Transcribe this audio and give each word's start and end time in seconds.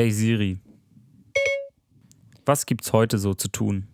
Hey 0.00 0.12
Siri, 0.12 0.58
was 2.46 2.64
gibt's 2.64 2.94
heute 2.94 3.18
so 3.18 3.34
zu 3.34 3.48
tun? 3.48 3.86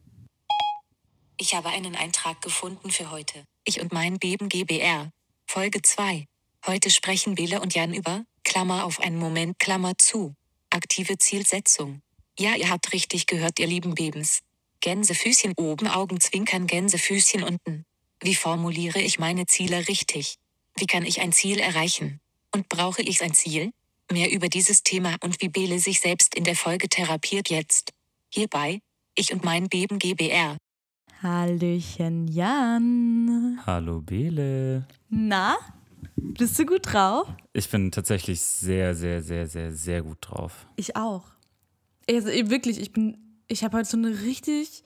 Ich 1.36 1.56
habe 1.56 1.70
einen 1.70 1.96
Eintrag 1.96 2.40
gefunden 2.42 2.92
für 2.92 3.10
heute. 3.10 3.42
Ich 3.64 3.80
und 3.80 3.92
mein 3.92 4.20
Beben 4.20 4.48
GBR. 4.48 5.10
Folge 5.48 5.82
2. 5.82 6.26
Heute 6.64 6.90
sprechen 6.90 7.34
Bele 7.34 7.60
und 7.60 7.74
Jan 7.74 7.92
über, 7.92 8.22
Klammer 8.44 8.84
auf 8.84 9.00
einen 9.00 9.18
Moment, 9.18 9.58
Klammer 9.58 9.98
zu. 9.98 10.36
Aktive 10.70 11.18
Zielsetzung. 11.18 12.02
Ja, 12.38 12.54
ihr 12.54 12.70
habt 12.70 12.92
richtig 12.92 13.26
gehört, 13.26 13.58
ihr 13.58 13.66
lieben 13.66 13.96
Bebens. 13.96 14.42
Gänsefüßchen 14.82 15.54
oben, 15.56 15.88
Augenzwinkern, 15.88 16.68
Gänsefüßchen 16.68 17.42
unten. 17.42 17.84
Wie 18.20 18.36
formuliere 18.36 19.00
ich 19.00 19.18
meine 19.18 19.46
Ziele 19.46 19.88
richtig? 19.88 20.36
Wie 20.76 20.86
kann 20.86 21.04
ich 21.04 21.20
ein 21.20 21.32
Ziel 21.32 21.58
erreichen? 21.58 22.20
Und 22.54 22.68
brauche 22.68 23.02
ich 23.02 23.22
ein 23.24 23.34
Ziel? 23.34 23.72
Mehr 24.12 24.32
über 24.32 24.48
dieses 24.48 24.84
Thema 24.84 25.16
und 25.24 25.40
wie 25.42 25.48
Bele 25.48 25.80
sich 25.80 26.00
selbst 26.00 26.36
in 26.36 26.44
der 26.44 26.54
Folge 26.54 26.88
therapiert 26.88 27.50
jetzt. 27.50 27.92
Hierbei, 28.32 28.78
ich 29.16 29.32
und 29.32 29.44
mein 29.44 29.68
Beben 29.68 29.98
GBR. 29.98 30.56
Hallöchen 31.22 32.28
Jan. 32.28 33.58
Hallo 33.66 34.00
Bele. 34.02 34.86
Na, 35.08 35.56
bist 36.14 36.56
du 36.58 36.66
gut 36.66 36.92
drauf? 36.92 37.26
Ich 37.52 37.68
bin 37.68 37.90
tatsächlich 37.90 38.40
sehr, 38.40 38.94
sehr, 38.94 39.22
sehr, 39.22 39.48
sehr, 39.48 39.72
sehr 39.72 40.02
gut 40.02 40.18
drauf. 40.20 40.66
Ich 40.76 40.94
auch. 40.94 41.24
Also 42.08 42.28
wirklich, 42.28 42.80
ich 42.80 42.92
bin, 42.92 43.18
ich 43.48 43.64
habe 43.64 43.78
heute 43.78 43.88
so 43.88 43.96
eine 43.96 44.22
richtig 44.22 44.84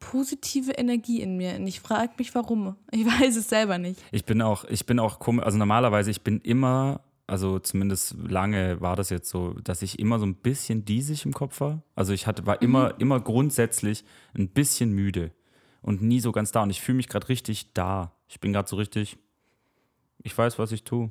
positive 0.00 0.72
Energie 0.72 1.20
in 1.20 1.36
mir 1.36 1.54
und 1.54 1.66
ich 1.66 1.80
frage 1.80 2.14
mich 2.18 2.34
warum. 2.34 2.76
Ich 2.90 3.06
weiß 3.20 3.36
es 3.36 3.48
selber 3.48 3.78
nicht. 3.78 4.00
Ich 4.10 4.24
bin 4.24 4.42
auch, 4.42 4.64
ich 4.64 4.84
bin 4.84 4.98
auch 4.98 5.20
komisch, 5.20 5.44
also 5.44 5.58
normalerweise, 5.58 6.10
ich 6.10 6.22
bin 6.22 6.40
immer, 6.40 7.00
also 7.28 7.58
zumindest 7.58 8.16
lange 8.26 8.80
war 8.80 8.96
das 8.96 9.10
jetzt 9.10 9.28
so, 9.28 9.52
dass 9.62 9.82
ich 9.82 9.98
immer 9.98 10.18
so 10.18 10.24
ein 10.24 10.34
bisschen 10.34 10.86
diesig 10.86 11.26
im 11.26 11.34
Kopf 11.34 11.60
war. 11.60 11.82
Also 11.94 12.14
ich 12.14 12.26
hatte, 12.26 12.46
war 12.46 12.62
immer, 12.62 12.98
immer 12.98 13.20
grundsätzlich 13.20 14.02
ein 14.34 14.48
bisschen 14.48 14.92
müde 14.92 15.30
und 15.82 16.00
nie 16.00 16.20
so 16.20 16.32
ganz 16.32 16.52
da. 16.52 16.62
Und 16.62 16.70
ich 16.70 16.80
fühle 16.80 16.96
mich 16.96 17.08
gerade 17.08 17.28
richtig 17.28 17.74
da. 17.74 18.12
Ich 18.28 18.40
bin 18.40 18.54
gerade 18.54 18.66
so 18.66 18.76
richtig, 18.76 19.18
ich 20.22 20.36
weiß, 20.36 20.58
was 20.58 20.72
ich 20.72 20.84
tue. 20.84 21.10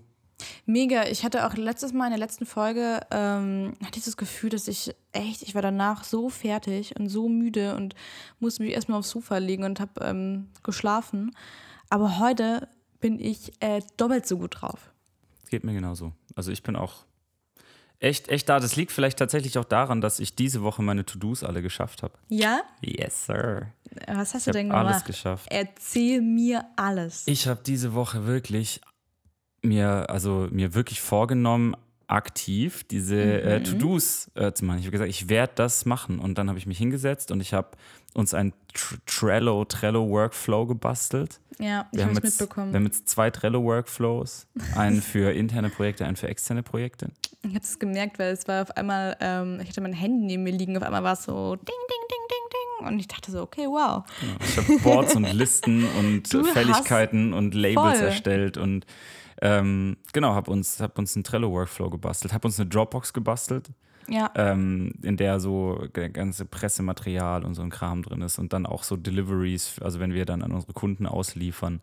Mega. 0.66 1.08
Ich 1.08 1.24
hatte 1.24 1.46
auch 1.46 1.54
letztes 1.54 1.94
Mal 1.94 2.06
in 2.06 2.12
der 2.12 2.20
letzten 2.20 2.48
Folge, 2.48 3.00
ähm, 3.12 3.74
hatte 3.86 4.00
ich 4.00 4.06
das 4.06 4.18
Gefühl, 4.18 4.50
dass 4.50 4.68
ich 4.68 4.96
echt, 5.12 5.44
ich 5.44 5.54
war 5.54 5.62
danach 5.62 6.04
so 6.04 6.30
fertig 6.30 6.96
und 7.00 7.10
so 7.10 7.30
müde 7.30 7.76
und 7.76 7.94
musste 8.40 8.64
mich 8.64 8.74
erstmal 8.74 8.98
aufs 8.98 9.12
Sofa 9.12 9.38
legen 9.38 9.64
und 9.64 9.80
habe 9.80 10.04
ähm, 10.04 10.48
geschlafen. 10.64 11.36
Aber 11.90 12.18
heute 12.18 12.68
bin 13.00 13.20
ich 13.20 13.52
äh, 13.60 13.82
doppelt 13.98 14.26
so 14.28 14.40
gut 14.40 14.62
drauf. 14.62 14.92
Geht 15.50 15.64
mir 15.64 15.74
genauso. 15.74 16.14
Also 16.36 16.52
ich 16.52 16.64
bin 16.64 16.76
auch 16.76 17.06
echt, 18.00 18.28
echt 18.30 18.48
da. 18.50 18.60
Das 18.60 18.76
liegt 18.76 18.92
vielleicht 18.92 19.18
tatsächlich 19.18 19.58
auch 19.58 19.66
daran, 19.66 20.02
dass 20.02 20.20
ich 20.20 20.36
diese 20.36 20.62
Woche 20.62 20.82
meine 20.82 21.06
To-Dos 21.06 21.44
alle 21.44 21.62
geschafft 21.62 22.04
habe. 22.04 22.14
Ja? 22.30 22.62
Yes, 22.82 23.26
sir. 23.26 23.68
Was 24.08 24.34
hast 24.34 24.42
Ich 24.42 24.46
du 24.46 24.52
denn 24.52 24.70
gemacht? 24.70 24.86
alles 24.88 25.04
geschafft. 25.06 25.48
Erzähl 25.50 26.22
mir 26.22 26.66
alles. 26.76 27.24
Ich 27.28 27.48
habe 27.48 27.62
diese 27.66 27.94
Woche 27.94 28.26
wirklich 28.28 28.82
mir, 29.64 30.10
also 30.10 30.48
mir 30.52 30.74
wirklich 30.76 31.02
vorgenommen, 31.02 31.76
aktiv 32.10 32.86
diese 32.86 33.16
Mhm. 33.16 33.48
äh, 33.48 33.64
To-Dos 33.64 34.32
äh, 34.36 34.54
zu 34.54 34.64
machen. 34.64 34.80
Ich 34.80 34.86
habe 34.86 34.92
gesagt, 34.92 35.10
ich 35.10 35.28
werde 35.30 35.54
das 35.56 35.86
machen. 35.86 36.20
Und 36.20 36.38
dann 36.38 36.48
habe 36.50 36.58
ich 36.60 36.66
mich 36.66 36.78
hingesetzt 36.78 37.32
und 37.32 37.42
ich 37.42 37.54
habe 37.54 37.70
uns 38.18 38.34
ein 38.34 38.54
Tr 38.74 38.98
Trello, 39.06 39.66
Trello 39.66 40.08
Workflow 40.10 40.66
gebastelt. 40.66 41.40
ja, 41.60 41.88
ich 41.92 42.02
habe 42.02 42.14
es 42.14 42.24
mitbekommen. 42.40 42.72
wir 42.74 42.78
haben 42.80 42.86
jetzt 42.86 43.08
zwei 43.10 43.30
Trello 43.32 43.64
Workflows. 43.64 44.48
Einen 44.76 45.02
für 45.02 45.32
interne 45.34 45.70
Projekte, 45.70 46.06
einen 46.06 46.16
für 46.16 46.28
externe 46.28 46.64
Projekte. 46.64 47.10
Ich 47.44 47.50
habe 47.56 47.60
es 47.64 47.80
gemerkt, 47.80 48.20
weil 48.20 48.34
es 48.34 48.48
war 48.48 48.64
auf 48.64 48.72
einmal, 48.76 49.16
ähm, 49.22 49.60
ich 49.62 49.70
hatte 49.70 49.82
mein 49.82 49.94
Handy 49.94 50.26
neben 50.26 50.44
mir 50.44 50.52
liegen, 50.52 50.76
auf 50.78 50.84
einmal 50.84 51.04
war 51.04 51.14
es 51.14 51.24
so 51.24 51.56
ding, 51.56 51.66
ding, 51.66 51.74
ding, 52.10 52.28
ding, 52.30 52.50
ding. 52.52 52.88
Und 52.94 53.00
ich 53.00 53.08
dachte 53.08 53.32
so, 53.32 53.42
okay, 53.42 53.66
wow. 53.68 54.04
Ich 54.44 54.58
habe 54.58 54.80
Boards 54.80 55.16
und 55.16 55.24
Listen 55.34 55.86
und 56.00 56.32
Du 56.34 56.40
hast- 56.42 56.50
Fälligkeiten 56.52 57.34
und 57.34 57.54
Labels 57.54 57.98
Voll. 58.00 58.08
erstellt 58.08 58.58
und 58.58 58.86
ähm, 59.42 59.98
genau, 60.14 60.34
habe 60.34 60.50
uns, 60.52 60.80
hab 60.80 60.98
uns 60.98 61.16
einen 61.16 61.24
Trello-Workflow 61.24 61.90
gebastelt, 61.92 62.34
habe 62.34 62.48
uns 62.48 62.60
eine 62.60 62.68
Dropbox 62.70 63.14
gebastelt, 63.14 63.70
Ja, 64.10 64.32
ähm, 64.36 64.94
in 65.02 65.18
der 65.18 65.40
so 65.40 65.86
ganze 66.14 66.46
Pressematerial 66.46 67.44
und 67.44 67.56
so 67.56 67.62
ein 67.62 67.70
Kram 67.70 68.04
drin 68.04 68.22
ist 68.22 68.40
und 68.40 68.54
dann 68.54 68.66
auch 68.66 68.84
so 68.84 68.96
Deliveries, 68.96 69.80
also 69.82 70.00
wenn 70.00 70.14
wir 70.14 70.26
dann 70.26 70.42
an 70.42 70.52
unsere 70.54 70.74
Kunden 70.74 71.06
ausliefern, 71.06 71.82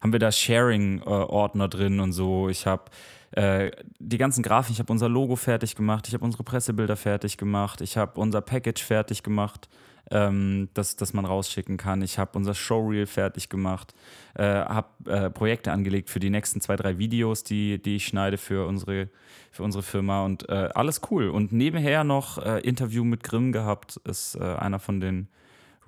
haben 0.00 0.12
wir 0.12 0.18
da 0.18 0.32
Sharing-Ordner 0.32 1.68
drin 1.68 2.00
und 2.00 2.12
so. 2.12 2.48
Ich 2.48 2.66
habe 2.66 2.90
äh, 3.32 3.70
die 4.00 4.18
ganzen 4.18 4.42
Grafiken, 4.42 4.74
ich 4.74 4.80
habe 4.80 4.92
unser 4.92 5.08
Logo 5.08 5.36
fertig 5.36 5.76
gemacht, 5.76 6.08
ich 6.08 6.14
habe 6.14 6.24
unsere 6.24 6.42
Pressebilder 6.42 6.96
fertig 6.96 7.36
gemacht, 7.36 7.80
ich 7.80 7.96
habe 7.96 8.20
unser 8.20 8.40
Package 8.40 8.82
fertig 8.82 9.22
gemacht, 9.22 9.68
ähm, 10.12 10.68
das, 10.74 10.96
das 10.96 11.14
man 11.14 11.24
rausschicken 11.24 11.78
kann. 11.78 12.02
Ich 12.02 12.18
habe 12.18 12.38
unser 12.38 12.54
Showreel 12.54 13.06
fertig 13.06 13.48
gemacht, 13.48 13.94
äh, 14.34 14.44
habe 14.44 15.10
äh, 15.10 15.30
Projekte 15.30 15.72
angelegt 15.72 16.10
für 16.10 16.20
die 16.20 16.30
nächsten 16.30 16.60
zwei, 16.60 16.76
drei 16.76 16.98
Videos, 16.98 17.42
die, 17.42 17.80
die 17.80 17.96
ich 17.96 18.06
schneide 18.06 18.36
für 18.36 18.66
unsere, 18.68 19.08
für 19.50 19.62
unsere 19.62 19.82
Firma 19.82 20.24
und 20.24 20.48
äh, 20.48 20.68
alles 20.74 21.00
cool. 21.10 21.30
Und 21.30 21.52
nebenher 21.52 22.04
noch 22.04 22.38
äh, 22.38 22.60
Interview 22.60 23.04
mit 23.04 23.22
Grimm 23.22 23.52
gehabt, 23.52 23.96
ist 24.04 24.36
äh, 24.36 24.42
einer 24.42 24.78
von 24.78 25.00
den 25.00 25.28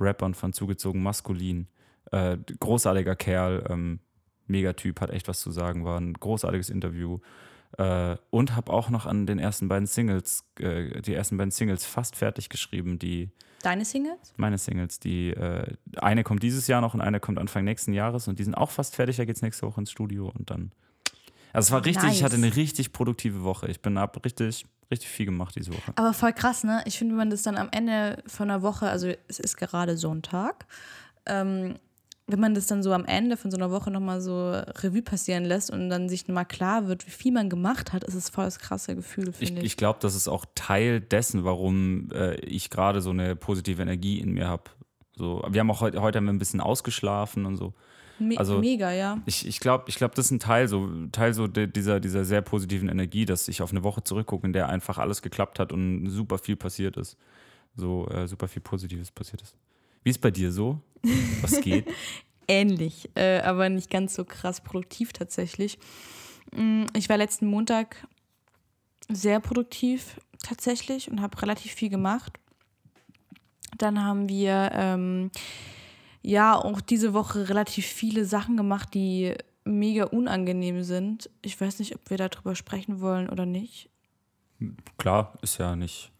Rappern 0.00 0.34
von 0.34 0.52
Zugezogen 0.52 1.02
Maskulin. 1.02 1.68
Äh, 2.10 2.38
großartiger 2.60 3.16
Kerl, 3.16 3.64
ähm, 3.68 4.00
Megatyp, 4.46 5.00
hat 5.00 5.10
echt 5.10 5.28
was 5.28 5.40
zu 5.40 5.50
sagen, 5.50 5.84
war 5.84 6.00
ein 6.00 6.14
großartiges 6.14 6.70
Interview. 6.70 7.18
Äh, 7.76 8.16
und 8.30 8.56
habe 8.56 8.72
auch 8.72 8.88
noch 8.88 9.04
an 9.04 9.26
den 9.26 9.38
ersten 9.38 9.68
beiden 9.68 9.86
Singles, 9.86 10.44
äh, 10.58 11.02
die 11.02 11.14
ersten 11.14 11.36
beiden 11.36 11.50
Singles 11.50 11.84
fast 11.84 12.16
fertig 12.16 12.48
geschrieben, 12.48 12.98
die 12.98 13.30
deine 13.66 13.84
Singles? 13.84 14.32
meine 14.36 14.58
Singles, 14.58 15.00
die 15.00 15.30
äh, 15.30 15.66
eine 15.96 16.24
kommt 16.24 16.42
dieses 16.42 16.66
Jahr 16.66 16.80
noch 16.80 16.94
und 16.94 17.00
eine 17.00 17.20
kommt 17.20 17.38
Anfang 17.38 17.64
nächsten 17.64 17.92
Jahres 17.92 18.28
und 18.28 18.38
die 18.38 18.44
sind 18.44 18.54
auch 18.54 18.70
fast 18.70 18.94
fertig, 18.94 19.16
da 19.16 19.24
geht's 19.24 19.42
nächste 19.42 19.66
Woche 19.66 19.80
ins 19.80 19.90
Studio 19.90 20.32
und 20.36 20.50
dann. 20.50 20.72
Also 21.52 21.68
es 21.68 21.70
war 21.72 21.84
richtig, 21.84 22.04
ich 22.04 22.10
Nice. 22.14 22.22
hatte 22.24 22.34
eine 22.36 22.54
richtig 22.56 22.92
produktive 22.92 23.44
Woche. 23.44 23.68
Ich 23.68 23.80
bin 23.80 23.96
ab 23.96 24.18
richtig, 24.24 24.66
richtig 24.90 25.08
viel 25.08 25.26
gemacht 25.26 25.54
diese 25.56 25.72
Woche. 25.72 25.92
Aber 25.94 26.12
voll 26.12 26.32
krass, 26.32 26.64
ne? 26.64 26.82
Ich 26.84 26.98
finde, 26.98 27.12
wenn 27.12 27.18
man 27.18 27.30
das 27.30 27.42
dann 27.42 27.56
am 27.56 27.68
Ende 27.70 28.22
von 28.26 28.50
einer 28.50 28.62
Woche, 28.62 28.88
also 28.88 29.08
es 29.28 29.38
ist 29.38 29.56
gerade 29.56 29.96
Sonntag, 29.96 30.66
ähm, 31.26 31.76
wenn 32.26 32.40
man 32.40 32.54
das 32.54 32.66
dann 32.66 32.82
so 32.82 32.92
am 32.92 33.04
Ende 33.04 33.36
von 33.36 33.50
so 33.50 33.56
einer 33.56 33.70
Woche 33.70 33.90
nochmal 33.90 34.20
so 34.20 34.50
Revue 34.82 35.02
passieren 35.02 35.44
lässt 35.44 35.70
und 35.70 35.90
dann 35.90 36.08
sich 36.08 36.26
nochmal 36.26 36.46
klar 36.46 36.88
wird, 36.88 37.06
wie 37.06 37.10
viel 37.10 37.32
man 37.32 37.50
gemacht 37.50 37.92
hat, 37.92 38.02
ist 38.04 38.14
es 38.14 38.30
voll 38.30 38.44
das 38.44 38.58
krasse 38.58 38.96
Gefühl, 38.96 39.28
Ich, 39.28 39.48
finde 39.48 39.60
ich. 39.60 39.66
ich 39.66 39.76
glaube, 39.76 39.98
das 40.00 40.14
ist 40.14 40.28
auch 40.28 40.46
Teil 40.54 41.00
dessen, 41.00 41.44
warum 41.44 42.10
äh, 42.12 42.36
ich 42.36 42.70
gerade 42.70 43.02
so 43.02 43.10
eine 43.10 43.36
positive 43.36 43.82
Energie 43.82 44.20
in 44.20 44.32
mir 44.32 44.48
habe. 44.48 44.64
So, 45.16 45.44
wir 45.48 45.60
haben 45.60 45.70
auch 45.70 45.80
heute, 45.80 46.00
heute 46.00 46.16
haben 46.18 46.24
wir 46.24 46.32
ein 46.32 46.38
bisschen 46.38 46.60
ausgeschlafen 46.60 47.44
und 47.44 47.56
so. 47.56 47.74
Me 48.18 48.38
also- 48.38 48.58
mega, 48.58 48.90
ja. 48.92 49.18
Ich, 49.26 49.46
ich 49.46 49.60
glaube, 49.60 49.84
ich 49.88 49.96
glaub, 49.96 50.14
das 50.14 50.26
ist 50.26 50.30
ein 50.30 50.40
Teil 50.40 50.66
so, 50.68 50.88
Teil 51.12 51.34
so 51.34 51.46
dieser, 51.46 52.00
dieser 52.00 52.24
sehr 52.24 52.42
positiven 52.42 52.88
Energie, 52.88 53.26
dass 53.26 53.48
ich 53.48 53.60
auf 53.60 53.70
eine 53.70 53.84
Woche 53.84 54.02
zurückgucke, 54.02 54.46
in 54.46 54.52
der 54.52 54.68
einfach 54.70 54.98
alles 54.98 55.20
geklappt 55.20 55.58
hat 55.58 55.72
und 55.72 56.08
super 56.08 56.38
viel 56.38 56.56
passiert 56.56 56.96
ist. 56.96 57.18
So 57.76 58.08
äh, 58.08 58.26
super 58.28 58.48
viel 58.48 58.62
Positives 58.62 59.10
passiert 59.10 59.42
ist. 59.42 59.56
Wie 60.04 60.10
ist 60.10 60.20
bei 60.20 60.30
dir 60.30 60.52
so? 60.52 60.80
Was 61.40 61.60
geht? 61.60 61.86
Ähnlich, 62.48 63.10
äh, 63.14 63.40
aber 63.40 63.68
nicht 63.70 63.90
ganz 63.90 64.14
so 64.14 64.24
krass 64.24 64.60
produktiv 64.60 65.12
tatsächlich. 65.12 65.78
Mm, 66.54 66.84
Ich 66.94 67.08
war 67.08 67.16
letzten 67.16 67.46
Montag 67.46 68.06
sehr 69.10 69.40
produktiv 69.40 70.20
tatsächlich 70.42 71.10
und 71.10 71.20
habe 71.22 71.40
relativ 71.40 71.72
viel 71.72 71.88
gemacht. 71.88 72.38
Dann 73.78 74.04
haben 74.04 74.28
wir 74.28 74.70
ähm, 74.74 75.30
ja 76.22 76.54
auch 76.54 76.80
diese 76.82 77.14
Woche 77.14 77.48
relativ 77.48 77.86
viele 77.86 78.24
Sachen 78.26 78.56
gemacht, 78.56 78.92
die 78.94 79.34
mega 79.64 80.04
unangenehm 80.04 80.82
sind. 80.82 81.30
Ich 81.40 81.58
weiß 81.58 81.78
nicht, 81.78 81.94
ob 81.94 82.10
wir 82.10 82.18
darüber 82.18 82.54
sprechen 82.54 83.00
wollen 83.00 83.30
oder 83.30 83.46
nicht. 83.46 83.88
Klar, 84.98 85.38
ist 85.42 85.58
ja 85.58 85.74
nicht 85.76 86.12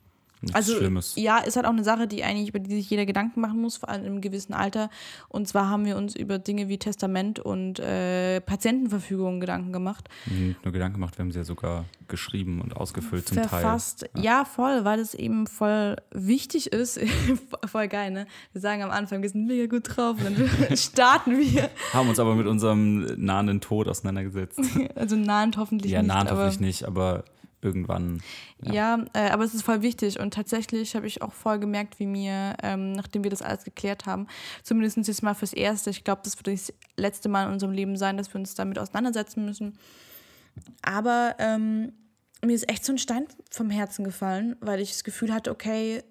nichts 0.45 0.55
Also 0.57 0.77
Schlimmes. 0.77 1.15
ja, 1.17 1.39
ist 1.39 1.57
halt 1.57 1.67
auch 1.67 1.71
eine 1.71 1.85
Sache, 1.85 2.07
die 2.07 2.25
eigentlich 2.25 2.49
über 2.49 2.59
die 2.59 2.75
sich 2.77 2.89
jeder 2.91 3.07
Gedanken 3.07 3.41
machen 3.41 3.61
muss, 3.61 3.77
vor 3.77 3.89
allem 3.89 4.05
einem 4.05 4.21
gewissen 4.21 4.55
Alter. 4.55 4.91
Und 5.29 5.49
zwar 5.49 5.69
haben 5.69 5.85
wir 5.85 5.97
uns 5.97 6.15
über 6.17 6.39
Dinge 6.39 6.69
wie 6.69 6.79
Testament 6.79 7.39
und 7.39 7.79
äh, 7.81 8.41
Patientenverfügung 8.41 9.41
Gedanken 9.41 9.73
gemacht. 9.73 10.09
Nicht 10.27 10.65
nur 10.65 10.73
Gedanken 10.73 10.95
gemacht, 10.95 11.19
wir 11.19 11.25
haben 11.25 11.33
sie 11.33 11.39
ja 11.39 11.45
sogar 11.45 11.85
geschrieben 12.09 12.61
und 12.61 12.77
ausgefüllt 12.77 13.29
zum 13.29 13.39
Verfasst. 13.39 14.07
Teil. 14.15 14.25
Ja. 14.25 14.45
voll, 14.45 14.85
weil 14.85 15.01
es 15.01 15.15
eben 15.15 15.47
voll 15.47 15.97
wichtig 16.13 16.73
ist. 16.73 17.01
voll 17.67 17.89
geil, 17.89 18.11
ne? 18.11 18.27
Wir 18.53 18.61
sagen 18.61 18.83
am 18.83 18.91
Anfang, 18.91 19.23
wir 19.23 19.29
sind 19.29 19.47
mega 19.47 19.67
gut 19.67 19.85
drauf 19.97 20.17
und 20.25 20.39
dann 20.39 20.77
starten 20.77 21.39
wir. 21.39 21.71
Haben 21.93 22.09
uns 22.09 22.19
aber 22.19 22.35
mit 22.35 22.47
unserem 22.47 23.05
nahenden 23.17 23.61
Tod 23.61 23.89
auseinandergesetzt. 23.89 24.61
Also 24.95 25.17
nahend 25.17 25.57
hoffentlich 25.57 25.93
ja, 25.93 26.03
nicht. 26.03 26.09
nahend 26.09 26.31
aber 26.31 26.41
hoffentlich 26.47 26.61
nicht, 26.61 26.85
aber 26.85 27.25
irgendwann. 27.65 28.23
Ja, 28.63 29.05
äh, 29.13 29.31
aber 29.31 29.45
es 29.45 29.55
ist 29.55 29.63
voll 29.63 29.83
wichtig 29.83 30.21
und 30.21 30.35
tatsächlich 30.35 30.95
habe 30.95 31.07
ich 31.07 31.23
auch 31.23 31.33
voll 31.33 31.59
gemerkt, 31.59 31.99
wie 31.99 32.07
mir, 32.07 32.55
ähm, 32.63 32.93
nachdem 32.93 33.25
wir 33.25 33.31
das 33.31 33.43
alles 33.43 33.65
geklärt 33.65 34.07
haben, 34.07 34.27
zumindest 34.63 34.97
jetzt 34.97 35.23
mal 35.23 35.35
fürs 35.35 35.53
Erste, 35.53 35.91
ich 35.91 36.05
glaube, 36.05 36.23
das 36.25 36.37
wird 36.37 36.49
das 36.49 36.73
letzte 36.97 37.29
Mal 37.29 37.47
in 37.47 37.53
unserem 37.53 37.73
Leben 37.73 37.97
sein, 37.97 38.17
dass 38.17 38.33
wir 38.33 38.39
uns 38.39 38.55
damit 38.55 38.79
auseinandersetzen 38.79 39.45
müssen. 39.45 39.79
Aber 40.83 41.35
ähm, 41.39 41.93
mir 42.45 42.55
ist 42.55 42.69
echt 42.69 42.85
so 42.85 42.93
ein 42.93 42.99
Stein 42.99 43.27
vom 43.51 43.71
Herzen 43.71 44.05
gefallen, 44.05 44.57
weil 44.61 44.81
ich 44.81 44.91
das 44.91 45.05
Gefühl 45.05 45.33
hatte, 45.33 45.51
okay, 45.51 46.03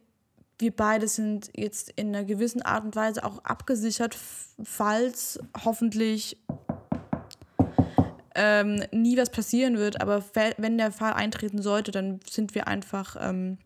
wir 0.59 0.71
beide 0.71 1.07
sind 1.07 1.51
jetzt 1.55 1.91
in 1.95 2.09
einer 2.09 2.23
gewissen 2.23 2.61
Art 2.61 2.85
und 2.85 2.95
Weise 2.95 3.23
auch 3.23 3.43
abgesichert, 3.43 4.17
falls 4.63 5.39
hoffentlich 5.63 6.37
ähm, 8.35 8.83
nie 8.91 9.17
was 9.17 9.29
passieren 9.29 9.77
wird. 9.77 10.01
Aber 10.01 10.23
wenn 10.57 10.77
der 10.77 10.91
Fall 10.91 11.13
eintreten 11.13 11.61
sollte, 11.61 11.91
dann 11.91 12.19
sind 12.29 12.55
wir 12.55 12.67
einfach 12.67 13.15
ähm, 13.19 13.57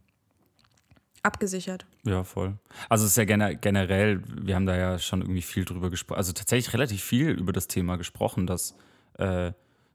abgesichert. 1.24 1.86
Ja, 2.04 2.24
voll. 2.24 2.58
Also 2.90 3.06
es 3.06 3.12
ist 3.12 3.18
ja 3.18 3.26
generell, 3.26 4.22
wir 4.28 4.56
haben 4.56 4.66
da 4.66 4.76
ja 4.76 5.00
schon 5.00 5.22
irgendwie 5.22 5.42
viel 5.42 5.66
drüber 5.66 5.90
gesprochen, 5.90 6.18
also 6.18 6.34
tatsächlich 6.34 6.74
relativ 6.74 7.04
viel 7.04 7.32
über 7.32 7.52
das 7.52 7.68
Thema 7.68 7.98
gesprochen, 7.98 8.48
dass, 8.48 8.76
äh, 9.18 9.52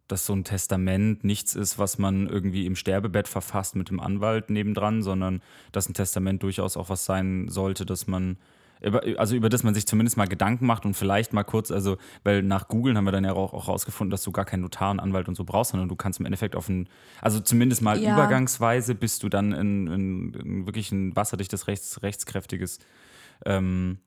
dass 0.09 0.27
so 0.27 0.35
ein 0.35 0.45
Testament 0.45 1.25
nichts 1.25 1.55
ist, 1.55 1.79
was 1.79 1.99
man 1.99 2.29
irgendwie 2.29 2.67
im 2.67 2.77
Sterbebett 2.77 3.29
verfasst 3.29 3.77
mit 3.77 3.89
dem 3.89 4.01
Anwalt 4.01 4.51
nebendran, 4.51 5.03
sondern 5.03 5.43
dass 5.73 5.89
ein 5.89 5.95
Testament 5.95 6.43
durchaus 6.43 6.77
auch 6.77 6.91
was 6.91 7.05
sein 7.05 7.49
sollte, 7.49 7.87
dass 7.87 8.07
man 8.07 8.37
also 9.17 9.37
über 9.37 9.49
das 9.49 9.63
man 9.63 9.75
sich 9.75 9.87
zumindest 9.87 10.17
mal 10.17 10.27
Gedanken 10.27 10.67
macht 10.67 10.85
und 10.85 10.95
vielleicht 10.95 11.33
mal 11.33 11.45
kurz, 11.45 11.71
also, 11.71 11.99
weil 12.25 12.43
nach 12.43 12.69
Googeln 12.69 12.97
haben 12.97 13.05
wir 13.05 13.13
dann 13.13 13.25
ja 13.25 13.33
auch, 13.33 13.53
auch 13.53 13.69
rausgefunden, 13.69 14.11
dass 14.11 14.23
du 14.23 14.33
gar 14.33 14.45
keinen 14.45 14.63
Notar 14.63 14.91
und 14.91 15.01
Anwalt 15.01 15.29
und 15.29 15.37
so 15.37 15.45
brauchst, 15.45 15.71
sondern 15.73 15.89
du 15.89 15.97
kannst 15.97 16.21
im 16.21 16.27
Endeffekt 16.27 16.57
auf 16.57 16.69
ein, 16.69 16.89
also 17.21 17.41
zumindest 17.41 17.83
mal 17.83 18.01
ja. 18.01 18.15
übergangsweise, 18.15 18.95
bis 18.95 19.19
du 19.19 19.29
dann 19.29 19.53
in, 19.53 19.87
in, 19.87 20.35
in 20.35 20.67
wirklich 20.67 20.91
ein 20.93 21.15
wasserdichtes, 21.15 21.67
rechts, 21.69 22.03
rechtskräftiges 22.03 22.79
ähm, 23.47 23.99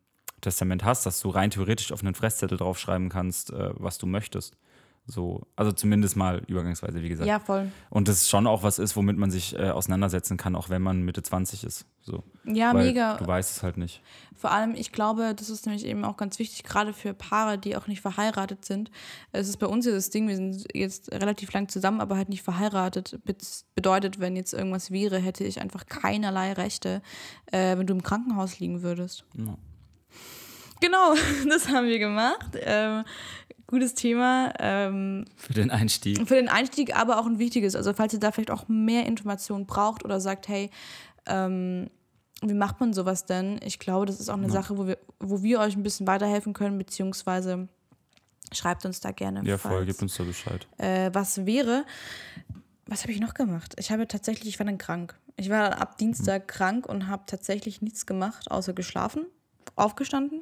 Testament 0.42 0.84
hast, 0.84 1.06
dass 1.06 1.20
du 1.20 1.30
rein 1.30 1.52
theoretisch 1.52 1.92
auf 1.92 2.02
einen 2.02 2.16
Fresszettel 2.16 2.58
draufschreiben 2.58 3.10
kannst, 3.10 3.52
äh, 3.52 3.72
was 3.76 3.98
du 3.98 4.06
möchtest. 4.06 4.58
So, 5.08 5.44
also 5.56 5.72
zumindest 5.72 6.16
mal 6.16 6.42
übergangsweise, 6.48 7.04
wie 7.04 7.10
gesagt. 7.10 7.28
Ja, 7.28 7.40
voll. 7.40 7.72
Und 7.92 8.08
das 8.08 8.28
schon 8.28 8.48
auch 8.48 8.64
was 8.64 8.80
ist, 8.80 8.96
womit 8.96 9.18
man 9.18 9.30
sich 9.30 9.58
äh, 9.58 9.70
auseinandersetzen 9.70 10.36
kann, 10.36 10.56
auch 10.56 10.70
wenn 10.70 10.82
man 10.82 11.04
Mitte 11.04 11.22
20 11.22 11.64
ist. 11.64 11.86
So. 12.02 12.24
Ja, 12.44 12.74
Weil 12.74 12.88
mega. 12.88 13.16
Du 13.18 13.28
weißt 13.28 13.58
es 13.58 13.62
halt 13.62 13.78
nicht. 13.78 14.02
Vor 14.36 14.52
allem, 14.52 14.74
ich 14.74 14.92
glaube, 14.92 15.36
das 15.36 15.52
ist 15.52 15.68
nämlich 15.68 15.86
eben 15.86 16.04
auch 16.06 16.18
ganz 16.18 16.40
wichtig, 16.40 16.64
gerade 16.64 16.92
für 16.92 17.14
Paare, 17.14 17.60
die 17.60 17.78
auch 17.78 17.86
nicht 17.86 18.02
verheiratet 18.02 18.66
sind. 18.66 18.90
Es 19.32 19.48
ist 19.48 19.58
bei 19.58 19.68
uns 19.68 19.86
ja 19.86 19.92
das 19.92 20.10
Ding, 20.10 20.28
wir 20.28 20.36
sind 20.36 20.66
jetzt 20.74 21.12
relativ 21.12 21.54
lang 21.54 21.70
zusammen, 21.70 22.02
aber 22.02 22.18
halt 22.18 22.30
nicht 22.30 22.42
verheiratet. 22.42 23.20
Bedeutet, 23.76 24.20
wenn 24.20 24.36
jetzt 24.36 24.54
irgendwas 24.54 24.90
wäre, 24.90 25.20
hätte 25.20 25.44
ich 25.44 25.62
einfach 25.62 25.86
keinerlei 25.86 26.54
Rechte, 26.54 27.04
äh, 27.52 27.78
wenn 27.78 27.86
du 27.86 27.94
im 27.94 28.02
Krankenhaus 28.02 28.60
liegen 28.60 28.82
würdest. 28.82 29.24
Ja. 29.36 29.56
Genau, 30.82 31.14
das 31.50 31.70
haben 31.70 31.88
wir 31.88 32.00
gemacht. 32.00 32.58
Ähm, 32.62 33.04
gutes 33.68 33.94
Thema. 33.94 34.54
Ähm, 34.60 35.26
für 35.36 35.54
den 35.54 35.72
Einstieg. 35.72 36.28
Für 36.28 36.36
den 36.36 36.50
Einstieg, 36.50 36.96
aber 36.96 37.20
auch 37.20 37.26
ein 37.26 37.40
wichtiges. 37.40 37.76
Also 37.76 37.94
falls 37.94 38.14
ihr 38.14 38.20
da 38.20 38.32
vielleicht 38.32 38.52
auch 38.52 38.68
mehr 38.68 39.06
Informationen 39.06 39.66
braucht 39.66 40.04
oder 40.04 40.20
sagt, 40.20 40.48
hey, 40.48 40.70
ähm, 41.26 41.90
wie 42.42 42.54
macht 42.54 42.80
man 42.80 42.94
sowas 42.94 43.26
denn? 43.26 43.60
Ich 43.64 43.80
glaube, 43.80 44.06
das 44.06 44.20
ist 44.20 44.30
auch 44.30 44.38
eine 44.38 44.48
ja. 44.48 44.54
Sache, 44.54 44.78
wo 44.78 44.88
wir, 44.88 44.98
wo 45.20 45.42
wir 45.42 45.60
euch 45.60 45.76
ein 45.76 45.84
bisschen 45.84 46.06
weiterhelfen 46.08 46.54
können, 46.54 46.78
beziehungsweise 46.78 47.68
schreibt 48.52 48.86
uns 48.86 49.00
da 49.00 49.12
gerne. 49.12 49.42
Ja, 49.44 49.58
voll, 49.58 49.86
gebt 49.86 50.02
uns 50.02 50.16
da 50.16 50.24
Bescheid. 50.24 50.68
Äh, 50.78 51.10
was 51.14 51.46
wäre, 51.46 51.86
was 52.86 53.04
habe 53.04 53.14
ich 53.14 53.20
noch 53.20 53.34
gemacht? 53.34 53.74
Ich 53.78 53.92
habe 53.92 54.08
tatsächlich, 54.08 54.50
ich 54.50 54.60
war 54.60 54.66
dann 54.66 54.78
krank. 54.78 55.18
Ich 55.38 55.50
war 55.50 55.70
dann 55.70 55.80
ab 55.80 55.98
Dienstag 55.98 56.44
mhm. 56.44 56.48
krank 56.48 56.86
und 56.88 57.08
habe 57.08 57.24
tatsächlich 57.26 57.82
nichts 57.82 58.06
gemacht, 58.06 58.52
außer 58.52 58.74
geschlafen, 58.74 59.26
aufgestanden, 59.76 60.42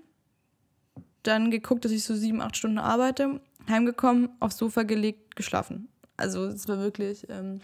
dann 1.24 1.52
geguckt, 1.52 1.86
dass 1.86 1.92
ich 1.92 2.04
so 2.04 2.16
sieben, 2.16 2.42
acht 2.42 2.58
Stunden 2.58 2.78
arbeite, 2.78 3.42
heimgekommen, 3.68 4.30
aufs 4.40 4.58
Sofa 4.58 4.84
gelegt, 4.84 5.36
geschlafen. 5.36 5.88
Also 6.18 6.46
es 6.46 6.68
war 6.68 6.80
wirklich 6.80 7.28
ähm, 7.30 7.62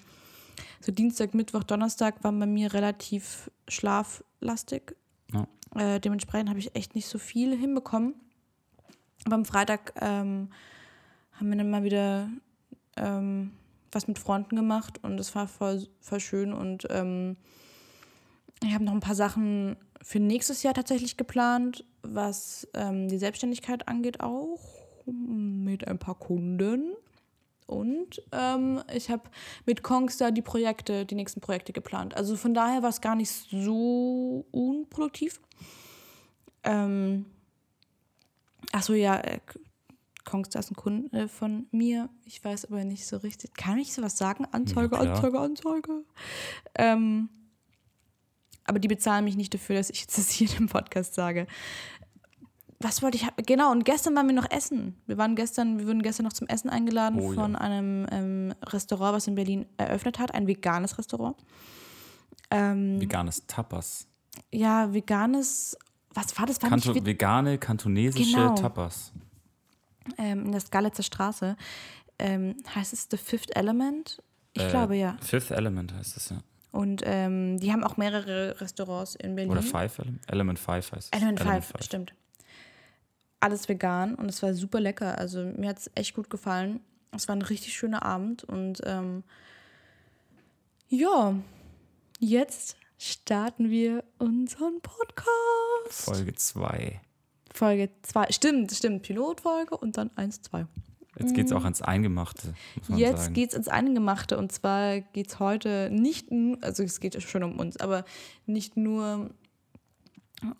so 0.81 0.91
Dienstag, 0.91 1.33
Mittwoch, 1.33 1.63
Donnerstag 1.63 2.23
waren 2.23 2.39
bei 2.39 2.45
mir 2.45 2.73
relativ 2.73 3.51
schlaflastig. 3.67 4.95
Ja. 5.33 5.47
Äh, 5.75 5.99
dementsprechend 5.99 6.49
habe 6.49 6.59
ich 6.59 6.75
echt 6.75 6.95
nicht 6.95 7.07
so 7.07 7.19
viel 7.19 7.55
hinbekommen. 7.55 8.15
Aber 9.25 9.35
am 9.35 9.45
Freitag 9.45 9.93
ähm, 10.01 10.49
haben 11.33 11.49
wir 11.49 11.57
dann 11.57 11.69
mal 11.69 11.83
wieder 11.83 12.29
ähm, 12.95 13.51
was 13.91 14.07
mit 14.07 14.19
Freunden 14.19 14.55
gemacht 14.55 14.99
und 15.03 15.17
das 15.17 15.33
war 15.35 15.47
voll, 15.47 15.87
voll 15.99 16.19
schön. 16.19 16.53
Und 16.53 16.87
ähm, 16.89 17.37
ich 18.63 18.73
habe 18.73 18.83
noch 18.83 18.93
ein 18.93 18.99
paar 18.99 19.15
Sachen 19.15 19.77
für 20.01 20.19
nächstes 20.19 20.63
Jahr 20.63 20.73
tatsächlich 20.73 21.17
geplant, 21.17 21.85
was 22.01 22.67
ähm, 22.73 23.07
die 23.07 23.17
Selbstständigkeit 23.17 23.87
angeht, 23.87 24.21
auch 24.21 24.59
mit 25.05 25.87
ein 25.87 25.99
paar 25.99 26.15
Kunden. 26.15 26.93
Und 27.65 28.21
ähm, 28.31 28.81
ich 28.93 29.09
habe 29.11 29.23
mit 29.65 29.83
Kongstar 29.83 30.31
die 30.31 30.41
Projekte, 30.41 31.05
die 31.05 31.15
nächsten 31.15 31.39
Projekte 31.39 31.71
geplant. 31.71 32.17
Also 32.17 32.35
von 32.35 32.53
daher 32.53 32.81
war 32.81 32.89
es 32.89 33.01
gar 33.01 33.15
nicht 33.15 33.31
so 33.31 34.45
unproduktiv. 34.51 35.39
Ähm, 36.63 37.25
Achso, 38.71 38.93
ja, 38.93 39.19
äh, 39.19 39.39
Kongstar 40.25 40.59
ist 40.59 40.71
ein 40.71 40.75
Kunde 40.75 41.27
von 41.27 41.67
mir. 41.71 42.09
Ich 42.25 42.43
weiß 42.43 42.65
aber 42.65 42.83
nicht 42.83 43.07
so 43.07 43.17
richtig. 43.17 43.53
Kann 43.55 43.79
ich 43.79 43.93
sowas 43.93 44.17
sagen? 44.17 44.45
Anzeige, 44.51 44.95
ja, 44.95 45.01
Anzeige, 45.01 45.39
Anzeige. 45.39 46.03
Ähm, 46.75 47.29
aber 48.69 48.79
die 48.79 48.87
bezahlen 48.87 49.25
mich 49.25 49.35
nicht 49.35 49.53
dafür, 49.53 49.75
dass 49.75 49.89
ich 49.89 50.01
jetzt 50.01 50.17
das 50.17 50.29
hier 50.29 50.47
im 50.59 50.67
Podcast 50.67 51.15
sage. 51.15 51.47
Was 52.81 53.01
wollte 53.01 53.17
ich? 53.17 53.27
Genau, 53.45 53.71
und 53.71 53.83
gestern 53.83 54.15
waren 54.15 54.27
wir 54.27 54.33
noch 54.33 54.49
essen. 54.49 54.95
Wir 55.05 55.17
waren 55.17 55.35
gestern, 55.35 55.79
wir 55.79 55.87
wurden 55.87 56.01
gestern 56.01 56.23
noch 56.23 56.31
zum 56.31 56.47
Essen 56.47 56.69
eingeladen 56.69 57.19
oh, 57.19 57.33
von 57.33 57.53
ja. 57.53 57.59
einem 57.59 58.07
ähm, 58.09 58.53
Restaurant, 58.63 59.15
was 59.15 59.27
in 59.27 59.35
Berlin 59.35 59.65
eröffnet 59.75 60.17
hat, 60.17 60.33
ein 60.33 60.47
veganes 60.47 60.97
Restaurant. 60.97 61.35
Ähm, 62.51 63.01
veganes 63.01 63.45
Tapas. 63.47 64.07
Ja, 64.51 64.93
veganes, 64.93 65.77
was 66.13 66.37
war 66.39 66.45
das? 66.45 66.61
War 66.61 66.69
Kanto, 66.69 66.93
nicht, 66.93 67.05
vegane, 67.05 67.57
kantonesische 67.57 68.37
genau. 68.37 68.55
Tapas. 68.55 69.11
Ähm, 70.17 70.45
in 70.45 70.51
der 70.53 70.61
Skalitzer 70.61 71.03
Straße. 71.03 71.57
Ähm, 72.17 72.55
heißt 72.73 72.93
es 72.93 73.07
The 73.11 73.17
Fifth 73.17 73.53
Element? 73.57 74.23
Ich 74.53 74.63
äh, 74.63 74.69
glaube 74.69 74.95
ja. 74.95 75.17
Fifth 75.21 75.51
Element 75.51 75.93
heißt 75.93 76.15
es 76.15 76.29
ja. 76.29 76.37
Und 76.71 77.01
ähm, 77.05 77.59
die 77.59 77.71
haben 77.71 77.83
auch 77.83 77.97
mehrere 77.97 78.59
Restaurants 78.61 79.15
in 79.15 79.35
Berlin. 79.35 79.51
Oder 79.51 79.63
Five 79.63 80.01
Element 80.27 80.59
Five 80.59 80.91
heißt 80.91 81.09
es. 81.13 81.19
Element, 81.19 81.39
Element 81.41 81.63
Five, 81.63 81.71
Five, 81.71 81.83
stimmt. 81.83 82.13
Alles 83.39 83.67
vegan 83.69 84.15
und 84.15 84.29
es 84.29 84.43
war 84.43 84.53
super 84.53 84.79
lecker. 84.79 85.17
Also 85.17 85.43
mir 85.43 85.69
hat 85.69 85.79
es 85.79 85.91
echt 85.95 86.13
gut 86.13 86.29
gefallen. 86.29 86.81
Es 87.11 87.27
war 87.27 87.35
ein 87.35 87.41
richtig 87.41 87.75
schöner 87.75 88.03
Abend 88.03 88.43
und 88.43 88.81
ähm, 88.85 89.23
ja, 90.89 91.35
jetzt 92.19 92.77
starten 92.97 93.69
wir 93.69 94.03
unseren 94.19 94.81
Podcast. 94.81 96.05
Folge 96.05 96.35
2. 96.35 97.01
Folge 97.53 97.89
2. 98.03 98.31
Stimmt, 98.31 98.71
stimmt. 98.71 99.03
Pilotfolge 99.03 99.75
und 99.75 99.97
dann 99.97 100.11
1, 100.15 100.43
2. 100.43 100.67
Jetzt 101.19 101.33
geht 101.33 101.47
es 101.47 101.51
auch 101.51 101.59
mhm. 101.59 101.65
ans 101.65 101.81
Eingemachte. 101.81 102.53
Jetzt 102.87 103.33
geht 103.33 103.49
es 103.49 103.55
ins 103.55 103.67
Eingemachte. 103.67 104.37
Und 104.37 104.51
zwar 104.51 105.01
geht 105.01 105.27
es 105.27 105.39
heute 105.39 105.89
nicht, 105.91 106.29
also 106.61 106.83
es 106.83 106.99
geht 106.99 107.21
schon 107.21 107.43
um 107.43 107.59
uns, 107.59 107.77
aber 107.77 108.05
nicht 108.45 108.77
nur 108.77 109.29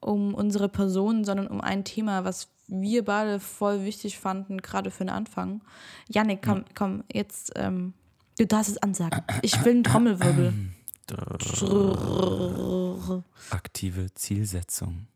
um 0.01 0.33
unsere 0.33 0.69
Person, 0.69 1.23
sondern 1.23 1.47
um 1.47 1.61
ein 1.61 1.85
Thema, 1.85 2.25
was 2.25 2.49
wir 2.67 3.03
beide 3.03 3.39
voll 3.39 3.85
wichtig 3.85 4.19
fanden, 4.19 4.61
gerade 4.61 4.91
für 4.91 5.05
den 5.05 5.09
Anfang. 5.09 5.61
Janik, 6.07 6.41
komm, 6.43 6.65
komm, 6.75 7.03
jetzt, 7.11 7.53
ähm, 7.55 7.93
du 8.37 8.45
darfst 8.45 8.71
es 8.71 8.77
ansagen. 8.77 9.23
Ich 9.41 9.63
will 9.65 9.71
einen 9.71 9.83
Trommelwirbel. 9.85 10.53
Aktive 13.49 14.13
Zielsetzung. 14.13 15.07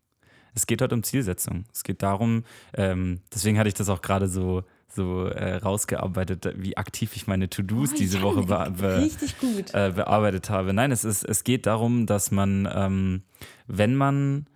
Es 0.54 0.66
geht 0.66 0.82
heute 0.82 0.94
um 0.94 1.02
Zielsetzung. 1.02 1.64
Es 1.72 1.82
geht 1.84 2.02
darum, 2.02 2.44
ähm, 2.74 3.20
deswegen 3.32 3.58
hatte 3.58 3.68
ich 3.68 3.74
das 3.74 3.88
auch 3.88 4.02
gerade 4.02 4.28
so 4.28 4.64
so 4.94 5.26
äh, 5.26 5.56
rausgearbeitet, 5.56 6.54
wie 6.56 6.76
aktiv 6.76 7.16
ich 7.16 7.26
meine 7.26 7.50
To-Dos 7.50 7.92
oh, 7.92 7.96
diese 7.96 8.22
Woche 8.22 8.42
be 8.42 8.72
be 8.76 9.10
äh, 9.72 9.92
bearbeitet 9.92 10.50
habe. 10.50 10.72
Nein, 10.72 10.92
es, 10.92 11.04
ist, 11.04 11.24
es 11.24 11.44
geht 11.44 11.66
darum, 11.66 12.06
dass 12.06 12.30
man, 12.30 12.68
ähm, 12.72 13.22
wenn 13.66 13.94
man 13.94 14.46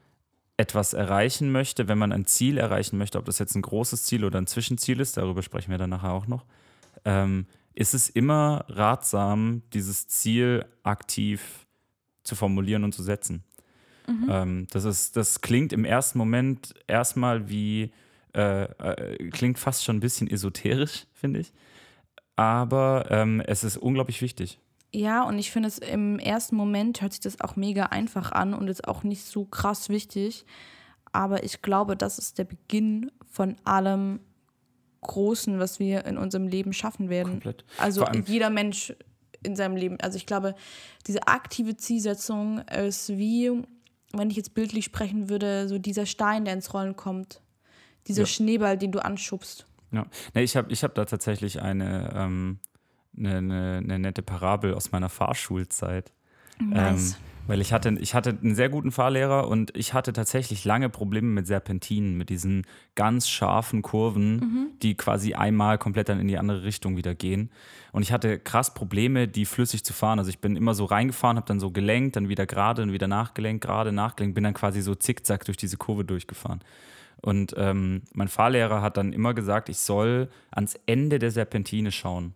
etwas 0.56 0.92
erreichen 0.92 1.52
möchte, 1.52 1.88
wenn 1.88 1.98
man 1.98 2.12
ein 2.12 2.26
Ziel 2.26 2.58
erreichen 2.58 2.98
möchte, 2.98 3.18
ob 3.18 3.24
das 3.24 3.38
jetzt 3.38 3.54
ein 3.54 3.62
großes 3.62 4.04
Ziel 4.04 4.24
oder 4.24 4.40
ein 4.40 4.46
Zwischenziel 4.46 5.00
ist, 5.00 5.16
darüber 5.16 5.42
sprechen 5.42 5.70
wir 5.70 5.78
dann 5.78 5.90
nachher 5.90 6.12
auch 6.12 6.26
noch, 6.26 6.44
ähm, 7.04 7.46
ist 7.74 7.94
es 7.94 8.08
immer 8.08 8.64
ratsam, 8.68 9.62
dieses 9.72 10.08
Ziel 10.08 10.64
aktiv 10.82 11.66
zu 12.24 12.34
formulieren 12.34 12.82
und 12.82 12.92
zu 12.92 13.04
setzen. 13.04 13.44
Mhm. 14.08 14.26
Ähm, 14.28 14.66
das, 14.70 14.84
ist, 14.84 15.16
das 15.16 15.40
klingt 15.40 15.72
im 15.72 15.84
ersten 15.84 16.18
Moment 16.18 16.74
erstmal 16.88 17.48
wie 17.48 17.92
äh, 18.34 18.64
äh, 18.64 19.30
klingt 19.30 19.58
fast 19.58 19.84
schon 19.84 19.96
ein 19.96 20.00
bisschen 20.00 20.30
esoterisch, 20.30 21.06
finde 21.12 21.40
ich. 21.40 21.52
Aber 22.36 23.06
ähm, 23.10 23.40
es 23.46 23.64
ist 23.64 23.76
unglaublich 23.76 24.22
wichtig. 24.22 24.60
Ja, 24.92 25.22
und 25.24 25.38
ich 25.38 25.50
finde 25.50 25.68
es 25.68 25.78
im 25.78 26.18
ersten 26.18 26.56
Moment 26.56 27.02
hört 27.02 27.12
sich 27.12 27.20
das 27.20 27.40
auch 27.40 27.56
mega 27.56 27.86
einfach 27.86 28.32
an 28.32 28.54
und 28.54 28.68
ist 28.68 28.88
auch 28.88 29.02
nicht 29.02 29.24
so 29.24 29.44
krass 29.44 29.88
wichtig. 29.88 30.46
Aber 31.12 31.42
ich 31.44 31.62
glaube, 31.62 31.96
das 31.96 32.18
ist 32.18 32.38
der 32.38 32.44
Beginn 32.44 33.10
von 33.30 33.56
allem 33.64 34.20
Großen, 35.00 35.58
was 35.58 35.78
wir 35.78 36.06
in 36.06 36.18
unserem 36.18 36.48
Leben 36.48 36.72
schaffen 36.72 37.08
werden. 37.08 37.32
Komplett. 37.34 37.64
Also 37.78 38.04
jeder 38.26 38.50
Mensch 38.50 38.92
in 39.42 39.54
seinem 39.54 39.76
Leben. 39.76 39.98
Also 40.00 40.16
ich 40.16 40.26
glaube, 40.26 40.54
diese 41.06 41.28
aktive 41.28 41.76
Zielsetzung 41.76 42.58
ist 42.68 43.10
wie, 43.10 43.62
wenn 44.12 44.30
ich 44.30 44.36
jetzt 44.36 44.54
bildlich 44.54 44.84
sprechen 44.84 45.28
würde, 45.28 45.68
so 45.68 45.78
dieser 45.78 46.06
Stein, 46.06 46.44
der 46.44 46.54
ins 46.54 46.74
Rollen 46.74 46.96
kommt. 46.96 47.40
Dieser 48.08 48.22
Ja. 48.22 48.26
Schneeball, 48.26 48.76
den 48.78 48.92
du 48.92 49.04
anschubst. 49.04 49.66
Ja. 49.92 50.06
Nee, 50.34 50.42
ich 50.42 50.56
habe 50.56 50.72
ich 50.72 50.82
hab 50.82 50.94
da 50.94 51.04
tatsächlich 51.04 51.62
eine, 51.62 52.10
ähm, 52.14 52.58
eine, 53.16 53.36
eine, 53.38 53.80
eine 53.84 53.98
nette 53.98 54.22
Parabel 54.22 54.74
aus 54.74 54.92
meiner 54.92 55.08
Fahrschulzeit. 55.08 56.12
Nice. 56.60 57.12
Ähm, 57.12 57.16
weil 57.46 57.62
ich 57.62 57.72
hatte, 57.72 57.96
ich 57.98 58.14
hatte 58.14 58.36
einen 58.42 58.54
sehr 58.54 58.68
guten 58.68 58.92
Fahrlehrer 58.92 59.48
und 59.48 59.74
ich 59.74 59.94
hatte 59.94 60.12
tatsächlich 60.12 60.66
lange 60.66 60.90
Probleme 60.90 61.28
mit 61.28 61.46
Serpentinen, 61.46 62.18
mit 62.18 62.28
diesen 62.28 62.66
ganz 62.94 63.26
scharfen 63.26 63.80
Kurven, 63.80 64.74
die 64.82 64.94
quasi 64.94 65.32
einmal 65.32 65.78
komplett 65.78 66.10
dann 66.10 66.20
in 66.20 66.28
die 66.28 66.36
andere 66.36 66.64
Richtung 66.64 66.98
wieder 66.98 67.14
gehen. 67.14 67.50
Und 67.92 68.02
ich 68.02 68.12
hatte 68.12 68.38
krass 68.38 68.74
Probleme, 68.74 69.28
die 69.28 69.46
flüssig 69.46 69.82
zu 69.82 69.94
fahren. 69.94 70.18
Also 70.18 70.28
ich 70.28 70.40
bin 70.40 70.56
immer 70.56 70.74
so 70.74 70.84
reingefahren, 70.84 71.38
habe 71.38 71.46
dann 71.46 71.58
so 71.58 71.70
gelenkt, 71.70 72.16
dann 72.16 72.28
wieder 72.28 72.44
gerade 72.44 72.82
und 72.82 72.92
wieder 72.92 73.08
nachgelenkt, 73.08 73.64
gerade 73.64 73.92
nachgelenkt, 73.92 74.34
bin 74.34 74.44
dann 74.44 74.52
quasi 74.52 74.82
so 74.82 74.94
zickzack 74.94 75.46
durch 75.46 75.56
diese 75.56 75.78
Kurve 75.78 76.04
durchgefahren. 76.04 76.60
Und 77.20 77.54
ähm, 77.56 78.02
mein 78.12 78.28
Fahrlehrer 78.28 78.82
hat 78.82 78.96
dann 78.96 79.12
immer 79.12 79.34
gesagt, 79.34 79.68
ich 79.68 79.78
soll 79.78 80.28
ans 80.50 80.78
Ende 80.86 81.18
der 81.18 81.30
Serpentine 81.30 81.90
schauen. 81.90 82.34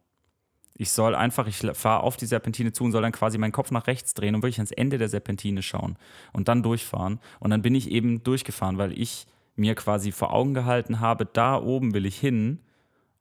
Ich 0.74 0.90
soll 0.90 1.14
einfach, 1.14 1.46
ich 1.46 1.58
fahre 1.74 2.02
auf 2.02 2.16
die 2.16 2.26
Serpentine 2.26 2.72
zu 2.72 2.84
und 2.84 2.92
soll 2.92 3.02
dann 3.02 3.12
quasi 3.12 3.38
meinen 3.38 3.52
Kopf 3.52 3.70
nach 3.70 3.86
rechts 3.86 4.14
drehen 4.14 4.34
und 4.34 4.42
wirklich 4.42 4.58
ans 4.58 4.72
Ende 4.72 4.98
der 4.98 5.08
Serpentine 5.08 5.62
schauen 5.62 5.96
und 6.32 6.48
dann 6.48 6.62
durchfahren. 6.62 7.20
Und 7.40 7.50
dann 7.50 7.62
bin 7.62 7.74
ich 7.74 7.90
eben 7.90 8.24
durchgefahren, 8.24 8.78
weil 8.78 8.98
ich 8.98 9.26
mir 9.54 9.74
quasi 9.74 10.12
vor 10.12 10.32
Augen 10.32 10.54
gehalten 10.54 11.00
habe, 11.00 11.26
da 11.26 11.60
oben 11.60 11.94
will 11.94 12.06
ich 12.06 12.18
hin 12.18 12.58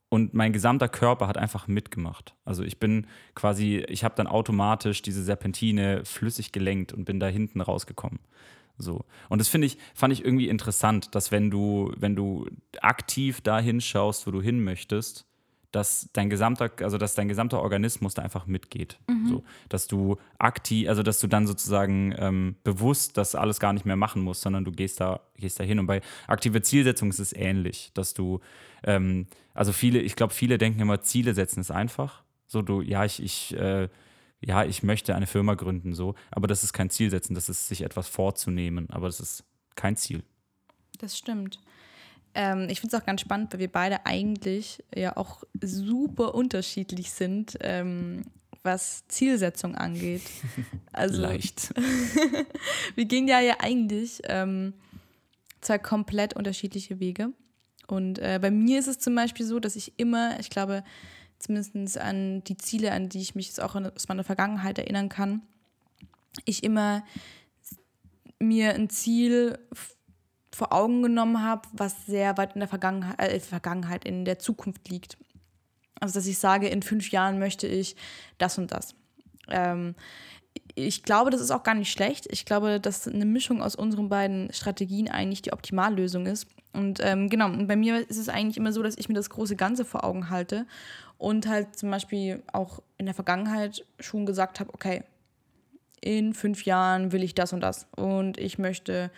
und 0.09 0.33
mein 0.33 0.53
gesamter 0.53 0.89
Körper 0.89 1.27
hat 1.27 1.37
einfach 1.37 1.67
mitgemacht. 1.67 2.35
Also 2.43 2.63
ich 2.63 2.79
bin 2.79 3.07
quasi, 3.33 3.85
ich 3.87 4.03
habe 4.03 4.15
dann 4.15 4.27
automatisch 4.27 5.01
diese 5.01 5.23
Serpentine 5.23 6.03
flüssig 6.03 6.51
gelenkt 6.51 6.93
und 6.93 7.05
bin 7.05 7.19
da 7.19 7.27
hinten 7.27 7.61
rausgekommen. 7.61 8.19
So. 8.77 9.05
Und 9.29 9.39
das 9.39 9.47
finde 9.47 9.67
ich, 9.67 9.77
fand 9.93 10.13
ich 10.13 10.25
irgendwie 10.25 10.49
interessant, 10.49 11.13
dass 11.15 11.31
wenn 11.31 11.51
du, 11.51 11.93
wenn 11.97 12.15
du 12.15 12.47
aktiv 12.81 13.41
da 13.41 13.59
hinschaust, 13.59 14.25
wo 14.27 14.31
du 14.31 14.41
hin 14.41 14.63
möchtest, 14.63 15.25
dass 15.71 16.09
dein 16.13 16.29
gesamter, 16.29 16.69
also 16.81 16.97
dass 16.97 17.15
dein 17.15 17.29
gesamter 17.29 17.61
Organismus 17.61 18.13
da 18.13 18.21
einfach 18.21 18.45
mitgeht. 18.45 18.99
So, 19.29 19.43
dass 19.69 19.87
du 19.87 20.17
aktiv, 20.37 20.89
also 20.89 21.01
dass 21.01 21.19
du 21.19 21.27
dann 21.27 21.47
sozusagen 21.47 22.13
ähm, 22.17 22.55
bewusst 22.63 23.17
das 23.17 23.35
alles 23.35 23.59
gar 23.59 23.71
nicht 23.71 23.85
mehr 23.85 23.95
machen 23.95 24.21
musst, 24.21 24.41
sondern 24.41 24.65
du 24.65 24.71
gehst 24.71 24.99
da, 24.99 25.21
gehst 25.37 25.59
da 25.59 25.63
hin. 25.63 25.79
Und 25.79 25.87
bei 25.87 26.01
aktive 26.27 26.61
Zielsetzung 26.61 27.09
ist 27.09 27.19
es 27.19 27.33
ähnlich, 27.33 27.91
dass 27.93 28.13
du, 28.13 28.41
ähm, 28.83 29.27
also 29.53 29.71
viele, 29.71 29.99
ich 29.99 30.15
glaube, 30.15 30.33
viele 30.33 30.57
denken 30.57 30.81
immer, 30.81 31.01
Ziele 31.01 31.33
setzen 31.33 31.61
ist 31.61 31.71
einfach. 31.71 32.23
So, 32.47 32.61
du, 32.61 32.81
ja, 32.81 33.05
ich, 33.05 33.23
ich, 33.23 33.55
äh, 33.57 33.87
ja, 34.41 34.65
ich 34.65 34.83
möchte 34.83 35.15
eine 35.15 35.27
Firma 35.27 35.53
gründen, 35.53 35.93
so, 35.93 36.15
aber 36.31 36.47
das 36.47 36.63
ist 36.63 36.73
kein 36.73 36.89
Ziel 36.89 37.09
setzen, 37.09 37.35
das 37.35 37.47
ist 37.47 37.67
sich 37.67 37.81
etwas 37.81 38.07
vorzunehmen, 38.07 38.89
aber 38.89 39.07
das 39.07 39.19
ist 39.19 39.43
kein 39.75 39.95
Ziel. 39.95 40.23
Das 40.99 41.17
stimmt. 41.17 41.59
Ähm, 42.33 42.67
ich 42.69 42.79
finde 42.79 42.95
es 42.95 43.01
auch 43.01 43.05
ganz 43.05 43.21
spannend, 43.21 43.53
weil 43.53 43.59
wir 43.59 43.71
beide 43.71 44.05
eigentlich 44.05 44.83
ja 44.95 45.15
auch 45.15 45.43
super 45.61 46.33
unterschiedlich 46.33 47.11
sind, 47.11 47.57
ähm, 47.61 48.23
was 48.63 49.07
Zielsetzung 49.07 49.75
angeht. 49.75 50.23
Also 50.93 51.21
Leicht. 51.21 51.73
wir 52.95 53.05
gehen 53.05 53.25
ja 53.25 53.39
ja 53.39 53.55
eigentlich 53.59 54.21
ähm, 54.25 54.73
zwei 55.61 55.77
komplett 55.77 56.35
unterschiedliche 56.35 56.99
Wege. 56.99 57.31
Und 57.87 58.19
äh, 58.19 58.39
bei 58.41 58.51
mir 58.51 58.77
ist 58.77 58.87
es 58.87 58.99
zum 58.99 59.15
Beispiel 59.15 59.45
so, 59.45 59.61
dass 59.61 59.77
ich 59.77 59.93
immer, 59.97 60.37
ich 60.41 60.49
glaube, 60.49 60.83
zumindest 61.41 61.97
an 61.97 62.43
die 62.43 62.57
Ziele, 62.57 62.91
an 62.91 63.09
die 63.09 63.21
ich 63.21 63.35
mich 63.35 63.47
jetzt 63.47 63.61
auch 63.61 63.75
aus 63.75 64.07
meiner 64.07 64.23
Vergangenheit 64.23 64.77
erinnern 64.77 65.09
kann, 65.09 65.41
ich 66.45 66.63
immer 66.63 67.03
mir 68.39 68.73
ein 68.73 68.89
Ziel 68.89 69.59
vor 70.53 70.73
Augen 70.73 71.01
genommen 71.01 71.43
habe, 71.43 71.67
was 71.73 72.05
sehr 72.05 72.37
weit 72.37 72.53
in 72.55 72.59
der 72.59 72.67
Vergangenheit, 72.67 73.19
äh, 73.19 73.39
Vergangenheit, 73.39 74.05
in 74.05 74.25
der 74.25 74.39
Zukunft 74.39 74.89
liegt. 74.89 75.17
Also, 75.99 76.15
dass 76.15 76.27
ich 76.27 76.37
sage, 76.37 76.67
in 76.67 76.81
fünf 76.81 77.11
Jahren 77.11 77.39
möchte 77.39 77.67
ich 77.67 77.95
das 78.37 78.57
und 78.57 78.71
das. 78.71 78.95
Ähm, 79.49 79.95
ich 80.75 81.03
glaube, 81.03 81.29
das 81.29 81.41
ist 81.41 81.51
auch 81.51 81.63
gar 81.63 81.75
nicht 81.75 81.91
schlecht. 81.91 82.27
Ich 82.31 82.45
glaube, 82.45 82.79
dass 82.79 83.07
eine 83.07 83.25
Mischung 83.25 83.61
aus 83.61 83.75
unseren 83.75 84.09
beiden 84.09 84.51
Strategien 84.51 85.09
eigentlich 85.09 85.41
die 85.41 85.53
Optimallösung 85.53 86.25
ist. 86.25 86.47
Und 86.73 86.99
ähm, 87.01 87.29
genau, 87.29 87.49
bei 87.65 87.75
mir 87.75 88.09
ist 88.09 88.17
es 88.17 88.29
eigentlich 88.29 88.57
immer 88.57 88.71
so, 88.71 88.81
dass 88.81 88.97
ich 88.97 89.09
mir 89.09 89.15
das 89.15 89.29
große 89.29 89.55
Ganze 89.55 89.83
vor 89.83 90.03
Augen 90.03 90.29
halte 90.29 90.65
und 91.17 91.47
halt 91.47 91.77
zum 91.77 91.91
Beispiel 91.91 92.41
auch 92.53 92.81
in 92.97 93.05
der 93.05 93.15
Vergangenheit 93.15 93.85
schon 93.99 94.25
gesagt 94.25 94.59
habe, 94.59 94.73
okay, 94.73 95.03
in 95.99 96.33
fünf 96.33 96.65
Jahren 96.65 97.11
will 97.11 97.23
ich 97.23 97.35
das 97.35 97.53
und 97.53 97.61
das. 97.61 97.87
Und 97.95 98.37
ich 98.37 98.57
möchte 98.57 99.11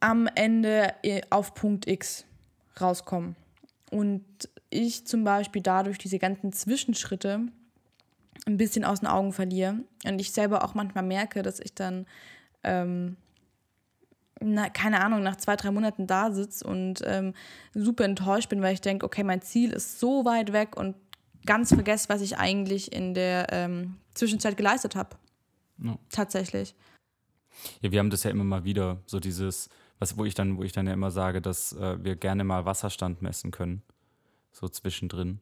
am 0.00 0.28
Ende 0.34 0.94
äh, 1.02 1.22
auf 1.30 1.54
Punkt 1.54 1.86
X 1.86 2.24
rauskommen. 2.80 3.36
Und 3.90 4.24
ich 4.70 5.06
zum 5.06 5.24
Beispiel 5.24 5.62
dadurch 5.62 5.98
diese 5.98 6.18
ganzen 6.18 6.52
Zwischenschritte 6.52 7.46
ein 8.46 8.56
bisschen 8.56 8.84
aus 8.84 9.00
den 9.00 9.08
Augen 9.08 9.32
verliere. 9.32 9.80
Und 10.04 10.20
ich 10.20 10.32
selber 10.32 10.64
auch 10.64 10.74
manchmal 10.74 11.04
merke, 11.04 11.42
dass 11.42 11.60
ich 11.60 11.74
dann, 11.74 12.06
ähm, 12.62 13.16
na, 14.40 14.68
keine 14.68 15.02
Ahnung, 15.02 15.22
nach 15.22 15.36
zwei, 15.36 15.56
drei 15.56 15.70
Monaten 15.70 16.06
da 16.06 16.30
sitze 16.30 16.66
und 16.66 17.02
ähm, 17.04 17.34
super 17.74 18.04
enttäuscht 18.04 18.48
bin, 18.48 18.62
weil 18.62 18.74
ich 18.74 18.80
denke, 18.80 19.06
okay, 19.06 19.24
mein 19.24 19.42
Ziel 19.42 19.72
ist 19.72 19.98
so 19.98 20.24
weit 20.24 20.52
weg 20.52 20.76
und 20.76 20.94
ganz 21.46 21.72
vergesse, 21.72 22.08
was 22.08 22.20
ich 22.20 22.36
eigentlich 22.38 22.92
in 22.92 23.14
der 23.14 23.46
ähm, 23.50 23.96
Zwischenzeit 24.14 24.56
geleistet 24.56 24.94
habe. 24.96 25.16
Ja. 25.78 25.98
Tatsächlich. 26.10 26.74
Ja, 27.80 27.92
wir 27.92 27.98
haben 27.98 28.10
das 28.10 28.24
ja 28.24 28.30
immer 28.30 28.44
mal 28.44 28.64
wieder, 28.64 29.00
so 29.06 29.20
dieses, 29.20 29.70
was, 29.98 30.18
wo 30.18 30.24
ich 30.24 30.34
dann, 30.34 30.58
wo 30.58 30.62
ich 30.62 30.72
dann 30.72 30.86
ja 30.86 30.92
immer 30.92 31.10
sage, 31.10 31.40
dass 31.40 31.72
äh, 31.72 32.02
wir 32.04 32.16
gerne 32.16 32.44
mal 32.44 32.66
Wasserstand 32.66 33.22
messen 33.22 33.50
können. 33.50 33.82
So 34.52 34.68
zwischendrin. 34.68 35.40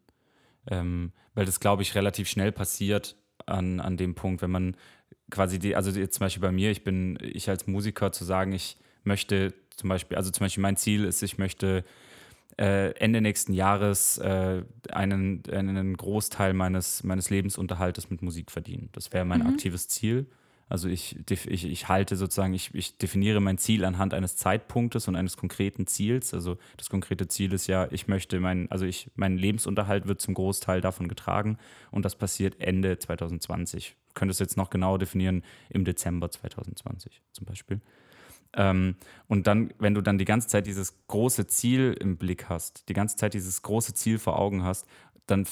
Ähm, 0.67 1.13
weil 1.35 1.47
das, 1.47 1.61
glaube 1.61 1.83
ich, 1.83 1.95
relativ 1.95 2.29
schnell 2.29 2.53
passiert 2.53 3.17
an, 3.47 3.81
an 3.81 3.97
dem 3.97 4.15
Punkt, 4.15 4.43
wenn 4.43 4.51
man 4.51 4.77
quasi 5.31 5.59
die, 5.59 5.75
also 5.75 5.91
jetzt 5.91 6.15
zum 6.15 6.27
Beispiel 6.27 6.43
bei 6.43 6.53
mir, 6.53 6.71
ich 6.71 6.85
bin, 6.85 7.19
ich 7.21 7.49
als 7.49 7.67
Musiker 7.67 8.13
zu 8.13 8.25
sagen, 8.25 8.53
ich 8.53 8.77
möchte 9.05 9.55
zum 9.77 9.89
Beispiel, 9.89 10.17
also 10.17 10.31
zum 10.31 10.45
Beispiel 10.45 10.63
mein 10.63 10.77
Ziel 10.77 11.05
ist, 11.05 11.23
ich 11.23 11.39
möchte 11.39 11.85
äh, 12.59 12.91
Ende 12.97 13.21
nächsten 13.21 13.53
Jahres 13.53 14.19
äh, 14.19 14.63
einen, 14.91 15.43
einen 15.51 15.97
Großteil 15.97 16.55
meines, 16.55 17.03
meines 17.03 17.31
Lebensunterhaltes 17.31 18.11
mit 18.11 18.23
Musik 18.23 18.51
verdienen. 18.51 18.91
Das 18.93 19.13
wäre 19.13 19.25
mein 19.25 19.43
aktives 19.43 19.89
Ziel. 19.89 20.27
Also 20.69 20.89
ich, 20.89 21.19
ich, 21.31 21.67
ich 21.67 21.89
halte 21.89 22.17
sozusagen, 22.17 22.55
ich, 22.55 22.75
ich 22.75 22.97
definiere 22.97 23.41
mein 23.41 23.59
Ziel 23.59 23.85
anhand 23.85 24.15
eines 24.15 24.37
Zeitpunktes 24.37 25.09
und 25.09 25.17
eines 25.17 25.37
konkreten 25.37 25.87
Ziels. 25.87 26.33
Also 26.33 26.57
das 26.77 26.89
konkrete 26.89 27.29
Ziel 27.29 27.53
ist 27.53 27.67
ja, 27.67 27.87
ich 27.91 28.09
möchte 28.09 28.41
mein, 28.41 28.71
also 28.71 28.87
ich, 28.87 29.11
mein 29.15 29.37
Lebensunterhalt 29.37 30.07
wird 30.07 30.21
zum 30.21 30.35
Großteil 30.35 30.81
davon 30.81 31.09
getragen 31.09 31.59
und 31.91 32.05
das 32.05 32.17
passiert 32.17 32.61
Ende 32.61 32.99
2020. 32.99 33.95
Ich 34.09 34.15
könnte 34.15 34.31
es 34.31 34.39
jetzt 34.39 34.57
noch 34.57 34.71
genauer 34.71 34.99
definieren, 34.99 35.43
im 35.69 35.85
Dezember 35.85 36.31
2020 36.31 37.21
zum 37.33 37.45
Beispiel. 37.45 37.81
Ähm, 38.57 38.97
und 39.29 39.47
dann, 39.47 39.73
wenn 39.79 39.95
du 39.95 40.01
dann 40.01 40.19
die 40.19 40.25
ganze 40.25 40.49
Zeit 40.49 40.67
dieses 40.67 40.95
große 41.09 41.47
Ziel 41.47 41.97
im 42.01 42.17
Blick 42.17 42.49
hast, 42.49 42.89
die 42.89 42.93
ganze 42.95 43.17
Zeit 43.17 43.35
dieses 43.35 43.63
große 43.63 43.95
Ziel 43.95 44.19
vor 44.19 44.39
Augen 44.39 44.63
hast, 44.63 44.87
dann 45.27 45.47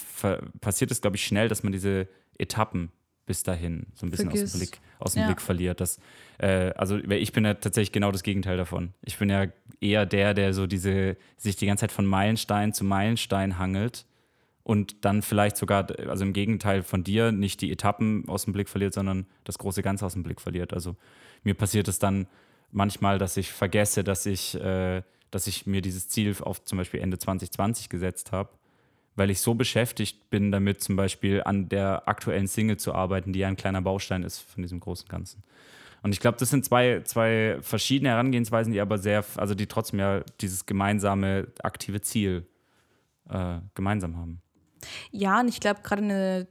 passiert 0.61 0.90
es, 0.90 1.00
glaube 1.00 1.16
ich, 1.16 1.25
schnell, 1.25 1.49
dass 1.49 1.62
man 1.62 1.73
diese 1.73 2.09
Etappen 2.38 2.90
bis 3.26 3.42
dahin 3.42 3.87
so 3.94 4.04
ein 4.06 4.11
bisschen 4.11 4.28
aus 4.28 4.35
Vergiss. 4.35 4.52
dem 4.52 4.59
Blick, 4.61 4.80
aus 4.99 5.12
dem 5.14 5.21
Ja. 5.21 5.26
Blick 5.26 5.40
verliert. 5.40 5.80
Das, 5.80 5.99
äh, 6.38 6.73
also 6.75 6.99
ich 6.99 7.32
bin 7.32 7.44
ja 7.44 7.54
tatsächlich 7.54 7.92
genau 7.92 8.11
das 8.12 8.23
Gegenteil 8.23 8.56
davon. 8.56 8.92
Ich 9.02 9.16
bin 9.18 9.30
ja 9.30 9.47
eher 9.80 10.06
der, 10.06 10.35
der 10.35 10.52
so 10.54 10.66
diese, 10.66 11.16
sich 11.37 11.56
die 11.56 11.66
ganze 11.66 11.82
Zeit 11.82 11.92
von 11.92 12.04
Meilenstein 12.04 12.73
zu 12.73 12.85
Meilenstein 12.85 13.59
hangelt 13.59 14.06
und 14.64 15.04
dann 15.04 15.23
vielleicht 15.23 15.56
sogar, 15.56 15.87
also 16.09 16.25
im 16.25 16.32
Gegenteil 16.32 16.82
von 16.82 17.04
dir, 17.04 17.32
nicht 17.32 17.61
die 17.62 17.71
Etappen 17.73 18.28
aus 18.28 18.44
dem 18.44 18.52
Blick 18.52 18.68
verliert, 18.68 18.92
sondern 18.94 19.26
das 19.44 19.59
große 19.59 19.82
Ganze 19.82 20.04
aus 20.04 20.12
dem 20.14 20.23
Blick 20.23 20.40
verliert. 20.40 20.73
Also 20.73 20.97
mir 21.44 21.54
passiert 21.54 21.88
es 21.88 21.99
dann 21.99 22.26
manchmal, 22.73 23.19
dass 23.19 23.37
ich 23.37 23.52
vergesse, 23.52 24.02
dass 24.02 24.26
ich, 24.26 24.55
äh, 24.57 25.02
dass 25.31 25.47
ich 25.47 25.67
mir 25.67 25.83
dieses 25.83 26.09
Ziel 26.09 26.35
auf 26.41 26.64
zum 26.64 26.79
Beispiel 26.79 27.00
Ende 27.00 27.19
2020 27.19 27.88
gesetzt 27.88 28.33
habe, 28.33 28.50
weil 29.14 29.31
ich 29.31 29.41
so 29.41 29.55
beschäftigt 29.55 30.31
bin 30.31 30.50
damit, 30.50 30.83
zum 30.83 30.97
Beispiel 30.97 31.43
an 31.45 31.69
der 31.69 32.09
aktuellen 32.09 32.49
Single 32.49 32.79
zu 32.79 32.95
arbeiten, 32.95 33.33
die 33.33 33.41
ja 33.41 33.49
ein 33.49 33.57
kleiner 33.57 33.83
Baustein 33.83 34.23
ist 34.23 34.41
von 34.41 34.62
diesem 34.62 34.81
großen 34.81 35.09
Ganzen. 35.09 35.43
Und 36.02 36.12
ich 36.12 36.21
glaube, 36.21 36.37
das 36.38 36.50
sind 36.50 36.64
zwei, 36.64 37.02
zwei 37.05 37.59
verschiedene 37.61 38.11
Herangehensweisen, 38.11 38.73
die 38.73 38.81
aber 38.81 38.99
sehr, 38.99 39.25
also 39.37 39.55
die 39.55 39.67
trotzdem 39.67 40.00
ja 40.00 40.23
dieses 40.41 40.67
gemeinsame 40.67 41.47
aktive 41.62 42.00
Ziel 42.00 42.47
äh, 43.29 43.59
gemeinsam 43.75 44.17
haben. 44.17 44.43
Ja, 45.12 45.41
und 45.41 45.49
ich 45.49 45.61
glaube, 45.61 45.81
gerade 45.83 46.02
eine 46.02 46.49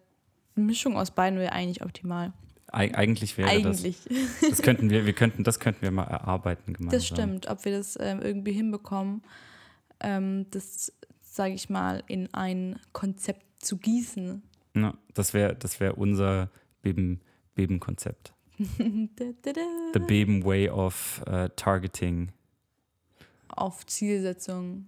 Mischung 0.56 0.96
aus 0.96 1.12
beiden 1.12 1.38
wäre 1.38 1.52
eigentlich 1.52 1.84
optimal. 1.84 2.32
Eig 2.72 2.98
eigentlich 2.98 3.38
wäre 3.38 3.50
eigentlich. 3.50 4.00
das. 4.08 4.50
Das 4.50 4.62
könnten 4.62 4.90
wir, 4.90 5.06
wir 5.06 5.14
könnten, 5.14 5.44
das 5.44 5.60
könnten 5.60 5.82
wir 5.82 5.92
mal 5.92 6.06
erarbeiten 6.06 6.74
gemeinsam. 6.74 6.98
Das 6.98 7.06
stimmt, 7.06 7.50
ob 7.50 7.66
wir 7.66 7.78
das 7.78 7.98
ähm, 8.00 8.22
irgendwie 8.22 8.54
hinbekommen, 8.54 9.24
ähm, 10.00 10.46
das, 10.52 10.94
sage 11.22 11.54
ich 11.54 11.70
mal, 11.70 12.04
in 12.08 12.34
ein 12.34 12.80
Konzept 12.94 13.46
zu 13.62 13.78
gießen, 13.78 14.42
Ja, 14.76 14.94
das 15.14 15.34
wäre 15.34 15.56
das 15.56 15.80
wär 15.80 15.98
unser 15.98 16.50
Beben, 16.82 17.22
Beben-Konzept. 17.56 18.34
The 18.58 20.00
Beben 20.00 20.44
Way 20.44 20.70
of 20.70 21.22
uh, 21.28 21.48
Targeting. 21.56 22.32
Auf 23.50 23.86
Zielsetzung. 23.86 24.88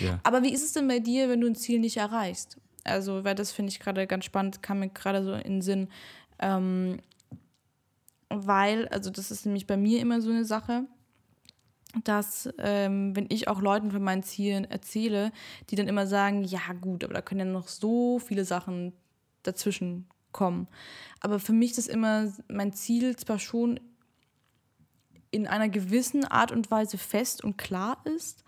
Ja. 0.00 0.18
Aber 0.22 0.42
wie 0.42 0.52
ist 0.52 0.64
es 0.64 0.72
denn 0.72 0.88
bei 0.88 0.98
dir, 0.98 1.28
wenn 1.28 1.40
du 1.40 1.46
ein 1.46 1.54
Ziel 1.54 1.78
nicht 1.78 1.96
erreichst? 1.96 2.58
Also, 2.84 3.24
weil 3.24 3.34
das 3.34 3.52
finde 3.52 3.70
ich 3.70 3.80
gerade 3.80 4.06
ganz 4.06 4.24
spannend, 4.24 4.62
kam 4.62 4.80
mir 4.80 4.90
gerade 4.90 5.24
so 5.24 5.32
in 5.32 5.54
den 5.54 5.62
Sinn. 5.62 5.88
Ähm, 6.38 6.98
weil, 8.28 8.88
also 8.88 9.10
das 9.10 9.30
ist 9.30 9.46
nämlich 9.46 9.66
bei 9.66 9.76
mir 9.76 10.00
immer 10.00 10.20
so 10.20 10.30
eine 10.30 10.44
Sache, 10.44 10.84
dass 12.02 12.48
ähm, 12.58 13.14
wenn 13.14 13.26
ich 13.28 13.46
auch 13.46 13.60
Leuten 13.60 13.92
von 13.92 14.02
meinen 14.02 14.24
Zielen 14.24 14.64
erzähle, 14.64 15.30
die 15.70 15.76
dann 15.76 15.86
immer 15.86 16.06
sagen, 16.06 16.42
ja 16.42 16.60
gut, 16.80 17.04
aber 17.04 17.14
da 17.14 17.22
können 17.22 17.46
ja 17.46 17.52
noch 17.52 17.68
so 17.68 18.18
viele 18.18 18.44
Sachen 18.44 18.92
dazwischen 19.44 20.08
kommen. 20.32 20.66
Aber 21.20 21.38
für 21.38 21.52
mich 21.52 21.78
ist 21.78 21.88
immer 21.88 22.32
mein 22.48 22.72
Ziel 22.72 23.16
zwar 23.16 23.38
schon 23.38 23.78
in 25.30 25.46
einer 25.46 25.68
gewissen 25.68 26.24
Art 26.24 26.52
und 26.52 26.70
Weise 26.70 26.98
fest 26.98 27.42
und 27.44 27.56
klar 27.58 27.98
ist, 28.04 28.44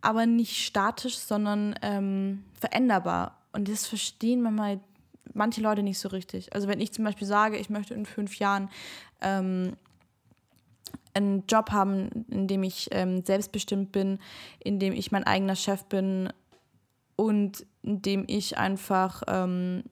aber 0.00 0.26
nicht 0.26 0.64
statisch, 0.64 1.16
sondern 1.18 1.74
ähm, 1.82 2.44
veränderbar. 2.58 3.40
Und 3.52 3.68
das 3.68 3.86
verstehen 3.86 4.42
manchmal 4.42 4.80
manche 5.32 5.60
Leute 5.60 5.82
nicht 5.82 5.98
so 5.98 6.08
richtig. 6.08 6.52
Also 6.54 6.68
wenn 6.68 6.80
ich 6.80 6.92
zum 6.92 7.04
Beispiel 7.04 7.26
sage, 7.26 7.56
ich 7.56 7.70
möchte 7.70 7.94
in 7.94 8.06
fünf 8.06 8.38
Jahren 8.38 8.68
ähm, 9.20 9.76
einen 11.14 11.44
Job 11.46 11.70
haben, 11.70 12.26
in 12.28 12.48
dem 12.48 12.62
ich 12.62 12.88
ähm, 12.90 13.24
selbstbestimmt 13.24 13.92
bin, 13.92 14.18
in 14.58 14.78
dem 14.78 14.92
ich 14.92 15.12
mein 15.12 15.24
eigener 15.24 15.56
Chef 15.56 15.84
bin 15.84 16.32
und 17.16 17.64
in 17.82 18.02
dem 18.02 18.24
ich 18.26 18.58
einfach 18.58 19.22
ähm, 19.28 19.84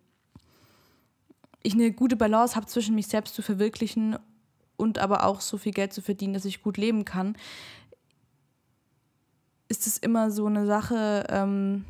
ich 1.63 1.75
eine 1.75 1.93
gute 1.93 2.17
Balance 2.17 2.57
habe 2.57 2.67
zwischen 2.67 2.95
mich 2.95 3.07
selbst 3.07 3.35
zu 3.35 3.43
verwirklichen 3.43 4.19
und 4.77 4.99
aber 4.99 5.25
auch 5.25 5.41
so 5.41 5.59
viel 5.59 5.73
Geld 5.73 5.93
zu 5.93 6.03
verdienen, 6.03 6.35
dass 6.35 6.45
ich 6.45 6.63
gut 6.63 6.77
leben 6.77 7.05
kann, 7.05 7.37
ist 9.69 9.87
es 9.87 9.97
immer 9.97 10.31
so 10.31 10.47
eine 10.47 10.67
Sache, 10.67 11.25
ähm, 11.31 11.85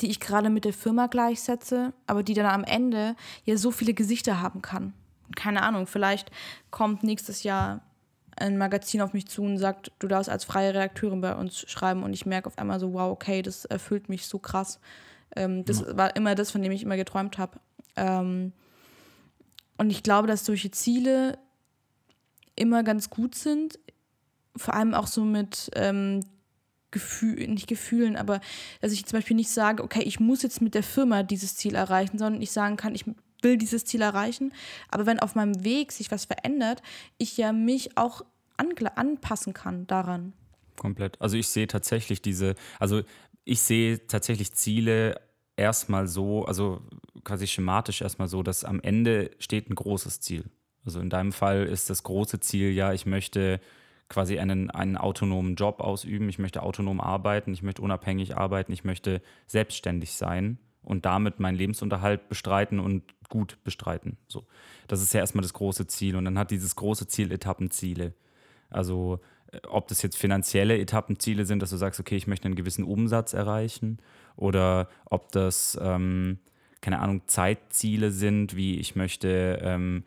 die 0.00 0.08
ich 0.08 0.20
gerade 0.20 0.50
mit 0.50 0.64
der 0.64 0.72
Firma 0.72 1.06
gleichsetze, 1.06 1.92
aber 2.06 2.22
die 2.22 2.34
dann 2.34 2.46
am 2.46 2.64
Ende 2.64 3.16
ja 3.44 3.56
so 3.56 3.70
viele 3.70 3.94
Gesichter 3.94 4.40
haben 4.40 4.62
kann. 4.62 4.94
Keine 5.36 5.62
Ahnung, 5.62 5.86
vielleicht 5.86 6.30
kommt 6.70 7.02
nächstes 7.02 7.42
Jahr 7.42 7.82
ein 8.36 8.58
Magazin 8.58 9.02
auf 9.02 9.12
mich 9.12 9.28
zu 9.28 9.42
und 9.42 9.58
sagt, 9.58 9.92
du 9.98 10.08
darfst 10.08 10.30
als 10.30 10.44
freie 10.44 10.70
Redakteurin 10.70 11.20
bei 11.20 11.34
uns 11.34 11.70
schreiben 11.70 12.02
und 12.02 12.12
ich 12.12 12.26
merke 12.26 12.46
auf 12.46 12.58
einmal 12.58 12.80
so, 12.80 12.92
wow, 12.92 13.10
okay, 13.10 13.42
das 13.42 13.64
erfüllt 13.64 14.08
mich 14.08 14.26
so 14.26 14.38
krass. 14.38 14.80
Ähm, 15.36 15.64
das 15.64 15.80
ja. 15.80 15.96
war 15.96 16.16
immer 16.16 16.34
das, 16.34 16.50
von 16.50 16.62
dem 16.62 16.72
ich 16.72 16.82
immer 16.82 16.96
geträumt 16.96 17.38
habe. 17.38 17.58
Ähm, 17.96 18.52
und 19.78 19.90
ich 19.90 20.02
glaube, 20.02 20.28
dass 20.28 20.44
solche 20.44 20.70
Ziele 20.70 21.38
immer 22.56 22.82
ganz 22.82 23.10
gut 23.10 23.34
sind, 23.34 23.78
vor 24.56 24.74
allem 24.74 24.94
auch 24.94 25.06
so 25.06 25.24
mit 25.24 25.70
ähm, 25.74 26.20
Gefühl, 26.92 27.48
nicht 27.48 27.66
Gefühlen, 27.66 28.16
aber 28.16 28.40
dass 28.80 28.92
ich 28.92 29.04
zum 29.04 29.18
Beispiel 29.18 29.36
nicht 29.36 29.50
sage, 29.50 29.82
okay, 29.82 30.02
ich 30.02 30.20
muss 30.20 30.42
jetzt 30.42 30.60
mit 30.60 30.74
der 30.74 30.84
Firma 30.84 31.24
dieses 31.24 31.56
Ziel 31.56 31.74
erreichen, 31.74 32.18
sondern 32.18 32.40
ich 32.40 32.52
sagen 32.52 32.76
kann, 32.76 32.94
ich 32.94 33.04
will 33.42 33.56
dieses 33.56 33.84
Ziel 33.84 34.02
erreichen. 34.02 34.52
Aber 34.88 35.06
wenn 35.06 35.18
auf 35.18 35.34
meinem 35.34 35.64
Weg 35.64 35.90
sich 35.90 36.10
was 36.10 36.24
verändert, 36.24 36.82
ich 37.18 37.36
ja 37.36 37.52
mich 37.52 37.96
auch 37.96 38.22
anpassen 38.56 39.52
kann 39.52 39.88
daran. 39.88 40.34
Komplett. 40.76 41.20
Also 41.20 41.36
ich 41.36 41.48
sehe 41.48 41.66
tatsächlich 41.66 42.22
diese, 42.22 42.54
also 42.78 43.02
ich 43.44 43.60
sehe 43.60 44.06
tatsächlich 44.06 44.52
Ziele 44.52 45.20
erstmal 45.56 46.06
so, 46.06 46.44
also 46.44 46.82
quasi 47.24 47.46
schematisch 47.46 48.02
erstmal 48.02 48.28
so, 48.28 48.42
dass 48.42 48.64
am 48.64 48.80
Ende 48.80 49.32
steht 49.38 49.68
ein 49.68 49.74
großes 49.74 50.20
Ziel. 50.20 50.44
Also 50.84 51.00
in 51.00 51.10
deinem 51.10 51.32
Fall 51.32 51.66
ist 51.66 51.90
das 51.90 52.02
große 52.02 52.40
Ziel 52.40 52.70
ja, 52.70 52.92
ich 52.92 53.06
möchte 53.06 53.60
quasi 54.12 54.38
einen, 54.38 54.70
einen 54.70 54.98
autonomen 54.98 55.54
Job 55.54 55.80
ausüben, 55.80 56.28
ich 56.28 56.38
möchte 56.38 56.62
autonom 56.62 57.00
arbeiten, 57.00 57.52
ich 57.54 57.62
möchte 57.62 57.80
unabhängig 57.80 58.36
arbeiten, 58.36 58.70
ich 58.72 58.84
möchte 58.84 59.22
selbstständig 59.46 60.12
sein 60.12 60.58
und 60.82 61.06
damit 61.06 61.40
meinen 61.40 61.56
Lebensunterhalt 61.56 62.28
bestreiten 62.28 62.78
und 62.78 63.02
gut 63.30 63.58
bestreiten. 63.64 64.18
So. 64.28 64.46
Das 64.86 65.00
ist 65.00 65.14
ja 65.14 65.20
erstmal 65.20 65.42
das 65.42 65.54
große 65.54 65.86
Ziel. 65.86 66.16
Und 66.16 66.26
dann 66.26 66.38
hat 66.38 66.50
dieses 66.50 66.76
große 66.76 67.06
Ziel 67.06 67.32
Etappenziele. 67.32 68.12
Also 68.68 69.20
äh, 69.50 69.60
ob 69.68 69.88
das 69.88 70.02
jetzt 70.02 70.18
finanzielle 70.18 70.78
Etappenziele 70.78 71.46
sind, 71.46 71.62
dass 71.62 71.70
du 71.70 71.78
sagst, 71.78 71.98
okay, 71.98 72.16
ich 72.16 72.26
möchte 72.26 72.44
einen 72.46 72.56
gewissen 72.56 72.84
Umsatz 72.84 73.32
erreichen, 73.32 73.98
oder 74.36 74.88
ob 75.06 75.30
das, 75.32 75.78
ähm, 75.80 76.38
keine 76.80 77.00
Ahnung, 77.00 77.22
Zeitziele 77.26 78.10
sind, 78.10 78.56
wie 78.56 78.78
ich 78.78 78.96
möchte 78.96 79.58
ähm, 79.62 80.04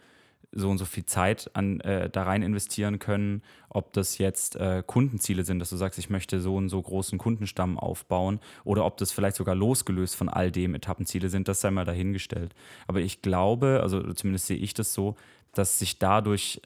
so 0.56 0.70
und 0.70 0.78
so 0.78 0.86
viel 0.86 1.06
Zeit 1.06 1.52
an, 1.54 1.82
äh, 1.82 2.10
da 2.10 2.24
rein 2.24 2.42
investieren 2.42 2.98
können, 2.98 3.44
ob 3.70 3.92
das 3.94 4.18
jetzt 4.18 4.56
äh, 4.56 4.84
Kundenziele 4.86 5.44
sind, 5.44 5.60
dass 5.60 5.70
du 5.70 5.76
sagst, 5.76 6.00
ich 6.00 6.10
möchte 6.10 6.40
so 6.40 6.56
und 6.56 6.70
so 6.70 6.82
großen 6.82 7.20
Kundenstamm 7.20 7.78
aufbauen 7.78 8.40
oder 8.64 8.86
ob 8.86 8.98
das 8.98 9.12
vielleicht 9.12 9.36
sogar 9.36 9.54
losgelöst 9.54 10.16
von 10.16 10.30
all 10.30 10.52
dem 10.52 10.74
Etappenziele 10.74 11.30
sind, 11.30 11.50
das 11.50 11.62
sei 11.62 11.72
mal 11.72 11.86
dahingestellt. 11.86 12.56
Aber 12.88 13.02
ich 13.02 13.22
glaube, 13.22 13.82
also 13.84 14.02
zumindest 14.14 14.48
sehe 14.48 14.58
ich 14.58 14.74
das 14.74 14.94
so, 14.94 15.16
dass 15.54 15.78
sich 15.78 16.00
dadurch 16.00 16.62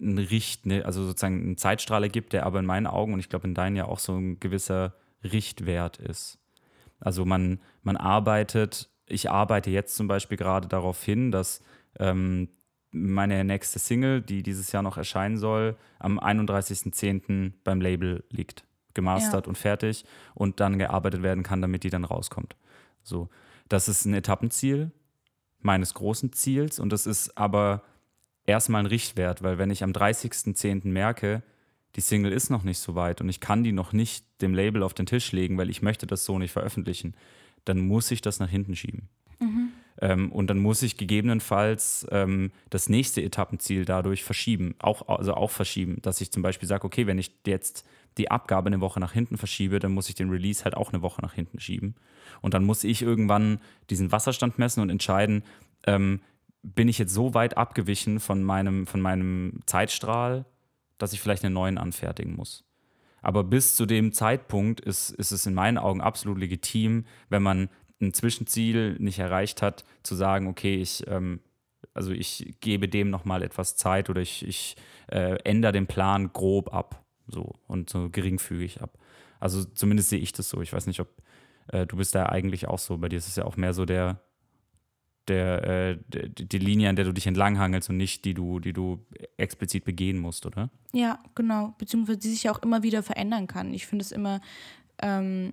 ein 0.00 0.18
Richt, 0.18 0.66
ne, 0.66 0.84
also 0.84 1.04
sozusagen 1.04 1.52
ein 1.52 1.56
Zeitstrahl 1.56 2.08
gibt, 2.08 2.32
der 2.32 2.44
aber 2.44 2.58
in 2.58 2.66
meinen 2.66 2.86
Augen 2.86 3.14
und 3.14 3.20
ich 3.20 3.28
glaube 3.28 3.46
in 3.46 3.54
deinen 3.54 3.76
ja 3.76 3.86
auch 3.86 3.98
so 4.00 4.16
ein 4.16 4.40
gewisser 4.40 4.94
Richtwert 5.24 5.98
ist. 5.98 6.38
Also 7.00 7.24
man, 7.24 7.60
man 7.82 7.96
arbeitet, 7.96 8.90
ich 9.06 9.30
arbeite 9.30 9.70
jetzt 9.70 9.96
zum 9.96 10.08
Beispiel 10.08 10.36
gerade 10.36 10.68
darauf 10.68 11.02
hin, 11.02 11.30
dass 11.30 11.62
ähm, 11.98 12.48
meine 12.98 13.44
nächste 13.44 13.78
Single, 13.78 14.20
die 14.20 14.42
dieses 14.42 14.72
Jahr 14.72 14.82
noch 14.82 14.96
erscheinen 14.96 15.38
soll, 15.38 15.76
am 15.98 16.18
31.10. 16.18 17.52
beim 17.64 17.80
Label 17.80 18.24
liegt. 18.30 18.64
Gemastert 18.94 19.46
ja. 19.46 19.48
und 19.48 19.56
fertig 19.56 20.04
und 20.34 20.60
dann 20.60 20.78
gearbeitet 20.78 21.22
werden 21.22 21.44
kann, 21.44 21.62
damit 21.62 21.84
die 21.84 21.90
dann 21.90 22.04
rauskommt. 22.04 22.56
So, 23.02 23.28
das 23.68 23.88
ist 23.88 24.04
ein 24.06 24.14
Etappenziel 24.14 24.90
meines 25.60 25.94
großen 25.94 26.32
Ziels 26.32 26.80
und 26.80 26.92
das 26.92 27.06
ist 27.06 27.36
aber 27.36 27.82
erstmal 28.44 28.82
ein 28.82 28.86
Richtwert, 28.86 29.42
weil 29.42 29.58
wenn 29.58 29.70
ich 29.70 29.84
am 29.84 29.92
30.10. 29.92 30.88
merke, 30.88 31.42
die 31.96 32.00
Single 32.00 32.32
ist 32.32 32.50
noch 32.50 32.64
nicht 32.64 32.78
so 32.78 32.94
weit 32.94 33.20
und 33.20 33.28
ich 33.28 33.40
kann 33.40 33.62
die 33.62 33.72
noch 33.72 33.92
nicht 33.92 34.24
dem 34.40 34.54
Label 34.54 34.82
auf 34.82 34.94
den 34.94 35.06
Tisch 35.06 35.32
legen, 35.32 35.58
weil 35.58 35.70
ich 35.70 35.82
möchte 35.82 36.06
das 36.06 36.24
so 36.24 36.38
nicht 36.38 36.52
veröffentlichen, 36.52 37.14
dann 37.64 37.80
muss 37.80 38.10
ich 38.10 38.20
das 38.20 38.40
nach 38.40 38.48
hinten 38.48 38.76
schieben. 38.76 39.08
Mhm. 39.40 39.70
Ähm, 40.00 40.30
und 40.30 40.48
dann 40.48 40.58
muss 40.58 40.82
ich 40.82 40.96
gegebenenfalls 40.96 42.06
ähm, 42.10 42.52
das 42.70 42.88
nächste 42.88 43.22
Etappenziel 43.22 43.84
dadurch 43.84 44.22
verschieben, 44.22 44.74
auch, 44.78 45.08
also 45.08 45.34
auch 45.34 45.50
verschieben, 45.50 45.98
dass 46.02 46.20
ich 46.20 46.30
zum 46.30 46.42
Beispiel 46.42 46.68
sage, 46.68 46.84
okay, 46.84 47.06
wenn 47.06 47.18
ich 47.18 47.32
jetzt 47.46 47.86
die 48.16 48.30
Abgabe 48.30 48.68
eine 48.68 48.80
Woche 48.80 49.00
nach 49.00 49.12
hinten 49.12 49.36
verschiebe, 49.36 49.78
dann 49.78 49.92
muss 49.92 50.08
ich 50.08 50.14
den 50.14 50.30
Release 50.30 50.64
halt 50.64 50.76
auch 50.76 50.92
eine 50.92 51.02
Woche 51.02 51.22
nach 51.22 51.32
hinten 51.32 51.60
schieben. 51.60 51.94
Und 52.40 52.54
dann 52.54 52.64
muss 52.64 52.84
ich 52.84 53.02
irgendwann 53.02 53.60
diesen 53.90 54.12
Wasserstand 54.12 54.58
messen 54.58 54.82
und 54.82 54.90
entscheiden, 54.90 55.42
ähm, 55.86 56.20
bin 56.62 56.88
ich 56.88 56.98
jetzt 56.98 57.14
so 57.14 57.34
weit 57.34 57.56
abgewichen 57.56 58.20
von 58.20 58.42
meinem, 58.42 58.86
von 58.86 59.00
meinem 59.00 59.60
Zeitstrahl, 59.66 60.44
dass 60.98 61.12
ich 61.12 61.20
vielleicht 61.20 61.44
einen 61.44 61.54
neuen 61.54 61.78
anfertigen 61.78 62.34
muss. 62.34 62.64
Aber 63.22 63.44
bis 63.44 63.74
zu 63.76 63.86
dem 63.86 64.12
Zeitpunkt 64.12 64.80
ist, 64.80 65.10
ist 65.10 65.32
es 65.32 65.46
in 65.46 65.54
meinen 65.54 65.78
Augen 65.78 66.00
absolut 66.00 66.38
legitim, 66.38 67.04
wenn 67.28 67.42
man 67.42 67.68
ein 68.00 68.12
Zwischenziel 68.14 68.96
nicht 68.98 69.18
erreicht 69.18 69.62
hat, 69.62 69.84
zu 70.02 70.14
sagen, 70.14 70.46
okay, 70.46 70.76
ich, 70.76 71.04
ähm, 71.08 71.40
also 71.94 72.12
ich 72.12 72.56
gebe 72.60 72.88
dem 72.88 73.10
nochmal 73.10 73.42
etwas 73.42 73.76
Zeit 73.76 74.10
oder 74.10 74.20
ich, 74.20 74.46
ich 74.46 74.76
äh, 75.08 75.38
ändere 75.44 75.72
den 75.72 75.86
Plan 75.86 76.32
grob 76.32 76.72
ab 76.72 77.04
so 77.26 77.54
und 77.66 77.90
so 77.90 78.08
geringfügig 78.10 78.80
ab. 78.80 78.98
Also 79.40 79.64
zumindest 79.64 80.10
sehe 80.10 80.18
ich 80.18 80.32
das 80.32 80.48
so. 80.48 80.60
Ich 80.62 80.72
weiß 80.72 80.86
nicht, 80.86 81.00
ob 81.00 81.08
äh, 81.68 81.86
du 81.86 81.96
bist 81.96 82.14
da 82.14 82.26
eigentlich 82.26 82.66
auch 82.66 82.78
so. 82.78 82.98
Bei 82.98 83.08
dir 83.08 83.16
ist 83.16 83.28
es 83.28 83.36
ja 83.36 83.44
auch 83.44 83.56
mehr 83.56 83.74
so 83.74 83.84
der, 83.84 84.20
der, 85.28 85.64
äh, 85.64 85.98
die 86.08 86.58
Linie, 86.58 86.88
an 86.88 86.96
der 86.96 87.04
du 87.04 87.12
dich 87.12 87.26
entlanghangelst 87.26 87.90
und 87.90 87.96
nicht 87.96 88.24
die 88.24 88.34
du, 88.34 88.60
die 88.60 88.72
du 88.72 89.04
explizit 89.36 89.84
begehen 89.84 90.18
musst, 90.18 90.46
oder? 90.46 90.70
Ja, 90.92 91.18
genau. 91.34 91.74
Beziehungsweise 91.78 92.18
die 92.18 92.30
sich 92.30 92.44
ja 92.44 92.52
auch 92.52 92.62
immer 92.62 92.82
wieder 92.82 93.02
verändern 93.02 93.46
kann. 93.46 93.74
Ich 93.74 93.86
finde 93.86 94.04
es 94.04 94.12
immer, 94.12 94.40
ähm, 95.00 95.52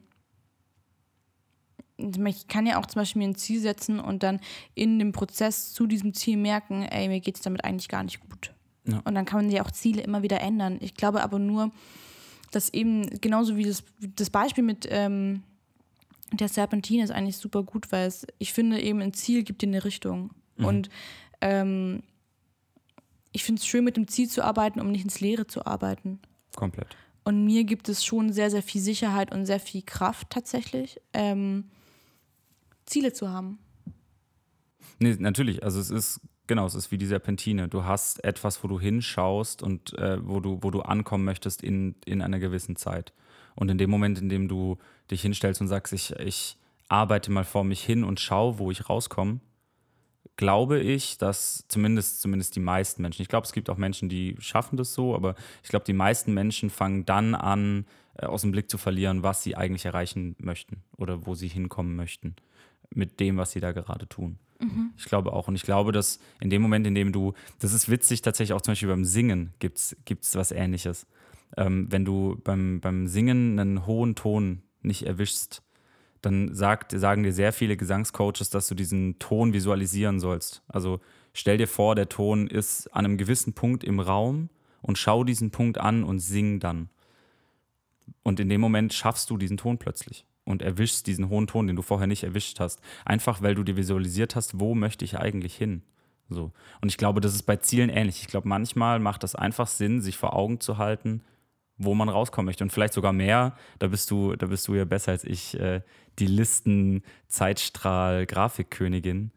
ich 1.98 2.48
kann 2.48 2.66
ja 2.66 2.80
auch 2.80 2.86
zum 2.86 3.02
Beispiel 3.02 3.22
mir 3.22 3.30
ein 3.30 3.36
Ziel 3.36 3.60
setzen 3.60 4.00
und 4.00 4.24
dann 4.24 4.40
in 4.74 5.00
dem 5.00 5.12
Prozess 5.12 5.74
zu 5.74 5.88
diesem 5.88 6.14
Ziel 6.14 6.38
merken, 6.38 6.84
ey, 6.84 7.08
mir 7.08 7.20
geht 7.20 7.36
es 7.36 7.42
damit 7.42 7.64
eigentlich 7.64 7.88
gar 7.88 8.04
nicht 8.04 8.20
gut. 8.20 8.54
Ja. 8.88 9.02
Und 9.06 9.16
dann 9.16 9.26
kann 9.26 9.42
man 9.42 9.52
ja 9.52 9.64
auch 9.64 9.72
Ziele 9.72 10.02
immer 10.02 10.22
wieder 10.22 10.42
ändern. 10.42 10.78
Ich 10.82 10.94
glaube 10.94 11.24
aber 11.24 11.40
nur, 11.40 11.72
dass 12.52 12.74
eben 12.74 13.06
genauso 13.22 13.58
wie 13.58 13.66
das, 13.66 13.84
das 14.16 14.30
Beispiel 14.30 14.64
mit 14.64 14.88
ähm, 14.90 15.44
der 16.32 16.50
Serpentine 16.50 17.04
ist 17.04 17.12
eigentlich 17.12 17.38
super 17.38 17.64
gut, 17.64 17.92
weil 17.92 18.08
es, 18.08 18.28
ich 18.40 18.54
finde 18.54 18.82
eben 18.82 19.02
ein 19.02 19.14
Ziel 19.14 19.44
gibt 19.44 19.62
dir 19.62 19.68
eine 19.68 19.84
Richtung. 19.84 20.32
Mhm. 20.58 20.66
Und 20.66 20.90
ähm, 21.42 22.04
ich 23.32 23.44
finde 23.44 23.60
es 23.60 23.66
schön, 23.66 23.84
mit 23.84 23.98
dem 23.98 24.08
Ziel 24.08 24.30
zu 24.30 24.44
arbeiten, 24.44 24.80
um 24.80 24.92
nicht 24.92 25.04
ins 25.04 25.20
Leere 25.20 25.48
zu 25.48 25.66
arbeiten. 25.66 26.20
Komplett. 26.56 26.96
Und 27.24 27.44
mir 27.44 27.64
gibt 27.64 27.90
es 27.90 28.06
schon 28.06 28.32
sehr, 28.32 28.52
sehr 28.52 28.62
viel 28.62 28.82
Sicherheit 28.82 29.34
und 29.34 29.46
sehr 29.46 29.60
viel 29.60 29.82
Kraft 29.82 30.30
tatsächlich. 30.30 31.02
Ähm, 31.12 31.66
Ziele 32.86 33.14
zu 33.14 33.30
haben. 33.30 33.60
Nee, 35.00 35.16
natürlich. 35.20 35.64
Also 35.64 35.80
es 35.80 35.90
ist, 35.90 36.22
genau, 36.48 36.66
es 36.66 36.76
ist 36.76 36.92
wie 36.92 36.98
die 36.98 37.06
Serpentine. 37.06 37.68
Du 37.68 37.84
hast 37.84 38.24
etwas, 38.24 38.64
wo 38.64 38.68
du 38.68 38.80
hinschaust 38.80 39.62
und 39.62 39.98
äh, 39.98 40.18
wo, 40.26 40.40
du, 40.40 40.60
wo 40.62 40.72
du 40.72 40.82
ankommen 40.82 41.26
möchtest 41.26 41.64
in, 41.64 41.96
in 42.06 42.22
einer 42.22 42.40
gewissen 42.40 42.76
Zeit. 42.76 43.14
Und 43.56 43.70
in 43.70 43.78
dem 43.78 43.90
Moment, 43.90 44.20
in 44.20 44.30
dem 44.30 44.48
du 44.48 44.78
dich 45.10 45.22
hinstellst 45.22 45.62
und 45.62 45.68
sagst, 45.68 45.94
ich, 45.94 46.12
ich 46.20 46.58
arbeite 46.88 47.32
mal 47.32 47.44
vor 47.44 47.64
mich 47.64 47.84
hin 47.84 48.04
und 48.04 48.20
schaue, 48.20 48.60
wo 48.60 48.72
ich 48.72 48.90
rauskomme, 48.90 49.40
glaube 50.36 50.80
ich, 50.80 51.18
dass 51.18 51.66
zumindest, 51.70 52.22
zumindest 52.22 52.56
die 52.56 52.60
meisten 52.60 53.02
Menschen, 53.02 53.22
ich 53.22 53.30
glaube, 53.30 53.46
es 53.46 53.54
gibt 53.54 53.70
auch 53.70 53.78
Menschen, 53.78 54.10
die 54.10 54.36
schaffen 54.40 54.76
das 54.76 54.94
so, 54.94 55.16
aber 55.16 55.36
ich 55.64 55.70
glaube, 55.70 55.86
die 55.86 55.94
meisten 55.94 56.34
Menschen 56.34 56.70
fangen 56.70 57.06
dann 57.06 57.36
an, 57.36 57.86
äh, 58.16 58.26
aus 58.26 58.42
dem 58.42 58.52
Blick 58.52 58.70
zu 58.70 58.78
verlieren, 58.78 59.24
was 59.24 59.44
sie 59.44 59.56
eigentlich 59.56 59.86
erreichen 59.86 60.36
möchten 60.38 60.84
oder 60.98 61.26
wo 61.26 61.36
sie 61.36 61.48
hinkommen 61.48 61.96
möchten 61.96 62.36
mit 62.90 63.20
dem, 63.20 63.38
was 63.38 63.52
sie 63.52 63.60
da 63.60 63.72
gerade 63.72 64.08
tun. 64.08 64.38
Mhm. 64.60 64.92
Ich 64.98 65.06
glaube 65.06 65.34
auch. 65.34 65.48
Und 65.48 65.56
ich 65.56 65.64
glaube, 65.64 65.92
dass 65.92 66.20
in 66.40 66.50
dem 66.50 66.62
Moment, 66.62 66.88
in 66.88 66.96
dem 66.96 67.12
du, 67.12 67.34
das 67.60 67.74
ist 67.74 67.90
witzig, 67.90 68.22
tatsächlich 68.22 68.54
auch 68.54 68.62
zum 68.62 68.72
Beispiel 68.74 68.90
beim 68.90 69.06
Singen 69.06 69.54
gibt 69.60 69.78
es 69.78 70.36
was 70.36 70.52
ähnliches. 70.52 71.08
Ähm, 71.58 71.88
wenn 71.90 72.06
du 72.06 72.40
beim, 72.44 72.80
beim 72.80 73.08
Singen 73.08 73.60
einen 73.60 73.86
hohen 73.86 74.16
Ton 74.16 74.62
nicht 74.82 75.06
erwischst, 75.06 75.62
dann 76.22 76.54
sagt, 76.54 76.92
sagen 76.92 77.24
dir 77.24 77.34
sehr 77.34 77.54
viele 77.54 77.78
Gesangscoaches, 77.78 78.50
dass 78.50 78.68
du 78.68 78.76
diesen 78.76 79.20
Ton 79.20 79.54
visualisieren 79.54 80.20
sollst. 80.20 80.64
Also 80.68 81.00
stell 81.34 81.58
dir 81.58 81.68
vor, 81.68 81.96
der 81.96 82.10
Ton 82.10 82.48
ist 82.48 82.88
an 82.88 83.06
einem 83.06 83.18
gewissen 83.18 83.54
Punkt 83.54 83.84
im 83.84 84.00
Raum 84.00 84.50
und 84.82 84.98
schau 84.98 85.24
diesen 85.24 85.52
Punkt 85.52 85.78
an 85.78 86.04
und 86.04 86.20
sing 86.20 86.60
dann. 86.60 86.90
Und 88.24 88.40
in 88.40 88.50
dem 88.50 88.62
Moment 88.62 88.94
schaffst 88.94 89.30
du 89.30 89.38
diesen 89.38 89.58
Ton 89.58 89.78
plötzlich 89.78 90.26
und 90.46 90.62
erwischst 90.62 91.08
diesen 91.08 91.30
hohen 91.30 91.48
Ton, 91.48 91.68
den 91.68 91.76
du 91.76 91.82
vorher 91.82 92.08
nicht 92.08 92.24
erwischt 92.24 92.60
hast. 92.60 92.80
Einfach 93.04 93.42
weil 93.42 93.56
du 93.56 93.64
dir 93.64 93.76
visualisiert 93.76 94.36
hast, 94.36 94.60
wo 94.60 94.76
möchte 94.76 95.04
ich 95.04 95.18
eigentlich 95.18 95.56
hin. 95.56 95.82
So. 96.30 96.52
Und 96.82 96.90
ich 96.90 96.98
glaube, 96.98 97.22
das 97.22 97.34
ist 97.34 97.44
bei 97.44 97.58
Zielen 97.58 97.90
ähnlich. 97.90 98.22
Ich 98.22 98.28
glaube, 98.28 98.48
manchmal 98.48 99.00
macht 99.00 99.24
das 99.24 99.36
einfach 99.36 99.68
Sinn, 99.68 100.02
sich 100.02 100.18
vor 100.18 100.34
Augen 100.34 100.60
zu 100.60 100.78
halten, 100.78 101.22
wo 101.78 101.94
man 101.94 102.10
rauskommen 102.10 102.46
möchte. 102.46 102.64
Und 102.64 102.72
vielleicht 102.72 102.94
sogar 102.94 103.14
mehr, 103.14 103.56
da 103.80 103.88
bist 103.88 104.10
du, 104.10 104.36
da 104.36 104.48
bist 104.48 104.68
du 104.68 104.76
ja 104.76 104.86
besser 104.86 105.12
als 105.12 105.24
ich, 105.24 105.60
äh, 105.60 105.82
die 106.20 106.28
Listen 106.28 107.04
Zeitstrahl 107.28 108.26
Grafikkönigin. 108.26 109.32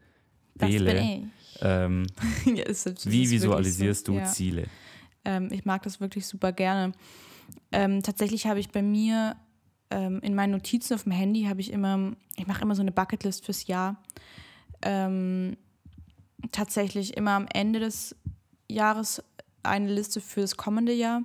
Bele. 0.55 1.23
Ähm, 1.61 2.05
ja, 2.45 2.65
ist, 2.65 2.85
ist 2.85 3.09
wie 3.09 3.29
visualisierst 3.29 4.05
so. 4.05 4.13
du 4.13 4.19
ja. 4.19 4.25
Ziele? 4.25 4.65
Ähm, 5.25 5.49
ich 5.51 5.65
mag 5.65 5.83
das 5.83 5.99
wirklich 5.99 6.25
super 6.25 6.51
gerne. 6.51 6.93
Ähm, 7.71 8.03
tatsächlich 8.03 8.45
habe 8.45 8.59
ich 8.59 8.69
bei 8.69 8.81
mir 8.81 9.35
ähm, 9.91 10.19
in 10.21 10.35
meinen 10.35 10.51
Notizen 10.51 10.93
auf 10.93 11.03
dem 11.03 11.11
Handy 11.11 11.43
habe 11.45 11.61
ich 11.61 11.71
immer, 11.71 12.13
ich 12.35 12.47
mache 12.47 12.61
immer 12.61 12.75
so 12.75 12.81
eine 12.81 12.91
Bucketlist 12.91 13.45
fürs 13.45 13.67
Jahr. 13.67 14.01
Ähm, 14.81 15.57
tatsächlich 16.51 17.17
immer 17.17 17.31
am 17.31 17.47
Ende 17.53 17.79
des 17.79 18.15
Jahres 18.69 19.23
eine 19.63 19.91
Liste 19.91 20.21
für 20.21 20.41
das 20.41 20.57
kommende 20.57 20.93
Jahr. 20.93 21.23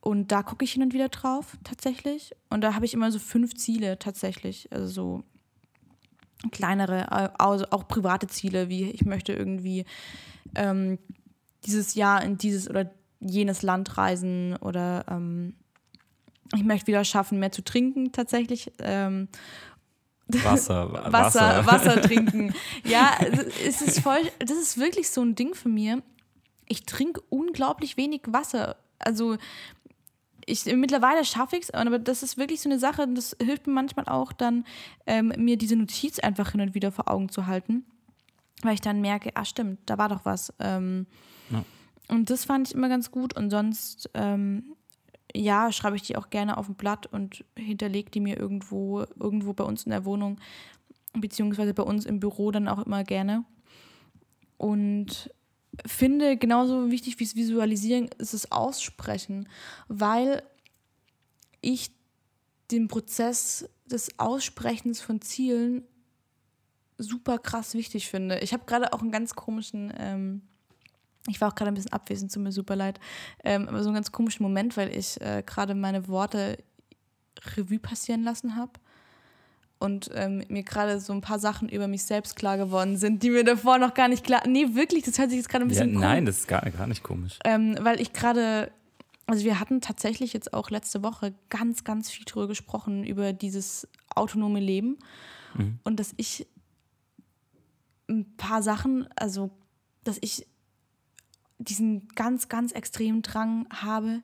Und 0.00 0.32
da 0.32 0.42
gucke 0.42 0.64
ich 0.64 0.72
hin 0.72 0.82
und 0.82 0.94
wieder 0.94 1.08
drauf, 1.08 1.56
tatsächlich. 1.62 2.32
Und 2.50 2.62
da 2.62 2.74
habe 2.74 2.84
ich 2.84 2.94
immer 2.94 3.12
so 3.12 3.20
fünf 3.20 3.54
Ziele, 3.54 3.98
tatsächlich. 3.98 4.68
Also 4.72 4.86
so 4.86 5.24
kleinere, 6.50 7.38
also 7.38 7.66
auch 7.70 7.86
private 7.86 8.26
Ziele, 8.26 8.68
wie 8.68 8.90
ich 8.90 9.04
möchte 9.04 9.32
irgendwie 9.32 9.84
ähm, 10.56 10.98
dieses 11.64 11.94
Jahr 11.94 12.24
in 12.24 12.36
dieses 12.36 12.68
oder 12.68 12.90
jenes 13.20 13.62
Land 13.62 13.96
reisen 13.96 14.56
oder 14.56 15.04
ähm, 15.08 15.54
ich 16.54 16.64
möchte 16.64 16.86
wieder 16.88 17.04
schaffen, 17.04 17.38
mehr 17.38 17.52
zu 17.52 17.62
trinken, 17.62 18.12
tatsächlich. 18.12 18.72
Ähm, 18.78 19.28
Wasser, 20.28 20.92
Wasser, 21.12 21.12
Wasser, 21.12 21.66
Wasser 21.66 22.02
trinken. 22.02 22.54
Ja, 22.84 23.16
es 23.64 23.82
ist 23.82 24.00
voll, 24.00 24.20
das 24.38 24.56
ist 24.56 24.78
wirklich 24.78 25.10
so 25.10 25.22
ein 25.22 25.34
Ding 25.34 25.54
für 25.54 25.68
mir. 25.68 26.02
Ich 26.66 26.84
trinke 26.86 27.20
unglaublich 27.28 27.96
wenig 27.96 28.22
Wasser. 28.26 28.76
Also 28.98 29.36
ich, 30.46 30.64
mittlerweile 30.66 31.24
schaffe 31.24 31.56
ich 31.56 31.64
es, 31.64 31.70
aber 31.70 31.98
das 31.98 32.22
ist 32.22 32.36
wirklich 32.36 32.60
so 32.60 32.68
eine 32.68 32.78
Sache, 32.78 33.06
das 33.08 33.36
hilft 33.40 33.66
mir 33.66 33.72
manchmal 33.72 34.06
auch 34.06 34.32
dann, 34.32 34.64
ähm, 35.06 35.32
mir 35.36 35.56
diese 35.56 35.76
Notiz 35.76 36.18
einfach 36.18 36.52
hin 36.52 36.60
und 36.60 36.74
wieder 36.74 36.92
vor 36.92 37.10
Augen 37.10 37.28
zu 37.28 37.46
halten, 37.46 37.84
weil 38.62 38.74
ich 38.74 38.80
dann 38.80 39.00
merke, 39.00 39.30
ah 39.34 39.44
stimmt, 39.44 39.80
da 39.86 39.98
war 39.98 40.08
doch 40.08 40.24
was. 40.24 40.52
Ähm, 40.58 41.06
ja. 41.50 41.64
Und 42.08 42.30
das 42.30 42.44
fand 42.44 42.68
ich 42.68 42.74
immer 42.74 42.88
ganz 42.88 43.10
gut 43.10 43.36
und 43.36 43.50
sonst, 43.50 44.10
ähm, 44.14 44.74
ja, 45.34 45.72
schreibe 45.72 45.96
ich 45.96 46.02
die 46.02 46.16
auch 46.16 46.30
gerne 46.30 46.56
auf 46.56 46.68
ein 46.68 46.74
Blatt 46.74 47.06
und 47.06 47.44
hinterlege 47.56 48.10
die 48.10 48.20
mir 48.20 48.38
irgendwo, 48.38 49.04
irgendwo 49.18 49.52
bei 49.52 49.64
uns 49.64 49.84
in 49.84 49.90
der 49.90 50.04
Wohnung, 50.04 50.38
beziehungsweise 51.14 51.74
bei 51.74 51.82
uns 51.82 52.04
im 52.04 52.20
Büro 52.20 52.50
dann 52.50 52.68
auch 52.68 52.84
immer 52.84 53.04
gerne. 53.04 53.44
Und 54.58 55.30
finde, 55.86 56.36
genauso 56.36 56.90
wichtig 56.90 57.18
wie 57.18 57.24
es 57.24 57.36
Visualisieren 57.36 58.08
ist 58.18 58.34
es 58.34 58.52
Aussprechen, 58.52 59.48
weil 59.88 60.42
ich 61.60 61.92
den 62.70 62.88
Prozess 62.88 63.68
des 63.86 64.18
Aussprechens 64.18 65.00
von 65.00 65.20
Zielen 65.20 65.84
super 66.98 67.38
krass 67.38 67.74
wichtig 67.74 68.08
finde. 68.08 68.38
Ich 68.40 68.52
habe 68.52 68.64
gerade 68.64 68.92
auch 68.92 69.00
einen 69.00 69.12
ganz 69.12 69.34
komischen, 69.34 69.92
ähm, 69.98 70.42
ich 71.28 71.40
war 71.40 71.48
auch 71.48 71.54
gerade 71.54 71.70
ein 71.70 71.74
bisschen 71.74 71.92
abwesend, 71.92 72.32
tut 72.32 72.42
mir 72.42 72.52
super 72.52 72.76
leid, 72.76 72.98
ähm, 73.44 73.68
aber 73.68 73.82
so 73.82 73.88
einen 73.88 73.94
ganz 73.94 74.10
komischen 74.12 74.42
Moment, 74.42 74.76
weil 74.76 74.94
ich 74.94 75.20
äh, 75.20 75.42
gerade 75.46 75.74
meine 75.74 76.08
Worte 76.08 76.58
Revue 77.56 77.78
passieren 77.78 78.22
lassen 78.22 78.56
habe 78.56 78.72
und 79.82 80.10
ähm, 80.14 80.44
mir 80.48 80.62
gerade 80.62 81.00
so 81.00 81.12
ein 81.12 81.20
paar 81.20 81.40
Sachen 81.40 81.68
über 81.68 81.88
mich 81.88 82.04
selbst 82.04 82.36
klar 82.36 82.56
geworden 82.56 82.96
sind, 82.96 83.22
die 83.22 83.30
mir 83.30 83.42
davor 83.42 83.78
noch 83.78 83.94
gar 83.94 84.08
nicht 84.08 84.24
klar. 84.24 84.42
Nee, 84.46 84.74
wirklich, 84.74 85.02
das 85.02 85.18
hört 85.18 85.30
sich 85.30 85.38
jetzt 85.38 85.48
gerade 85.48 85.64
ein 85.64 85.68
bisschen 85.68 85.94
ja, 85.94 85.98
Nein, 85.98 86.24
das 86.24 86.38
ist 86.38 86.48
gar, 86.48 86.62
gar 86.70 86.86
nicht 86.86 87.02
komisch. 87.02 87.38
Ähm, 87.44 87.76
weil 87.80 88.00
ich 88.00 88.12
gerade, 88.12 88.70
also 89.26 89.44
wir 89.44 89.58
hatten 89.58 89.80
tatsächlich 89.80 90.32
jetzt 90.32 90.54
auch 90.54 90.70
letzte 90.70 91.02
Woche 91.02 91.34
ganz, 91.50 91.82
ganz 91.82 92.10
viel 92.10 92.24
drüber 92.24 92.46
gesprochen, 92.46 93.04
über 93.04 93.32
dieses 93.32 93.88
autonome 94.14 94.60
Leben. 94.60 94.98
Mhm. 95.54 95.80
Und 95.82 95.98
dass 95.98 96.14
ich 96.16 96.46
ein 98.08 98.36
paar 98.36 98.62
Sachen, 98.62 99.08
also 99.16 99.50
dass 100.04 100.18
ich 100.20 100.46
diesen 101.64 102.08
ganz, 102.14 102.48
ganz 102.48 102.72
extremen 102.72 103.22
Drang 103.22 103.66
habe, 103.70 104.22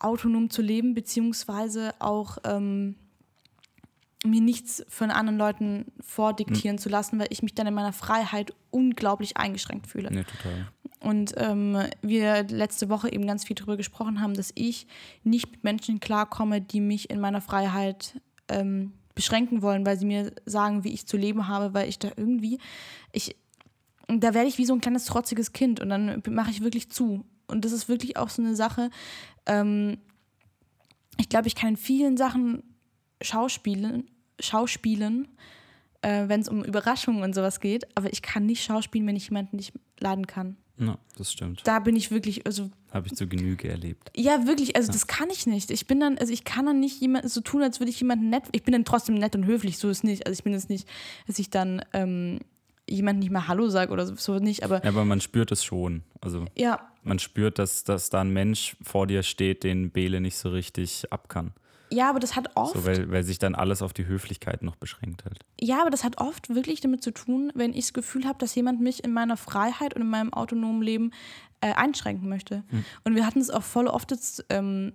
autonom 0.00 0.50
zu 0.50 0.62
leben, 0.62 0.94
beziehungsweise 0.94 1.94
auch 1.98 2.38
ähm, 2.44 2.96
mir 4.24 4.40
nichts 4.40 4.84
von 4.88 5.10
anderen 5.10 5.38
Leuten 5.38 5.86
vordiktieren 6.00 6.76
mhm. 6.76 6.80
zu 6.80 6.88
lassen, 6.88 7.18
weil 7.18 7.28
ich 7.30 7.42
mich 7.42 7.54
dann 7.54 7.66
in 7.66 7.74
meiner 7.74 7.92
Freiheit 7.92 8.54
unglaublich 8.70 9.36
eingeschränkt 9.36 9.86
fühle. 9.86 10.12
Ja, 10.12 10.24
total. 10.24 10.68
Und 11.00 11.34
ähm, 11.36 11.78
wir 12.00 12.44
letzte 12.44 12.88
Woche 12.88 13.12
eben 13.12 13.26
ganz 13.26 13.44
viel 13.44 13.54
darüber 13.54 13.76
gesprochen 13.76 14.22
haben, 14.22 14.34
dass 14.34 14.52
ich 14.54 14.86
nicht 15.22 15.50
mit 15.50 15.62
Menschen 15.62 16.00
klarkomme, 16.00 16.62
die 16.62 16.80
mich 16.80 17.10
in 17.10 17.20
meiner 17.20 17.42
Freiheit 17.42 18.18
ähm, 18.48 18.94
beschränken 19.14 19.60
wollen, 19.60 19.84
weil 19.84 19.98
sie 19.98 20.06
mir 20.06 20.32
sagen, 20.46 20.82
wie 20.82 20.92
ich 20.92 21.06
zu 21.06 21.18
leben 21.18 21.46
habe, 21.46 21.74
weil 21.74 21.88
ich 21.88 21.98
da 21.98 22.10
irgendwie, 22.16 22.58
ich, 23.12 23.36
da 24.08 24.34
werde 24.34 24.48
ich 24.48 24.58
wie 24.58 24.66
so 24.66 24.74
ein 24.74 24.80
kleines 24.80 25.04
trotziges 25.06 25.52
Kind 25.52 25.80
und 25.80 25.88
dann 25.88 26.22
mache 26.28 26.50
ich 26.50 26.62
wirklich 26.62 26.90
zu. 26.90 27.24
Und 27.46 27.64
das 27.64 27.72
ist 27.72 27.88
wirklich 27.88 28.16
auch 28.16 28.30
so 28.30 28.42
eine 28.42 28.56
Sache. 28.56 28.90
Ähm, 29.46 29.98
ich 31.18 31.28
glaube, 31.28 31.46
ich 31.46 31.54
kann 31.54 31.70
in 31.70 31.76
vielen 31.76 32.16
Sachen 32.16 32.62
schauspielen, 33.22 34.10
schauspielen, 34.40 35.28
äh, 36.02 36.28
wenn 36.28 36.40
es 36.40 36.48
um 36.48 36.64
Überraschungen 36.64 37.22
und 37.22 37.34
sowas 37.34 37.60
geht, 37.60 37.96
aber 37.96 38.12
ich 38.12 38.22
kann 38.22 38.46
nicht 38.46 38.62
schauspielen, 38.62 39.06
wenn 39.06 39.16
ich 39.16 39.28
jemanden 39.28 39.56
nicht 39.56 39.72
leiden 40.00 40.26
kann. 40.26 40.56
Ja, 40.76 40.98
das 41.16 41.32
stimmt. 41.32 41.62
Da 41.64 41.78
bin 41.78 41.94
ich 41.94 42.10
wirklich, 42.10 42.46
also. 42.46 42.70
Habe 42.90 43.06
ich 43.06 43.14
zur 43.14 43.28
Genüge 43.28 43.68
erlebt. 43.68 44.10
Ja, 44.16 44.46
wirklich, 44.46 44.74
also 44.74 44.88
ja. 44.88 44.92
das 44.92 45.06
kann 45.06 45.30
ich 45.30 45.46
nicht. 45.46 45.70
Ich 45.70 45.86
bin 45.86 46.00
dann, 46.00 46.18
also 46.18 46.32
ich 46.32 46.44
kann 46.44 46.66
dann 46.66 46.80
nicht 46.80 47.00
jemanden 47.00 47.28
so 47.28 47.40
tun, 47.40 47.62
als 47.62 47.78
würde 47.78 47.90
ich 47.90 48.00
jemanden 48.00 48.28
nett. 48.28 48.44
Ich 48.52 48.64
bin 48.64 48.72
dann 48.72 48.84
trotzdem 48.84 49.14
nett 49.14 49.36
und 49.36 49.46
höflich, 49.46 49.78
so 49.78 49.88
ist 49.88 50.02
nicht. 50.02 50.26
Also 50.26 50.36
ich 50.36 50.42
bin 50.42 50.52
jetzt 50.52 50.68
nicht, 50.68 50.88
dass 51.26 51.38
ich 51.38 51.50
dann 51.50 51.84
ähm, 51.92 52.40
jemanden 52.88 53.20
nicht 53.20 53.30
mal 53.30 53.48
Hallo 53.48 53.68
sage 53.68 53.92
oder 53.92 54.06
so 54.06 54.38
nicht, 54.38 54.64
aber. 54.64 54.82
Ja, 54.82 54.90
aber 54.90 55.04
man 55.04 55.20
spürt 55.20 55.52
es 55.52 55.64
schon. 55.64 56.02
Also 56.20 56.44
ja. 56.56 56.80
man 57.02 57.18
spürt, 57.18 57.58
dass, 57.58 57.84
dass 57.84 58.10
da 58.10 58.20
ein 58.20 58.30
Mensch 58.30 58.76
vor 58.82 59.06
dir 59.06 59.22
steht, 59.22 59.64
den 59.64 59.90
Bele 59.90 60.20
nicht 60.20 60.36
so 60.36 60.50
richtig 60.50 61.12
ab 61.12 61.28
kann. 61.28 61.52
Ja, 61.90 62.10
aber 62.10 62.18
das 62.18 62.34
hat 62.34 62.50
oft. 62.56 62.74
So, 62.74 62.84
weil, 62.84 63.10
weil 63.10 63.22
sich 63.22 63.38
dann 63.38 63.54
alles 63.54 63.82
auf 63.82 63.92
die 63.92 64.06
Höflichkeit 64.06 64.62
noch 64.62 64.76
beschränkt 64.76 65.24
halt. 65.24 65.38
Ja, 65.60 65.80
aber 65.80 65.90
das 65.90 66.02
hat 66.02 66.18
oft 66.18 66.54
wirklich 66.54 66.80
damit 66.80 67.04
zu 67.04 67.12
tun, 67.12 67.52
wenn 67.54 67.72
ich 67.72 67.86
das 67.86 67.92
Gefühl 67.92 68.24
habe, 68.24 68.38
dass 68.38 68.54
jemand 68.54 68.80
mich 68.80 69.04
in 69.04 69.12
meiner 69.12 69.36
Freiheit 69.36 69.94
und 69.94 70.02
in 70.02 70.08
meinem 70.08 70.32
autonomen 70.32 70.82
Leben 70.82 71.12
äh, 71.60 71.72
einschränken 71.72 72.28
möchte. 72.28 72.64
Hm. 72.68 72.84
Und 73.04 73.14
wir 73.14 73.26
hatten 73.26 73.40
es 73.40 73.50
auch 73.50 73.62
voll 73.62 73.86
oft 73.86 74.10
jetzt. 74.10 74.44
Ähm, 74.48 74.94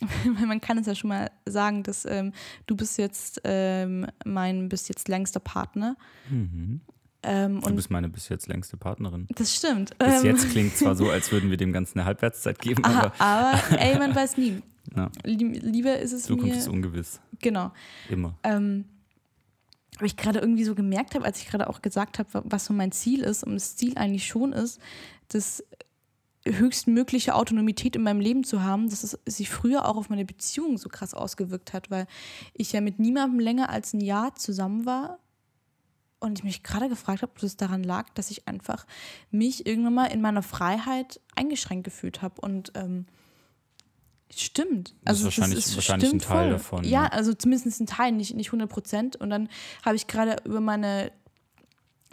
man 0.46 0.60
kann 0.60 0.78
es 0.78 0.86
ja 0.86 0.94
schon 0.94 1.08
mal 1.08 1.30
sagen, 1.44 1.82
dass 1.82 2.04
ähm, 2.04 2.32
du 2.66 2.76
bist 2.76 2.98
jetzt 2.98 3.40
ähm, 3.44 4.06
mein 4.24 4.68
bis 4.68 4.88
jetzt 4.88 5.08
längster 5.08 5.40
Partner. 5.40 5.96
Mhm. 6.30 6.80
Ähm, 7.22 7.60
du 7.60 7.74
bist 7.74 7.90
meine 7.90 8.08
bis 8.08 8.28
jetzt 8.28 8.46
längste 8.46 8.76
Partnerin. 8.76 9.26
Das 9.34 9.54
stimmt. 9.54 9.96
Bis 9.98 10.22
jetzt 10.22 10.44
ähm, 10.44 10.50
klingt 10.50 10.76
zwar 10.76 10.94
so, 10.94 11.10
als 11.10 11.32
würden 11.32 11.50
wir 11.50 11.56
dem 11.56 11.72
Ganzen 11.72 11.98
eine 11.98 12.06
Halbwertszeit 12.06 12.58
geben, 12.60 12.84
aber. 12.84 13.12
aber 13.18 13.58
ey, 13.78 13.98
man 13.98 14.14
weiß 14.14 14.36
nie. 14.38 14.62
Ja. 14.96 15.10
Lieber 15.22 15.98
ist 15.98 16.12
es 16.12 16.22
Zukunft 16.22 16.54
mir, 16.54 16.58
ist 16.58 16.66
ungewiss. 16.66 17.20
Genau. 17.40 17.72
Immer. 18.08 18.38
Ähm, 18.42 18.86
aber 19.96 20.06
ich 20.06 20.16
gerade 20.16 20.38
irgendwie 20.38 20.64
so 20.64 20.74
gemerkt 20.74 21.14
habe, 21.14 21.26
als 21.26 21.42
ich 21.42 21.46
gerade 21.46 21.68
auch 21.68 21.82
gesagt 21.82 22.18
habe, 22.18 22.42
was 22.46 22.64
so 22.64 22.72
mein 22.72 22.90
Ziel 22.90 23.20
ist, 23.20 23.44
und 23.44 23.52
das 23.52 23.76
Ziel 23.76 23.98
eigentlich 23.98 24.26
schon 24.26 24.54
ist, 24.54 24.80
das 25.28 25.62
höchstmögliche 26.46 27.34
Autonomität 27.34 27.96
in 27.96 28.02
meinem 28.02 28.20
Leben 28.20 28.44
zu 28.44 28.62
haben, 28.62 28.88
dass 28.88 29.04
es 29.04 29.18
sich 29.26 29.50
früher 29.50 29.86
auch 29.86 29.96
auf 29.96 30.08
meine 30.08 30.24
Beziehung 30.24 30.78
so 30.78 30.88
krass 30.88 31.12
ausgewirkt 31.12 31.74
hat, 31.74 31.90
weil 31.90 32.06
ich 32.54 32.72
ja 32.72 32.80
mit 32.80 32.98
niemandem 32.98 33.40
länger 33.40 33.68
als 33.68 33.92
ein 33.92 34.00
Jahr 34.00 34.34
zusammen 34.36 34.86
war 34.86 35.18
und 36.20 36.38
ich 36.38 36.44
mich 36.44 36.62
gerade 36.62 36.88
gefragt 36.88 37.22
habe, 37.22 37.32
ob 37.34 37.42
es 37.42 37.56
daran 37.56 37.82
lag, 37.82 38.08
dass 38.14 38.30
ich 38.30 38.48
einfach 38.48 38.86
mich 39.30 39.66
irgendwann 39.66 39.94
mal 39.94 40.06
in 40.06 40.20
meiner 40.20 40.42
Freiheit 40.42 41.20
eingeschränkt 41.36 41.84
gefühlt 41.84 42.22
habe 42.22 42.40
und 42.40 42.72
ähm, 42.74 43.06
Stimmt. 44.34 44.94
Also 45.04 45.24
das 45.24 45.34
ist 45.34 45.38
wahrscheinlich, 45.38 45.58
das 45.58 45.68
ist, 45.68 45.76
wahrscheinlich 45.76 46.12
ein 46.12 46.18
Teil 46.18 46.42
voll. 46.42 46.50
davon. 46.50 46.84
Ja, 46.84 46.90
ja, 46.90 47.06
also 47.06 47.32
zumindest 47.32 47.80
ein 47.80 47.86
Teil, 47.86 48.12
nicht, 48.12 48.34
nicht 48.34 48.48
100 48.48 48.68
Prozent. 48.68 49.16
Und 49.16 49.30
dann 49.30 49.48
habe 49.84 49.96
ich 49.96 50.06
gerade 50.06 50.36
über 50.44 50.60
meine 50.60 51.10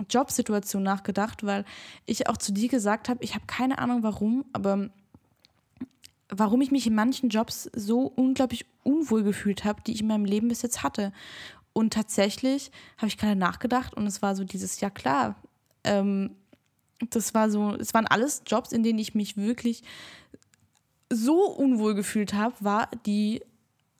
Jobsituation 0.09 0.81
nachgedacht, 0.81 1.45
weil 1.45 1.65
ich 2.05 2.29
auch 2.29 2.37
zu 2.37 2.53
dir 2.53 2.69
gesagt 2.69 3.09
habe, 3.09 3.23
ich 3.23 3.35
habe 3.35 3.45
keine 3.47 3.79
Ahnung 3.79 4.03
warum, 4.03 4.45
aber 4.53 4.89
warum 6.29 6.61
ich 6.61 6.71
mich 6.71 6.87
in 6.87 6.95
manchen 6.95 7.29
Jobs 7.29 7.69
so 7.75 8.11
unglaublich 8.15 8.65
unwohl 8.83 9.23
gefühlt 9.23 9.63
habe, 9.63 9.81
die 9.85 9.93
ich 9.93 10.01
in 10.01 10.07
meinem 10.07 10.25
Leben 10.25 10.47
bis 10.47 10.61
jetzt 10.61 10.83
hatte. 10.83 11.11
Und 11.77 11.91
tatsächlich 11.91 12.71
habe 12.97 13.07
ich 13.07 13.17
gerade 13.17 13.35
nachgedacht 13.35 13.95
und 13.95 14.07
es 14.07 14.21
war 14.21 14.33
so 14.37 14.45
dieses, 14.45 14.79
ja 14.79 14.89
klar, 14.89 15.35
ähm, 15.83 16.31
das 17.09 17.33
war 17.33 17.49
so, 17.49 17.75
es 17.75 17.93
waren 17.93 18.07
alles 18.07 18.43
Jobs, 18.47 18.71
in 18.71 18.81
denen 18.81 18.97
ich 18.97 19.13
mich 19.13 19.35
wirklich 19.35 19.83
so 21.09 21.49
unwohl 21.49 21.93
gefühlt 21.93 22.33
habe, 22.33 22.55
war 22.61 22.89
die 23.05 23.41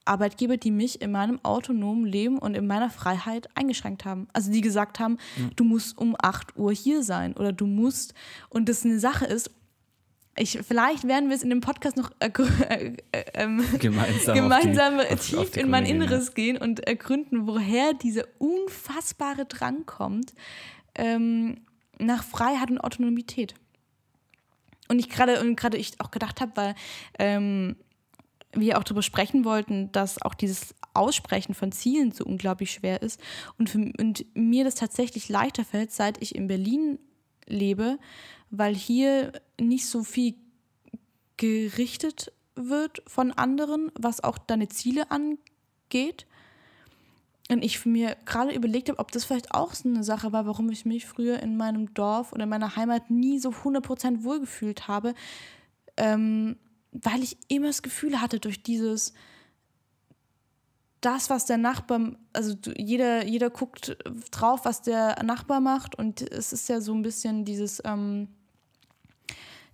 Arbeitgeber, 0.05 0.55
die 0.55 0.71
mich 0.71 1.01
in 1.01 1.11
meinem 1.11 1.43
autonomen 1.43 2.05
Leben 2.05 2.38
und 2.38 2.55
in 2.55 2.65
meiner 2.65 2.89
Freiheit 2.89 3.49
eingeschränkt 3.55 4.05
haben. 4.05 4.29
Also 4.31 4.53
die 4.53 4.61
gesagt 4.61 5.01
haben, 5.01 5.17
ja. 5.35 5.49
du 5.57 5.65
musst 5.65 5.97
um 5.97 6.15
8 6.17 6.55
Uhr 6.55 6.71
hier 6.71 7.03
sein 7.03 7.33
oder 7.33 7.51
du 7.51 7.65
musst, 7.65 8.13
und 8.47 8.69
das 8.69 8.85
eine 8.85 8.99
Sache 9.01 9.25
ist, 9.25 9.51
ich, 10.38 10.60
vielleicht 10.67 11.08
werden 11.08 11.30
wir 11.30 11.36
es 11.36 11.43
in 11.43 11.50
dem 11.50 11.62
Podcast 11.62 11.95
noch 11.95 12.12
äh, 12.19 12.30
äh, 13.12 13.26
ähm, 13.34 13.63
gemeinsam, 13.80 14.36
gemeinsam 14.36 15.00
die, 15.00 15.15
tief 15.15 15.38
auf, 15.38 15.48
auf 15.48 15.58
in 15.58 15.69
mein 15.69 15.86
Inneres 15.86 16.34
gehen 16.34 16.58
und 16.58 16.82
ergründen, 16.82 17.48
woher 17.48 17.93
dieser 17.93 18.26
unfassbare 18.38 19.45
Drang 19.45 19.86
kommt 19.86 20.34
ähm, 20.95 21.62
nach 22.00 22.24
Freiheit 22.24 22.69
und 22.69 22.80
Autonomität. 22.80 23.56
Und 24.88 25.00
ich 25.00 25.10
gerade 25.10 25.39
und 25.39 25.56
gerade 25.56 25.78
ich 25.78 26.00
auch 26.00 26.12
gedacht 26.12 26.41
habe, 26.41 26.52
weil 26.56 26.76
ähm, 27.17 27.78
wir 28.54 28.78
auch 28.78 28.84
darüber 28.84 29.02
sprechen 29.02 29.45
wollten, 29.45 29.91
dass 29.91 30.21
auch 30.21 30.34
dieses 30.34 30.76
Aussprechen 30.93 31.54
von 31.54 31.71
Zielen 31.71 32.12
so 32.12 32.24
unglaublich 32.26 32.71
schwer 32.71 33.02
ist 33.02 33.19
und, 33.58 33.69
für, 33.69 33.91
und 33.98 34.26
mir 34.34 34.63
das 34.63 34.76
tatsächlich 34.76 35.30
leichter 35.30 35.65
fällt, 35.65 35.91
seit 35.91 36.21
ich 36.21 36.36
in 36.36 36.48
Berlin 36.48 37.00
lebe, 37.47 37.99
weil 38.49 38.75
hier 38.75 39.34
nicht 39.60 39.88
so 39.88 40.03
viel 40.03 40.36
gerichtet 41.38 42.31
wird 42.55 43.03
von 43.08 43.31
anderen, 43.31 43.91
was 43.95 44.23
auch 44.23 44.38
deine 44.38 44.69
Ziele 44.69 45.12
angeht. 45.12 46.25
Und 47.49 47.63
ich 47.63 47.86
mir 47.86 48.17
gerade 48.25 48.55
überlegt 48.55 48.89
habe, 48.89 48.97
ob 48.97 49.12
das 49.12 49.25
vielleicht 49.25 49.53
auch 49.53 49.73
so 49.73 49.88
eine 49.88 50.03
Sache 50.03 50.31
war, 50.31 50.47
warum 50.47 50.69
ich 50.71 50.86
mich 50.86 51.05
früher 51.05 51.39
in 51.41 51.58
meinem 51.58 51.93
Dorf 51.93 52.34
oder 52.34 52.43
in 52.43 52.49
meiner 52.49 52.75
Heimat 52.75 53.12
nie 53.12 53.38
so 53.38 53.49
100% 53.49 54.23
wohlgefühlt 54.23 54.88
habe, 54.88 55.13
ähm, 55.95 56.58
weil 56.91 57.21
ich 57.21 57.38
immer 57.47 57.67
das 57.67 57.84
Gefühl 57.84 58.19
hatte, 58.19 58.39
durch 58.39 58.63
dieses, 58.63 59.13
das, 61.05 61.29
was 61.29 61.45
der 61.45 61.57
Nachbar, 61.57 62.13
also 62.33 62.55
jeder, 62.77 63.25
jeder 63.25 63.49
guckt 63.49 63.97
drauf, 64.31 64.61
was 64.63 64.81
der 64.81 65.21
Nachbar 65.23 65.59
macht 65.59 65.95
und 65.95 66.21
es 66.21 66.51
ist 66.51 66.67
ja 66.67 66.81
so 66.81 66.93
ein 66.93 67.03
bisschen 67.03 67.45
dieses, 67.45 67.81
ähm, 67.85 68.27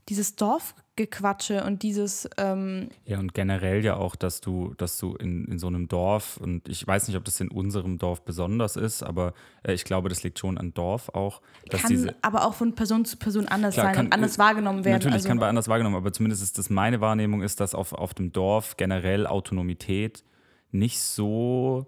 dieses 0.10 0.36
Dorfgequatsche 0.36 1.64
und 1.64 1.84
dieses. 1.84 2.30
Ähm 2.38 2.90
ja, 3.06 3.20
und 3.20 3.34
generell 3.34 3.84
ja 3.86 3.96
auch, 3.96 4.16
dass 4.16 4.42
du, 4.42 4.74
dass 4.78 4.98
du 4.98 5.16
in, 5.16 5.46
in 5.46 5.60
so 5.60 5.68
einem 5.68 5.88
Dorf, 5.88 6.38
und 6.38 6.68
ich 6.68 6.86
weiß 6.86 7.08
nicht, 7.08 7.16
ob 7.16 7.24
das 7.24 7.40
in 7.40 7.50
unserem 7.50 7.98
Dorf 7.98 8.26
besonders 8.26 8.76
ist, 8.76 9.04
aber 9.04 9.34
äh, 9.64 9.74
ich 9.74 9.86
glaube, 9.86 10.10
das 10.10 10.24
liegt 10.24 10.40
schon 10.40 10.58
an 10.58 10.74
Dorf 10.74 11.10
auch. 11.10 11.42
Kann 11.70 11.82
diese, 11.88 12.16
aber 12.22 12.46
auch 12.46 12.56
von 12.56 12.76
Person 12.76 13.06
zu 13.06 13.16
Person 13.18 13.48
anders 13.48 13.76
klar, 13.76 13.86
sein 13.86 13.96
kann, 13.96 14.06
und 14.08 14.14
anders 14.14 14.38
wahrgenommen 14.38 14.84
werden. 14.84 14.96
Natürlich 14.96 15.16
also, 15.16 15.28
kann 15.30 15.40
bei 15.40 15.48
anders 15.48 15.70
wahrgenommen, 15.70 15.96
aber 15.96 16.12
zumindest 16.12 16.44
ist 16.44 16.58
das 16.58 16.70
meine 16.70 17.00
Wahrnehmung, 17.00 17.42
ist, 17.42 17.60
dass 17.60 17.74
auf, 17.74 17.94
auf 17.94 18.14
dem 18.14 18.34
Dorf 18.34 18.76
generell 18.76 19.28
Autonomität 19.28 20.26
nicht 20.74 21.00
so 21.00 21.86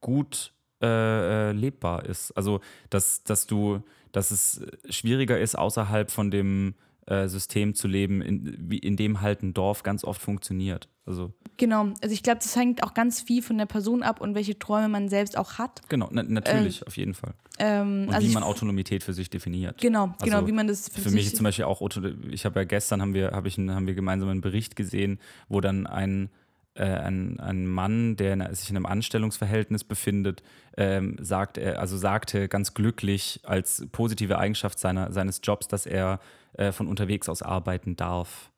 gut 0.00 0.52
äh, 0.82 1.50
äh 1.50 1.52
lebbar 1.52 2.04
ist. 2.06 2.32
Also, 2.32 2.60
dass, 2.90 3.22
dass 3.24 3.46
du, 3.46 3.80
dass 4.12 4.30
es 4.30 4.62
schwieriger 4.88 5.38
ist, 5.38 5.56
außerhalb 5.56 6.10
von 6.10 6.30
dem 6.30 6.74
äh, 7.06 7.28
System 7.28 7.74
zu 7.74 7.88
leben, 7.88 8.22
in, 8.22 8.56
wie, 8.70 8.78
in 8.78 8.96
dem 8.96 9.20
halt 9.20 9.42
ein 9.42 9.54
Dorf 9.54 9.82
ganz 9.82 10.04
oft 10.04 10.20
funktioniert. 10.20 10.88
Also 11.04 11.32
genau, 11.56 11.92
also 12.00 12.14
ich 12.14 12.22
glaube, 12.22 12.38
das 12.38 12.54
hängt 12.54 12.84
auch 12.84 12.94
ganz 12.94 13.20
viel 13.20 13.42
von 13.42 13.58
der 13.58 13.66
Person 13.66 14.04
ab 14.04 14.20
und 14.20 14.36
welche 14.36 14.56
Träume 14.56 14.88
man 14.88 15.08
selbst 15.08 15.36
auch 15.36 15.58
hat. 15.58 15.80
Genau, 15.88 16.08
na, 16.12 16.22
natürlich, 16.22 16.82
äh, 16.82 16.86
auf 16.86 16.96
jeden 16.96 17.14
Fall. 17.14 17.34
Ähm, 17.58 18.06
und 18.06 18.14
also 18.14 18.28
wie 18.28 18.32
man 18.32 18.44
Autonomität 18.44 19.02
für 19.02 19.12
sich 19.12 19.28
definiert. 19.28 19.80
Genau, 19.80 20.14
also 20.20 20.24
genau, 20.24 20.46
wie 20.46 20.52
man 20.52 20.68
das 20.68 20.88
für, 20.90 21.00
für 21.00 21.10
mich 21.10 21.34
zum 21.34 21.42
Beispiel 21.42 21.64
auch, 21.64 21.82
ich 22.30 22.44
habe 22.44 22.60
ja 22.60 22.64
gestern 22.64 23.02
haben 23.02 23.14
wir, 23.14 23.32
hab 23.32 23.46
ich, 23.46 23.58
haben 23.58 23.86
wir 23.88 23.94
gemeinsam 23.94 24.28
einen 24.28 24.40
Bericht 24.40 24.76
gesehen, 24.76 25.18
wo 25.48 25.60
dann 25.60 25.88
ein 25.88 26.30
äh, 26.74 26.84
ein, 26.84 27.38
ein 27.40 27.66
Mann, 27.66 28.16
der 28.16 28.54
sich 28.54 28.70
in 28.70 28.76
einem 28.76 28.86
Anstellungsverhältnis 28.86 29.84
befindet, 29.84 30.42
ähm, 30.76 31.16
sagt 31.20 31.58
er, 31.58 31.80
also 31.80 31.96
sagte 31.96 32.48
ganz 32.48 32.74
glücklich 32.74 33.40
als 33.44 33.86
positive 33.92 34.38
Eigenschaft 34.38 34.78
seiner, 34.78 35.12
seines 35.12 35.40
Jobs, 35.42 35.68
dass 35.68 35.86
er 35.86 36.20
äh, 36.54 36.72
von 36.72 36.88
unterwegs 36.88 37.28
aus 37.28 37.42
arbeiten 37.42 37.96
darf. 37.96 38.50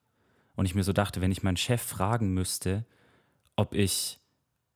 Und 0.57 0.66
ich 0.66 0.74
mir 0.74 0.85
so 0.85 0.92
dachte, 0.92 1.20
wenn 1.20 1.33
ich 1.33 1.42
meinen 1.42 1.57
Chef 1.57 1.83
fragen 1.83 2.33
müsste, 2.33 2.85
ob 3.57 3.74
ich 3.74 4.20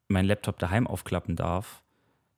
meinen 0.09 0.27
Laptop 0.27 0.59
daheim 0.59 0.87
aufklappen 0.87 1.37
darf, 1.37 1.83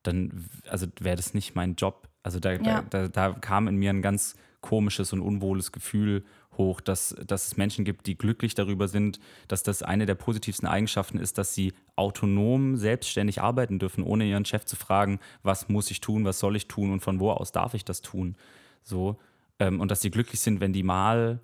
dann 0.03 0.49
also 0.67 0.87
wäre 0.99 1.15
das 1.15 1.33
nicht 1.33 1.55
mein 1.55 1.75
Job. 1.75 2.09
Also 2.23 2.39
da, 2.39 2.53
ja. 2.53 2.59
da, 2.59 3.07
da, 3.07 3.07
da, 3.07 3.29
kam 3.31 3.67
in 3.67 3.77
mir 3.77 3.89
ein 3.89 4.01
ganz 4.01 4.35
komisches 4.61 5.13
und 5.13 5.21
unwohles 5.21 5.71
Gefühl 5.71 6.23
hoch, 6.61 6.81
dass, 6.81 7.15
dass 7.25 7.47
es 7.47 7.57
Menschen 7.57 7.85
gibt, 7.85 8.07
die 8.07 8.17
glücklich 8.17 8.55
darüber 8.55 8.87
sind, 8.87 9.19
dass 9.47 9.63
das 9.63 9.83
eine 9.83 10.05
der 10.05 10.15
positivsten 10.15 10.67
Eigenschaften 10.67 11.17
ist, 11.17 11.37
dass 11.37 11.53
sie 11.53 11.73
autonom, 11.95 12.77
selbstständig 12.77 13.41
arbeiten 13.41 13.79
dürfen, 13.79 14.03
ohne 14.03 14.25
ihren 14.25 14.45
Chef 14.45 14.65
zu 14.65 14.75
fragen, 14.75 15.19
was 15.43 15.69
muss 15.69 15.91
ich 15.91 16.01
tun, 16.01 16.25
was 16.25 16.39
soll 16.39 16.55
ich 16.55 16.67
tun 16.67 16.91
und 16.91 17.01
von 17.01 17.19
wo 17.19 17.31
aus 17.31 17.51
darf 17.51 17.73
ich 17.73 17.85
das 17.85 18.01
tun. 18.01 18.35
So. 18.83 19.19
Ähm, 19.59 19.79
und 19.79 19.91
dass 19.91 20.01
sie 20.01 20.11
glücklich 20.11 20.39
sind, 20.39 20.59
wenn 20.59 20.73
die 20.73 20.83
mal 20.83 21.41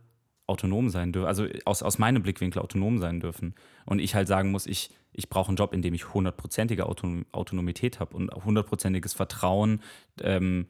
autonom 0.48 0.90
sein 0.90 1.12
dürfen, 1.12 1.28
also 1.28 1.46
aus, 1.66 1.84
aus 1.84 2.00
meinem 2.00 2.24
Blickwinkel 2.24 2.62
autonom 2.62 3.00
sein 3.00 3.20
dürfen. 3.20 3.54
Und 3.86 4.00
ich 4.00 4.16
halt 4.16 4.28
sagen 4.28 4.52
muss, 4.52 4.66
ich, 4.66 4.92
ich 5.12 5.30
brauche 5.30 5.50
einen 5.50 5.58
Job, 5.58 5.74
in 5.74 5.82
dem 5.82 5.94
ich 5.94 6.14
hundertprozentige 6.14 6.86
Autonom 6.86 7.26
Autonomität 7.32 8.00
habe 8.00 8.16
und 8.16 8.32
hundertprozentiges 8.34 9.14
Vertrauen, 9.14 9.82
ähm, 10.22 10.68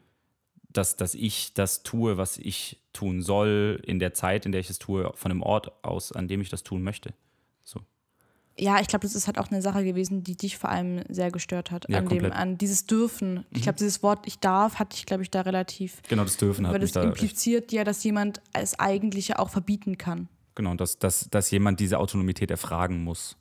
dass, 0.68 0.96
dass 0.96 1.14
ich 1.14 1.54
das 1.54 1.82
tue, 1.82 2.18
was 2.18 2.38
ich 2.38 2.82
tun 2.98 3.22
soll, 3.22 3.80
in 3.86 3.98
der 3.98 4.14
Zeit, 4.14 4.46
in 4.46 4.52
der 4.52 4.60
ich 4.60 4.70
es 4.70 4.78
tue, 4.78 5.10
von 5.14 5.30
dem 5.30 5.42
Ort 5.42 5.72
aus, 5.84 6.12
an 6.12 6.28
dem 6.28 6.40
ich 6.40 6.48
das 6.48 6.62
tun 6.62 6.82
möchte. 6.82 7.14
So 7.64 7.80
ja, 8.60 8.80
ich 8.80 8.88
glaube, 8.88 9.04
das 9.04 9.14
ist 9.14 9.26
halt 9.26 9.38
auch 9.38 9.50
eine 9.50 9.62
Sache 9.62 9.84
gewesen, 9.84 10.24
die 10.24 10.36
dich 10.36 10.58
vor 10.58 10.70
allem 10.70 11.02
sehr 11.08 11.30
gestört 11.30 11.70
hat. 11.70 11.88
Ja, 11.88 11.98
an, 11.98 12.08
dem, 12.08 12.32
an 12.32 12.58
dieses 12.58 12.86
Dürfen. 12.86 13.34
Mhm. 13.34 13.44
Ich 13.54 13.62
glaube, 13.62 13.78
dieses 13.78 14.02
Wort 14.02 14.26
ich 14.26 14.38
darf 14.38 14.78
hatte 14.78 14.96
ich, 14.96 15.06
glaube 15.06 15.22
ich, 15.22 15.30
da 15.30 15.42
relativ. 15.42 16.02
Genau, 16.08 16.24
das 16.24 16.36
Dürfen 16.36 16.66
hat 16.66 16.74
Weil 16.74 16.80
das 16.80 16.96
impliziert 16.96 17.72
ja, 17.72 17.84
dass 17.84 18.02
jemand 18.04 18.40
es 18.52 18.78
eigentliche 18.78 19.38
auch 19.38 19.50
verbieten 19.50 19.96
kann. 19.96 20.28
Genau, 20.54 20.74
dass, 20.74 20.98
dass, 20.98 21.28
dass 21.30 21.50
jemand 21.50 21.78
diese 21.78 21.98
Autonomität 21.98 22.50
erfragen 22.50 23.04
muss. 23.04 23.36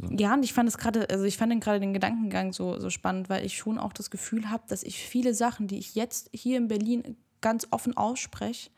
So. 0.00 0.08
Ja, 0.16 0.34
und 0.34 0.44
ich 0.44 0.52
fand 0.52 0.68
es 0.68 0.78
gerade, 0.78 1.10
also 1.10 1.24
ich 1.24 1.36
fand 1.36 1.60
gerade 1.60 1.80
den 1.80 1.92
Gedankengang 1.92 2.52
so, 2.52 2.78
so 2.78 2.90
spannend, 2.90 3.28
weil 3.28 3.44
ich 3.44 3.56
schon 3.56 3.78
auch 3.78 3.92
das 3.92 4.10
Gefühl 4.10 4.48
habe, 4.48 4.62
dass 4.68 4.84
ich 4.84 5.00
viele 5.00 5.34
Sachen, 5.34 5.66
die 5.66 5.78
ich 5.78 5.96
jetzt 5.96 6.30
hier 6.32 6.56
in 6.56 6.68
Berlin 6.68 7.16
ganz 7.40 7.66
offen 7.70 7.96
ausspreche, 7.96 8.70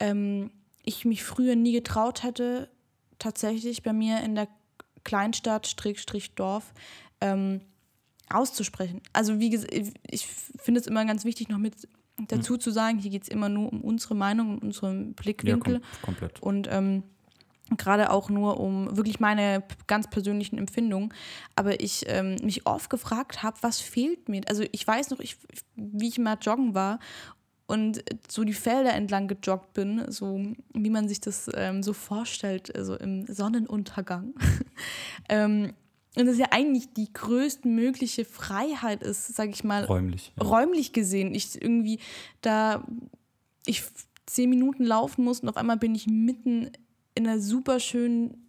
ähm, 0.00 0.50
ich 0.84 1.04
mich 1.04 1.24
früher 1.24 1.56
nie 1.56 1.72
getraut 1.72 2.22
hätte, 2.22 2.68
tatsächlich 3.18 3.82
bei 3.82 3.92
mir 3.92 4.20
in 4.20 4.34
der 4.34 4.48
Kleinstadt, 5.04 5.66
Strich, 5.66 6.34
Dorf, 6.34 6.72
ähm, 7.20 7.60
auszusprechen. 8.28 9.00
Also 9.12 9.38
wie 9.38 9.50
gesagt, 9.50 9.72
ich 9.72 10.26
finde 10.26 10.80
es 10.80 10.86
immer 10.86 11.04
ganz 11.04 11.24
wichtig, 11.24 11.48
noch 11.48 11.58
mit 11.58 11.88
dazu 12.28 12.54
mhm. 12.54 12.60
zu 12.60 12.70
sagen, 12.70 12.98
hier 12.98 13.10
geht 13.10 13.22
es 13.22 13.28
immer 13.28 13.48
nur 13.48 13.72
um 13.72 13.80
unsere 13.82 14.14
Meinung, 14.14 14.58
um 14.58 14.58
unseren 14.58 15.14
Blickwinkel. 15.14 15.74
Ja, 15.74 15.80
kom 15.80 16.14
komplett. 16.14 16.42
Und 16.42 16.68
ähm, 16.70 17.02
gerade 17.76 18.10
auch 18.10 18.30
nur 18.30 18.60
um 18.60 18.96
wirklich 18.96 19.18
meine 19.18 19.64
ganz 19.86 20.08
persönlichen 20.08 20.56
Empfindungen. 20.58 21.12
Aber 21.56 21.80
ich 21.80 22.04
ähm, 22.06 22.36
mich 22.42 22.66
oft 22.66 22.90
gefragt 22.90 23.42
habe, 23.42 23.56
was 23.60 23.80
fehlt 23.80 24.28
mir? 24.28 24.42
Also 24.48 24.64
ich 24.70 24.86
weiß 24.86 25.10
noch, 25.10 25.20
ich, 25.20 25.36
wie 25.74 26.08
ich 26.08 26.18
mal 26.18 26.38
joggen 26.40 26.74
war 26.74 27.00
und 27.66 28.04
so 28.28 28.44
die 28.44 28.52
Felder 28.52 28.92
entlang 28.94 29.28
gejoggt 29.28 29.72
bin, 29.74 30.10
so 30.10 30.40
wie 30.72 30.90
man 30.90 31.08
sich 31.08 31.20
das 31.20 31.50
ähm, 31.54 31.82
so 31.82 31.92
vorstellt, 31.92 32.74
also 32.76 32.94
im 32.94 33.26
Sonnenuntergang. 33.26 34.34
ähm, 35.28 35.72
Und 36.16 36.26
das 36.26 36.38
ja 36.38 36.46
eigentlich 36.50 36.92
die 36.94 37.12
größtmögliche 37.12 38.24
Freiheit 38.24 39.02
ist, 39.02 39.34
sage 39.34 39.50
ich 39.50 39.64
mal, 39.64 39.84
räumlich. 39.84 40.32
Ja. 40.36 40.46
Räumlich 40.46 40.92
gesehen. 40.92 41.34
Ich 41.34 41.60
irgendwie 41.60 41.98
da, 42.40 42.86
ich 43.66 43.82
zehn 44.26 44.48
Minuten 44.48 44.84
laufen 44.84 45.24
muss 45.24 45.40
und 45.40 45.48
auf 45.48 45.56
einmal 45.56 45.76
bin 45.76 45.94
ich 45.94 46.06
mitten 46.06 46.70
in 47.14 47.26
einer 47.26 47.40
super 47.40 47.80
schönen 47.80 48.48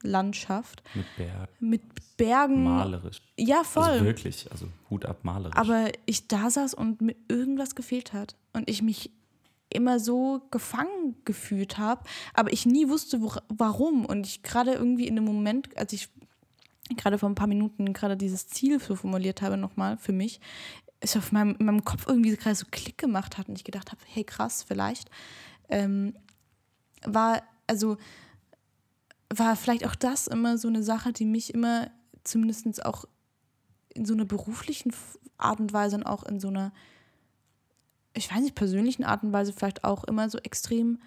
Feldlandschaft. 0.00 0.82
Mit 0.94 1.16
Bergen. 1.16 1.48
Mit 1.60 2.16
Bergen. 2.16 2.64
Malerisch. 2.64 3.22
Ja, 3.36 3.64
voll. 3.64 3.84
Also 3.84 4.04
wirklich, 4.04 4.50
also 4.50 4.68
Hut 4.90 5.04
ab 5.04 5.18
malerisch. 5.22 5.56
Aber 5.56 5.90
ich 6.06 6.28
da 6.28 6.50
saß 6.50 6.74
und 6.74 7.00
mir 7.00 7.16
irgendwas 7.28 7.74
gefehlt 7.74 8.12
hat. 8.12 8.36
Und 8.52 8.70
ich 8.70 8.82
mich 8.82 9.10
immer 9.68 9.98
so 9.98 10.42
gefangen 10.50 11.16
gefühlt 11.24 11.76
habe, 11.76 12.02
aber 12.34 12.52
ich 12.52 12.66
nie 12.66 12.88
wusste, 12.88 13.20
wo, 13.20 13.32
warum. 13.48 14.06
Und 14.06 14.26
ich 14.26 14.42
gerade 14.42 14.72
irgendwie 14.72 15.08
in 15.08 15.16
dem 15.16 15.24
Moment, 15.24 15.76
als 15.76 15.92
ich 15.92 16.08
gerade 16.96 17.18
vor 17.18 17.28
ein 17.28 17.34
paar 17.34 17.48
Minuten 17.48 17.92
gerade 17.92 18.16
dieses 18.16 18.46
Ziel 18.46 18.78
so 18.78 18.94
formuliert 18.94 19.42
habe 19.42 19.56
nochmal 19.56 19.98
für 19.98 20.12
mich, 20.12 20.40
es 21.00 21.16
auf 21.16 21.32
meinem, 21.32 21.56
in 21.58 21.66
meinem 21.66 21.84
Kopf 21.84 22.06
irgendwie 22.06 22.34
gerade 22.36 22.54
so 22.54 22.64
Klick 22.70 22.96
gemacht 22.96 23.36
hat 23.38 23.48
und 23.48 23.58
ich 23.58 23.64
gedacht 23.64 23.90
habe, 23.90 24.00
hey 24.06 24.24
krass, 24.24 24.62
vielleicht 24.62 25.10
ähm, 25.68 26.14
war, 27.04 27.42
also 27.66 27.98
war 29.34 29.56
vielleicht 29.56 29.86
auch 29.86 29.94
das 29.94 30.26
immer 30.26 30.58
so 30.58 30.68
eine 30.68 30.82
Sache, 30.82 31.12
die 31.12 31.24
mich 31.24 31.52
immer 31.52 31.90
zumindest 32.24 32.84
auch 32.84 33.04
in 33.94 34.04
so 34.04 34.14
einer 34.14 34.24
beruflichen 34.24 34.92
Art 35.38 35.60
und 35.60 35.72
Weise 35.72 35.96
und 35.96 36.04
auch 36.04 36.24
in 36.24 36.40
so 36.40 36.48
einer, 36.48 36.72
ich 38.14 38.30
weiß 38.30 38.40
nicht, 38.40 38.54
persönlichen 38.54 39.04
Art 39.04 39.22
und 39.22 39.32
Weise 39.32 39.52
vielleicht 39.52 39.84
auch 39.84 40.04
immer 40.04 40.28
so 40.30 40.38
extrem 40.38 40.98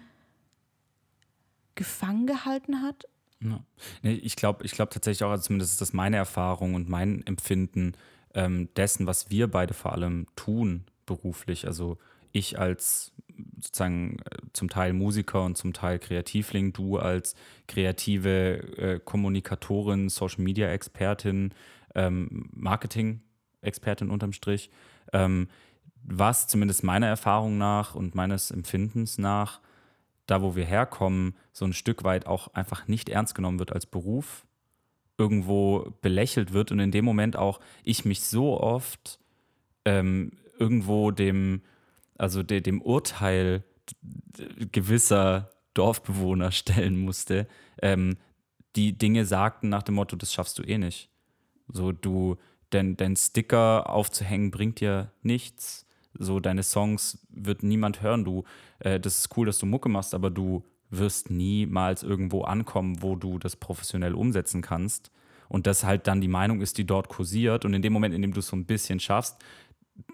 gefangen 1.74 2.26
gehalten 2.26 2.82
hat. 2.82 3.06
Ja. 3.42 3.64
Nee, 4.02 4.14
ich 4.14 4.36
glaube 4.36 4.66
ich 4.66 4.72
glaub 4.72 4.90
tatsächlich 4.90 5.24
auch, 5.24 5.30
also 5.30 5.44
zumindest 5.44 5.72
ist 5.72 5.80
das 5.80 5.92
meine 5.92 6.16
Erfahrung 6.16 6.74
und 6.74 6.88
mein 6.88 7.26
Empfinden 7.26 7.94
ähm, 8.34 8.68
dessen, 8.76 9.06
was 9.06 9.30
wir 9.30 9.48
beide 9.48 9.72
vor 9.72 9.92
allem 9.92 10.26
tun 10.36 10.84
beruflich. 11.06 11.66
Also 11.66 11.96
ich 12.32 12.58
als 12.58 13.12
sozusagen 13.60 14.18
äh, 14.24 14.36
zum 14.52 14.68
Teil 14.68 14.92
Musiker 14.92 15.44
und 15.44 15.56
zum 15.56 15.72
Teil 15.72 15.98
Kreativling, 15.98 16.72
du 16.72 16.98
als 16.98 17.34
kreative 17.66 18.78
äh, 18.78 19.00
Kommunikatorin, 19.04 20.08
Social 20.08 20.42
Media 20.42 20.68
Expertin, 20.68 21.52
ähm, 21.94 22.48
Marketing 22.52 23.20
Expertin 23.62 24.10
unterm 24.10 24.32
Strich, 24.32 24.70
ähm, 25.12 25.48
was 26.02 26.46
zumindest 26.46 26.82
meiner 26.82 27.08
Erfahrung 27.08 27.58
nach 27.58 27.94
und 27.94 28.14
meines 28.14 28.50
Empfindens 28.50 29.18
nach 29.18 29.60
da, 30.30 30.42
wo 30.42 30.54
wir 30.54 30.64
herkommen, 30.64 31.34
so 31.52 31.64
ein 31.64 31.72
Stück 31.72 32.04
weit 32.04 32.26
auch 32.26 32.54
einfach 32.54 32.86
nicht 32.86 33.08
ernst 33.08 33.34
genommen 33.34 33.58
wird 33.58 33.72
als 33.72 33.86
Beruf, 33.86 34.46
irgendwo 35.18 35.92
belächelt 36.00 36.52
wird 36.52 36.70
und 36.70 36.78
in 36.78 36.92
dem 36.92 37.04
Moment 37.04 37.36
auch 37.36 37.60
ich 37.82 38.04
mich 38.04 38.22
so 38.22 38.60
oft 38.60 39.18
ähm, 39.84 40.32
irgendwo 40.58 41.10
dem, 41.10 41.62
also 42.20 42.42
de, 42.42 42.60
dem 42.60 42.82
Urteil 42.82 43.64
gewisser 44.72 45.50
Dorfbewohner 45.74 46.52
stellen 46.52 46.98
musste, 46.98 47.46
ähm, 47.82 48.16
die 48.76 48.96
Dinge 48.96 49.24
sagten 49.24 49.68
nach 49.68 49.82
dem 49.82 49.96
Motto, 49.96 50.16
das 50.16 50.32
schaffst 50.32 50.58
du 50.58 50.62
eh 50.62 50.78
nicht. 50.78 51.10
So, 51.68 51.92
du, 51.92 52.36
denn 52.72 52.96
dein 52.96 53.16
Sticker 53.16 53.90
aufzuhängen 53.90 54.50
bringt 54.50 54.80
dir 54.80 55.12
nichts 55.22 55.86
so 56.18 56.40
deine 56.40 56.62
Songs 56.62 57.26
wird 57.30 57.62
niemand 57.62 58.02
hören. 58.02 58.24
Du, 58.24 58.44
äh, 58.80 59.00
das 59.00 59.18
ist 59.18 59.36
cool, 59.36 59.46
dass 59.46 59.58
du 59.58 59.66
Mucke 59.66 59.88
machst, 59.88 60.14
aber 60.14 60.30
du 60.30 60.64
wirst 60.90 61.30
niemals 61.30 62.02
irgendwo 62.02 62.42
ankommen, 62.42 63.02
wo 63.02 63.14
du 63.16 63.38
das 63.38 63.56
professionell 63.56 64.14
umsetzen 64.14 64.60
kannst. 64.60 65.10
Und 65.48 65.66
das 65.66 65.84
halt 65.84 66.06
dann 66.06 66.20
die 66.20 66.28
Meinung 66.28 66.60
ist, 66.60 66.78
die 66.78 66.86
dort 66.86 67.08
kursiert. 67.08 67.64
Und 67.64 67.74
in 67.74 67.82
dem 67.82 67.92
Moment, 67.92 68.14
in 68.14 68.22
dem 68.22 68.32
du 68.32 68.40
es 68.40 68.48
so 68.48 68.56
ein 68.56 68.66
bisschen 68.66 69.00
schaffst, 69.00 69.36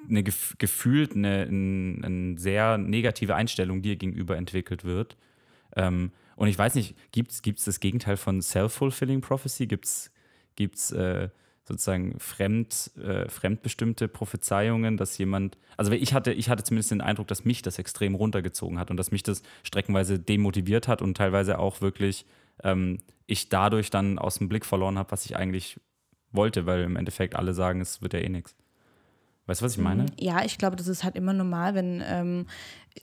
eine 0.09 0.23
gef 0.23 0.55
gefühlt 0.59 1.15
eine, 1.15 1.47
eine, 1.49 2.07
eine, 2.07 2.39
sehr 2.39 2.79
negative 2.79 3.35
Einstellung 3.35 3.83
dir 3.83 3.97
gegenüber 3.97 4.37
entwickelt 4.37 4.85
wird. 4.85 5.17
Ähm, 5.75 6.13
und 6.37 6.49
ich 6.49 6.59
weiß 6.59 6.75
nicht, 6.75 6.95
gibt 7.13 7.33
es 7.33 7.65
das 7.65 7.81
Gegenteil 7.81 8.17
von 8.17 8.43
Self-Fulfilling 8.43 9.21
Prophecy? 9.21 9.67
Gibt 9.67 9.87
es 9.87 10.93
äh, 10.93 11.29
sozusagen 11.65 12.19
fremd, 12.21 12.93
äh, 12.97 13.29
fremdbestimmte 13.29 14.07
Prophezeiungen, 14.07 14.97
dass 14.97 15.19
jemand, 15.19 15.59
also 15.77 15.91
ich 15.93 16.15
hatte, 16.15 16.33
ich 16.33 16.49
hatte 16.49 16.63
zumindest 16.63 16.93
den 16.93 17.01
Eindruck, 17.01 17.27
dass 17.27 17.45
mich 17.45 17.63
das 17.63 17.79
extrem 17.79 18.15
runtergezogen 18.15 18.79
hat 18.79 18.91
und 18.91 18.97
dass 18.97 19.11
mich 19.11 19.23
das 19.25 19.43
streckenweise 19.65 20.19
demotiviert 20.19 20.87
hat 20.87 21.03
und 21.03 21.17
teilweise 21.17 21.59
auch 21.59 21.81
wirklich 21.81 22.25
ähm, 22.63 23.01
ich 23.27 23.49
dadurch 23.49 23.91
dann 23.91 24.19
aus 24.19 24.39
dem 24.39 24.49
Blick 24.49 24.65
verloren 24.65 24.99
habe, 24.99 25.11
was 25.11 25.27
ich 25.27 25.37
eigentlich 25.37 25.81
wollte, 26.31 26.67
weil 26.67 26.83
im 26.83 26.97
Endeffekt 26.97 27.35
alle 27.35 27.55
sagen, 27.55 27.81
es 27.81 28.01
wird 28.01 28.13
ja 28.13 28.21
eh 28.21 28.29
nichts. 28.29 28.55
Weißt 29.47 29.61
du, 29.61 29.65
was 29.65 29.73
ich 29.73 29.79
meine? 29.79 30.05
Mhm. 30.05 30.09
Ja, 30.19 30.45
ich 30.45 30.59
glaube, 30.59 30.77
das 30.77 30.89
ist 30.89 31.05
halt 31.05 31.17
immer 31.17 31.33
normal, 31.33 31.75
wenn, 31.75 32.03
ähm, 32.05 32.47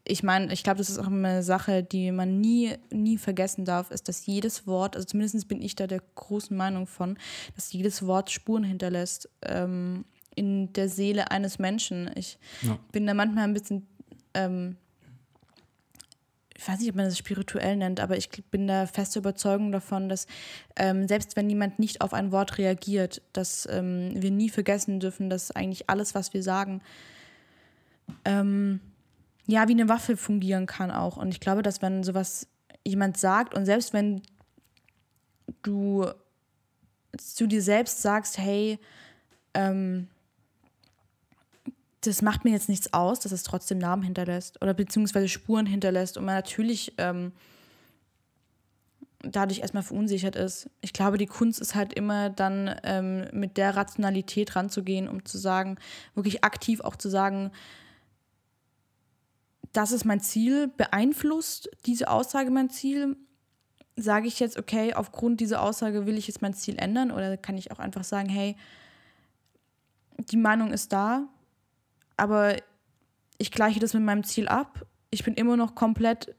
ich 0.04 0.24
meine, 0.24 0.52
ich 0.52 0.64
glaube, 0.64 0.78
das 0.78 0.90
ist 0.90 0.98
auch 0.98 1.08
eine 1.08 1.42
Sache, 1.42 1.84
die 1.84 2.12
man 2.12 2.42
nie, 2.42 2.76
nie 2.92 3.18
vergessen 3.18 3.64
darf, 3.64 3.92
ist, 3.92 4.10
dass 4.10 4.26
jedes 4.26 4.68
Wort, 4.68 4.96
also 4.96 5.06
zumindest 5.06 5.48
bin 5.48 5.62
ich 5.62 5.76
da 5.76 5.88
der 5.88 6.02
großen 6.16 6.56
Meinung 6.56 6.88
von, 6.88 7.18
dass 7.56 7.72
jedes 7.72 8.06
Wort 8.06 8.30
Spuren 8.30 8.64
hinterlässt 8.64 9.30
ähm, 9.44 10.04
in 10.36 10.74
der 10.74 10.90
Seele 10.90 11.32
eines 11.32 11.60
Menschen. 11.60 12.10
Ich 12.16 12.38
ja. 12.62 12.78
bin 12.92 13.08
da 13.08 13.14
manchmal 13.14 13.46
ein 13.46 13.54
bisschen 13.54 13.88
ähm, 14.34 14.78
ich 16.56 16.68
weiß 16.68 16.80
nicht, 16.80 16.90
ob 16.90 16.96
man 16.96 17.06
das 17.06 17.18
spirituell 17.18 17.76
nennt, 17.76 18.00
aber 18.00 18.18
ich 18.18 18.30
bin 18.52 18.68
da 18.68 18.86
feste 18.86 19.20
Überzeugung 19.20 19.72
davon, 19.72 20.08
dass 20.08 20.28
ähm, 20.76 21.08
selbst 21.08 21.36
wenn 21.36 21.50
jemand 21.50 21.80
nicht 21.80 22.02
auf 22.02 22.14
ein 22.14 22.32
Wort 22.32 22.58
reagiert, 22.58 23.22
dass 23.34 23.68
ähm, 23.72 24.12
wir 24.16 24.32
nie 24.32 24.50
vergessen 24.50 25.00
dürfen, 25.00 25.30
dass 25.30 25.52
eigentlich 25.52 25.90
alles, 25.90 26.14
was 26.14 26.34
wir 26.34 26.44
sagen, 26.44 26.82
ähm, 28.26 28.80
ja, 29.46 29.68
wie 29.68 29.74
eine 29.74 29.90
Waffe 29.90 30.16
fungieren 30.16 30.68
kann 30.68 30.92
auch. 30.92 31.18
Und 31.18 31.30
ich 31.30 31.40
glaube, 31.40 31.64
dass 31.64 31.82
wenn 31.82 32.04
sowas 32.04 32.48
jemand 32.86 33.18
sagt 33.18 33.54
und 33.54 33.66
selbst 33.66 33.94
wenn 33.94 34.22
du 35.64 36.08
zu 37.18 37.48
dir 37.48 37.62
selbst 37.62 38.02
sagst, 38.02 38.38
hey, 38.38 38.80
ähm, 39.54 40.08
das 42.06 42.22
macht 42.22 42.44
mir 42.44 42.52
jetzt 42.52 42.70
nichts 42.70 42.94
aus, 42.94 43.20
dass 43.20 43.32
es 43.32 43.44
trotzdem 43.44 43.78
Namen 43.78 44.04
hinterlässt 44.04 44.62
oder 44.62 44.74
beziehungsweise 44.74 45.30
Spuren 45.30 45.66
hinterlässt 45.66 46.18
und 46.18 46.26
man 46.26 46.36
natürlich 46.36 46.94
ähm, 46.98 47.32
dadurch 49.24 49.60
erstmal 49.60 49.84
verunsichert 49.84 50.36
ist. 50.36 50.70
Ich 50.82 50.94
glaube, 50.94 51.18
die 51.18 51.28
Kunst 51.28 51.62
ist 51.62 51.76
halt 51.76 51.94
immer 51.94 52.30
dann 52.30 52.76
ähm, 52.84 53.28
mit 53.32 53.58
der 53.58 53.76
Rationalität 53.76 54.56
ranzugehen, 54.56 55.08
um 55.08 55.26
zu 55.26 55.38
sagen, 55.38 55.78
wirklich 56.14 56.44
aktiv 56.44 56.82
auch 56.82 56.98
zu 56.98 57.10
sagen, 57.10 57.52
das 59.72 59.92
ist 59.92 60.06
mein 60.06 60.20
Ziel, 60.20 60.68
beeinflusst 60.68 61.70
diese 61.86 62.10
Aussage 62.10 62.52
mein 62.52 62.70
Ziel? 62.70 63.16
Sage 63.96 64.28
ich 64.28 64.40
jetzt, 64.40 64.58
okay, 64.58 64.94
aufgrund 64.94 65.40
dieser 65.40 65.62
Aussage 65.62 66.06
will 66.06 66.18
ich 66.18 66.28
jetzt 66.28 66.42
mein 66.42 66.54
Ziel 66.54 66.78
ändern 66.78 67.12
oder 67.12 67.38
kann 67.38 67.58
ich 67.58 67.72
auch 67.72 67.80
einfach 67.80 68.04
sagen, 68.04 68.30
hey, 68.30 68.56
die 70.18 70.38
Meinung 70.38 70.72
ist 70.72 70.92
da, 70.92 71.28
aber 72.18 72.58
ich 73.38 73.52
gleiche 73.52 73.80
das 73.80 73.94
mit 73.94 74.04
meinem 74.04 74.24
Ziel 74.24 74.48
ab. 74.48 74.86
Ich 75.10 75.24
bin 75.24 75.34
immer 75.34 75.58
noch 75.58 75.76
komplett 75.76 76.36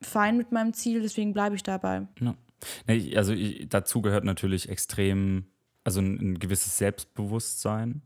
fein 0.00 0.36
mit 0.36 0.52
meinem 0.52 0.72
Ziel, 0.72 1.02
deswegen 1.02 1.32
bleibe 1.32 1.56
ich 1.56 1.62
dabei. 1.62 2.06
Ja. 2.20 2.34
Also 3.16 3.32
ich, 3.32 3.68
dazu 3.68 4.02
gehört 4.02 4.24
natürlich 4.24 4.68
extrem, 4.68 5.46
also 5.84 6.00
ein, 6.00 6.18
ein 6.20 6.38
gewisses 6.38 6.78
Selbstbewusstsein. 6.78 8.02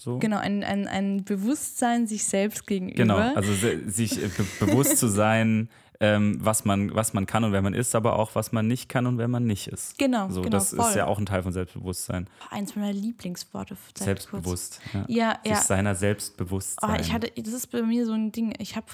So. 0.00 0.18
Genau, 0.18 0.38
ein, 0.38 0.64
ein, 0.64 0.88
ein 0.88 1.24
Bewusstsein 1.24 2.06
sich 2.06 2.24
selbst 2.24 2.66
gegenüber. 2.66 2.96
Genau, 2.96 3.16
also 3.16 3.52
sich 3.86 4.20
be 4.20 4.66
bewusst 4.66 4.98
zu 4.98 5.08
sein, 5.08 5.68
ähm, 6.04 6.38
was, 6.40 6.64
man, 6.64 6.94
was 6.94 7.14
man 7.14 7.26
kann 7.26 7.44
und 7.44 7.52
wer 7.52 7.62
man 7.62 7.74
ist, 7.74 7.94
aber 7.94 8.18
auch 8.18 8.34
was 8.34 8.52
man 8.52 8.66
nicht 8.66 8.88
kann 8.88 9.06
und 9.06 9.18
wer 9.18 9.28
man 9.28 9.44
nicht 9.44 9.68
ist. 9.68 9.98
Genau, 9.98 10.28
so, 10.28 10.42
genau 10.42 10.56
Das 10.56 10.74
voll. 10.74 10.88
ist 10.88 10.96
ja 10.96 11.06
auch 11.06 11.18
ein 11.18 11.26
Teil 11.26 11.42
von 11.42 11.52
Selbstbewusstsein. 11.52 12.28
Eins 12.50 12.76
meiner 12.76 12.92
Lieblingsworte. 12.92 13.76
Selbstbewusst. 13.96 14.80
Ja, 14.92 15.00
ja. 15.08 15.36
Sich 15.42 15.52
ja. 15.52 15.60
seiner 15.62 15.94
selbst 15.94 16.34
Oh, 16.40 16.88
ich 17.00 17.12
hatte, 17.12 17.30
das 17.36 17.52
ist 17.52 17.68
bei 17.68 17.82
mir 17.82 18.06
so 18.06 18.12
ein 18.12 18.32
Ding, 18.32 18.54
ich 18.58 18.76
habe 18.76 18.86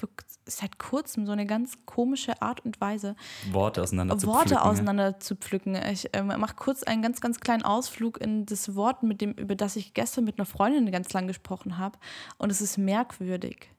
seit 0.45 0.79
kurzem 0.79 1.25
so 1.25 1.31
eine 1.31 1.45
ganz 1.45 1.73
komische 1.85 2.41
Art 2.41 2.63
und 2.65 2.79
Weise, 2.81 3.15
Worte 3.51 3.81
auseinander 3.81 4.17
zu 4.17 4.27
Worte 4.27 4.49
pflücken. 4.49 4.63
auseinander 4.63 5.19
zu 5.19 5.35
pflücken. 5.35 5.75
Ich 5.91 6.13
äh, 6.13 6.23
mache 6.23 6.55
kurz 6.55 6.83
einen 6.83 7.01
ganz, 7.01 7.21
ganz 7.21 7.39
kleinen 7.39 7.63
Ausflug 7.63 8.19
in 8.21 8.45
das 8.45 8.75
Wort, 8.75 9.03
mit 9.03 9.21
dem, 9.21 9.33
über 9.33 9.55
das 9.55 9.75
ich 9.75 9.93
gestern 9.93 10.23
mit 10.23 10.39
einer 10.39 10.45
Freundin 10.45 10.91
ganz 10.91 11.11
lang 11.13 11.27
gesprochen 11.27 11.77
habe. 11.77 11.97
Und 12.37 12.51
es 12.51 12.61
ist 12.61 12.77
merkwürdig 12.77 13.69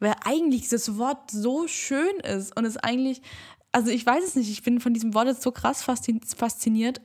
weil 0.00 0.14
eigentlich 0.24 0.62
dieses 0.62 0.96
Wort 0.98 1.30
so 1.30 1.66
schön 1.66 2.20
ist 2.20 2.56
und 2.56 2.64
es 2.64 2.76
eigentlich, 2.76 3.22
also 3.72 3.90
ich 3.90 4.04
weiß 4.04 4.24
es 4.24 4.34
nicht, 4.36 4.50
ich 4.50 4.62
bin 4.62 4.80
von 4.80 4.94
diesem 4.94 5.14
Wort 5.14 5.26
jetzt 5.26 5.42
so 5.42 5.52
krass 5.52 5.82
fasziniert. 5.82 7.00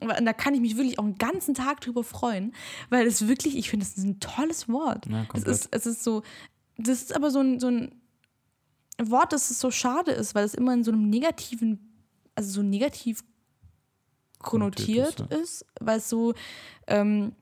Und 0.00 0.26
da 0.26 0.32
kann 0.34 0.54
ich 0.54 0.60
mich 0.60 0.76
wirklich 0.76 0.98
auch 0.98 1.04
einen 1.04 1.16
ganzen 1.16 1.54
Tag 1.54 1.80
drüber 1.80 2.04
freuen, 2.04 2.52
weil 2.90 3.06
es 3.06 3.26
wirklich, 3.26 3.56
ich 3.56 3.70
finde, 3.70 3.86
es 3.86 3.96
ist 3.96 4.04
ein 4.04 4.20
tolles 4.20 4.68
Wort. 4.68 5.06
Ja, 5.06 5.26
es, 5.32 5.44
ist, 5.44 5.68
es 5.70 5.86
ist 5.86 6.04
so, 6.04 6.22
das 6.76 7.02
ist 7.02 7.16
aber 7.16 7.30
so 7.30 7.40
ein, 7.40 7.58
so 7.58 7.68
ein 7.68 7.94
Wort, 9.02 9.32
das 9.32 9.48
so 9.48 9.70
schade 9.70 10.10
ist, 10.10 10.34
weil 10.34 10.44
es 10.44 10.54
immer 10.54 10.74
in 10.74 10.84
so 10.84 10.92
einem 10.92 11.08
negativen, 11.08 12.04
also 12.34 12.50
so 12.50 12.62
negativ 12.62 13.24
konnotiert 14.38 15.16
Konnotiert 15.16 15.32
ist, 15.32 15.62
ist, 15.62 15.66
weil 15.80 15.98
es 15.98 16.08
so 16.08 16.34
ähm, 16.86 17.32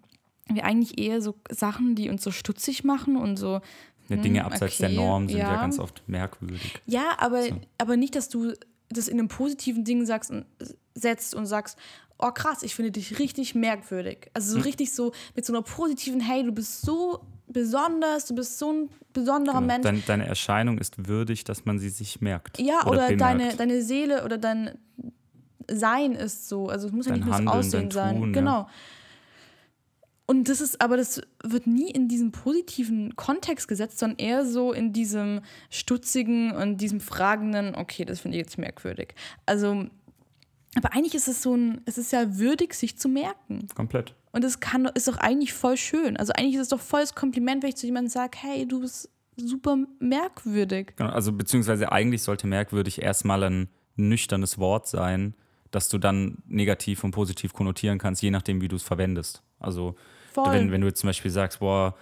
wir 0.48 0.64
eigentlich 0.64 0.98
eher 0.98 1.20
so 1.20 1.34
Sachen, 1.50 1.94
die 1.94 2.08
uns 2.08 2.22
so 2.22 2.30
stutzig 2.30 2.84
machen 2.84 3.16
und 3.16 3.36
so 3.36 3.60
Ja, 4.08 4.16
hm, 4.16 4.22
Dinge 4.22 4.44
abseits 4.44 4.78
der 4.78 4.88
okay, 4.88 4.96
Norm 4.96 5.28
sind 5.28 5.38
ja. 5.38 5.52
ja. 5.52 5.60
ganz 5.60 5.78
oft 5.78 6.02
merkwürdig. 6.06 6.80
Ja, 6.86 7.16
aber, 7.18 7.42
aber 7.78 7.96
nicht, 7.96 8.14
dass 8.14 8.28
du 8.28 8.52
das 8.88 9.08
in 9.08 9.18
einem 9.18 9.28
positiven 9.28 9.84
Ding 9.84 10.06
sagst 10.06 10.30
und 10.30 10.44
setzt 10.94 11.34
und 11.34 11.46
sagst, 11.46 11.76
oh 12.18 12.30
krass, 12.30 12.62
ich 12.62 12.74
finde 12.74 12.92
dich 12.92 13.18
richtig 13.18 13.54
merkwürdig. 13.54 14.30
Also 14.32 14.54
Hm. 14.54 14.62
so 14.62 14.64
richtig 14.66 14.92
so 14.92 15.12
mit 15.34 15.44
so 15.44 15.52
einer 15.52 15.62
positiven, 15.62 16.20
hey, 16.20 16.44
du 16.44 16.52
bist 16.52 16.82
so 16.82 17.20
besonders, 17.48 18.26
du 18.26 18.34
bist 18.34 18.58
so 18.58 18.72
ein 18.72 18.90
besonderer 19.12 19.60
Genau. 19.60 19.66
Mensch. 19.66 19.82
Dein, 19.82 20.02
deine 20.06 20.26
Erscheinung 20.26 20.78
ist 20.78 21.06
würdig, 21.08 21.44
dass 21.44 21.64
man 21.64 21.78
sie 21.78 21.88
sich 21.90 22.20
merkt. 22.20 22.58
ja, 22.58 22.86
oder, 22.86 23.08
bemerkt. 23.08 23.20
deine, 23.20 23.56
deine 23.56 23.82
Seele 23.82 24.24
oder 24.24 24.38
dein 24.38 24.78
Sein 25.68 26.12
ist 26.12 26.48
so. 26.48 26.68
Also 26.68 26.86
es 26.88 26.92
muss 26.92 27.06
ja 27.06 27.12
Dein 27.12 27.20
nicht 27.20 27.28
nur 27.28 27.44
das 27.44 27.54
Aussehen 27.54 27.90
sein. 27.90 28.20
Tun, 28.20 28.34
ja. 28.34 28.68
Und 30.26 30.48
das 30.48 30.60
ist, 30.60 30.80
aber 30.80 30.96
das 30.96 31.20
wird 31.44 31.68
nie 31.68 31.88
in 31.88 32.08
diesem 32.08 32.32
positiven 32.32 33.14
Kontext 33.14 33.68
gesetzt, 33.68 34.00
sondern 34.00 34.18
eher 34.18 34.44
so 34.44 34.72
in 34.72 34.92
diesem 34.92 35.40
stutzigen 35.70 36.50
und 36.50 36.78
diesem 36.78 37.00
fragenden, 37.00 37.76
okay, 37.76 38.04
das 38.04 38.20
finde 38.20 38.36
ich 38.36 38.42
jetzt 38.42 38.58
merkwürdig. 38.58 39.14
Also, 39.46 39.86
aber 40.74 40.92
eigentlich 40.92 41.14
ist 41.14 41.28
es 41.28 41.42
so 41.42 41.54
ein, 41.54 41.80
es 41.84 41.96
ist 41.96 42.12
ja 42.12 42.38
würdig, 42.38 42.74
sich 42.74 42.98
zu 42.98 43.08
merken. 43.08 43.68
Komplett. 43.74 44.14
Und 44.32 44.42
das 44.42 44.58
kann, 44.58 44.86
ist 44.94 45.06
doch 45.06 45.16
eigentlich 45.16 45.54
voll 45.54 45.76
schön. 45.76 46.16
Also 46.16 46.32
eigentlich 46.32 46.56
ist 46.56 46.62
es 46.62 46.68
doch 46.68 46.80
volles 46.80 47.14
Kompliment, 47.14 47.62
wenn 47.62 47.70
ich 47.70 47.76
zu 47.76 47.86
jemandem 47.86 48.10
sage, 48.10 48.36
hey, 48.40 48.66
du 48.66 48.80
bist 48.80 49.08
super 49.36 49.78
merkwürdig. 50.00 50.94
Genau, 50.96 51.10
also 51.10 51.32
beziehungsweise 51.32 51.92
eigentlich 51.92 52.22
sollte 52.22 52.46
merkwürdig 52.46 53.00
erstmal 53.00 53.44
ein 53.44 53.68
nüchternes 53.94 54.58
Wort 54.58 54.88
sein, 54.88 55.34
das 55.70 55.88
du 55.88 55.98
dann 55.98 56.38
negativ 56.46 57.04
und 57.04 57.12
positiv 57.12 57.52
konnotieren 57.52 57.98
kannst, 57.98 58.22
je 58.22 58.30
nachdem, 58.30 58.60
wie 58.60 58.68
du 58.68 58.76
es 58.76 58.82
verwendest. 58.82 59.42
Also 59.58 59.94
Voll. 60.36 60.52
wenn, 60.52 60.70
wenn 60.70 60.82
du 60.82 60.92
zum 60.92 61.08
Beispiel 61.08 61.30
sagst, 61.30 61.60
boah, 61.60 61.94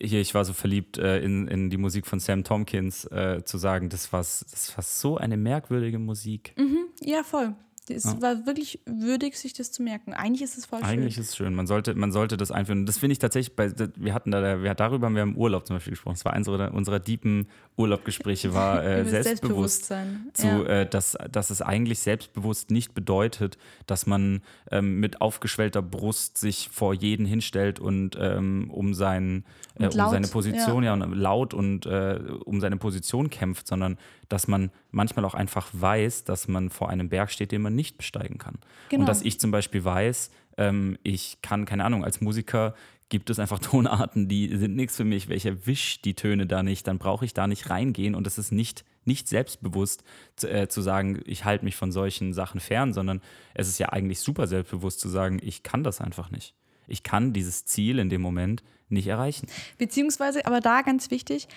hier, 0.00 0.20
ich 0.20 0.34
war 0.34 0.44
so 0.44 0.52
verliebt 0.52 0.98
äh, 0.98 1.20
in, 1.20 1.46
in 1.46 1.70
die 1.70 1.76
Musik 1.76 2.06
von 2.06 2.18
Sam 2.18 2.42
Tompkins, 2.42 3.04
äh, 3.04 3.42
zu 3.44 3.56
sagen, 3.56 3.88
das 3.88 4.12
war, 4.12 4.20
das 4.20 4.72
war 4.76 4.82
so 4.82 5.16
eine 5.16 5.36
merkwürdige 5.36 6.00
Musik. 6.00 6.54
Ja, 7.00 7.22
voll. 7.22 7.54
Es 7.90 8.20
war 8.20 8.46
wirklich 8.46 8.80
würdig, 8.86 9.36
sich 9.36 9.52
das 9.52 9.72
zu 9.72 9.82
merken. 9.82 10.12
Eigentlich 10.12 10.42
ist 10.42 10.58
es 10.58 10.66
voll 10.66 10.80
Eigentlich 10.82 11.14
schön. 11.14 11.22
ist 11.22 11.30
es 11.30 11.36
schön. 11.36 11.54
Man 11.54 11.66
sollte, 11.66 11.94
man 11.94 12.12
sollte 12.12 12.36
das 12.36 12.50
einführen. 12.50 12.86
Das 12.86 12.98
finde 12.98 13.12
ich 13.12 13.18
tatsächlich, 13.18 13.54
bei, 13.56 13.72
wir 13.96 14.14
hatten 14.14 14.30
da, 14.30 14.62
wir, 14.62 14.74
darüber 14.74 15.06
haben 15.06 15.14
wir 15.14 15.22
im 15.22 15.36
Urlaub 15.36 15.66
zum 15.66 15.76
Beispiel 15.76 15.92
gesprochen. 15.92 16.14
Das 16.14 16.24
war 16.24 16.32
eins 16.32 16.48
unserer, 16.48 16.74
unserer 16.74 17.00
deepen 17.00 17.48
Urlaubgespräche, 17.76 18.54
war 18.54 18.84
äh. 18.84 19.04
Selbstbewusstsein. 19.04 20.30
Zu, 20.34 20.46
ja. 20.46 20.64
äh, 20.64 20.88
dass, 20.88 21.16
dass 21.30 21.50
es 21.50 21.62
eigentlich 21.62 22.00
selbstbewusst 22.00 22.70
nicht 22.70 22.94
bedeutet, 22.94 23.58
dass 23.86 24.06
man 24.06 24.42
ähm, 24.70 25.00
mit 25.00 25.20
aufgeschwellter 25.20 25.82
Brust 25.82 26.38
sich 26.38 26.68
vor 26.72 26.94
jeden 26.94 27.26
hinstellt 27.26 27.80
und 27.80 28.16
ähm, 28.20 28.70
um, 28.70 28.94
sein, 28.94 29.44
äh, 29.78 29.86
um 29.86 29.96
laut, 29.96 30.10
seine 30.10 30.28
Position, 30.28 30.82
ja, 30.82 30.92
und 30.92 31.12
laut 31.12 31.54
und 31.54 31.86
äh, 31.86 32.18
um 32.44 32.60
seine 32.60 32.76
Position 32.76 33.30
kämpft, 33.30 33.66
sondern 33.66 33.98
dass 34.28 34.48
man 34.48 34.70
manchmal 34.90 35.24
auch 35.24 35.34
einfach 35.34 35.68
weiß, 35.72 36.24
dass 36.24 36.48
man 36.48 36.70
vor 36.70 36.88
einem 36.88 37.08
Berg 37.08 37.30
steht, 37.30 37.52
den 37.52 37.62
man 37.62 37.74
nicht 37.74 37.98
besteigen 37.98 38.38
kann. 38.38 38.58
Genau. 38.88 39.02
Und 39.02 39.08
dass 39.08 39.22
ich 39.22 39.38
zum 39.40 39.50
Beispiel 39.50 39.84
weiß, 39.84 40.30
ähm, 40.56 40.98
ich 41.02 41.38
kann, 41.42 41.64
keine 41.64 41.84
Ahnung, 41.84 42.04
als 42.04 42.20
Musiker 42.20 42.74
gibt 43.08 43.30
es 43.30 43.38
einfach 43.38 43.58
Tonarten, 43.60 44.28
die 44.28 44.54
sind 44.56 44.76
nichts 44.76 44.96
für 44.96 45.04
mich. 45.04 45.28
Welcher 45.28 45.50
erwischt 45.50 46.04
die 46.04 46.14
Töne 46.14 46.46
da 46.46 46.62
nicht, 46.62 46.86
dann 46.86 46.98
brauche 46.98 47.24
ich 47.24 47.34
da 47.34 47.46
nicht 47.46 47.70
reingehen. 47.70 48.14
Und 48.14 48.26
es 48.26 48.38
ist 48.38 48.52
nicht, 48.52 48.84
nicht 49.04 49.28
selbstbewusst 49.28 50.04
zu, 50.36 50.50
äh, 50.50 50.68
zu 50.68 50.82
sagen, 50.82 51.20
ich 51.24 51.44
halte 51.44 51.64
mich 51.64 51.76
von 51.76 51.92
solchen 51.92 52.32
Sachen 52.32 52.60
fern, 52.60 52.92
sondern 52.92 53.20
es 53.54 53.68
ist 53.68 53.78
ja 53.78 53.90
eigentlich 53.90 54.20
super 54.20 54.46
selbstbewusst 54.46 55.00
zu 55.00 55.08
sagen, 55.08 55.38
ich 55.42 55.62
kann 55.62 55.84
das 55.84 56.00
einfach 56.00 56.30
nicht. 56.30 56.54
Ich 56.86 57.02
kann 57.02 57.32
dieses 57.32 57.66
Ziel 57.66 57.98
in 57.98 58.08
dem 58.08 58.22
Moment 58.22 58.62
nicht 58.88 59.06
erreichen. 59.06 59.46
Beziehungsweise, 59.76 60.46
aber 60.46 60.60
da 60.60 60.80
ganz 60.80 61.10
wichtig, 61.10 61.48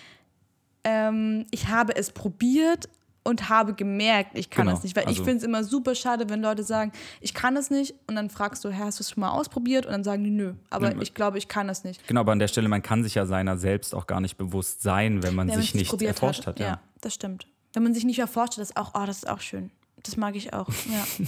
ähm, 0.84 1.46
ich 1.50 1.68
habe 1.68 1.96
es 1.96 2.10
probiert 2.10 2.88
und 3.24 3.48
habe 3.48 3.74
gemerkt, 3.74 4.36
ich 4.36 4.50
kann 4.50 4.66
Genau, 4.66 4.76
es 4.76 4.82
nicht. 4.82 4.96
Weil 4.96 5.04
ich 5.04 5.10
also- 5.10 5.24
finde 5.24 5.38
es 5.38 5.44
immer 5.44 5.64
super 5.64 5.94
schade, 5.94 6.28
wenn 6.28 6.42
Leute 6.42 6.62
sagen, 6.64 6.92
ich 7.20 7.34
kann 7.34 7.56
es 7.56 7.70
nicht 7.70 7.94
und 8.06 8.16
dann 8.16 8.30
fragst 8.30 8.64
du, 8.64 8.76
hast 8.76 8.98
du 8.98 9.02
es 9.02 9.10
schon 9.10 9.20
mal 9.20 9.30
ausprobiert? 9.30 9.86
Und 9.86 9.92
dann 9.92 10.04
sagen 10.04 10.24
die, 10.24 10.30
nö, 10.30 10.54
aber 10.70 11.00
ich 11.00 11.14
glaube, 11.14 11.38
ich 11.38 11.48
kann 11.48 11.68
es 11.68 11.84
nicht. 11.84 12.06
Genau, 12.08 12.20
aber 12.20 12.32
an 12.32 12.38
der 12.38 12.48
Stelle, 12.48 12.68
man 12.68 12.82
kann 12.82 13.02
sich 13.02 13.14
ja 13.14 13.26
seiner 13.26 13.56
selbst 13.56 13.94
auch 13.94 14.06
gar 14.06 14.20
nicht 14.20 14.36
bewusst 14.36 14.82
sein, 14.82 15.22
wenn 15.22 15.34
man 15.34 15.48
Wenn 15.48 15.60
sich 15.60 15.74
nicht 15.74 15.92
erforscht 16.02 16.46
hat. 16.46 16.58
ja. 16.58 16.66
ja. 16.66 16.80
das 17.00 17.14
stimmt. 17.14 17.46
Wenn 17.74 17.84
man 17.84 17.94
sich 17.94 18.04
nicht 18.04 18.18
erforscht 18.18 18.54
hat, 18.54 18.62
ist 18.62 18.76
auch, 18.76 18.92
oh, 18.94 19.06
das 19.06 19.18
ist 19.18 19.28
auch 19.28 19.40
schön. 19.40 19.70
Das 20.02 20.16
mag 20.16 20.34
ich 20.34 20.52
auch. 20.52 20.68
Ja. 20.68 21.26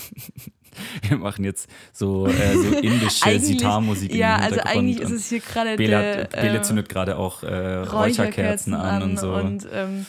Wir 1.08 1.18
machen 1.18 1.44
jetzt 1.44 1.68
so, 1.92 2.26
äh, 2.26 2.54
so 2.56 2.76
indische 2.78 3.38
Sitarmusik 3.38 4.10
im 4.10 4.18
Ja, 4.18 4.36
also 4.36 4.60
eigentlich 4.60 5.00
ist 5.00 5.12
es 5.12 5.28
hier 5.28 5.38
gerade 5.40 5.76
Bele, 5.76 5.90
der 5.90 6.22
hat, 6.24 6.30
Bele 6.32 6.58
äh, 6.58 6.62
zündet 6.62 6.88
gerade 6.88 7.16
auch 7.16 7.44
äh, 7.44 7.76
Räucherkerzen 7.76 8.74
an, 8.74 9.02
und 9.04 9.18
so. 9.20 9.32
und 9.34 9.66
ähm, 9.72 10.06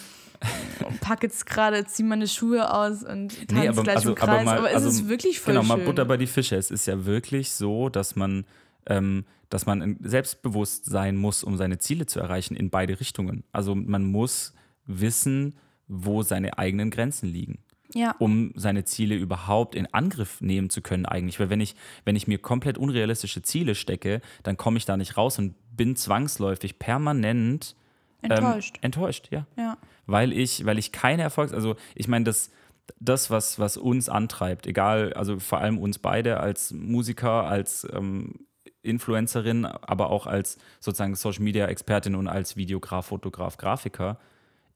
pack 1.02 1.24
jetzt 1.24 1.46
gerade, 1.46 1.86
zieh 1.86 2.04
meine 2.04 2.28
Schuhe 2.28 2.74
aus 2.74 3.04
und 3.04 3.30
tanze 3.48 3.56
Nee, 3.56 3.68
aber, 3.68 3.84
gleich 3.84 3.96
also, 3.98 4.10
im 4.10 4.16
Kreis. 4.16 4.30
aber, 4.30 4.52
Aber, 4.52 4.62
mal, 4.62 4.68
es 4.70 4.76
also, 4.76 4.90
ist 4.90 5.08
wirklich 5.10 5.40
voll 5.40 5.54
Genau, 5.54 5.66
mal 5.66 5.78
schön. 5.78 5.86
Butter 5.86 6.06
bei 6.06 6.18
die 6.18 6.28
Fische. 6.28 6.56
Es 6.56 6.72
ist 6.72 6.86
ja 6.86 7.06
wirklich 7.06 7.52
so, 7.52 7.90
dass 7.90 8.16
man, 8.16 8.46
ähm, 8.88 9.26
dass 9.50 9.66
man 9.66 9.98
selbstbewusst 10.02 10.86
sein 10.86 11.16
muss, 11.16 11.44
um 11.44 11.58
seine 11.58 11.78
Ziele 11.78 12.06
zu 12.06 12.20
erreichen 12.20 12.56
in 12.56 12.70
beide 12.70 13.00
Richtungen. 13.00 13.44
Also 13.52 13.76
man 13.76 14.06
muss 14.06 14.54
wissen, 14.86 15.56
wo 15.88 16.24
seine 16.24 16.58
eigenen 16.58 16.90
Grenzen 16.92 17.28
liegen. 17.30 17.60
ja. 17.94 18.16
um 18.20 18.52
seine 18.56 18.84
Ziele 18.84 19.16
überhaupt 19.16 19.76
in 19.76 19.86
Angriff 19.94 20.42
nehmen 20.42 20.70
zu 20.70 20.82
können 20.82 21.06
eigentlich. 21.06 21.40
Weil 21.40 21.50
wenn 21.50 21.62
ich, 21.62 21.76
wenn 22.04 22.16
ich 22.16 22.28
mir 22.28 22.40
komplett 22.40 22.78
unrealistische 22.78 23.42
Ziele 23.44 23.76
stecke, 23.76 24.22
dann 24.44 24.58
komme 24.58 24.78
ich 24.78 24.86
da 24.86 24.98
nicht 24.98 25.16
raus 25.18 25.38
und 25.40 25.54
bin 25.78 25.96
zwangsläufig 25.96 26.80
permanent 26.80 27.76
Enttäuscht. 28.22 28.78
Ähm, 28.78 28.86
enttäuscht, 28.86 29.28
ja. 29.32 29.46
ja. 29.58 29.78
Weil 30.06 30.34
ich, 30.34 30.66
weil 30.66 30.78
ich 30.78 30.92
keine 30.92 31.24
Erfolgs-, 31.24 31.54
also 31.54 31.76
ich 31.96 32.08
meine, 32.08 32.26
das, 32.26 32.52
das 33.00 33.30
was, 33.30 33.60
was 33.60 33.78
uns 33.78 34.10
antreibt, 34.10 34.68
egal, 34.68 35.14
also 35.14 35.40
vor 35.40 35.60
allem 35.60 35.78
uns 35.78 36.00
beide 36.00 36.40
als 36.40 36.72
Musiker, 36.72 37.46
als 37.46 37.88
ähm, 37.92 38.46
Influencerin, 38.84 39.66
aber 39.66 40.10
auch 40.12 40.28
als 40.28 40.58
sozusagen 40.80 41.16
Social 41.16 41.44
Media 41.44 41.66
Expertin 41.66 42.16
und 42.16 42.28
als 42.28 42.56
Videograf, 42.56 43.08
Fotograf, 43.08 43.58
Grafiker, 43.58 44.20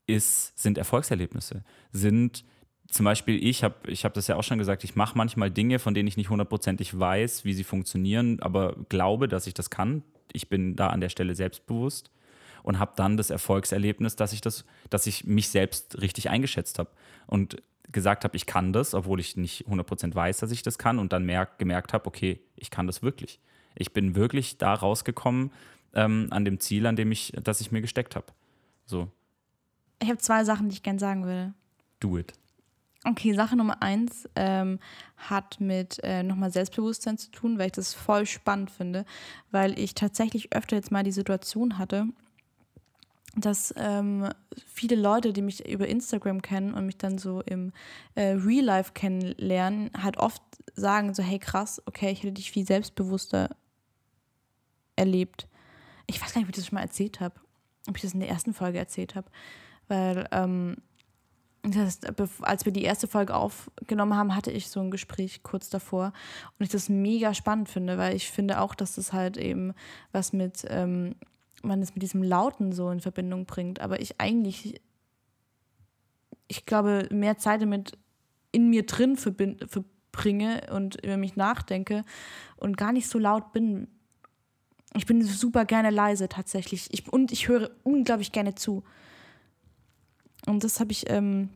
ist, 0.08 0.58
sind 0.58 0.80
Erfolgserlebnisse. 0.80 1.64
Sind 1.92 2.44
zum 2.88 3.04
Beispiel, 3.04 3.44
ich 3.44 3.64
habe 3.64 3.76
ich 3.88 4.04
hab 4.04 4.16
das 4.16 4.26
ja 4.26 4.36
auch 4.36 4.44
schon 4.44 4.58
gesagt, 4.58 4.84
ich 4.84 4.96
mache 4.96 5.16
manchmal 5.16 5.52
Dinge, 5.52 5.78
von 5.78 5.94
denen 5.94 6.08
ich 6.08 6.18
nicht 6.18 6.32
hundertprozentig 6.32 7.00
weiß, 7.00 7.46
wie 7.46 7.54
sie 7.54 7.64
funktionieren, 7.64 8.40
aber 8.42 8.76
glaube, 8.90 9.28
dass 9.28 9.46
ich 9.46 9.54
das 9.54 9.70
kann. 9.70 10.02
Ich 10.34 10.50
bin 10.50 10.76
da 10.76 10.88
an 10.88 11.00
der 11.00 11.10
Stelle 11.10 11.36
selbstbewusst 11.36 12.10
und 12.70 12.78
habe 12.78 12.94
dann 12.96 13.18
das 13.18 13.32
Erfolgserlebnis, 13.32 14.16
dass 14.16 14.32
ich 14.32 14.42
das, 14.42 14.64
dass 14.92 15.08
ich 15.08 15.26
mich 15.26 15.50
selbst 15.50 16.00
richtig 16.04 16.30
eingeschätzt 16.30 16.78
habe 16.78 16.92
und 17.26 17.64
gesagt 17.92 18.24
habe, 18.24 18.38
ich 18.38 18.46
kann 18.46 18.74
das, 18.74 18.94
obwohl 18.94 19.20
ich 19.20 19.36
nicht 19.38 19.66
100% 19.68 20.14
weiß, 20.14 20.38
dass 20.38 20.52
ich 20.52 20.62
das 20.62 20.78
kann 20.78 21.00
und 21.00 21.12
dann 21.12 21.26
merk, 21.26 21.58
gemerkt 21.58 21.94
habe, 21.94 22.06
okay, 22.06 22.40
ich 22.56 22.70
kann 22.70 22.86
das 22.86 23.02
wirklich. 23.02 23.40
Ich 23.74 23.92
bin 23.92 24.14
wirklich 24.14 24.60
da 24.60 24.76
rausgekommen 24.76 25.52
ähm, 25.96 26.28
an 26.30 26.46
dem 26.46 26.60
Ziel, 26.60 26.86
an 26.86 26.96
dem 26.96 27.12
ich, 27.12 27.34
das 27.44 27.60
ich 27.60 27.72
mir 27.72 27.82
gesteckt 27.82 28.16
habe. 28.16 28.28
So, 28.86 29.08
Ich 30.00 30.08
habe 30.08 30.20
zwei 30.20 30.44
Sachen, 30.44 30.70
die 30.70 30.76
ich 30.76 30.84
gerne 30.84 31.00
sagen 31.00 31.26
würde. 31.26 31.56
do 32.00 32.20
it. 32.20 32.34
Okay, 33.04 33.34
Sache 33.34 33.56
Nummer 33.56 33.82
eins 33.82 34.30
ähm, 34.36 34.78
hat 35.18 35.60
mit 35.60 35.98
äh, 36.04 36.22
nochmal 36.22 36.52
Selbstbewusstsein 36.52 37.18
zu 37.18 37.32
tun, 37.32 37.58
weil 37.58 37.68
ich 37.68 37.72
das 37.72 37.96
voll 37.96 38.28
spannend 38.28 38.70
finde, 38.70 39.06
weil 39.50 39.80
ich 39.80 39.96
tatsächlich 39.96 40.54
öfter 40.54 40.76
jetzt 40.76 40.92
mal 40.92 41.04
die 41.04 41.12
Situation 41.12 41.80
hatte, 41.80 42.06
dass 43.36 43.74
ähm, 43.78 44.30
viele 44.66 44.96
Leute, 44.96 45.34
die 45.34 45.42
mich 45.42 45.68
über 45.68 45.88
Instagram 45.88 46.42
kennen 46.42 46.74
und 46.74 46.86
mich 46.86 46.98
dann 46.98 47.18
so 47.18 47.42
im 47.42 47.72
äh, 48.16 48.32
Real 48.32 48.66
Life 48.66 48.94
kennenlernen, 48.94 49.92
halt 50.02 50.18
oft 50.18 50.42
sagen 50.76 51.14
so, 51.14 51.22
hey 51.22 51.40
krass, 51.40 51.82
okay, 51.86 52.12
ich 52.12 52.24
hätte 52.24 52.34
dich 52.34 52.52
viel 52.52 52.66
selbstbewusster 52.66 53.56
erlebt. 54.96 55.48
Ich 56.08 56.22
weiß 56.22 56.34
gar 56.34 56.42
nicht, 56.42 56.48
ob 56.48 56.56
ich 56.56 56.62
das 56.62 56.68
schon 56.68 56.76
mal 56.76 56.82
erzählt 56.82 57.20
habe, 57.20 57.36
ob 57.88 57.96
ich 57.96 58.02
das 58.02 58.14
in 58.14 58.20
der 58.20 58.30
ersten 58.30 58.54
Folge 58.54 58.80
erzählt 58.80 59.16
habe, 59.16 59.30
weil 59.88 60.28
ähm, 60.32 60.78
das, 61.64 62.00
als 62.42 62.66
wir 62.66 62.72
die 62.72 62.84
erste 62.84 63.08
Folge 63.08 63.36
aufgenommen 63.36 64.16
haben, 64.16 64.36
hatte 64.36 64.52
ich 64.52 64.70
so 64.70 64.80
ein 64.80 64.92
Gespräch 64.92 65.44
kurz 65.44 65.70
davor 65.70 66.14
und 66.58 66.64
ich 66.64 66.70
das 66.70 66.90
mega 66.90 67.34
spannend 67.34 67.70
finde, 67.70 67.98
weil 67.98 68.16
ich 68.16 68.32
finde 68.32 68.62
auch, 68.62 68.76
dass 68.76 68.96
das 68.96 69.14
halt 69.14 69.38
eben 69.38 69.74
was 70.12 70.32
mit, 70.32 70.66
ähm, 70.70 71.16
man 71.64 71.82
es 71.82 71.94
mit 71.94 72.04
diesem 72.04 72.24
Lauten 72.24 72.72
so 72.72 72.90
in 72.90 73.00
Verbindung 73.00 73.46
bringt, 73.46 73.82
aber 73.82 74.02
ich 74.02 74.20
eigentlich, 74.20 74.82
ich 76.48 76.66
glaube, 76.66 77.08
mehr 77.12 77.38
Zeit 77.38 77.62
damit 77.62 77.98
in 78.52 78.70
mir 78.70 78.86
drin 78.86 79.18
verbringe 79.18 80.62
und 80.74 81.04
über 81.04 81.18
mich 81.18 81.36
nachdenke 81.36 82.04
und 82.58 82.78
gar 82.78 82.92
nicht 82.92 83.08
so 83.08 83.20
laut 83.20 83.52
bin. 83.54 83.88
Ich 84.96 85.06
bin 85.06 85.22
super 85.24 85.66
gerne 85.66 85.92
leise 85.92 86.30
tatsächlich 86.30 86.88
ich, 86.92 87.12
und 87.12 87.32
ich 87.32 87.48
höre 87.48 87.70
unglaublich 87.84 88.32
gerne 88.32 88.56
zu. 88.56 88.84
Und 90.48 90.64
das 90.64 90.80
habe 90.80 90.92
ich 90.92 91.10
ähm, 91.10 91.50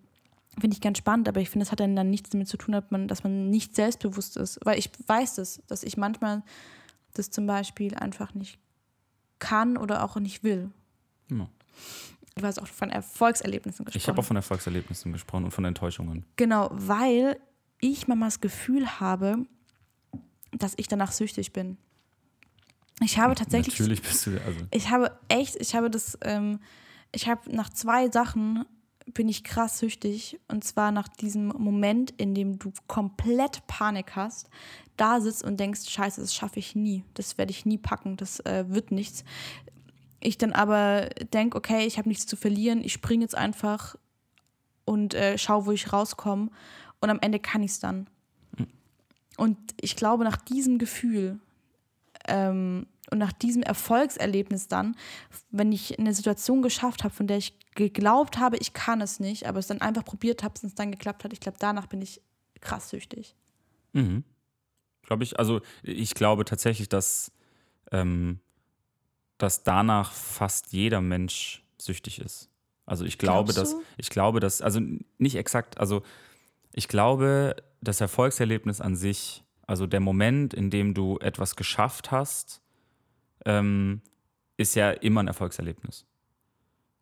Finde 0.60 0.76
ich 0.76 0.82
ganz 0.82 0.99
spannend, 0.99 1.28
aber 1.28 1.41
ich 1.41 1.49
finde, 1.49 1.64
es 1.64 1.72
hat 1.72 1.80
dann, 1.80 1.95
dann 1.95 2.12
nichts 2.12 2.30
damit 2.30 2.47
zu 2.47 2.58
tun, 2.58 2.74
dass 2.74 2.91
man, 2.91 3.08
dass 3.08 3.24
man 3.24 3.49
nicht 3.49 3.76
selbstbewusst 3.76 4.38
ist. 4.38 4.60
Weil 4.64 4.78
ich 4.78 4.91
weiß 5.08 5.36
das, 5.36 5.64
dass 5.68 5.84
ich 5.84 5.97
manchmal 5.97 6.43
das 7.14 7.32
zum 7.32 7.47
Beispiel 7.47 7.95
einfach 7.95 8.36
nicht 8.36 8.60
kann 9.40 9.78
oder 9.78 10.04
auch 10.04 10.16
nicht 10.18 10.44
will. 10.44 10.72
Ja. 11.30 11.48
Du 12.36 12.46
hast 12.46 12.60
auch 12.60 12.68
von 12.68 12.90
Erfolgserlebnissen 12.90 13.86
gesprochen. 13.86 14.02
Ich 14.02 14.08
habe 14.08 14.20
auch 14.20 14.26
von 14.26 14.36
Erfolgserlebnissen 14.36 15.12
gesprochen 15.14 15.46
und 15.46 15.52
von 15.52 15.66
Enttäuschungen. 15.66 16.26
Genau, 16.36 16.70
weil 16.72 17.40
ich 17.80 18.08
manchmal 18.08 18.28
das 18.30 18.42
Gefühl 18.42 19.00
habe, 19.00 19.46
dass 20.52 20.74
ich 20.78 20.88
danach 20.88 21.12
süchtig 21.12 21.54
bin. 21.54 21.78
Ich 23.02 23.18
habe 23.18 23.36
tatsächlich. 23.36 23.78
Natürlich 23.78 24.02
bist 24.02 24.26
du. 24.26 24.42
Also 24.46 24.60
Ich 24.72 24.90
habe 24.90 25.12
echt, 25.28 25.56
ich 25.58 25.76
habe 25.76 25.90
das, 25.90 26.18
ähm, 26.22 26.60
ich 27.12 27.28
habe 27.28 27.54
nach 27.56 27.70
zwei 27.70 28.10
Sachen 28.10 28.66
bin 29.06 29.30
ich 29.30 29.43
krass 29.43 29.80
süchtig. 29.80 30.39
Und 30.47 30.64
zwar 30.64 30.91
nach 30.91 31.08
diesem 31.08 31.47
Moment, 31.47 32.12
in 32.12 32.34
dem 32.34 32.60
du 32.60 32.72
komplett 32.88 33.66
Panik 33.68 34.16
hast, 34.16 34.49
da 34.97 35.22
sitzt 35.22 35.43
und 35.43 35.60
denkst, 35.60 35.89
scheiße, 35.89 36.22
das 36.22 36.34
schaffe 36.34 36.60
ich 36.60 36.76
nie. 36.76 37.04
Das 37.14 37.38
werde 37.38 37.51
ich 37.51 37.66
nie 37.66 37.78
packen, 37.78 38.18
das 38.18 38.39
äh, 38.41 38.66
wird 38.68 38.91
nichts. 38.91 39.24
Ich 40.20 40.38
dann 40.38 40.54
aber 40.54 41.10
denke, 41.34 41.58
okay, 41.58 41.86
ich 41.86 41.97
habe 41.97 42.08
nichts 42.08 42.26
zu 42.26 42.36
verlieren, 42.36 42.84
ich 42.84 42.93
springe 42.93 43.24
jetzt 43.24 43.36
einfach 43.36 43.95
und 44.86 45.14
äh, 45.14 45.38
schau, 45.38 45.66
wo 45.66 45.72
ich 45.72 45.91
rauskomme. 45.91 46.49
Und 47.01 47.10
am 47.10 47.20
Ende 47.20 47.39
kann 47.39 47.64
ich 47.64 47.72
es 47.72 47.80
dann. 47.80 48.08
Und 49.36 49.58
ich 49.82 49.95
glaube, 49.95 50.24
nach 50.24 50.38
diesem 50.38 50.78
Gefühl 50.78 51.39
ähm, 52.28 52.88
und 53.14 53.20
nach 53.20 53.32
diesem 53.32 53.61
Erfolgserlebnis 53.61 54.68
dann, 54.68 54.97
wenn 55.51 55.72
ich 55.72 55.99
eine 55.99 56.16
Situation 56.16 56.64
geschafft 56.64 57.03
habe, 57.03 57.14
von 57.14 57.28
der 57.28 57.38
ich 57.38 57.53
geglaubt 57.76 58.39
habe, 58.39 58.57
ich 58.57 58.74
kann 58.74 59.01
es 59.01 59.20
nicht, 59.20 59.45
aber 59.45 59.59
es 59.59 59.68
dann 59.68 59.82
einfach 59.82 60.03
probiert 60.03 60.41
habe, 60.43 60.55
es 60.61 60.74
dann 60.74 60.91
geklappt 60.91 61.24
hat, 61.24 61.32
ich 61.32 61.39
glaube, 61.39 61.59
danach 61.59 61.86
bin 61.86 62.01
ich 62.01 62.22
krass 62.59 62.89
süchtig. 62.89 63.36
Mhm. 63.93 64.24
Glaube 65.03 65.24
ich, 65.24 65.38
also 65.38 65.61
ich 65.84 66.16
glaube 66.16 66.43
tatsächlich, 66.43 66.89
dass, 66.89 67.32
ähm, 67.91 68.39
dass 69.38 69.64
danach 69.64 70.11
fast 70.11 70.74
jeder 70.74 70.99
Mensch 70.99 71.64
süchtig 71.78 72.20
ist. 72.20 72.49
Also 72.88 73.05
ich 73.05 73.20
glaube, 73.20 73.53
dass, 73.53 73.76
ich 73.97 74.09
glaube, 74.09 74.39
dass, 74.39 74.61
also 74.61 74.82
nicht 75.20 75.36
exakt, 75.36 75.78
also 75.78 76.01
ich 76.74 76.88
glaube, 76.88 77.57
das 77.80 78.01
Erfolgserlebnis 78.01 78.82
an 78.82 78.95
sich, 78.95 79.43
also 79.68 79.86
der 79.86 79.99
Moment, 79.99 80.55
in 80.55 80.72
dem 80.72 80.95
du 80.95 81.20
etwas 81.20 81.55
geschafft 81.55 82.09
hast, 82.09 82.62
ähm, 83.46 84.02
ist 84.58 84.76
ja 84.76 84.91
immer 84.91 85.22
ein 85.24 85.28
Erfolgserlebnis. 85.28 86.06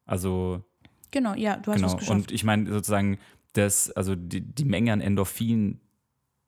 Also 0.06 0.64
Genau, 1.12 1.34
ja, 1.36 1.58
du 1.58 1.72
hast 1.72 1.76
genau. 1.76 1.88
es 1.88 1.98
geschafft. 1.98 2.12
Und 2.12 2.32
ich 2.32 2.44
meine 2.44 2.72
sozusagen, 2.72 3.20
das, 3.54 3.92
also 3.92 4.16
die, 4.16 4.42
die 4.42 4.66
Menge 4.66 4.94
an 4.94 5.02
Endorphin, 5.02 5.80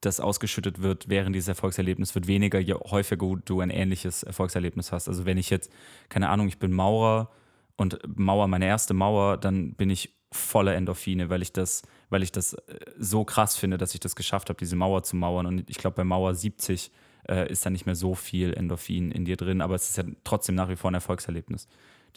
das 0.02 0.20
ausgeschüttet 0.20 0.82
wird 0.82 1.10
während 1.10 1.36
dieses 1.36 1.50
Erfolgserlebnisses, 1.50 2.16
wird 2.16 2.28
weniger, 2.28 2.60
je 2.60 2.74
häufiger 2.74 3.36
du 3.44 3.62
ein 3.62 3.70
ähnliches 3.70 4.24
Erfolgserlebnis 4.24 4.92
hast. 4.92 5.08
Also 5.08 5.26
wenn 5.26 5.38
ich 5.38 5.50
jetzt, 5.50 5.72
keine 6.10 6.30
Ahnung, 6.30 6.48
ich 6.48 6.60
bin 6.60 6.72
Maurer 6.72 7.30
und 7.76 8.00
Mauer, 8.18 8.48
meine 8.48 8.66
erste 8.66 8.94
Mauer, 8.94 9.38
dann 9.38 9.74
bin 9.74 9.90
ich 9.90 10.14
voller 10.32 10.76
Endorphine, 10.76 11.30
weil 11.30 11.42
ich 11.42 11.54
das, 11.54 11.84
weil 12.10 12.24
ich 12.24 12.32
das 12.32 12.54
äh, 12.54 12.80
so 12.98 13.24
krass 13.24 13.56
finde, 13.56 13.78
dass 13.78 13.94
ich 13.94 14.00
das 14.00 14.16
geschafft 14.16 14.50
habe, 14.50 14.58
diese 14.58 14.76
Mauer 14.76 15.04
zu 15.04 15.16
mauern. 15.16 15.46
Und 15.46 15.70
ich 15.70 15.78
glaube, 15.78 15.98
bei 15.98 16.04
Mauer 16.04 16.34
70 16.34 16.92
äh, 17.30 17.52
ist 17.52 17.66
da 17.66 17.70
nicht 17.70 17.86
mehr 17.86 17.96
so 17.96 18.16
viel 18.16 18.54
Endorphin 18.54 19.12
in 19.12 19.26
dir 19.26 19.38
drin, 19.38 19.62
aber 19.62 19.76
es 19.76 19.90
ist 19.90 19.98
ja 19.98 20.04
trotzdem 20.24 20.56
nach 20.56 20.70
wie 20.70 20.76
vor 20.76 20.92
ein 20.92 20.96
Erfolgserlebnis, 20.96 21.68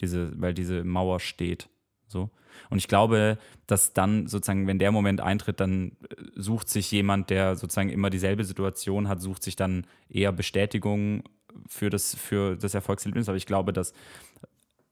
diese, 0.01 0.39
weil 0.39 0.53
diese 0.53 0.83
Mauer 0.83 1.19
steht. 1.19 1.69
So. 2.07 2.29
Und 2.69 2.77
ich 2.77 2.87
glaube, 2.87 3.37
dass 3.67 3.93
dann 3.93 4.27
sozusagen, 4.27 4.67
wenn 4.67 4.79
der 4.79 4.91
Moment 4.91 5.21
eintritt, 5.21 5.59
dann 5.59 5.91
äh, 6.09 6.15
sucht 6.35 6.69
sich 6.69 6.91
jemand, 6.91 7.29
der 7.29 7.55
sozusagen 7.55 7.89
immer 7.89 8.09
dieselbe 8.09 8.43
Situation 8.43 9.07
hat, 9.07 9.21
sucht 9.21 9.43
sich 9.43 9.55
dann 9.55 9.85
eher 10.09 10.31
Bestätigung 10.31 11.23
für 11.67 11.89
das, 11.89 12.15
für 12.15 12.55
das 12.55 12.73
Erfolgserlebnis. 12.73 13.29
Aber 13.29 13.37
ich 13.37 13.45
glaube, 13.45 13.73
dass 13.73 13.93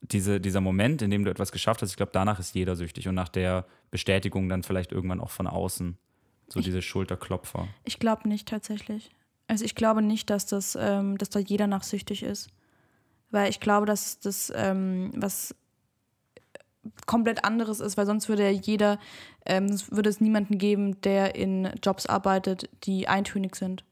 diese, 0.02 0.40
dieser 0.40 0.62
Moment, 0.62 1.02
in 1.02 1.10
dem 1.10 1.24
du 1.26 1.32
etwas 1.32 1.52
geschafft 1.52 1.82
hast, 1.82 1.92
ich 1.92 1.98
glaube, 1.98 2.12
danach 2.14 2.40
ist 2.40 2.56
jeder 2.56 2.76
süchtig 2.76 3.08
und 3.08 3.16
nach 3.16 3.30
der 3.30 3.66
Bestätigung 3.92 4.50
dann 4.50 4.64
vielleicht 4.64 4.92
irgendwann 4.92 5.20
auch 5.20 5.32
von 5.32 5.48
außen. 5.48 5.98
So 6.48 6.60
diese 6.60 6.84
Schulterklopfer. 6.84 7.68
Ich 7.86 7.98
glaube 7.98 8.30
nicht 8.30 8.48
tatsächlich. 8.48 9.10
Also 9.48 9.64
ich 9.66 9.76
glaube 9.76 10.02
nicht, 10.02 10.30
dass 10.30 10.46
das, 10.46 10.78
ähm, 10.80 11.18
dass 11.18 11.30
da 11.30 11.40
jeder 11.40 11.68
nachsüchtig 11.68 12.24
ist. 12.24 12.50
Weil 13.32 13.50
ich 13.50 13.60
glaube, 13.60 13.86
dass 13.86 14.20
das 14.20 14.52
ähm, 14.56 15.12
was 15.16 15.56
komplett 17.06 17.44
anderes 17.44 17.80
ist, 17.80 17.98
weil 17.98 18.06
sonst 18.06 18.30
würde 18.30 18.44
ja 18.44 18.50
jeder, 18.52 19.00
ähm, 19.46 19.66
es 19.66 19.92
würde 19.92 20.10
es 20.10 20.22
niemanden 20.22 20.58
geben, 20.58 21.02
der 21.02 21.36
in 21.36 21.70
Jobs 21.84 22.06
arbeitet, 22.06 22.70
die 22.84 23.08
eintönig 23.08 23.56
sind. 23.56 23.84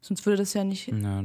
Sonst 0.00 0.26
würde 0.26 0.38
das 0.38 0.54
ja 0.54 0.64
nicht. 0.64 0.88
Ja. 0.88 1.24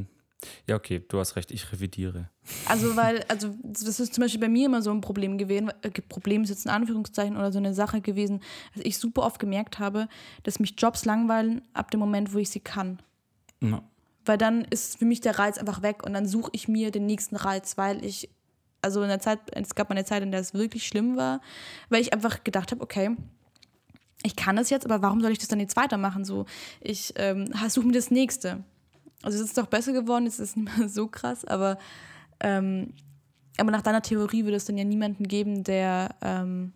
ja, 0.66 0.76
okay, 0.76 1.04
du 1.06 1.18
hast 1.18 1.36
recht, 1.36 1.50
ich 1.50 1.70
revidiere. 1.72 2.30
Also, 2.66 2.96
weil, 2.96 3.24
also, 3.28 3.54
das 3.62 4.00
ist 4.00 4.14
zum 4.14 4.22
Beispiel 4.22 4.40
bei 4.40 4.48
mir 4.48 4.66
immer 4.66 4.82
so 4.82 4.90
ein 4.90 5.00
Problem 5.00 5.36
gewesen, 5.36 5.70
äh, 5.82 5.90
Problem 5.90 6.42
ist 6.42 6.50
jetzt 6.50 6.64
in 6.64 6.70
Anführungszeichen 6.70 7.36
oder 7.36 7.52
so 7.52 7.58
eine 7.58 7.74
Sache 7.74 8.00
gewesen, 8.00 8.40
dass 8.74 8.84
ich 8.84 8.98
super 8.98 9.22
oft 9.22 9.38
gemerkt 9.38 9.78
habe, 9.78 10.08
dass 10.44 10.60
mich 10.60 10.74
Jobs 10.78 11.04
langweilen 11.04 11.62
ab 11.74 11.90
dem 11.90 12.00
Moment, 12.00 12.32
wo 12.32 12.38
ich 12.38 12.50
sie 12.50 12.60
kann. 12.60 13.00
Ja. 13.60 13.82
Weil 14.24 14.38
dann 14.38 14.64
ist 14.64 14.98
für 14.98 15.04
mich 15.04 15.20
der 15.20 15.38
Reiz 15.38 15.58
einfach 15.58 15.82
weg 15.82 16.04
und 16.04 16.12
dann 16.12 16.26
suche 16.26 16.50
ich 16.52 16.68
mir 16.68 16.90
den 16.90 17.06
nächsten 17.06 17.36
Reiz, 17.36 17.78
weil 17.78 18.04
ich, 18.04 18.28
also 18.82 19.02
in 19.02 19.08
der 19.08 19.20
Zeit, 19.20 19.40
es 19.52 19.74
gab 19.74 19.88
mal 19.88 19.96
eine 19.96 20.04
Zeit, 20.04 20.22
in 20.22 20.30
der 20.30 20.40
es 20.40 20.54
wirklich 20.54 20.86
schlimm 20.86 21.16
war, 21.16 21.40
weil 21.88 22.00
ich 22.00 22.12
einfach 22.12 22.44
gedacht 22.44 22.70
habe, 22.70 22.82
okay, 22.82 23.16
ich 24.22 24.36
kann 24.36 24.56
das 24.56 24.70
jetzt, 24.70 24.84
aber 24.84 25.00
warum 25.02 25.20
soll 25.20 25.32
ich 25.32 25.38
das 25.38 25.48
dann 25.48 25.60
jetzt 25.60 25.76
weitermachen? 25.76 26.24
So, 26.24 26.46
ich 26.80 27.14
ähm, 27.16 27.52
suche 27.68 27.86
mir 27.86 27.92
das 27.92 28.10
nächste. 28.10 28.64
Also 29.22 29.38
es 29.38 29.44
ist 29.44 29.58
doch 29.58 29.66
besser 29.66 29.92
geworden, 29.92 30.24
jetzt 30.24 30.38
ist 30.38 30.50
es 30.50 30.56
nicht 30.56 30.78
mehr 30.78 30.88
so 30.88 31.08
krass, 31.08 31.44
aber, 31.44 31.78
ähm, 32.40 32.92
aber 33.56 33.70
nach 33.70 33.82
deiner 33.82 34.02
Theorie 34.02 34.44
würde 34.44 34.56
es 34.56 34.64
dann 34.64 34.78
ja 34.78 34.84
niemanden 34.84 35.26
geben, 35.26 35.64
der 35.64 36.14
ähm, 36.20 36.72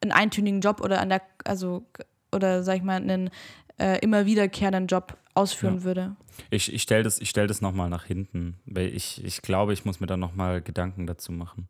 einen 0.00 0.12
eintönigen 0.12 0.60
Job 0.60 0.80
oder 0.80 1.00
an 1.00 1.08
der, 1.08 1.22
also 1.44 1.84
oder 2.32 2.62
sag 2.62 2.76
ich 2.76 2.82
mal, 2.82 2.96
einen 2.96 3.30
äh, 3.78 3.98
immer 4.00 4.26
wiederkehrenden 4.26 4.86
Job 4.86 5.16
ausführen 5.34 5.76
Ja. 5.78 5.84
würde. 5.84 6.16
Ich, 6.50 6.72
ich 6.72 6.82
stelle 6.82 7.02
das, 7.02 7.20
ich 7.20 7.30
stell 7.30 7.46
das 7.46 7.60
nochmal 7.60 7.88
nach 7.90 8.04
hinten, 8.04 8.56
weil 8.66 8.88
ich, 8.94 9.22
ich 9.24 9.42
glaube, 9.42 9.72
ich 9.72 9.84
muss 9.84 10.00
mir 10.00 10.06
da 10.06 10.16
nochmal 10.16 10.62
Gedanken 10.62 11.06
dazu 11.06 11.32
machen. 11.32 11.68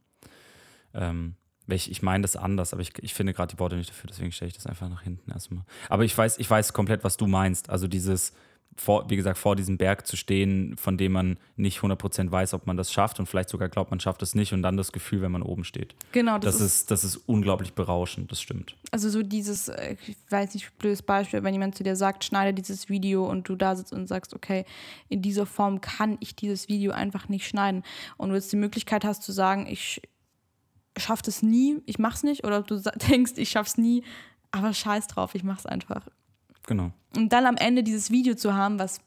Ähm, 0.95 1.35
ich, 1.69 1.91
ich 1.91 2.03
meine 2.03 2.23
das 2.23 2.37
anders, 2.37 2.73
aber 2.73 2.83
ich, 2.83 2.93
ich 3.03 3.13
finde 3.15 3.33
gerade 3.33 3.53
die 3.55 3.59
Worte 3.59 3.77
nicht 3.77 3.91
dafür, 3.91 4.09
deswegen 4.09 4.31
stelle 4.31 4.49
ich 4.49 4.55
das 4.55 4.67
einfach 4.67 4.89
nach 4.89 5.03
hinten 5.03 5.31
erstmal. 5.33 5.65
Aber 5.89 6.05
ich 6.05 6.17
weiß, 6.17 6.39
ich 6.39 6.49
weiß 6.49 6.73
komplett, 6.73 7.03
was 7.03 7.17
du 7.17 7.27
meinst. 7.27 7.71
Also 7.71 7.89
dieses, 7.89 8.33
vor, 8.77 9.09
wie 9.09 9.17
gesagt, 9.17 9.39
vor 9.39 9.57
diesem 9.57 9.79
Berg 9.79 10.07
zu 10.07 10.17
stehen, 10.17 10.77
von 10.77 10.99
dem 10.99 11.13
man 11.13 11.39
nicht 11.57 11.81
100% 11.81 12.31
weiß, 12.31 12.55
ob 12.55 12.67
man 12.67 12.77
das 12.77 12.93
schafft 12.93 13.19
und 13.19 13.27
vielleicht 13.27 13.49
sogar 13.49 13.69
glaubt, 13.69 13.91
man 13.91 14.01
schafft 14.01 14.23
es 14.23 14.35
nicht 14.35 14.53
und 14.53 14.63
dann 14.63 14.77
das 14.77 14.93
Gefühl, 14.93 15.23
wenn 15.23 15.33
man 15.33 15.43
oben 15.43 15.65
steht. 15.65 15.95
Genau, 16.13 16.39
das, 16.39 16.59
Das, 16.59 16.61
ist, 16.61 16.81
ist, 16.81 16.91
das 16.91 17.05
ist 17.05 17.17
unglaublich 17.17 17.73
berauschend, 17.73 18.31
das 18.31 18.41
stimmt. 18.41 18.77
also 18.91 19.09
so 19.09 19.23
dieses, 19.23 19.69
äh, 19.69 19.97
ich 20.07 20.17
weiß 20.29 20.55
nicht, 20.55 20.77
blödes 20.79 21.03
Beispiel, 21.03 21.43
wenn 21.43 21.55
jemand 21.55 21.75
zu 21.75 21.85
dir 21.85 21.97
sagt, 21.97 22.25
schneide 22.25 22.53
dieses 22.53 22.89
Video 22.89 23.27
und 23.27 23.49
du 23.49 23.57
da 23.57 23.77
sitzt 23.77 23.93
und 23.93 24.07
sagst, 24.07 24.35
okay, 24.35 24.65
in 25.09 25.23
dieser 25.23 25.47
Form 25.47 25.81
kann 25.81 26.19
ich 26.21 26.37
dieses 26.37 26.69
Video 26.69 26.93
einfach 26.93 27.29
nicht 27.29 27.47
schneiden 27.47 27.83
und 28.19 28.29
du 28.29 28.35
jetzt 28.35 28.53
die 28.53 28.57
Möglichkeit 28.57 29.05
hast 29.05 29.23
zu 29.23 29.33
sagen, 29.33 29.67
ich 29.67 30.03
schaff 30.99 31.23
das 31.23 31.43
nie, 31.43 31.81
ich 31.87 31.99
mach's 31.99 32.23
nicht 32.23 32.45
oder 32.45 32.63
du 32.63 32.81
denkst, 33.09 33.33
ich 33.37 33.51
schaff's 33.51 33.79
nie, 33.79 34.03
aber 34.51 34.73
scheiß 34.73 35.07
drauf, 35.07 35.35
ich 35.35 35.45
mach's 35.45 35.67
einfach. 35.67 36.07
Genau. 36.67 36.93
Und 37.17 37.33
dann 37.33 37.47
am 37.47 37.57
Ende 37.57 37.83
dieses 37.83 38.11
Video 38.11 38.35
zu 38.35 38.55
haben, 38.55 38.79
was 38.79 39.01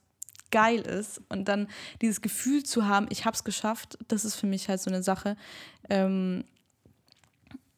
geil 0.51 0.82
ist 0.82 1.22
und 1.30 1.47
dann 1.47 1.68
dieses 2.01 2.22
Gefühl 2.22 2.64
zu 2.64 2.88
haben, 2.88 3.07
ich 3.10 3.26
hab's 3.26 3.43
geschafft, 3.43 3.97
das 4.07 4.26
ist 4.26 4.36
für 4.36 4.47
mich 4.47 4.68
halt 4.68 4.82
so 4.82 4.89
eine 4.89 5.03
Sache, 5.03 5.36
ähm, 5.89 6.43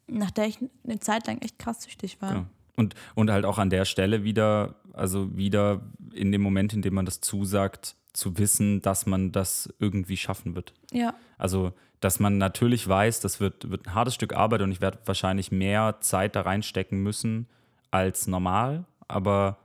nach 0.06 0.30
der 0.30 0.46
ich 0.46 0.58
eine 0.84 1.00
Zeit 1.00 1.26
lang 1.26 1.38
echt 1.38 1.58
krass 1.58 1.82
süchtig 1.82 2.20
war. 2.20 2.32
Genau. 2.32 2.46
Und, 2.76 2.94
und 3.14 3.30
halt 3.30 3.44
auch 3.44 3.58
an 3.58 3.70
der 3.70 3.84
Stelle 3.84 4.24
wieder, 4.24 4.76
also 4.94 5.36
wieder 5.36 5.82
in 6.14 6.32
dem 6.32 6.40
Moment, 6.40 6.72
in 6.72 6.82
dem 6.82 6.94
man 6.94 7.04
das 7.04 7.20
zusagt, 7.20 7.96
zu 8.12 8.38
wissen, 8.38 8.82
dass 8.82 9.06
man 9.06 9.32
das 9.32 9.72
irgendwie 9.78 10.16
schaffen 10.16 10.54
wird. 10.54 10.72
Ja, 10.92 11.14
Also, 11.38 11.72
dass 12.00 12.18
man 12.18 12.36
natürlich 12.36 12.88
weiß, 12.88 13.20
das 13.20 13.40
wird, 13.40 13.70
wird 13.70 13.86
ein 13.86 13.94
hartes 13.94 14.14
Stück 14.14 14.34
Arbeit 14.34 14.62
und 14.62 14.72
ich 14.72 14.80
werde 14.80 14.98
wahrscheinlich 15.04 15.52
mehr 15.52 15.98
Zeit 16.00 16.34
da 16.34 16.42
reinstecken 16.42 17.02
müssen 17.02 17.46
als 17.90 18.26
normal, 18.26 18.84
aber 19.06 19.58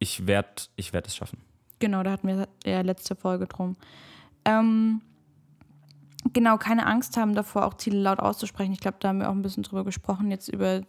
ich 0.00 0.26
werde 0.26 0.62
ich 0.74 0.92
werd 0.92 1.06
es 1.06 1.14
schaffen. 1.14 1.38
genau, 1.78 2.02
da 2.02 2.10
hatten 2.10 2.26
wir 2.26 2.48
ja 2.64 2.80
letzte 2.80 3.14
Folge 3.14 3.46
drum. 3.46 3.76
Ähm, 4.44 5.02
genau, 6.32 6.58
keine 6.58 6.86
Angst 6.86 7.16
haben 7.16 7.34
davor, 7.34 7.66
auch 7.66 7.74
Ziele 7.74 8.00
laut 8.00 8.18
auszusprechen. 8.18 8.72
Ich 8.72 8.80
glaube, 8.80 8.96
da 8.98 9.08
haben 9.08 9.20
wir 9.20 9.28
auch 9.28 9.34
ein 9.34 9.42
bisschen 9.42 9.62
drüber 9.62 9.84
gesprochen, 9.84 10.30
jetzt 10.30 10.48
über 10.48 10.82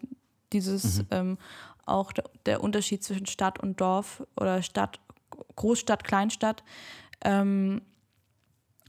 dieses, 0.54 1.04
ähm, 1.12 1.38
auch 1.86 2.12
der, 2.12 2.26
der 2.46 2.64
Unterschied 2.64 3.04
zwischen 3.04 3.26
Stadt 3.26 3.60
und 3.60 3.80
Dorf 3.80 4.24
oder 4.36 4.64
Stadt, 4.64 5.00
Großstadt, 5.56 6.04
Kleinstadt. 6.04 6.64
Ähm, 7.24 7.82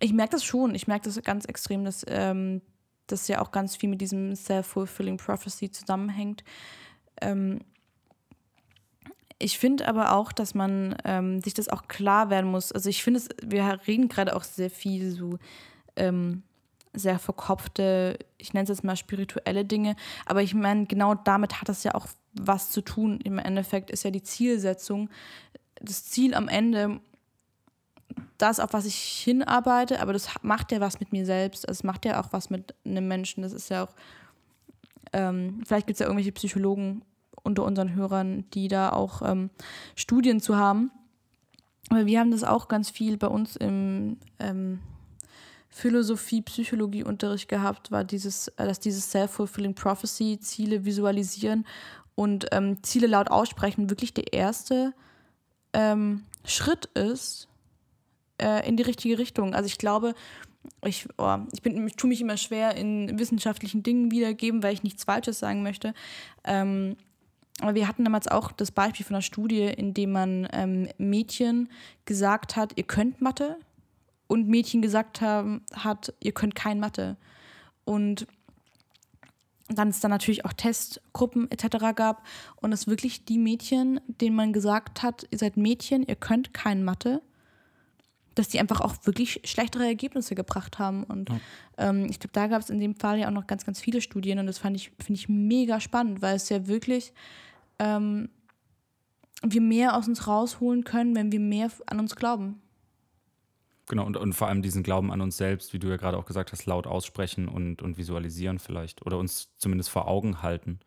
ich 0.00 0.12
merke 0.12 0.32
das 0.32 0.44
schon, 0.44 0.74
ich 0.74 0.86
merke 0.86 1.04
das 1.04 1.20
ganz 1.22 1.44
extrem, 1.44 1.84
dass 1.84 2.04
ähm, 2.08 2.62
das 3.06 3.28
ja 3.28 3.40
auch 3.40 3.50
ganz 3.50 3.76
viel 3.76 3.88
mit 3.88 4.00
diesem 4.00 4.34
Self-Fulfilling 4.34 5.16
Prophecy 5.16 5.70
zusammenhängt. 5.70 6.42
Ähm, 7.20 7.60
ich 9.42 9.58
finde 9.58 9.88
aber 9.88 10.12
auch, 10.12 10.32
dass 10.32 10.54
man 10.54 10.94
ähm, 11.04 11.40
sich 11.40 11.54
das 11.54 11.68
auch 11.68 11.88
klar 11.88 12.30
werden 12.30 12.50
muss. 12.50 12.72
Also 12.72 12.88
ich 12.88 13.02
finde 13.02 13.20
wir 13.42 13.80
reden 13.86 14.08
gerade 14.08 14.36
auch 14.36 14.44
sehr 14.44 14.70
viel 14.70 15.10
so 15.10 15.38
ähm, 15.96 16.42
sehr 16.94 17.18
verkopfte, 17.18 18.18
ich 18.36 18.52
nenne 18.52 18.64
es 18.64 18.68
jetzt 18.68 18.84
mal 18.84 18.96
spirituelle 18.96 19.64
Dinge, 19.64 19.96
aber 20.26 20.42
ich 20.42 20.54
meine, 20.54 20.86
genau 20.86 21.14
damit 21.14 21.60
hat 21.60 21.68
das 21.68 21.84
ja 21.84 21.94
auch 21.94 22.06
was 22.34 22.70
zu 22.70 22.82
tun. 22.82 23.18
Im 23.24 23.38
Endeffekt 23.38 23.90
ist 23.90 24.04
ja 24.04 24.10
die 24.10 24.22
Zielsetzung, 24.22 25.08
das 25.80 26.04
Ziel 26.04 26.34
am 26.34 26.48
Ende, 26.48 27.00
das, 28.36 28.60
auf 28.60 28.74
was 28.74 28.84
ich 28.84 28.96
hinarbeite, 28.96 30.00
aber 30.00 30.12
das 30.12 30.28
macht 30.42 30.70
ja 30.70 30.80
was 30.80 31.00
mit 31.00 31.12
mir 31.12 31.24
selbst, 31.24 31.66
es 31.68 31.82
macht 31.82 32.04
ja 32.04 32.20
auch 32.20 32.28
was 32.32 32.50
mit 32.50 32.74
einem 32.84 33.08
Menschen, 33.08 33.42
das 33.42 33.52
ist 33.54 33.70
ja 33.70 33.84
auch, 33.84 33.94
ähm, 35.14 35.62
vielleicht 35.66 35.86
gibt 35.86 35.96
es 35.96 36.00
ja 36.00 36.06
irgendwelche 36.06 36.32
Psychologen 36.32 37.02
unter 37.42 37.64
unseren 37.64 37.94
Hörern, 37.94 38.44
die 38.54 38.68
da 38.68 38.90
auch 38.90 39.22
ähm, 39.22 39.50
Studien 39.94 40.40
zu 40.40 40.56
haben. 40.56 40.90
Aber 41.90 42.06
wir 42.06 42.20
haben 42.20 42.30
das 42.30 42.44
auch 42.44 42.68
ganz 42.68 42.90
viel 42.90 43.16
bei 43.16 43.26
uns 43.26 43.56
im 43.56 44.18
ähm, 44.38 44.80
Philosophie, 45.68 46.42
Psychologie-Unterricht 46.42 47.48
gehabt, 47.48 47.90
war 47.90 48.04
dieses, 48.04 48.48
äh, 48.48 48.66
dass 48.66 48.78
dieses 48.78 49.10
Self-Fulfilling 49.10 49.74
Prophecy, 49.74 50.38
Ziele 50.40 50.84
visualisieren 50.84 51.66
und 52.14 52.46
ähm, 52.52 52.82
Ziele 52.82 53.06
laut 53.06 53.30
aussprechen, 53.30 53.90
wirklich 53.90 54.12
der 54.14 54.32
erste 54.32 54.92
ähm, 55.72 56.24
Schritt 56.44 56.86
ist 56.94 57.48
äh, 58.38 58.68
in 58.68 58.76
die 58.76 58.82
richtige 58.82 59.18
Richtung. 59.18 59.54
Also 59.54 59.66
ich 59.66 59.78
glaube, 59.78 60.14
ich, 60.84 61.08
oh, 61.18 61.38
ich, 61.52 61.62
bin, 61.62 61.86
ich 61.86 61.96
tue 61.96 62.08
mich 62.08 62.20
immer 62.20 62.36
schwer 62.36 62.76
in 62.76 63.18
wissenschaftlichen 63.18 63.82
Dingen 63.82 64.10
wiedergeben, 64.10 64.62
weil 64.62 64.74
ich 64.74 64.82
nichts 64.82 65.04
Falsches 65.04 65.38
sagen 65.38 65.62
möchte. 65.62 65.94
Ähm, 66.44 66.96
wir 67.74 67.88
hatten 67.88 68.04
damals 68.04 68.28
auch 68.28 68.52
das 68.52 68.70
Beispiel 68.70 69.06
von 69.06 69.16
einer 69.16 69.22
Studie, 69.22 69.62
in 69.64 69.94
dem 69.94 70.12
man 70.12 70.48
ähm, 70.52 70.88
Mädchen 70.98 71.68
gesagt 72.04 72.56
hat, 72.56 72.72
ihr 72.76 72.84
könnt 72.84 73.20
Mathe 73.20 73.56
und 74.26 74.48
Mädchen 74.48 74.82
gesagt 74.82 75.20
haben, 75.20 75.62
hat, 75.74 76.12
ihr 76.20 76.32
könnt 76.32 76.54
kein 76.54 76.80
Mathe. 76.80 77.16
Und 77.84 78.26
dann 79.68 79.88
es 79.88 80.00
dann 80.00 80.10
natürlich 80.10 80.44
auch 80.44 80.52
Testgruppen 80.52 81.50
etc. 81.50 81.94
gab 81.94 82.26
und 82.56 82.72
es 82.72 82.86
wirklich 82.86 83.24
die 83.24 83.38
Mädchen, 83.38 84.00
denen 84.06 84.36
man 84.36 84.52
gesagt 84.52 85.02
hat, 85.02 85.26
ihr 85.30 85.38
seid 85.38 85.56
Mädchen, 85.56 86.02
ihr 86.02 86.16
könnt 86.16 86.52
kein 86.52 86.84
Mathe, 86.84 87.22
dass 88.34 88.48
die 88.48 88.60
einfach 88.60 88.80
auch 88.80 88.94
wirklich 89.04 89.40
schlechtere 89.44 89.86
Ergebnisse 89.86 90.34
gebracht 90.34 90.78
haben. 90.78 91.04
Und 91.04 91.28
ja. 91.28 91.40
ähm, 91.78 92.06
ich 92.08 92.18
glaube, 92.18 92.32
da 92.32 92.46
gab 92.46 92.62
es 92.62 92.70
in 92.70 92.80
dem 92.80 92.94
Fall 92.94 93.18
ja 93.18 93.28
auch 93.28 93.32
noch 93.32 93.46
ganz, 93.46 93.64
ganz 93.64 93.80
viele 93.80 94.00
Studien 94.00 94.38
und 94.38 94.46
das 94.46 94.58
fand 94.58 94.76
ich, 94.76 94.92
finde 94.98 95.20
ich 95.20 95.28
mega 95.28 95.80
spannend, 95.80 96.22
weil 96.22 96.36
es 96.36 96.48
ja 96.48 96.66
wirklich 96.66 97.12
ähm, 97.82 98.28
wir 99.42 99.60
mehr 99.60 99.96
aus 99.96 100.06
uns 100.08 100.26
rausholen 100.26 100.84
können, 100.84 101.16
wenn 101.16 101.32
wir 101.32 101.40
mehr 101.40 101.70
an 101.86 101.98
uns 101.98 102.14
glauben. 102.14 102.62
Genau, 103.88 104.06
und, 104.06 104.16
und 104.16 104.32
vor 104.32 104.48
allem 104.48 104.62
diesen 104.62 104.84
Glauben 104.84 105.10
an 105.10 105.20
uns 105.20 105.36
selbst, 105.36 105.72
wie 105.72 105.78
du 105.78 105.88
ja 105.88 105.96
gerade 105.96 106.16
auch 106.16 106.24
gesagt 106.24 106.52
hast, 106.52 106.66
laut 106.66 106.86
aussprechen 106.86 107.48
und, 107.48 107.82
und 107.82 107.98
visualisieren 107.98 108.60
vielleicht. 108.60 109.04
Oder 109.04 109.18
uns 109.18 109.50
zumindest 109.56 109.90
vor 109.90 110.06
Augen 110.06 110.42
halten. 110.42 110.78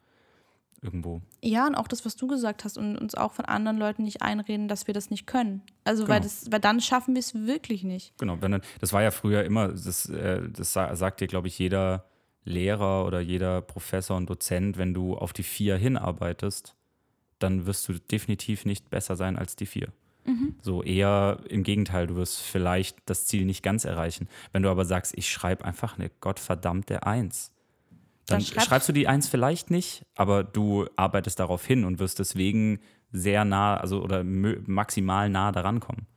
Irgendwo. 0.81 1.21
Ja, 1.41 1.65
und 1.67 1.75
auch 1.75 1.87
das, 1.87 2.05
was 2.05 2.15
du 2.15 2.27
gesagt 2.27 2.63
hast, 2.63 2.77
und 2.77 2.97
uns 2.97 3.15
auch 3.15 3.33
von 3.33 3.45
anderen 3.45 3.77
Leuten 3.77 4.03
nicht 4.03 4.21
einreden, 4.21 4.67
dass 4.67 4.87
wir 4.87 4.93
das 4.93 5.09
nicht 5.09 5.25
können. 5.25 5.63
Also, 5.83 6.03
genau. 6.03 6.15
weil, 6.15 6.21
das, 6.21 6.51
weil 6.51 6.59
dann 6.59 6.79
schaffen 6.79 7.15
wir 7.15 7.19
es 7.19 7.33
wirklich 7.33 7.83
nicht. 7.83 8.15
Genau, 8.19 8.37
wenn, 8.41 8.61
das 8.79 8.93
war 8.93 9.01
ja 9.01 9.11
früher 9.11 9.43
immer, 9.43 9.69
das, 9.69 10.07
äh, 10.09 10.47
das 10.49 10.73
sagt 10.73 11.21
dir, 11.21 11.27
glaube 11.27 11.47
ich, 11.47 11.57
jeder 11.57 12.05
Lehrer 12.43 13.05
oder 13.05 13.19
jeder 13.19 13.61
Professor 13.61 14.15
und 14.15 14.29
Dozent, 14.29 14.77
wenn 14.77 14.93
du 14.93 15.17
auf 15.17 15.33
die 15.33 15.43
vier 15.43 15.75
hinarbeitest, 15.75 16.75
dann 17.39 17.65
wirst 17.65 17.87
du 17.87 17.93
definitiv 17.93 18.65
nicht 18.65 18.89
besser 18.89 19.15
sein 19.15 19.37
als 19.37 19.55
die 19.55 19.65
vier. 19.65 19.91
Mhm. 20.25 20.55
So 20.61 20.81
eher 20.83 21.39
im 21.49 21.63
Gegenteil, 21.63 22.07
du 22.07 22.15
wirst 22.15 22.41
vielleicht 22.41 22.97
das 23.05 23.25
Ziel 23.27 23.45
nicht 23.45 23.61
ganz 23.61 23.85
erreichen. 23.85 24.27
Wenn 24.51 24.63
du 24.63 24.69
aber 24.69 24.85
sagst, 24.85 25.13
ich 25.15 25.29
schreibe 25.29 25.65
einfach 25.65 25.99
eine 25.99 26.09
gottverdammte 26.19 27.03
Eins, 27.05 27.51
dann, 28.25 28.39
dann 28.39 28.45
schreib 28.45 28.63
schreibst 28.63 28.89
du 28.89 28.93
die 28.93 29.07
Eins 29.07 29.27
vielleicht 29.27 29.69
nicht, 29.69 30.03
aber 30.15 30.43
du 30.43 30.87
arbeitest 30.95 31.39
darauf 31.39 31.63
hin 31.65 31.85
und 31.85 31.99
wirst 31.99 32.17
deswegen 32.17 32.79
sehr 33.11 33.45
nah, 33.45 33.77
also 33.77 34.01
oder 34.01 34.23
maximal 34.23 35.29
nah 35.29 35.51
daran 35.51 35.79
kommen. 35.79 36.07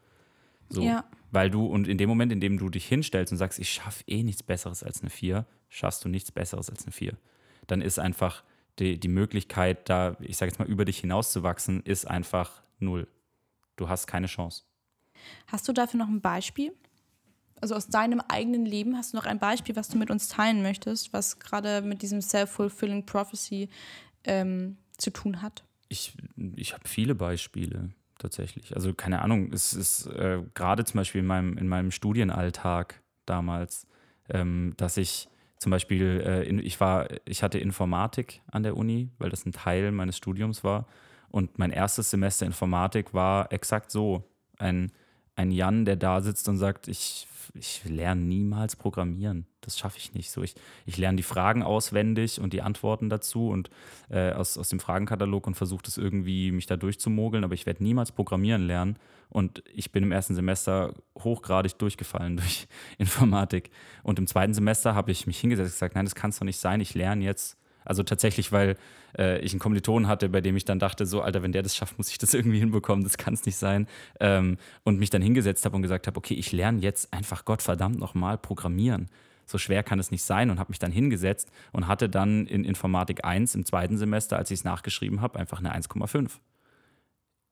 So. 0.70 0.82
Ja. 0.82 1.04
Weil 1.30 1.50
du, 1.50 1.66
und 1.66 1.86
in 1.86 1.98
dem 1.98 2.08
Moment, 2.08 2.32
in 2.32 2.40
dem 2.40 2.58
du 2.58 2.70
dich 2.70 2.86
hinstellst 2.86 3.32
und 3.32 3.38
sagst, 3.38 3.58
ich 3.58 3.70
schaffe 3.70 4.02
eh 4.06 4.22
nichts 4.22 4.42
Besseres 4.42 4.82
als 4.82 5.02
eine 5.02 5.10
Vier, 5.10 5.44
schaffst 5.68 6.02
du 6.04 6.08
nichts 6.08 6.32
Besseres 6.32 6.70
als 6.70 6.84
eine 6.84 6.92
Vier. 6.92 7.18
Dann 7.66 7.82
ist 7.82 7.98
einfach 7.98 8.42
die, 8.78 8.98
die 8.98 9.08
Möglichkeit, 9.08 9.88
da, 9.88 10.16
ich 10.20 10.36
sage 10.36 10.50
jetzt 10.50 10.58
mal, 10.58 10.68
über 10.68 10.84
dich 10.84 10.98
hinauszuwachsen, 10.98 11.82
ist 11.82 12.06
einfach 12.06 12.62
null. 12.78 13.08
Du 13.76 13.88
hast 13.88 14.06
keine 14.06 14.26
Chance. 14.26 14.64
Hast 15.46 15.68
du 15.68 15.72
dafür 15.72 15.98
noch 15.98 16.08
ein 16.08 16.20
Beispiel? 16.20 16.72
Also 17.60 17.74
aus 17.74 17.88
deinem 17.88 18.20
eigenen 18.20 18.64
Leben 18.64 18.96
hast 18.96 19.12
du 19.12 19.16
noch 19.16 19.26
ein 19.26 19.38
Beispiel, 19.38 19.74
was 19.74 19.88
du 19.88 19.98
mit 19.98 20.10
uns 20.10 20.28
teilen 20.28 20.62
möchtest, 20.62 21.12
was 21.12 21.40
gerade 21.40 21.82
mit 21.82 22.02
diesem 22.02 22.20
Self-Fulfilling 22.20 23.04
Prophecy 23.04 23.68
ähm, 24.24 24.76
zu 24.96 25.10
tun 25.10 25.42
hat? 25.42 25.64
Ich, 25.88 26.14
ich 26.56 26.74
habe 26.74 26.86
viele 26.86 27.14
Beispiele 27.14 27.90
tatsächlich. 28.18 28.76
Also 28.76 28.94
keine 28.94 29.22
Ahnung, 29.22 29.52
es 29.52 29.72
ist 29.72 30.06
äh, 30.06 30.42
gerade 30.54 30.84
zum 30.84 30.98
Beispiel 30.98 31.20
in 31.20 31.26
meinem, 31.26 31.58
in 31.58 31.66
meinem 31.66 31.90
Studienalltag 31.90 33.00
damals, 33.26 33.86
ähm, 34.28 34.74
dass 34.76 34.96
ich 34.96 35.28
zum 35.58 35.70
Beispiel, 35.70 36.22
äh, 36.24 36.48
in, 36.48 36.58
ich 36.58 36.80
war, 36.80 37.08
ich 37.24 37.42
hatte 37.42 37.58
Informatik 37.58 38.42
an 38.50 38.62
der 38.62 38.76
Uni, 38.76 39.10
weil 39.18 39.30
das 39.30 39.44
ein 39.44 39.52
Teil 39.52 39.90
meines 39.92 40.16
Studiums 40.16 40.64
war. 40.64 40.86
Und 41.30 41.58
mein 41.58 41.70
erstes 41.70 42.10
Semester 42.10 42.46
Informatik 42.46 43.12
war 43.12 43.52
exakt 43.52 43.90
so. 43.90 44.24
Ein, 44.58 44.92
ein 45.38 45.50
Jan, 45.50 45.84
der 45.84 45.96
da 45.96 46.20
sitzt 46.20 46.48
und 46.48 46.58
sagt, 46.58 46.88
ich 46.88 47.28
ich 47.54 47.84
lerne 47.84 48.20
niemals 48.20 48.76
programmieren. 48.76 49.46
Das 49.60 49.78
schaffe 49.78 49.98
ich 49.98 50.14
nicht. 50.14 50.30
So, 50.30 50.42
ich, 50.42 50.54
ich 50.86 50.96
lerne 50.96 51.16
die 51.16 51.22
Fragen 51.22 51.62
auswendig 51.62 52.40
und 52.40 52.52
die 52.52 52.62
Antworten 52.62 53.08
dazu 53.08 53.48
und 53.48 53.70
äh, 54.10 54.32
aus, 54.32 54.58
aus 54.58 54.68
dem 54.68 54.80
Fragenkatalog 54.80 55.46
und 55.46 55.54
versuche 55.54 55.82
das 55.82 55.98
irgendwie, 55.98 56.52
mich 56.52 56.66
da 56.66 56.76
durchzumogeln, 56.76 57.44
aber 57.44 57.54
ich 57.54 57.66
werde 57.66 57.82
niemals 57.82 58.12
programmieren 58.12 58.66
lernen. 58.66 58.96
Und 59.30 59.62
ich 59.72 59.92
bin 59.92 60.04
im 60.04 60.12
ersten 60.12 60.34
Semester 60.34 60.94
hochgradig 61.18 61.78
durchgefallen 61.78 62.36
durch 62.38 62.66
Informatik. 62.96 63.70
Und 64.02 64.18
im 64.18 64.26
zweiten 64.26 64.54
Semester 64.54 64.94
habe 64.94 65.10
ich 65.10 65.26
mich 65.26 65.38
hingesetzt 65.38 65.68
und 65.68 65.74
gesagt, 65.74 65.94
nein, 65.94 66.06
das 66.06 66.14
kann 66.14 66.30
es 66.30 66.38
doch 66.38 66.46
nicht 66.46 66.58
sein. 66.58 66.80
Ich 66.80 66.94
lerne 66.94 67.24
jetzt 67.24 67.58
also 67.88 68.02
tatsächlich, 68.02 68.52
weil 68.52 68.76
äh, 69.16 69.40
ich 69.40 69.52
einen 69.52 69.60
Kommilitonen 69.60 70.08
hatte, 70.08 70.28
bei 70.28 70.40
dem 70.40 70.56
ich 70.56 70.64
dann 70.64 70.78
dachte, 70.78 71.06
so, 71.06 71.22
Alter, 71.22 71.42
wenn 71.42 71.52
der 71.52 71.62
das 71.62 71.74
schafft, 71.74 71.98
muss 71.98 72.10
ich 72.10 72.18
das 72.18 72.34
irgendwie 72.38 72.58
hinbekommen, 72.58 73.04
das 73.04 73.18
kann 73.18 73.34
es 73.34 73.46
nicht 73.46 73.56
sein. 73.56 73.86
Ähm, 74.20 74.58
und 74.84 74.98
mich 74.98 75.10
dann 75.10 75.22
hingesetzt 75.22 75.64
habe 75.64 75.76
und 75.76 75.82
gesagt 75.82 76.06
habe, 76.06 76.16
okay, 76.16 76.34
ich 76.34 76.52
lerne 76.52 76.80
jetzt 76.80 77.12
einfach 77.12 77.44
Gottverdammt 77.44 77.98
nochmal 77.98 78.38
programmieren. 78.38 79.08
So 79.46 79.56
schwer 79.56 79.82
kann 79.82 79.98
es 79.98 80.10
nicht 80.10 80.22
sein 80.22 80.50
und 80.50 80.58
habe 80.58 80.70
mich 80.70 80.78
dann 80.78 80.92
hingesetzt 80.92 81.50
und 81.72 81.86
hatte 81.86 82.10
dann 82.10 82.46
in 82.46 82.64
Informatik 82.64 83.24
1 83.24 83.54
im 83.54 83.64
zweiten 83.64 83.96
Semester, 83.96 84.36
als 84.36 84.50
ich 84.50 84.60
es 84.60 84.64
nachgeschrieben 84.64 85.22
habe, 85.22 85.38
einfach 85.38 85.58
eine 85.58 85.74
1,5 85.74 86.32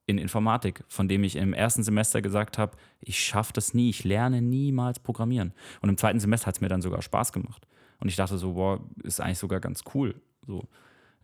in 0.07 0.19
Informatik, 0.19 0.85
von 0.89 1.09
dem 1.09 1.25
ich 1.25 1.37
im 1.37 1.53
ersten 1.53 1.83
Semester 1.83 2.23
gesagt 2.23 2.59
habe, 2.59 2.77
ich 3.01 3.19
schaffe 3.19 3.53
das 3.53 3.75
nie, 3.75 3.91
ich 3.91 4.05
lerne 4.05 4.41
niemals 4.41 5.01
Programmieren. 5.01 5.53
Und 5.81 5.89
im 5.89 5.97
zweiten 5.97 6.21
Semester 6.21 6.47
hat 6.47 6.57
es 6.57 6.61
mir 6.61 6.69
dann 6.69 6.81
sogar 6.81 7.03
Spaß 7.03 7.33
gemacht. 7.33 7.67
Und 7.99 8.09
ich 8.09 8.17
dachte 8.17 8.39
so, 8.39 8.55
boah, 8.55 8.81
ist 9.03 9.21
eigentlich 9.21 9.39
sogar 9.39 9.61
ganz 9.61 9.83
cool. 9.95 10.21
So. 10.47 10.69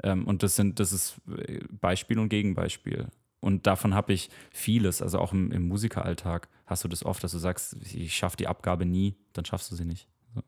Ähm, 0.03 0.27
und 0.27 0.43
das 0.43 0.57
sind, 0.57 0.81
das 0.81 0.93
ist 0.93 1.21
äh, 1.29 1.61
Beispiel 1.71 2.19
und 2.19 2.29
Gegenbeispiel. 2.29 3.09
Und 3.41 3.67
davon 3.67 3.95
habe 3.95 4.13
ich 4.13 4.31
vieles, 4.53 5.03
also 5.03 5.19
auch 5.19 5.33
im, 5.33 5.51
im, 5.51 5.67
Musikeralltag 5.67 6.49
hast 6.67 6.85
du 6.85 6.89
das 6.89 7.05
oft, 7.05 7.25
dass 7.25 7.33
du 7.33 7.39
sagst, 7.39 7.77
ich 7.93 8.17
schaffe 8.17 8.37
die 8.37 8.47
Abgabe 8.47 8.87
nie, 8.87 9.17
dann 9.33 9.45
schaffst 9.45 9.71
du 9.71 9.75
sie 9.75 9.85
nicht. 9.85 10.07
So. 10.35 10.43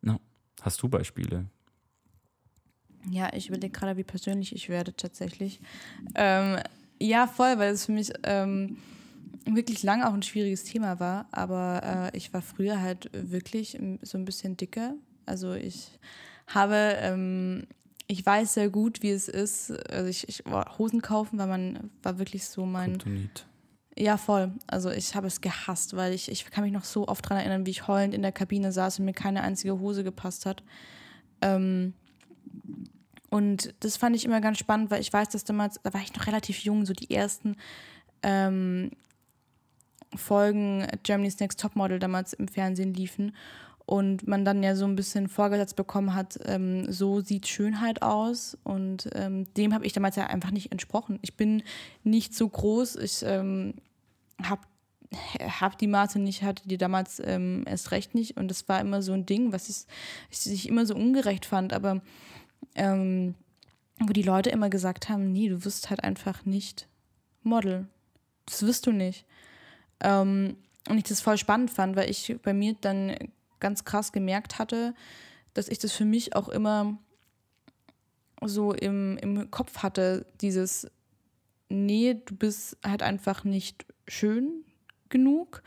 No. 0.00 0.20
Hast 0.62 0.82
du 0.82 0.88
Beispiele? 0.88 1.46
Ja, 3.10 3.32
ich 3.34 3.48
überlege 3.48 3.78
gerade, 3.78 3.96
wie 3.96 4.04
persönlich 4.04 4.54
ich 4.54 4.68
werde 4.68 4.96
tatsächlich. 4.96 5.60
Ähm, 6.14 6.58
ja, 6.98 7.26
voll, 7.26 7.58
weil 7.58 7.74
es 7.74 7.86
für 7.86 7.92
mich 7.92 8.10
ähm, 8.24 8.78
wirklich 9.44 9.82
lange 9.82 10.08
auch 10.08 10.14
ein 10.14 10.22
schwieriges 10.22 10.64
Thema 10.64 11.00
war. 11.00 11.26
Aber 11.32 12.10
äh, 12.12 12.16
ich 12.16 12.32
war 12.32 12.42
früher 12.42 12.80
halt 12.80 13.10
wirklich 13.12 13.78
so 14.02 14.18
ein 14.18 14.24
bisschen 14.24 14.56
dicker. 14.56 14.94
Also 15.26 15.52
ich 15.52 15.98
habe, 16.46 16.96
ähm, 17.00 17.66
ich 18.06 18.24
weiß 18.24 18.54
sehr 18.54 18.70
gut, 18.70 19.02
wie 19.02 19.10
es 19.10 19.28
ist. 19.28 19.70
Also 19.90 20.08
ich, 20.08 20.28
ich 20.28 20.46
oh, 20.46 20.62
Hosen 20.78 21.02
kaufen, 21.02 21.38
weil 21.38 21.48
man 21.48 21.90
war 22.02 22.18
wirklich 22.18 22.46
so 22.46 22.64
mein. 22.66 22.92
Kryptonit. 22.92 23.46
Ja, 23.98 24.18
voll. 24.18 24.52
Also 24.66 24.90
ich 24.90 25.14
habe 25.14 25.26
es 25.26 25.40
gehasst, 25.40 25.96
weil 25.96 26.12
ich, 26.12 26.30
ich 26.30 26.44
kann 26.50 26.64
mich 26.64 26.72
noch 26.72 26.84
so 26.84 27.08
oft 27.08 27.24
daran 27.24 27.38
erinnern, 27.38 27.64
wie 27.64 27.70
ich 27.70 27.88
heulend 27.88 28.12
in 28.12 28.20
der 28.20 28.32
Kabine 28.32 28.70
saß 28.70 28.98
und 28.98 29.06
mir 29.06 29.14
keine 29.14 29.42
einzige 29.42 29.78
Hose 29.78 30.04
gepasst 30.04 30.44
hat. 30.44 30.62
Ähm, 31.40 31.94
und 33.30 33.74
das 33.80 33.96
fand 33.96 34.14
ich 34.14 34.26
immer 34.26 34.42
ganz 34.42 34.58
spannend, 34.58 34.90
weil 34.90 35.00
ich 35.00 35.12
weiß, 35.12 35.30
dass 35.30 35.44
damals, 35.44 35.80
da 35.82 35.94
war 35.94 36.02
ich 36.02 36.14
noch 36.14 36.26
relativ 36.26 36.58
jung, 36.60 36.84
so 36.84 36.92
die 36.92 37.10
ersten 37.10 37.56
ähm, 38.22 38.90
Folgen 40.14 40.86
Germany's 41.02 41.38
Next 41.40 41.60
Topmodel 41.60 41.98
damals 41.98 42.32
im 42.32 42.48
Fernsehen 42.48 42.94
liefen. 42.94 43.34
Und 43.84 44.26
man 44.26 44.44
dann 44.44 44.64
ja 44.64 44.74
so 44.74 44.84
ein 44.84 44.96
bisschen 44.96 45.28
vorgesetzt 45.28 45.76
bekommen 45.76 46.14
hat, 46.14 46.40
ähm, 46.46 46.90
so 46.90 47.20
sieht 47.20 47.46
Schönheit 47.46 48.02
aus. 48.02 48.58
Und 48.64 49.08
ähm, 49.14 49.52
dem 49.54 49.72
habe 49.72 49.86
ich 49.86 49.92
damals 49.92 50.16
ja 50.16 50.26
einfach 50.26 50.50
nicht 50.50 50.72
entsprochen. 50.72 51.20
Ich 51.22 51.36
bin 51.36 51.62
nicht 52.02 52.34
so 52.34 52.48
groß. 52.48 52.96
Ich 52.96 53.22
ähm, 53.22 53.74
habe 54.42 54.62
hab 55.38 55.78
die 55.78 55.86
Maße 55.86 56.18
nicht, 56.18 56.42
hatte 56.42 56.66
die 56.66 56.78
damals 56.78 57.22
ähm, 57.24 57.62
erst 57.64 57.92
recht 57.92 58.16
nicht. 58.16 58.36
Und 58.36 58.48
das 58.48 58.68
war 58.68 58.80
immer 58.80 59.02
so 59.02 59.12
ein 59.12 59.24
Ding, 59.24 59.52
was 59.52 59.68
ich, 59.68 60.52
ich 60.52 60.68
immer 60.68 60.84
so 60.84 60.96
ungerecht 60.96 61.46
fand. 61.46 61.72
Aber 61.72 62.02
ähm, 62.74 63.36
wo 64.00 64.12
die 64.12 64.22
Leute 64.22 64.50
immer 64.50 64.68
gesagt 64.68 65.08
haben, 65.08 65.32
nee, 65.32 65.48
du 65.48 65.64
wirst 65.64 65.90
halt 65.90 66.02
einfach 66.04 66.44
nicht 66.44 66.88
Model. 67.44 67.86
Das 68.46 68.66
wirst 68.66 68.86
du 68.86 68.92
nicht. 68.92 69.24
Ähm, 70.00 70.56
und 70.88 70.98
ich 70.98 71.04
das 71.04 71.20
voll 71.20 71.38
spannend 71.38 71.70
fand, 71.70 71.96
weil 71.96 72.10
ich 72.10 72.36
bei 72.42 72.52
mir 72.52 72.74
dann 72.80 73.16
ganz 73.60 73.84
krass 73.84 74.12
gemerkt 74.12 74.58
hatte, 74.58 74.94
dass 75.54 75.68
ich 75.68 75.78
das 75.78 75.92
für 75.92 76.04
mich 76.04 76.36
auch 76.36 76.48
immer 76.48 76.98
so 78.44 78.72
im, 78.72 79.16
im 79.18 79.50
Kopf 79.50 79.78
hatte, 79.78 80.26
dieses, 80.40 80.86
nee, 81.68 82.20
du 82.24 82.36
bist 82.36 82.76
halt 82.84 83.02
einfach 83.02 83.44
nicht 83.44 83.86
schön 84.06 84.64
genug. 85.08 85.62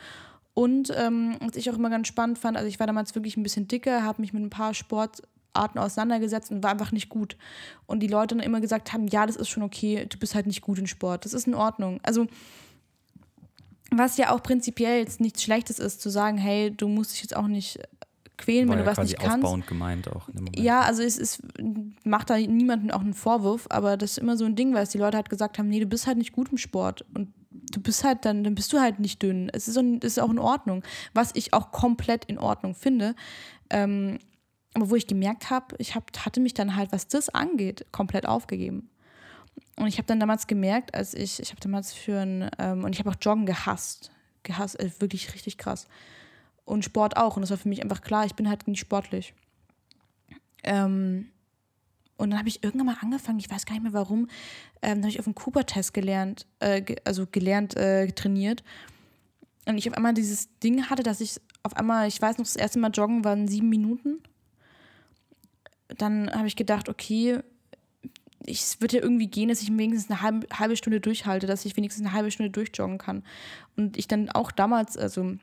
Und 0.53 0.91
ähm, 0.95 1.37
was 1.39 1.55
ich 1.55 1.69
auch 1.69 1.75
immer 1.75 1.89
ganz 1.89 2.07
spannend 2.07 2.37
fand, 2.37 2.57
also 2.57 2.67
ich 2.67 2.79
war 2.79 2.87
damals 2.87 3.15
wirklich 3.15 3.37
ein 3.37 3.43
bisschen 3.43 3.67
dicker, 3.67 4.03
habe 4.03 4.21
mich 4.21 4.33
mit 4.33 4.43
ein 4.43 4.49
paar 4.49 4.73
Sport, 4.73 5.21
Arten 5.53 5.79
auseinandergesetzt 5.79 6.51
und 6.51 6.61
war 6.63 6.71
einfach 6.71 6.91
nicht 6.91 7.09
gut. 7.09 7.35
Und 7.87 8.01
die 8.01 8.07
Leute 8.07 8.35
dann 8.35 8.45
immer 8.45 8.61
gesagt 8.61 8.93
haben, 8.93 9.07
ja, 9.07 9.25
das 9.25 9.35
ist 9.35 9.49
schon 9.49 9.63
okay, 9.63 10.05
du 10.07 10.17
bist 10.19 10.35
halt 10.35 10.45
nicht 10.45 10.61
gut 10.61 10.77
in 10.77 10.87
Sport, 10.87 11.25
das 11.25 11.33
ist 11.33 11.47
in 11.47 11.55
Ordnung. 11.55 11.99
Also 12.03 12.27
was 13.91 14.17
ja 14.17 14.31
auch 14.33 14.43
prinzipiell 14.43 14.99
jetzt 14.99 15.19
nichts 15.19 15.43
Schlechtes 15.43 15.79
ist, 15.79 16.01
zu 16.01 16.09
sagen, 16.09 16.37
hey, 16.37 16.71
du 16.71 16.87
musst 16.87 17.13
dich 17.13 17.21
jetzt 17.21 17.35
auch 17.35 17.47
nicht 17.47 17.79
quälen, 18.37 18.69
War 18.69 18.75
wenn 18.77 18.79
ja 18.79 18.83
du 18.85 18.89
was 18.91 18.95
quasi 18.95 19.13
nicht 19.13 19.21
kannst. 19.21 19.37
aufbauend 19.43 19.67
gemeint 19.67 20.07
auch. 20.07 20.29
Ja, 20.55 20.81
also 20.81 21.03
es 21.03 21.17
ist, 21.17 21.41
macht 22.03 22.29
da 22.29 22.37
niemandem 22.37 22.91
auch 22.91 23.01
einen 23.01 23.13
Vorwurf, 23.13 23.67
aber 23.69 23.97
das 23.97 24.11
ist 24.11 24.17
immer 24.19 24.37
so 24.37 24.45
ein 24.45 24.55
Ding, 24.55 24.73
weil 24.73 24.83
es 24.83 24.89
die 24.89 24.97
Leute 24.97 25.17
halt 25.17 25.29
gesagt 25.29 25.57
haben, 25.59 25.67
nee, 25.67 25.79
du 25.79 25.85
bist 25.85 26.07
halt 26.07 26.17
nicht 26.17 26.31
gut 26.31 26.49
im 26.51 26.57
Sport 26.57 27.05
und 27.13 27.33
du 27.51 27.81
bist 27.81 28.03
halt 28.03 28.25
dann, 28.25 28.43
dann 28.43 28.55
bist 28.55 28.71
du 28.71 28.79
halt 28.79 28.99
nicht 28.99 29.21
dünn. 29.21 29.49
Es 29.51 29.67
ist, 29.67 29.77
es 29.77 30.03
ist 30.03 30.19
auch 30.19 30.29
in 30.29 30.39
Ordnung, 30.39 30.83
was 31.13 31.31
ich 31.35 31.53
auch 31.53 31.71
komplett 31.71 32.25
in 32.25 32.37
Ordnung 32.37 32.75
finde. 32.75 33.15
Ähm, 33.69 34.19
aber 34.73 34.89
wo 34.89 34.95
ich 34.95 35.07
gemerkt 35.07 35.49
habe, 35.49 35.75
ich 35.79 35.95
hab, 35.95 36.15
hatte 36.25 36.39
mich 36.39 36.53
dann 36.53 36.75
halt, 36.75 36.91
was 36.91 37.07
das 37.07 37.29
angeht, 37.29 37.87
komplett 37.91 38.27
aufgegeben. 38.27 38.89
Und 39.75 39.87
ich 39.87 39.97
habe 39.97 40.07
dann 40.07 40.19
damals 40.19 40.47
gemerkt, 40.47 40.93
als 40.93 41.13
ich, 41.13 41.39
ich 41.39 41.49
habe 41.51 41.61
damals 41.61 41.93
für 41.93 42.19
ein, 42.19 42.49
ähm, 42.59 42.83
und 42.83 42.93
ich 42.93 42.99
habe 42.99 43.09
auch 43.09 43.15
Joggen 43.21 43.45
gehasst. 43.45 44.11
Gehasst, 44.43 44.79
äh, 44.79 44.89
wirklich 44.99 45.33
richtig 45.33 45.57
krass. 45.57 45.87
Und 46.65 46.85
Sport 46.85 47.17
auch. 47.17 47.35
Und 47.35 47.41
das 47.41 47.49
war 47.49 47.57
für 47.57 47.69
mich 47.69 47.81
einfach 47.81 48.01
klar, 48.01 48.25
ich 48.25 48.35
bin 48.35 48.49
halt 48.49 48.67
nicht 48.67 48.79
sportlich. 48.79 49.33
Ähm, 50.63 51.31
und 52.17 52.31
dann 52.31 52.39
habe 52.39 52.49
ich 52.49 52.63
irgendwann 52.63 52.87
mal 52.87 52.97
angefangen, 52.99 53.39
ich 53.39 53.49
weiß 53.49 53.65
gar 53.65 53.73
nicht 53.75 53.83
mehr 53.83 53.93
warum, 53.93 54.27
ähm, 54.81 54.95
dann 54.95 55.03
habe 55.03 55.09
ich 55.09 55.19
auf 55.19 55.25
dem 55.25 55.35
Cooper-Test 55.35 55.93
gelernt, 55.93 56.45
äh, 56.59 56.81
ge 56.81 56.97
also 57.05 57.25
gelernt, 57.25 57.77
äh, 57.77 58.11
trainiert. 58.11 58.63
Und 59.65 59.77
ich 59.77 59.89
auf 59.89 59.95
einmal 59.95 60.13
dieses 60.13 60.49
Ding 60.59 60.89
hatte, 60.89 61.03
dass 61.03 61.21
ich 61.21 61.39
auf 61.63 61.77
einmal, 61.77 62.07
ich 62.07 62.21
weiß 62.21 62.37
noch, 62.37 62.45
das 62.45 62.57
erste 62.57 62.79
Mal 62.79 62.89
joggen 62.89 63.23
waren 63.23 63.47
sieben 63.47 63.69
Minuten. 63.69 64.21
Dann 65.87 66.29
habe 66.31 66.47
ich 66.47 66.57
gedacht, 66.57 66.89
okay, 66.89 67.39
ich, 68.45 68.61
es 68.61 68.81
wird 68.81 68.93
ja 68.93 69.01
irgendwie 69.01 69.27
gehen, 69.27 69.49
dass 69.49 69.61
ich 69.61 69.69
wenigstens 69.69 70.09
eine 70.09 70.21
halbe, 70.21 70.47
halbe 70.51 70.75
Stunde 70.75 70.99
durchhalte, 70.99 71.47
dass 71.47 71.65
ich 71.65 71.77
wenigstens 71.77 72.05
eine 72.05 72.13
halbe 72.13 72.31
Stunde 72.31 72.51
durchjoggen 72.51 72.97
kann. 72.97 73.23
Und 73.75 73.97
ich 73.97 74.07
dann 74.07 74.29
auch 74.29 74.51
damals, 74.51 74.97
also 74.97 75.35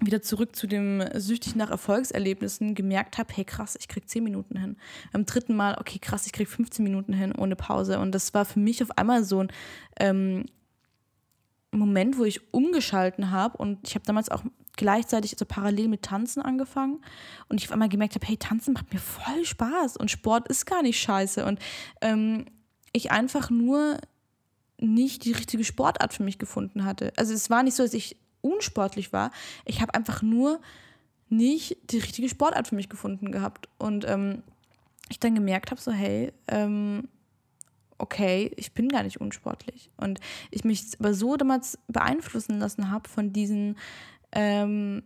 wieder 0.00 0.22
zurück 0.22 0.56
zu 0.56 0.66
dem 0.66 1.04
süchtig 1.14 1.54
nach 1.54 1.70
Erfolgserlebnissen 1.70 2.74
gemerkt 2.74 3.16
habe, 3.16 3.32
hey 3.32 3.44
krass, 3.44 3.76
ich 3.78 3.88
krieg 3.88 4.08
10 4.08 4.24
Minuten 4.24 4.58
hin. 4.58 4.76
Beim 5.12 5.24
dritten 5.24 5.54
Mal, 5.54 5.76
okay 5.78 5.98
krass, 5.98 6.26
ich 6.26 6.32
krieg 6.32 6.48
15 6.48 6.82
Minuten 6.82 7.12
hin 7.12 7.32
ohne 7.32 7.56
Pause. 7.56 8.00
Und 8.00 8.12
das 8.12 8.34
war 8.34 8.44
für 8.44 8.58
mich 8.58 8.82
auf 8.82 8.98
einmal 8.98 9.24
so 9.24 9.40
ein 9.40 9.52
ähm, 10.00 10.46
Moment, 11.70 12.18
wo 12.18 12.24
ich 12.24 12.52
umgeschalten 12.52 13.30
habe 13.30 13.56
und 13.58 13.86
ich 13.86 13.94
habe 13.94 14.04
damals 14.04 14.28
auch 14.30 14.44
gleichzeitig 14.76 15.36
so 15.38 15.44
parallel 15.44 15.88
mit 15.88 16.02
Tanzen 16.02 16.42
angefangen 16.42 17.00
und 17.48 17.60
ich 17.60 17.68
auf 17.68 17.72
einmal 17.72 17.88
gemerkt 17.88 18.14
habe, 18.14 18.26
hey, 18.26 18.36
Tanzen 18.36 18.74
macht 18.74 18.92
mir 18.92 18.98
voll 18.98 19.44
Spaß 19.44 19.96
und 19.96 20.10
Sport 20.10 20.48
ist 20.48 20.66
gar 20.66 20.82
nicht 20.82 21.00
scheiße 21.00 21.44
und 21.44 21.58
ähm, 22.00 22.46
ich 22.92 23.10
einfach 23.10 23.50
nur 23.50 23.98
nicht 24.78 25.24
die 25.24 25.32
richtige 25.32 25.64
Sportart 25.64 26.12
für 26.12 26.22
mich 26.22 26.38
gefunden 26.38 26.84
hatte. 26.84 27.12
Also 27.16 27.32
es 27.32 27.50
war 27.50 27.62
nicht 27.62 27.74
so, 27.74 27.82
dass 27.82 27.94
ich 27.94 28.16
unsportlich 28.40 29.12
war, 29.12 29.30
ich 29.64 29.80
habe 29.80 29.94
einfach 29.94 30.22
nur 30.22 30.60
nicht 31.28 31.78
die 31.90 31.98
richtige 31.98 32.28
Sportart 32.28 32.68
für 32.68 32.74
mich 32.74 32.88
gefunden 32.88 33.32
gehabt 33.32 33.68
und 33.78 34.04
ähm, 34.06 34.42
ich 35.08 35.20
dann 35.20 35.34
gemerkt 35.34 35.70
habe, 35.70 35.80
so 35.80 35.92
hey, 35.92 36.32
ähm, 36.48 37.08
okay, 37.98 38.50
ich 38.56 38.72
bin 38.72 38.88
gar 38.88 39.02
nicht 39.02 39.20
unsportlich. 39.20 39.90
Und 39.96 40.20
ich 40.50 40.64
mich 40.64 40.84
aber 40.98 41.14
so 41.14 41.36
damals 41.36 41.78
beeinflussen 41.88 42.58
lassen 42.58 42.90
habe 42.90 43.08
von 43.08 43.32
diesen 43.32 43.76
ähm, 44.34 45.02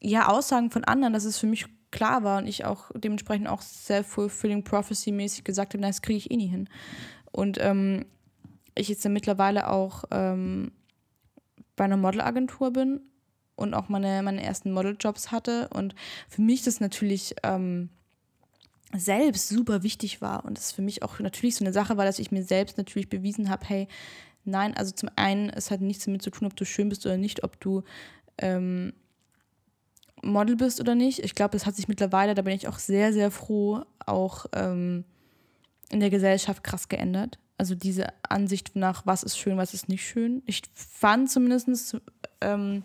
ja, 0.00 0.28
Aussagen 0.28 0.70
von 0.70 0.84
anderen, 0.84 1.12
dass 1.12 1.24
es 1.24 1.38
für 1.38 1.46
mich 1.46 1.66
klar 1.90 2.24
war 2.24 2.38
und 2.38 2.46
ich 2.46 2.64
auch 2.64 2.90
dementsprechend 2.94 3.48
auch 3.48 3.62
self-fulfilling 3.62 4.64
prophecy-mäßig 4.64 5.44
gesagt 5.44 5.74
habe, 5.74 5.82
das 5.82 6.02
kriege 6.02 6.18
ich 6.18 6.30
eh 6.30 6.36
nie 6.36 6.48
hin. 6.48 6.68
Und 7.30 7.58
ähm, 7.60 8.06
ich 8.74 8.88
jetzt 8.88 9.04
dann 9.04 9.12
mittlerweile 9.12 9.68
auch 9.68 10.04
ähm, 10.10 10.72
bei 11.76 11.84
einer 11.84 11.96
Modelagentur 11.96 12.72
bin 12.72 13.00
und 13.54 13.74
auch 13.74 13.88
meine, 13.88 14.22
meine 14.22 14.42
ersten 14.42 14.72
Modeljobs 14.72 15.30
hatte 15.30 15.68
und 15.68 15.94
für 16.28 16.42
mich 16.42 16.62
das 16.62 16.80
natürlich 16.80 17.34
ähm, 17.42 17.90
selbst 18.94 19.48
super 19.48 19.82
wichtig 19.82 20.20
war 20.20 20.44
und 20.44 20.58
das 20.58 20.72
für 20.72 20.82
mich 20.82 21.02
auch 21.02 21.18
natürlich 21.18 21.56
so 21.56 21.64
eine 21.64 21.72
Sache 21.72 21.96
war, 21.96 22.04
dass 22.04 22.18
ich 22.18 22.30
mir 22.30 22.42
selbst 22.42 22.76
natürlich 22.78 23.08
bewiesen 23.08 23.50
habe, 23.50 23.64
hey, 23.66 23.88
nein, 24.44 24.74
also 24.76 24.92
zum 24.92 25.08
einen, 25.16 25.50
es 25.50 25.70
hat 25.70 25.80
nichts 25.80 26.04
damit 26.04 26.22
zu 26.22 26.30
tun, 26.30 26.46
ob 26.46 26.56
du 26.56 26.64
schön 26.64 26.88
bist 26.88 27.06
oder 27.06 27.16
nicht, 27.16 27.44
ob 27.44 27.60
du 27.60 27.82
ähm, 28.38 28.92
Model 30.22 30.56
bist 30.56 30.80
oder 30.80 30.94
nicht. 30.94 31.20
Ich 31.20 31.34
glaube, 31.34 31.56
es 31.56 31.66
hat 31.66 31.74
sich 31.74 31.88
mittlerweile, 31.88 32.34
da 32.34 32.42
bin 32.42 32.54
ich 32.54 32.68
auch 32.68 32.78
sehr, 32.78 33.12
sehr 33.12 33.30
froh, 33.30 33.82
auch 34.06 34.46
ähm, 34.54 35.04
in 35.90 36.00
der 36.00 36.10
Gesellschaft 36.10 36.64
krass 36.64 36.88
geändert. 36.88 37.38
Also 37.58 37.74
diese 37.74 38.06
Ansicht 38.28 38.74
nach, 38.74 39.06
was 39.06 39.22
ist 39.22 39.38
schön, 39.38 39.56
was 39.56 39.74
ist 39.74 39.88
nicht 39.88 40.06
schön. 40.06 40.42
Ich 40.46 40.62
fand 40.74 41.30
zumindest, 41.30 41.96
ähm, 42.40 42.84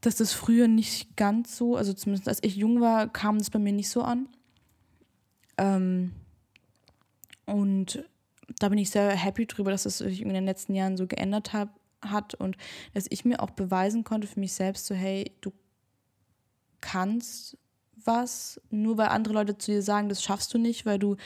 dass 0.00 0.16
das 0.16 0.32
früher 0.32 0.68
nicht 0.68 1.16
ganz 1.16 1.56
so, 1.56 1.76
also 1.76 1.92
zumindest 1.92 2.28
als 2.28 2.42
ich 2.42 2.56
jung 2.56 2.80
war, 2.80 3.08
kam 3.12 3.38
das 3.38 3.50
bei 3.50 3.58
mir 3.58 3.72
nicht 3.72 3.90
so 3.90 4.02
an. 4.02 4.28
Ähm, 5.58 6.12
und 7.46 8.04
da 8.58 8.68
bin 8.68 8.78
ich 8.78 8.90
sehr 8.90 9.10
happy 9.10 9.46
drüber, 9.46 9.70
dass 9.70 9.86
es 9.86 9.98
sich 9.98 10.22
in 10.22 10.28
den 10.32 10.44
letzten 10.44 10.74
Jahren 10.74 10.96
so 10.96 11.06
geändert 11.06 11.52
hab, 11.52 11.78
hat 12.02 12.34
und 12.34 12.56
dass 12.94 13.06
ich 13.10 13.24
mir 13.24 13.40
auch 13.40 13.50
beweisen 13.50 14.04
konnte 14.04 14.28
für 14.28 14.40
mich 14.40 14.52
selbst, 14.52 14.86
so 14.86 14.94
hey, 14.94 15.32
du 15.40 15.52
kannst 16.80 17.56
was, 18.04 18.60
nur 18.70 18.96
weil 18.96 19.08
andere 19.08 19.34
Leute 19.34 19.58
zu 19.58 19.72
dir 19.72 19.82
sagen, 19.82 20.08
das 20.08 20.22
schaffst 20.22 20.54
du 20.54 20.58
nicht, 20.58 20.86
weil 20.86 20.98
du 20.98 21.16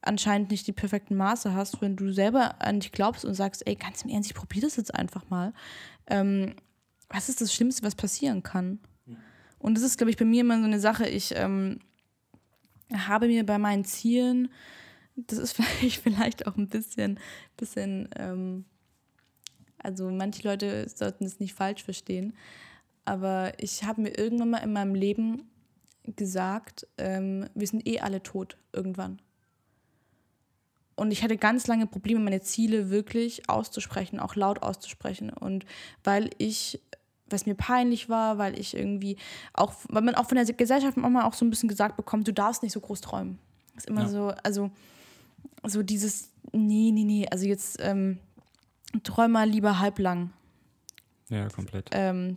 anscheinend 0.00 0.50
nicht 0.50 0.66
die 0.66 0.72
perfekten 0.72 1.16
Maße 1.16 1.54
hast, 1.54 1.80
wenn 1.80 1.96
du 1.96 2.12
selber 2.12 2.60
an 2.60 2.80
dich 2.80 2.92
glaubst 2.92 3.24
und 3.24 3.34
sagst, 3.34 3.66
ey, 3.66 3.74
ganz 3.74 4.02
im 4.02 4.10
Ernst, 4.10 4.30
ich 4.30 4.36
probiere 4.36 4.66
das 4.66 4.76
jetzt 4.76 4.94
einfach 4.94 5.28
mal. 5.30 5.52
Ähm, 6.06 6.54
was 7.08 7.28
ist 7.28 7.40
das 7.40 7.52
Schlimmste, 7.52 7.84
was 7.84 7.94
passieren 7.94 8.42
kann? 8.42 8.80
Und 9.58 9.76
das 9.76 9.84
ist, 9.84 9.96
glaube 9.96 10.10
ich, 10.10 10.16
bei 10.16 10.24
mir 10.24 10.40
immer 10.40 10.58
so 10.58 10.64
eine 10.64 10.80
Sache. 10.80 11.08
Ich 11.08 11.34
ähm, 11.36 11.78
habe 12.92 13.28
mir 13.28 13.46
bei 13.46 13.58
meinen 13.58 13.84
Zielen, 13.84 14.48
das 15.16 15.38
ist 15.38 15.52
vielleicht, 15.56 16.00
vielleicht 16.02 16.46
auch 16.46 16.56
ein 16.56 16.68
bisschen, 16.68 17.18
bisschen 17.56 18.08
ähm, 18.16 18.64
also 19.78 20.10
manche 20.10 20.46
Leute 20.46 20.88
sollten 20.88 21.24
es 21.24 21.40
nicht 21.40 21.54
falsch 21.54 21.82
verstehen, 21.82 22.34
aber 23.04 23.52
ich 23.58 23.84
habe 23.84 24.00
mir 24.02 24.16
irgendwann 24.16 24.50
mal 24.50 24.58
in 24.58 24.72
meinem 24.72 24.94
Leben 24.94 25.50
gesagt, 26.04 26.86
ähm, 26.98 27.48
wir 27.54 27.66
sind 27.66 27.86
eh 27.86 28.00
alle 28.00 28.22
tot 28.22 28.56
irgendwann. 28.72 29.20
Und 30.94 31.10
ich 31.10 31.22
hatte 31.22 31.36
ganz 31.36 31.66
lange 31.66 31.86
Probleme, 31.86 32.20
meine 32.20 32.42
Ziele 32.42 32.90
wirklich 32.90 33.48
auszusprechen, 33.48 34.20
auch 34.20 34.36
laut 34.36 34.62
auszusprechen. 34.62 35.30
Und 35.30 35.64
weil 36.04 36.30
ich, 36.38 36.80
was 37.26 37.46
mir 37.46 37.54
peinlich 37.54 38.08
war, 38.08 38.38
weil 38.38 38.58
ich 38.58 38.76
irgendwie 38.76 39.16
auch, 39.54 39.72
weil 39.88 40.02
man 40.02 40.14
auch 40.14 40.26
von 40.28 40.36
der 40.36 40.44
Gesellschaft 40.44 40.96
manchmal 40.96 41.24
auch 41.24 41.34
so 41.34 41.44
ein 41.44 41.50
bisschen 41.50 41.68
gesagt 41.68 41.96
bekommt, 41.96 42.28
du 42.28 42.32
darfst 42.32 42.62
nicht 42.62 42.72
so 42.72 42.80
groß 42.80 43.00
träumen. 43.00 43.38
Das 43.74 43.84
ist 43.84 43.90
immer 43.90 44.02
Ja. 44.02 44.08
so, 44.08 44.28
also 44.44 44.70
so 45.64 45.82
dieses, 45.82 46.30
nee, 46.52 46.90
nee, 46.92 47.04
nee, 47.04 47.26
also 47.30 47.46
jetzt 47.46 47.78
ähm, 47.80 48.18
träum 49.02 49.32
mal 49.32 49.48
lieber 49.48 49.78
halblang 49.78 50.30
Ja, 51.28 51.48
komplett. 51.48 51.90
ähm, 51.92 52.36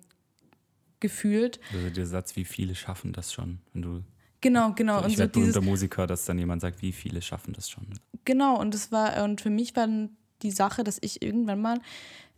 gefühlt. 1.00 1.60
Also 1.74 1.90
der 1.90 2.06
Satz, 2.08 2.36
wie 2.36 2.46
viele 2.46 2.76
schaffen 2.76 3.14
das 3.14 3.34
schon? 3.34 3.60
Wenn 3.74 3.82
du, 3.82 4.04
Genau, 4.42 4.74
genau. 4.74 5.00
ich 5.00 5.06
und 5.06 5.12
so 5.14 5.18
werde 5.20 5.32
dieses, 5.34 5.54
berühmter 5.54 5.72
Musiker, 5.72 6.08
dass 6.08 6.26
dann 6.26 6.38
jemand 6.38 6.62
sagt, 6.62 6.82
wie 6.82 6.92
viele 6.92 7.22
schaffen 7.22 7.54
das 7.54 7.70
schon? 7.70 7.88
Genau, 8.26 8.60
und 8.60 8.74
das 8.74 8.92
war, 8.92 9.24
und 9.24 9.42
für 9.42 9.50
mich 9.50 9.76
war 9.76 9.88
dann 9.88 10.16
die 10.44 10.52
Sache, 10.52 10.84
dass 10.84 11.00
ich 11.02 11.22
irgendwann 11.24 11.62
mal 11.62 11.80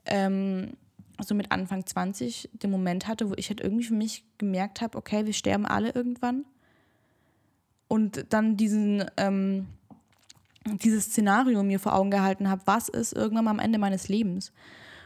ähm, 0.06 0.72
so 1.20 1.36
mit 1.36 1.52
Anfang 1.52 1.86
20 1.86 2.50
den 2.54 2.72
Moment 2.72 3.08
hatte, 3.08 3.30
wo 3.30 3.34
ich 3.36 3.50
halt 3.50 3.60
irgendwie 3.60 3.84
für 3.84 3.94
mich 3.94 4.24
gemerkt 4.38 4.82
habe, 4.82 4.98
okay, 4.98 5.26
wir 5.26 5.34
sterben 5.34 5.66
alle 5.66 5.92
irgendwann. 5.92 6.46
Und 7.90 8.26
dann 8.30 8.56
diesen, 8.58 9.04
ähm, 9.18 9.68
dieses 10.68 11.06
Szenario 11.06 11.64
mir 11.64 11.80
vor 11.80 11.96
Augen 11.96 12.12
gehalten 12.12 12.50
habe, 12.50 12.62
was 12.66 12.90
ist 12.90 13.14
irgendwann 13.14 13.46
mal 13.46 13.52
am 13.52 13.60
Ende 13.60 13.80
meines 13.80 14.08
Lebens. 14.08 14.52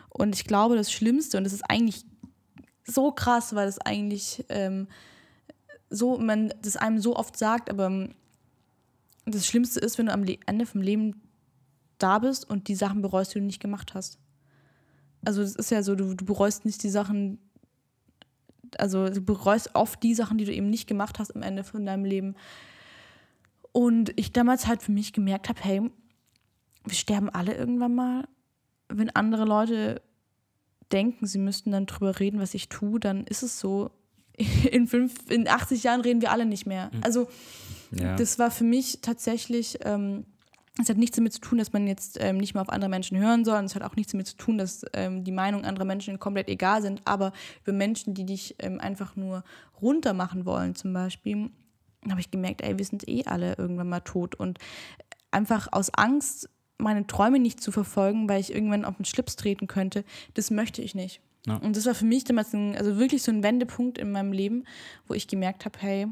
Und 0.09 0.35
ich 0.35 0.45
glaube, 0.45 0.75
das 0.75 0.91
Schlimmste, 0.91 1.37
und 1.37 1.43
das 1.43 1.53
ist 1.53 1.69
eigentlich 1.69 2.05
so 2.85 3.11
krass, 3.11 3.55
weil 3.55 3.65
das 3.65 3.79
eigentlich 3.79 4.45
ähm, 4.49 4.87
so, 5.89 6.17
man 6.17 6.53
das 6.61 6.77
einem 6.77 6.99
so 6.99 7.15
oft 7.15 7.37
sagt, 7.37 7.69
aber 7.69 7.87
ähm, 7.87 8.15
das 9.25 9.45
Schlimmste 9.45 9.79
ist, 9.79 9.97
wenn 9.97 10.07
du 10.07 10.13
am 10.13 10.25
Ende 10.45 10.65
vom 10.65 10.81
Leben 10.81 11.21
da 11.99 12.19
bist 12.19 12.49
und 12.49 12.67
die 12.67 12.75
Sachen 12.75 13.01
bereust, 13.01 13.33
die 13.33 13.39
du 13.39 13.45
nicht 13.45 13.61
gemacht 13.61 13.93
hast. 13.93 14.19
Also 15.23 15.41
es 15.41 15.55
ist 15.55 15.69
ja 15.69 15.83
so, 15.83 15.95
du, 15.95 16.15
du 16.15 16.25
bereust 16.25 16.65
nicht 16.65 16.81
die 16.81 16.89
Sachen, 16.89 17.39
also 18.77 19.09
du 19.09 19.21
bereust 19.21 19.75
oft 19.75 20.01
die 20.01 20.15
Sachen, 20.15 20.37
die 20.37 20.45
du 20.45 20.53
eben 20.53 20.69
nicht 20.69 20.87
gemacht 20.87 21.19
hast 21.19 21.35
am 21.35 21.43
Ende 21.43 21.63
von 21.63 21.85
deinem 21.85 22.05
Leben. 22.05 22.35
Und 23.71 24.11
ich 24.17 24.31
damals 24.31 24.67
halt 24.67 24.81
für 24.81 24.91
mich 24.91 25.13
gemerkt 25.13 25.49
habe, 25.49 25.59
hey, 25.61 25.81
wir 26.85 26.95
sterben 26.95 27.29
alle 27.29 27.53
irgendwann 27.55 27.95
mal. 27.95 28.27
Wenn 28.89 29.09
andere 29.09 29.45
Leute 29.45 30.01
denken, 30.91 31.25
sie 31.25 31.37
müssten 31.37 31.71
dann 31.71 31.85
drüber 31.85 32.19
reden, 32.19 32.39
was 32.39 32.53
ich 32.53 32.69
tue, 32.69 32.99
dann 32.99 33.25
ist 33.25 33.43
es 33.43 33.59
so. 33.59 33.91
In, 34.71 34.87
fünf, 34.87 35.29
in 35.29 35.47
80 35.47 35.83
Jahren 35.83 36.01
reden 36.01 36.21
wir 36.21 36.31
alle 36.31 36.45
nicht 36.45 36.65
mehr. 36.65 36.89
Mhm. 36.91 37.01
Also 37.03 37.27
ja. 37.91 38.15
das 38.15 38.39
war 38.39 38.49
für 38.49 38.63
mich 38.63 38.99
tatsächlich, 39.01 39.77
ähm, 39.83 40.25
es 40.81 40.89
hat 40.89 40.97
nichts 40.97 41.17
damit 41.17 41.33
zu 41.33 41.41
tun, 41.41 41.57
dass 41.57 41.73
man 41.73 41.85
jetzt 41.85 42.17
ähm, 42.19 42.37
nicht 42.37 42.53
mehr 42.53 42.61
auf 42.61 42.69
andere 42.69 42.89
Menschen 42.89 43.17
hören 43.17 43.43
soll. 43.45 43.61
Es 43.63 43.75
hat 43.75 43.83
auch 43.83 43.95
nichts 43.97 44.13
damit 44.13 44.27
zu 44.27 44.37
tun, 44.37 44.57
dass 44.57 44.85
ähm, 44.93 45.23
die 45.23 45.33
Meinungen 45.33 45.65
anderer 45.65 45.85
Menschen 45.85 46.17
komplett 46.17 46.47
egal 46.47 46.81
sind. 46.81 47.01
Aber 47.05 47.33
über 47.63 47.73
Menschen, 47.73 48.13
die 48.13 48.25
dich 48.25 48.55
ähm, 48.59 48.79
einfach 48.79 49.15
nur 49.15 49.43
runter 49.81 50.13
machen 50.13 50.45
wollen, 50.45 50.75
zum 50.75 50.93
Beispiel, 50.93 51.51
habe 52.09 52.19
ich 52.19 52.31
gemerkt, 52.31 52.61
ey, 52.61 52.77
wir 52.77 52.85
sind 52.85 53.07
eh 53.07 53.25
alle 53.25 53.55
irgendwann 53.57 53.89
mal 53.89 53.99
tot. 53.99 54.35
Und 54.35 54.59
einfach 55.29 55.67
aus 55.71 55.93
Angst, 55.93 56.49
meine 56.77 57.05
Träume 57.07 57.39
nicht 57.39 57.61
zu 57.61 57.71
verfolgen, 57.71 58.27
weil 58.27 58.41
ich 58.41 58.53
irgendwann 58.53 58.85
auf 58.85 58.97
den 58.97 59.05
Schlips 59.05 59.35
treten 59.35 59.67
könnte, 59.67 60.03
das 60.33 60.51
möchte 60.51 60.81
ich 60.81 60.95
nicht. 60.95 61.21
Ja. 61.47 61.57
Und 61.57 61.75
das 61.75 61.85
war 61.85 61.95
für 61.95 62.05
mich 62.05 62.23
damals 62.23 62.53
ein, 62.53 62.75
also 62.75 62.97
wirklich 62.97 63.23
so 63.23 63.31
ein 63.31 63.43
Wendepunkt 63.43 63.97
in 63.97 64.11
meinem 64.11 64.31
Leben, 64.31 64.65
wo 65.07 65.13
ich 65.13 65.27
gemerkt 65.27 65.65
habe, 65.65 65.79
hey, 65.79 66.07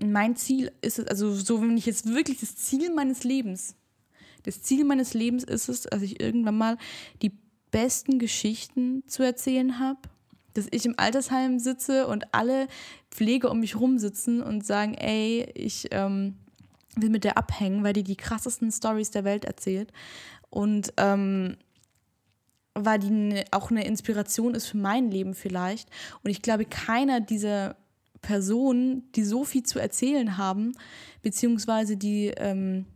mein 0.00 0.36
Ziel 0.36 0.72
ist 0.80 0.98
es, 0.98 1.06
also 1.06 1.32
so, 1.32 1.60
wenn 1.60 1.76
ich 1.76 1.86
jetzt 1.86 2.06
wirklich 2.06 2.40
das 2.40 2.56
Ziel 2.56 2.92
meines 2.94 3.24
Lebens, 3.24 3.74
das 4.44 4.62
Ziel 4.62 4.84
meines 4.84 5.14
Lebens 5.14 5.44
ist 5.44 5.68
es, 5.68 5.82
dass 5.82 6.02
ich 6.02 6.20
irgendwann 6.20 6.56
mal 6.56 6.78
die 7.22 7.32
besten 7.70 8.18
Geschichten 8.18 9.02
zu 9.06 9.22
erzählen 9.22 9.78
habe, 9.78 10.00
dass 10.58 10.68
ich 10.70 10.84
im 10.84 10.94
Altersheim 10.98 11.58
sitze 11.58 12.06
und 12.06 12.34
alle 12.34 12.66
Pfleger 13.10 13.50
um 13.50 13.60
mich 13.60 13.76
rum 13.76 13.98
sitzen 13.98 14.42
und 14.42 14.66
sagen, 14.66 14.94
ey, 14.94 15.50
ich 15.54 15.88
ähm, 15.92 16.36
will 16.96 17.10
mit 17.10 17.24
der 17.24 17.38
abhängen, 17.38 17.84
weil 17.84 17.92
die 17.92 18.02
die 18.02 18.16
krassesten 18.16 18.70
Stories 18.72 19.10
der 19.10 19.24
Welt 19.24 19.44
erzählt. 19.44 19.92
Und 20.50 20.92
ähm, 20.96 21.56
weil 22.74 22.98
die 22.98 23.10
ne, 23.10 23.44
auch 23.50 23.70
eine 23.70 23.84
Inspiration 23.84 24.54
ist 24.54 24.66
für 24.66 24.76
mein 24.76 25.10
Leben 25.10 25.34
vielleicht. 25.34 25.88
Und 26.22 26.30
ich 26.30 26.42
glaube, 26.42 26.64
keiner 26.64 27.20
dieser 27.20 27.76
Personen, 28.20 29.10
die 29.12 29.24
so 29.24 29.44
viel 29.44 29.62
zu 29.62 29.78
erzählen 29.78 30.36
haben, 30.36 30.72
beziehungsweise 31.22 31.96
die 31.96 32.32
ähm, 32.36 32.86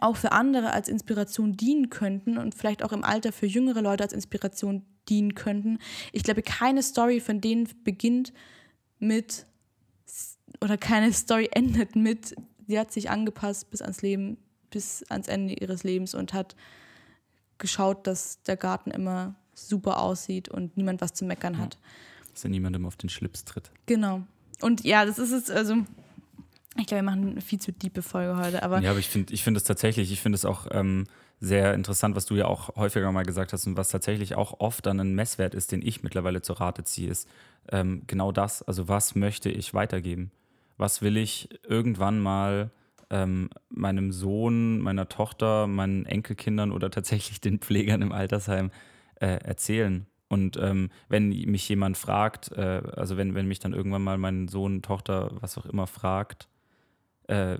auch 0.00 0.16
für 0.16 0.32
andere 0.32 0.72
als 0.72 0.88
Inspiration 0.88 1.56
dienen 1.56 1.90
könnten 1.90 2.38
und 2.38 2.54
vielleicht 2.54 2.82
auch 2.82 2.92
im 2.92 3.04
Alter 3.04 3.32
für 3.32 3.46
jüngere 3.46 3.82
Leute 3.82 4.04
als 4.04 4.12
Inspiration 4.12 4.84
dienen 5.08 5.34
könnten. 5.34 5.78
Ich 6.12 6.22
glaube, 6.22 6.42
keine 6.42 6.82
Story 6.82 7.20
von 7.20 7.40
denen 7.40 7.68
beginnt 7.84 8.32
mit 8.98 9.46
oder 10.60 10.78
keine 10.78 11.12
Story 11.12 11.48
endet 11.52 11.96
mit, 11.96 12.34
sie 12.66 12.78
hat 12.78 12.92
sich 12.92 13.10
angepasst 13.10 13.70
bis 13.70 13.82
ans 13.82 14.02
Leben, 14.02 14.38
bis 14.70 15.02
ans 15.10 15.28
Ende 15.28 15.54
ihres 15.54 15.82
Lebens 15.84 16.14
und 16.14 16.32
hat 16.32 16.56
geschaut, 17.58 18.06
dass 18.06 18.42
der 18.42 18.56
Garten 18.56 18.90
immer 18.90 19.34
super 19.54 20.00
aussieht 20.00 20.48
und 20.48 20.76
niemand 20.76 21.00
was 21.00 21.14
zu 21.14 21.24
meckern 21.24 21.58
hat. 21.58 21.78
Dass 22.32 22.44
er 22.44 22.50
niemandem 22.50 22.86
auf 22.86 22.96
den 22.96 23.10
Schlips 23.10 23.44
tritt. 23.44 23.70
Genau. 23.86 24.22
Und 24.60 24.84
ja, 24.84 25.04
das 25.04 25.18
ist 25.18 25.32
es, 25.32 25.50
also 25.50 25.76
ich 26.78 26.86
glaube, 26.86 27.02
wir 27.04 27.10
machen 27.10 27.32
eine 27.32 27.40
viel 27.40 27.60
zu 27.60 27.72
diepe 27.72 28.02
Folge 28.02 28.36
heute. 28.36 28.62
Aber 28.62 28.80
ja, 28.80 28.90
aber 28.90 28.98
ich 28.98 29.08
finde 29.08 29.34
ich 29.34 29.42
find 29.42 29.56
es 29.56 29.64
tatsächlich, 29.64 30.10
ich 30.10 30.20
finde 30.20 30.36
es 30.36 30.44
auch 30.44 30.66
ähm, 30.70 31.06
sehr 31.42 31.74
interessant, 31.74 32.14
was 32.14 32.24
du 32.24 32.36
ja 32.36 32.46
auch 32.46 32.76
häufiger 32.76 33.10
mal 33.10 33.24
gesagt 33.24 33.52
hast 33.52 33.66
und 33.66 33.76
was 33.76 33.88
tatsächlich 33.88 34.36
auch 34.36 34.60
oft 34.60 34.86
dann 34.86 35.00
ein 35.00 35.16
Messwert 35.16 35.54
ist, 35.54 35.72
den 35.72 35.82
ich 35.84 36.04
mittlerweile 36.04 36.40
zur 36.40 36.60
Rate 36.60 36.84
ziehe, 36.84 37.10
ist 37.10 37.28
ähm, 37.72 38.02
genau 38.06 38.30
das. 38.30 38.62
Also 38.62 38.86
was 38.86 39.16
möchte 39.16 39.50
ich 39.50 39.74
weitergeben? 39.74 40.30
Was 40.76 41.02
will 41.02 41.16
ich 41.16 41.48
irgendwann 41.64 42.20
mal 42.20 42.70
ähm, 43.10 43.50
meinem 43.70 44.12
Sohn, 44.12 44.78
meiner 44.78 45.08
Tochter, 45.08 45.66
meinen 45.66 46.06
Enkelkindern 46.06 46.70
oder 46.70 46.92
tatsächlich 46.92 47.40
den 47.40 47.58
Pflegern 47.58 48.02
im 48.02 48.12
Altersheim 48.12 48.70
äh, 49.16 49.38
erzählen? 49.42 50.06
Und 50.28 50.56
ähm, 50.58 50.90
wenn 51.08 51.28
mich 51.28 51.68
jemand 51.68 51.98
fragt, 51.98 52.52
äh, 52.52 52.82
also 52.94 53.16
wenn, 53.16 53.34
wenn 53.34 53.48
mich 53.48 53.58
dann 53.58 53.72
irgendwann 53.72 54.04
mal 54.04 54.16
mein 54.16 54.46
Sohn, 54.46 54.80
Tochter, 54.80 55.32
was 55.40 55.58
auch 55.58 55.66
immer 55.66 55.88
fragt, 55.88 56.48
äh, 57.26 57.58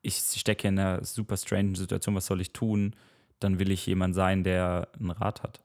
ich 0.00 0.16
stecke 0.16 0.68
in 0.68 0.78
einer 0.78 1.04
super 1.04 1.36
strange 1.36 1.76
Situation, 1.76 2.14
was 2.14 2.24
soll 2.24 2.40
ich 2.40 2.54
tun? 2.54 2.96
Dann 3.40 3.58
will 3.58 3.70
ich 3.70 3.86
jemand 3.86 4.14
sein, 4.14 4.44
der 4.44 4.88
einen 4.98 5.10
Rat 5.10 5.42
hat. 5.42 5.60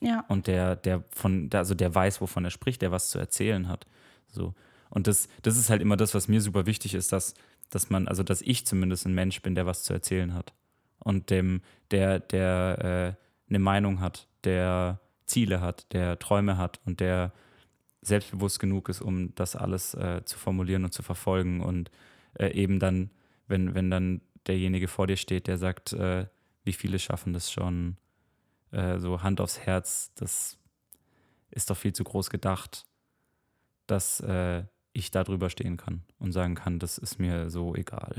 Ja. 0.00 0.24
Und 0.28 0.46
der, 0.46 0.76
der 0.76 1.04
von, 1.10 1.48
also 1.52 1.74
der 1.74 1.94
weiß, 1.94 2.20
wovon 2.20 2.44
er 2.44 2.50
spricht, 2.50 2.82
der 2.82 2.90
was 2.90 3.10
zu 3.10 3.18
erzählen 3.18 3.68
hat. 3.68 3.86
So. 4.28 4.54
Und 4.90 5.06
das, 5.06 5.28
das 5.42 5.56
ist 5.56 5.70
halt 5.70 5.80
immer 5.80 5.96
das, 5.96 6.14
was 6.14 6.28
mir 6.28 6.40
super 6.40 6.66
wichtig 6.66 6.94
ist, 6.94 7.12
dass, 7.12 7.34
dass 7.70 7.88
man, 7.88 8.08
also 8.08 8.22
dass 8.22 8.42
ich 8.42 8.66
zumindest 8.66 9.06
ein 9.06 9.14
Mensch 9.14 9.40
bin, 9.42 9.54
der 9.54 9.66
was 9.66 9.84
zu 9.84 9.92
erzählen 9.92 10.34
hat. 10.34 10.52
Und 10.98 11.30
dem, 11.30 11.62
der, 11.90 12.20
der 12.20 13.16
äh, 13.18 13.48
eine 13.48 13.58
Meinung 13.58 14.00
hat, 14.00 14.26
der 14.44 15.00
Ziele 15.26 15.60
hat, 15.60 15.92
der 15.92 16.18
Träume 16.18 16.56
hat 16.58 16.80
und 16.84 17.00
der 17.00 17.32
selbstbewusst 18.02 18.58
genug 18.58 18.88
ist, 18.88 19.00
um 19.00 19.34
das 19.34 19.56
alles 19.56 19.94
äh, 19.94 20.22
zu 20.24 20.38
formulieren 20.38 20.84
und 20.84 20.92
zu 20.92 21.02
verfolgen 21.02 21.60
und 21.60 21.90
äh, 22.34 22.48
eben 22.48 22.80
dann, 22.80 23.10
wenn, 23.46 23.74
wenn 23.74 23.90
dann 23.90 24.20
derjenige 24.46 24.88
vor 24.88 25.06
dir 25.06 25.16
steht, 25.16 25.46
der 25.46 25.56
sagt, 25.56 25.92
äh, 25.92 26.26
wie 26.64 26.72
viele 26.72 26.98
schaffen 26.98 27.32
das 27.32 27.50
schon, 27.50 27.96
äh, 28.70 28.98
so 28.98 29.22
Hand 29.22 29.40
aufs 29.40 29.58
Herz, 29.58 30.12
das 30.14 30.58
ist 31.50 31.70
doch 31.70 31.76
viel 31.76 31.92
zu 31.92 32.04
groß 32.04 32.30
gedacht, 32.30 32.86
dass 33.86 34.20
äh, 34.20 34.64
ich 34.92 35.10
da 35.10 35.24
drüber 35.24 35.50
stehen 35.50 35.76
kann 35.76 36.02
und 36.18 36.32
sagen 36.32 36.54
kann, 36.54 36.78
das 36.78 36.98
ist 36.98 37.18
mir 37.18 37.50
so 37.50 37.74
egal. 37.74 38.14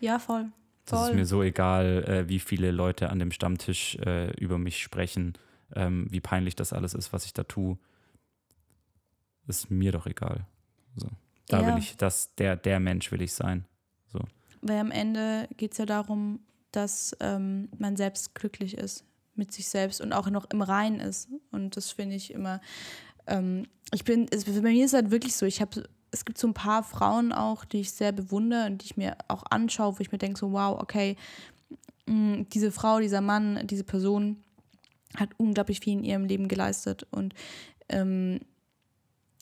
Ja, 0.00 0.18
voll. 0.18 0.42
voll. 0.42 0.50
Das 0.86 1.08
ist 1.08 1.14
mir 1.14 1.24
so 1.24 1.42
egal, 1.42 2.04
äh, 2.04 2.28
wie 2.28 2.38
viele 2.38 2.70
Leute 2.70 3.08
an 3.08 3.18
dem 3.18 3.30
Stammtisch 3.30 3.96
äh, 3.96 4.30
über 4.32 4.58
mich 4.58 4.82
sprechen, 4.82 5.32
ähm, 5.74 6.06
wie 6.10 6.20
peinlich 6.20 6.56
das 6.56 6.74
alles 6.74 6.92
ist, 6.92 7.10
was 7.10 7.24
ich 7.24 7.32
da 7.32 7.44
tue. 7.44 7.78
Ist 9.46 9.70
mir 9.70 9.92
doch 9.92 10.06
egal. 10.06 10.46
So. 10.94 11.08
Da 11.48 11.62
ja. 11.62 11.68
will 11.68 11.78
ich, 11.78 11.96
das, 11.96 12.34
der, 12.34 12.56
der 12.56 12.80
Mensch 12.80 13.10
will 13.12 13.22
ich 13.22 13.32
sein. 13.32 13.64
So. 14.12 14.20
Weil 14.60 14.78
am 14.78 14.90
Ende 14.90 15.48
geht 15.56 15.72
es 15.72 15.78
ja 15.78 15.86
darum, 15.86 16.40
dass 16.76 17.16
ähm, 17.20 17.68
man 17.78 17.96
selbst 17.96 18.34
glücklich 18.34 18.76
ist 18.76 19.04
mit 19.34 19.52
sich 19.52 19.68
selbst 19.68 20.00
und 20.00 20.12
auch 20.12 20.28
noch 20.30 20.46
im 20.50 20.62
Reinen 20.62 21.00
ist. 21.00 21.28
Und 21.50 21.76
das 21.76 21.90
finde 21.90 22.16
ich 22.16 22.32
immer. 22.32 22.60
Ähm, 23.26 23.66
ich 23.92 24.04
bin, 24.04 24.26
es, 24.30 24.44
bei 24.44 24.60
mir 24.60 24.84
ist 24.84 24.94
halt 24.94 25.10
wirklich 25.10 25.34
so, 25.34 25.46
ich 25.46 25.60
habe, 25.60 25.88
es 26.10 26.24
gibt 26.24 26.38
so 26.38 26.46
ein 26.46 26.54
paar 26.54 26.82
Frauen 26.82 27.32
auch, 27.32 27.64
die 27.64 27.80
ich 27.80 27.92
sehr 27.92 28.12
bewundere 28.12 28.66
und 28.66 28.82
die 28.82 28.86
ich 28.86 28.96
mir 28.96 29.16
auch 29.28 29.44
anschaue, 29.50 29.98
wo 29.98 30.00
ich 30.00 30.12
mir 30.12 30.18
denke, 30.18 30.38
so, 30.38 30.52
wow, 30.52 30.80
okay, 30.80 31.16
mh, 32.06 32.14
mm, 32.14 32.48
diese 32.50 32.70
Frau, 32.70 33.00
dieser 33.00 33.20
Mann, 33.20 33.66
diese 33.66 33.84
Person 33.84 34.42
hat 35.16 35.30
unglaublich 35.36 35.80
viel 35.80 35.94
in 35.94 36.04
ihrem 36.04 36.24
Leben 36.24 36.48
geleistet. 36.48 37.06
Und 37.10 37.34
ähm, 37.88 38.40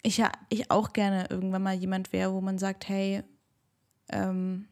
ich 0.03 0.19
ja 0.19 0.33
ich 0.49 0.71
auch 0.71 0.93
gerne 0.93 1.27
irgendwann 1.31 1.63
mal 1.63 1.75
jemand 1.75 2.13
wäre, 2.13 2.33
wo 2.33 2.41
man 2.41 2.59
sagt, 2.59 2.89
hey, 2.89 3.23
ähm, 4.09 4.69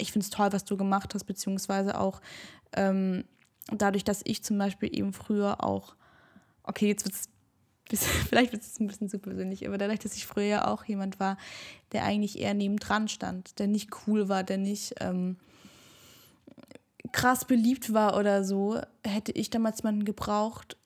ich 0.00 0.12
finde 0.12 0.24
es 0.24 0.30
toll, 0.30 0.52
was 0.52 0.64
du 0.64 0.76
gemacht 0.76 1.14
hast, 1.14 1.24
beziehungsweise 1.24 1.98
auch 1.98 2.20
ähm, 2.72 3.24
dadurch, 3.72 4.04
dass 4.04 4.22
ich 4.24 4.42
zum 4.42 4.58
Beispiel 4.58 4.90
eben 4.96 5.12
früher 5.12 5.62
auch, 5.62 5.94
okay, 6.62 6.88
jetzt 6.88 7.04
wird 7.04 7.14
es, 7.92 8.06
vielleicht 8.28 8.52
wird 8.52 8.62
es 8.62 8.78
ein 8.80 8.86
bisschen 8.86 9.08
zu 9.08 9.18
persönlich, 9.18 9.66
aber 9.66 9.78
dadurch, 9.78 10.00
dass 10.00 10.14
ich 10.14 10.26
früher 10.26 10.68
auch 10.68 10.84
jemand 10.84 11.20
war, 11.20 11.36
der 11.92 12.04
eigentlich 12.04 12.38
eher 12.38 12.54
nebendran 12.54 13.08
stand, 13.08 13.58
der 13.58 13.66
nicht 13.66 13.90
cool 14.06 14.28
war, 14.28 14.44
der 14.44 14.58
nicht 14.58 14.94
ähm, 15.00 15.36
krass 17.12 17.44
beliebt 17.44 17.92
war 17.92 18.16
oder 18.16 18.44
so, 18.44 18.80
hätte 19.04 19.32
ich 19.32 19.50
damals 19.50 19.78
jemanden 19.78 20.04
gebraucht, 20.04 20.76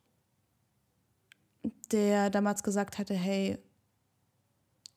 der 1.92 2.30
damals 2.30 2.62
gesagt 2.62 2.98
hatte, 2.98 3.14
hey, 3.14 3.58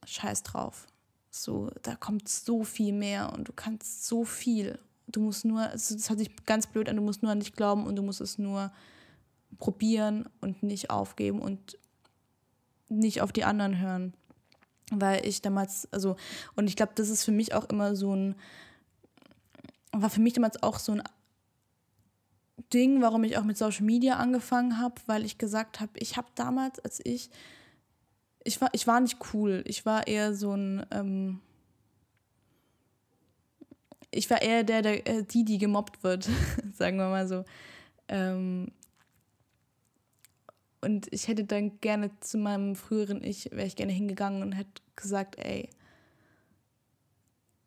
scheiß 0.06 0.44
drauf. 0.44 0.88
So, 1.30 1.72
da 1.84 1.96
kommt 1.96 2.28
so 2.30 2.64
viel 2.64 2.94
mehr 2.94 3.34
und 3.34 3.48
du 3.48 3.54
kannst 3.54 4.06
so 4.08 4.24
viel. 4.24 4.80
Du 5.08 5.22
musst 5.22 5.46
nur, 5.46 5.68
das 5.68 5.92
hört 6.10 6.20
sich 6.20 6.36
ganz 6.46 6.68
blöd 6.68 6.90
an, 6.90 6.96
du 6.96 7.02
musst 7.02 7.24
nur 7.24 7.32
an 7.32 7.40
dich 7.40 7.54
glauben 7.54 7.86
und 7.86 7.96
du 7.96 8.02
musst 8.02 8.22
es 8.22 8.38
nur 8.38 8.72
probieren 9.58 10.28
und 10.42 10.64
nicht 10.64 10.90
aufgeben 10.90 11.40
und 11.40 11.78
nicht 12.90 13.22
auf 13.22 13.32
die 13.32 13.44
anderen 13.44 13.80
hören. 13.80 14.14
Weil 14.92 15.26
ich 15.26 15.42
damals, 15.42 15.88
also, 15.92 16.16
und 16.56 16.68
ich 16.68 16.76
glaube, 16.76 16.94
das 16.96 17.10
ist 17.10 17.24
für 17.24 17.32
mich 17.32 17.54
auch 17.54 17.66
immer 17.66 17.96
so 17.96 18.16
ein, 18.16 18.36
war 19.92 20.10
für 20.10 20.22
mich 20.22 20.34
damals 20.34 20.62
auch 20.64 20.80
so 20.80 20.94
ein 20.94 21.04
Ding, 22.74 23.02
warum 23.02 23.24
ich 23.24 23.38
auch 23.38 23.44
mit 23.44 23.58
Social 23.58 23.86
Media 23.86 24.16
angefangen 24.16 24.80
habe, 24.80 24.96
weil 25.06 25.26
ich 25.26 25.38
gesagt 25.38 25.80
habe, 25.80 25.92
ich 25.96 26.18
habe 26.18 26.28
damals, 26.36 26.80
als 26.80 27.02
ich, 27.04 27.30
ich 28.48 28.62
war, 28.62 28.70
ich 28.72 28.88
war 28.88 29.00
nicht 29.02 29.18
cool. 29.34 29.62
Ich 29.68 29.86
war 29.86 30.08
eher 30.08 30.34
so 30.34 30.54
ein, 30.54 30.86
ähm, 30.92 31.42
ich 34.10 34.30
war 34.30 34.42
eher 34.42 34.64
der, 34.64 34.82
der, 34.82 35.06
äh, 35.06 35.24
die, 35.24 35.44
die 35.44 35.58
gemobbt 35.58 36.02
wird, 36.04 36.30
sagen 36.74 36.98
wir 36.98 37.10
mal 37.10 37.28
so. 37.28 37.44
Ähm, 38.08 38.72
und 40.80 41.12
ich 41.12 41.28
hätte 41.28 41.44
dann 41.44 41.82
gerne 41.82 42.18
zu 42.22 42.38
meinem 42.38 42.76
früheren 42.76 43.22
Ich, 43.22 43.52
wäre 43.52 43.68
ich 43.68 43.76
gerne 43.76 43.92
hingegangen 43.92 44.42
und 44.42 44.54
hätte 44.54 44.82
gesagt, 44.96 45.38
ey, 45.38 45.70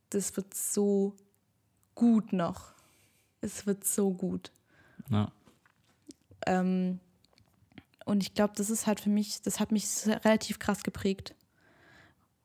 das 0.09 0.35
wird 0.37 0.55
so 0.55 1.15
gut 1.95 2.33
noch. 2.33 2.73
Es 3.43 3.67
wird 3.67 3.85
so 3.85 4.13
gut. 4.13 4.51
Ja. 5.11 5.31
Ähm, 6.47 7.01
und 8.05 8.23
ich 8.23 8.35
glaube, 8.35 8.55
das 8.57 8.71
ist 8.71 8.87
halt 8.87 9.01
für 9.01 9.11
mich, 9.11 9.43
das 9.43 9.61
hat 9.61 9.73
mich 9.73 9.87
relativ 10.25 10.59
krass 10.59 10.83
geprägt. 10.83 11.35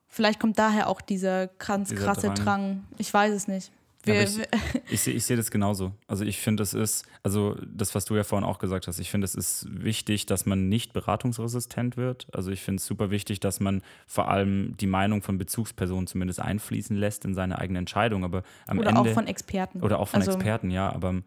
Vielleicht 0.07 0.39
kommt 0.39 0.57
daher 0.59 0.87
auch 0.87 1.01
dieser 1.01 1.47
ganz 1.47 1.89
Dieser 1.89 2.05
krasse 2.05 2.27
Drang. 2.27 2.35
Drang. 2.35 2.83
Ich 2.97 3.13
weiß 3.13 3.33
es 3.33 3.47
nicht. 3.47 3.71
Wir, 4.03 4.21
ich- 4.21 4.37
Ich 4.91 5.01
sehe 5.01 5.19
seh 5.19 5.35
das 5.35 5.49
genauso. 5.49 5.91
Also 6.07 6.23
ich 6.25 6.37
finde, 6.39 6.61
es 6.63 6.73
ist, 6.75 7.05
also 7.23 7.55
das, 7.65 7.95
was 7.95 8.05
du 8.05 8.15
ja 8.15 8.23
vorhin 8.23 8.47
auch 8.47 8.59
gesagt 8.59 8.87
hast, 8.87 8.99
ich 8.99 9.09
finde, 9.09 9.25
es 9.25 9.33
ist 9.33 9.65
wichtig, 9.69 10.27
dass 10.27 10.45
man 10.45 10.69
nicht 10.69 10.93
beratungsresistent 10.93 11.97
wird. 11.97 12.27
Also 12.31 12.51
ich 12.51 12.61
finde 12.61 12.79
es 12.81 12.85
super 12.85 13.09
wichtig, 13.09 13.39
dass 13.39 13.59
man 13.59 13.81
vor 14.05 14.29
allem 14.29 14.77
die 14.77 14.85
Meinung 14.87 15.23
von 15.23 15.37
Bezugspersonen 15.39 16.05
zumindest 16.07 16.39
einfließen 16.39 16.95
lässt 16.95 17.25
in 17.25 17.33
seine 17.33 17.57
eigene 17.57 17.79
Entscheidung. 17.79 18.23
Aber 18.23 18.43
am 18.67 18.77
oder 18.77 18.89
Ende, 18.89 19.01
auch 19.01 19.07
von 19.13 19.25
Experten. 19.27 19.81
oder 19.81 19.99
auch 19.99 20.07
von 20.07 20.19
Also- 20.21 20.33
Experten, 20.33 20.69
ja. 20.69 20.91
Aber 20.93 21.09
am, 21.09 21.23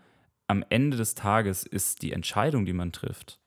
am 0.46 0.64
Ende 0.70 0.96
des 0.96 1.14
Tages 1.16 1.64
ist 1.64 2.00
die 2.02 2.12
Entscheidung, 2.12 2.64
die 2.64 2.72
man 2.74 2.92
trifft, 2.92 3.40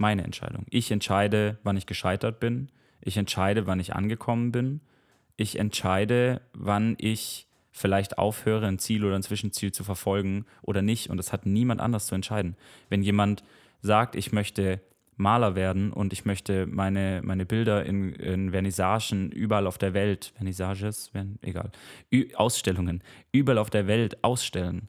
meine 0.00 0.24
Entscheidung. 0.24 0.64
Ich 0.70 0.90
entscheide, 0.90 1.58
wann 1.62 1.76
ich 1.76 1.86
gescheitert 1.86 2.40
bin. 2.40 2.70
Ich 3.02 3.16
entscheide, 3.16 3.66
wann 3.66 3.80
ich 3.80 3.94
angekommen 3.94 4.50
bin. 4.50 4.80
Ich 5.36 5.58
entscheide, 5.58 6.40
wann 6.52 6.96
ich 6.98 7.46
vielleicht 7.70 8.18
aufhöre, 8.18 8.66
ein 8.66 8.78
Ziel 8.78 9.04
oder 9.04 9.14
ein 9.14 9.22
Zwischenziel 9.22 9.72
zu 9.72 9.84
verfolgen 9.84 10.46
oder 10.62 10.82
nicht. 10.82 11.10
Und 11.10 11.18
das 11.18 11.32
hat 11.32 11.46
niemand 11.46 11.80
anders 11.80 12.06
zu 12.06 12.14
entscheiden. 12.14 12.56
Wenn 12.88 13.02
jemand 13.02 13.44
sagt, 13.82 14.16
ich 14.16 14.32
möchte 14.32 14.80
Maler 15.16 15.54
werden 15.54 15.92
und 15.92 16.14
ich 16.14 16.24
möchte 16.24 16.66
meine, 16.66 17.20
meine 17.22 17.44
Bilder 17.44 17.84
in, 17.84 18.14
in 18.14 18.50
Vernissagen 18.50 19.30
überall 19.30 19.66
auf 19.66 19.76
der 19.76 19.92
Welt, 19.92 20.32
Vernissages, 20.34 21.08
Vern, 21.08 21.38
egal, 21.42 21.70
Ü 22.10 22.34
Ausstellungen, 22.34 23.02
überall 23.30 23.58
auf 23.58 23.70
der 23.70 23.86
Welt 23.86 24.24
ausstellen, 24.24 24.88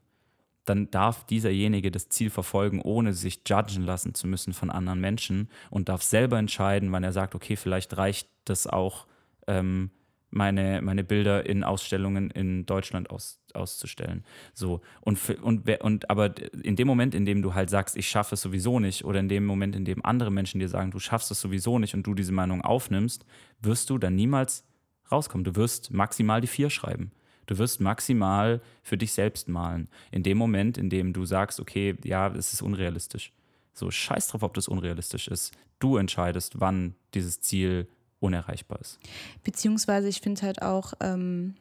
dann 0.64 0.90
darf 0.90 1.24
dieserjenige 1.26 1.90
das 1.90 2.08
Ziel 2.08 2.30
verfolgen, 2.30 2.80
ohne 2.80 3.12
sich 3.12 3.40
judgen 3.46 3.82
lassen 3.82 4.14
zu 4.14 4.26
müssen 4.26 4.52
von 4.52 4.70
anderen 4.70 5.00
Menschen 5.00 5.48
und 5.70 5.88
darf 5.88 6.02
selber 6.02 6.38
entscheiden, 6.38 6.92
wann 6.92 7.04
er 7.04 7.12
sagt, 7.12 7.34
okay, 7.34 7.56
vielleicht 7.56 7.96
reicht 7.96 8.28
das 8.44 8.66
auch, 8.66 9.06
ähm, 9.46 9.90
meine, 10.32 10.80
meine 10.80 11.04
Bilder 11.04 11.44
in 11.44 11.62
Ausstellungen 11.62 12.30
in 12.30 12.64
Deutschland 12.64 13.10
aus, 13.10 13.38
auszustellen. 13.52 14.24
So. 14.54 14.80
Und, 15.02 15.18
für, 15.18 15.36
und, 15.36 15.68
und 15.82 16.08
aber 16.10 16.32
in 16.62 16.74
dem 16.74 16.86
Moment, 16.86 17.14
in 17.14 17.26
dem 17.26 17.42
du 17.42 17.54
halt 17.54 17.68
sagst, 17.68 17.96
ich 17.96 18.08
schaffe 18.08 18.34
es 18.34 18.40
sowieso 18.40 18.80
nicht, 18.80 19.04
oder 19.04 19.20
in 19.20 19.28
dem 19.28 19.44
Moment, 19.44 19.76
in 19.76 19.84
dem 19.84 20.02
andere 20.04 20.30
Menschen 20.30 20.58
dir 20.58 20.68
sagen, 20.68 20.90
du 20.90 20.98
schaffst 20.98 21.30
es 21.30 21.40
sowieso 21.40 21.78
nicht 21.78 21.94
und 21.94 22.06
du 22.06 22.14
diese 22.14 22.32
Meinung 22.32 22.62
aufnimmst, 22.62 23.26
wirst 23.60 23.90
du 23.90 23.98
dann 23.98 24.14
niemals 24.14 24.64
rauskommen. 25.10 25.44
Du 25.44 25.54
wirst 25.54 25.92
maximal 25.92 26.40
die 26.40 26.46
vier 26.46 26.70
schreiben. 26.70 27.12
Du 27.46 27.58
wirst 27.58 27.80
maximal 27.80 28.60
für 28.82 28.96
dich 28.96 29.12
selbst 29.12 29.48
malen. 29.48 29.88
In 30.10 30.22
dem 30.22 30.38
Moment, 30.38 30.78
in 30.78 30.90
dem 30.90 31.12
du 31.12 31.24
sagst, 31.24 31.60
okay, 31.60 31.96
ja, 32.04 32.28
es 32.28 32.52
ist 32.52 32.62
unrealistisch. 32.62 33.32
So, 33.74 33.90
scheiß 33.90 34.28
drauf, 34.28 34.42
ob 34.42 34.54
das 34.54 34.68
unrealistisch 34.68 35.28
ist. 35.28 35.52
Du 35.78 35.96
entscheidest, 35.96 36.60
wann 36.60 36.94
dieses 37.14 37.40
Ziel 37.40 37.88
unerreichbar 38.20 38.80
ist. 38.80 38.98
Beziehungsweise 39.42 40.08
ich 40.08 40.20
finde 40.20 40.42
halt 40.42 40.62
auch, 40.62 40.92
ähm, 41.00 41.54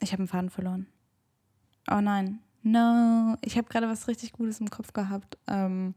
ich 0.00 0.12
habe 0.12 0.20
einen 0.20 0.28
Faden 0.28 0.50
verloren. 0.50 0.86
Oh 1.90 2.00
nein. 2.00 2.40
No. 2.62 3.36
Ich 3.40 3.56
habe 3.56 3.68
gerade 3.68 3.88
was 3.88 4.08
richtig 4.08 4.32
Gutes 4.32 4.60
im 4.60 4.70
Kopf 4.70 4.92
gehabt. 4.92 5.38
Ähm, 5.48 5.94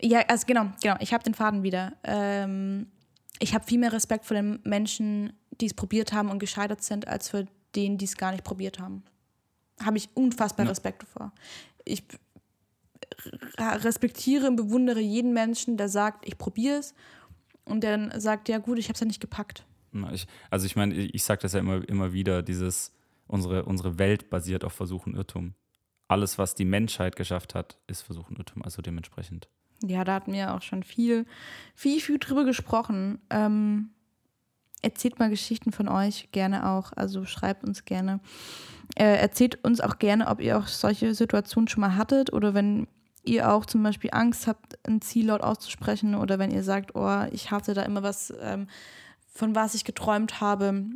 ja, 0.00 0.20
also 0.28 0.46
genau, 0.46 0.72
genau. 0.82 0.96
Ich 1.00 1.12
habe 1.12 1.24
den 1.24 1.34
Faden 1.34 1.62
wieder. 1.62 1.92
Ähm, 2.04 2.86
ich 3.40 3.54
habe 3.54 3.64
viel 3.64 3.78
mehr 3.78 3.92
Respekt 3.92 4.24
vor 4.24 4.36
den 4.36 4.60
Menschen, 4.64 5.32
die 5.60 5.66
es 5.66 5.74
probiert 5.74 6.12
haben 6.12 6.30
und 6.30 6.38
gescheitert 6.38 6.82
sind, 6.82 7.08
als 7.08 7.28
für 7.28 7.46
denen, 7.74 7.98
die 7.98 8.04
es 8.04 8.16
gar 8.16 8.32
nicht 8.32 8.44
probiert 8.44 8.78
haben. 8.78 9.02
Habe 9.80 9.96
ich 9.98 10.08
unfassbar 10.14 10.66
Ja. 10.66 10.70
Respekt 10.70 11.04
vor. 11.04 11.32
Ich 11.84 12.02
respektiere 13.58 14.46
und 14.48 14.56
bewundere 14.56 15.00
jeden 15.00 15.32
Menschen, 15.32 15.76
der 15.76 15.88
sagt, 15.88 16.26
ich 16.26 16.38
probiere 16.38 16.78
es 16.78 16.94
und 17.64 17.82
der 17.82 17.96
dann 17.96 18.20
sagt, 18.20 18.48
ja 18.48 18.58
gut, 18.58 18.78
ich 18.78 18.86
habe 18.86 18.94
es 18.94 19.00
ja 19.00 19.06
nicht 19.06 19.20
gepackt. 19.20 19.64
Ich, 20.12 20.26
also 20.50 20.66
ich 20.66 20.76
meine, 20.76 20.94
ich, 20.94 21.14
ich 21.14 21.24
sage 21.24 21.42
das 21.42 21.52
ja 21.52 21.60
immer, 21.60 21.86
immer 21.88 22.12
wieder, 22.12 22.42
dieses, 22.42 22.92
unsere, 23.26 23.64
unsere 23.64 23.98
Welt 23.98 24.30
basiert 24.30 24.64
auf 24.64 24.72
Versuch 24.72 25.06
und 25.06 25.14
Irrtum. 25.14 25.54
Alles, 26.08 26.38
was 26.38 26.54
die 26.54 26.64
Menschheit 26.64 27.16
geschafft 27.16 27.54
hat, 27.54 27.78
ist 27.86 28.02
Versuch 28.02 28.28
und 28.28 28.38
Irrtum, 28.38 28.62
also 28.62 28.82
dementsprechend. 28.82 29.48
Ja, 29.82 30.04
da 30.04 30.14
hatten 30.14 30.32
wir 30.32 30.54
auch 30.54 30.62
schon 30.62 30.82
viel, 30.82 31.26
viel, 31.74 32.00
viel 32.00 32.18
drüber 32.18 32.44
gesprochen. 32.44 33.20
Ähm, 33.30 33.90
erzählt 34.82 35.18
mal 35.18 35.30
Geschichten 35.30 35.72
von 35.72 35.88
euch, 35.88 36.28
gerne 36.32 36.68
auch. 36.68 36.92
Also 36.94 37.24
schreibt 37.24 37.64
uns 37.64 37.84
gerne. 37.84 38.20
Äh, 38.96 39.16
erzählt 39.16 39.62
uns 39.64 39.80
auch 39.80 39.98
gerne, 39.98 40.28
ob 40.28 40.40
ihr 40.40 40.58
auch 40.58 40.66
solche 40.66 41.14
Situationen 41.14 41.68
schon 41.68 41.82
mal 41.82 41.96
hattet 41.96 42.32
oder 42.32 42.54
wenn 42.54 42.88
ihr 43.24 43.52
auch 43.52 43.66
zum 43.66 43.82
Beispiel 43.82 44.10
Angst 44.12 44.46
habt, 44.46 44.78
ein 44.88 45.00
Ziel 45.00 45.26
laut 45.26 45.42
auszusprechen 45.42 46.14
oder 46.14 46.38
wenn 46.38 46.50
ihr 46.50 46.62
sagt, 46.62 46.94
oh, 46.94 47.24
ich 47.30 47.50
hatte 47.50 47.74
da 47.74 47.82
immer 47.82 48.02
was, 48.02 48.32
ähm, 48.40 48.66
von 49.32 49.54
was 49.54 49.74
ich 49.74 49.84
geträumt 49.84 50.40
habe, 50.40 50.86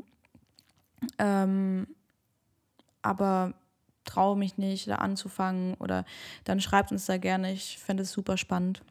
ähm, 1.18 1.86
aber 3.02 3.54
traue 4.04 4.36
mich 4.36 4.58
nicht, 4.58 4.88
da 4.88 4.96
anzufangen 4.96 5.74
oder 5.74 6.04
dann 6.44 6.60
schreibt 6.60 6.92
uns 6.92 7.06
da 7.06 7.18
gerne. 7.18 7.52
Ich 7.52 7.78
fände 7.78 8.02
es 8.02 8.12
super 8.12 8.36
spannend. 8.36 8.82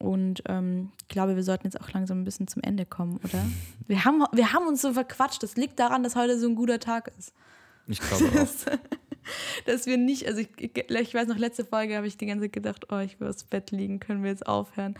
Und 0.00 0.42
ähm, 0.48 0.92
ich 1.02 1.08
glaube, 1.08 1.36
wir 1.36 1.44
sollten 1.44 1.66
jetzt 1.66 1.78
auch 1.78 1.92
langsam 1.92 2.22
ein 2.22 2.24
bisschen 2.24 2.48
zum 2.48 2.62
Ende 2.62 2.86
kommen, 2.86 3.18
oder? 3.18 3.44
Wir 3.86 4.04
haben, 4.04 4.24
wir 4.30 4.52
haben 4.52 4.68
uns 4.68 4.82
so 4.82 4.92
verquatscht. 4.92 5.42
Das 5.42 5.56
liegt 5.56 5.80
daran, 5.80 6.04
dass 6.04 6.14
heute 6.14 6.38
so 6.38 6.46
ein 6.46 6.54
guter 6.54 6.78
Tag 6.78 7.10
ist. 7.18 7.34
Ich 7.88 7.98
glaube 7.98 8.30
auch. 8.40 8.78
Dass 9.66 9.86
wir 9.86 9.96
nicht, 9.96 10.28
also 10.28 10.40
ich, 10.40 10.48
ich 10.56 11.14
weiß 11.14 11.26
noch, 11.26 11.36
letzte 11.36 11.64
Folge 11.64 11.96
habe 11.96 12.06
ich 12.06 12.16
die 12.16 12.26
ganze 12.26 12.44
Zeit 12.44 12.52
gedacht, 12.52 12.92
oh, 12.92 12.98
ich 12.98 13.18
will 13.18 13.26
aufs 13.26 13.42
Bett 13.42 13.72
liegen, 13.72 13.98
können 13.98 14.22
wir 14.22 14.30
jetzt 14.30 14.46
aufhören. 14.46 14.94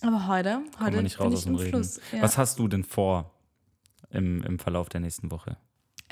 Aber 0.00 0.28
heute, 0.28 0.54
Kommen 0.54 0.70
heute 0.80 0.96
wir 0.96 1.02
nicht 1.02 1.20
raus 1.20 1.34
aus 1.34 1.44
dem 1.44 1.56
Reden. 1.56 1.70
Fluss. 1.70 2.00
Ja. 2.10 2.22
Was 2.22 2.38
hast 2.38 2.58
du 2.58 2.68
denn 2.68 2.84
vor 2.84 3.30
im, 4.08 4.42
im 4.44 4.58
Verlauf 4.58 4.88
der 4.88 5.00
nächsten 5.00 5.30
Woche? 5.30 5.58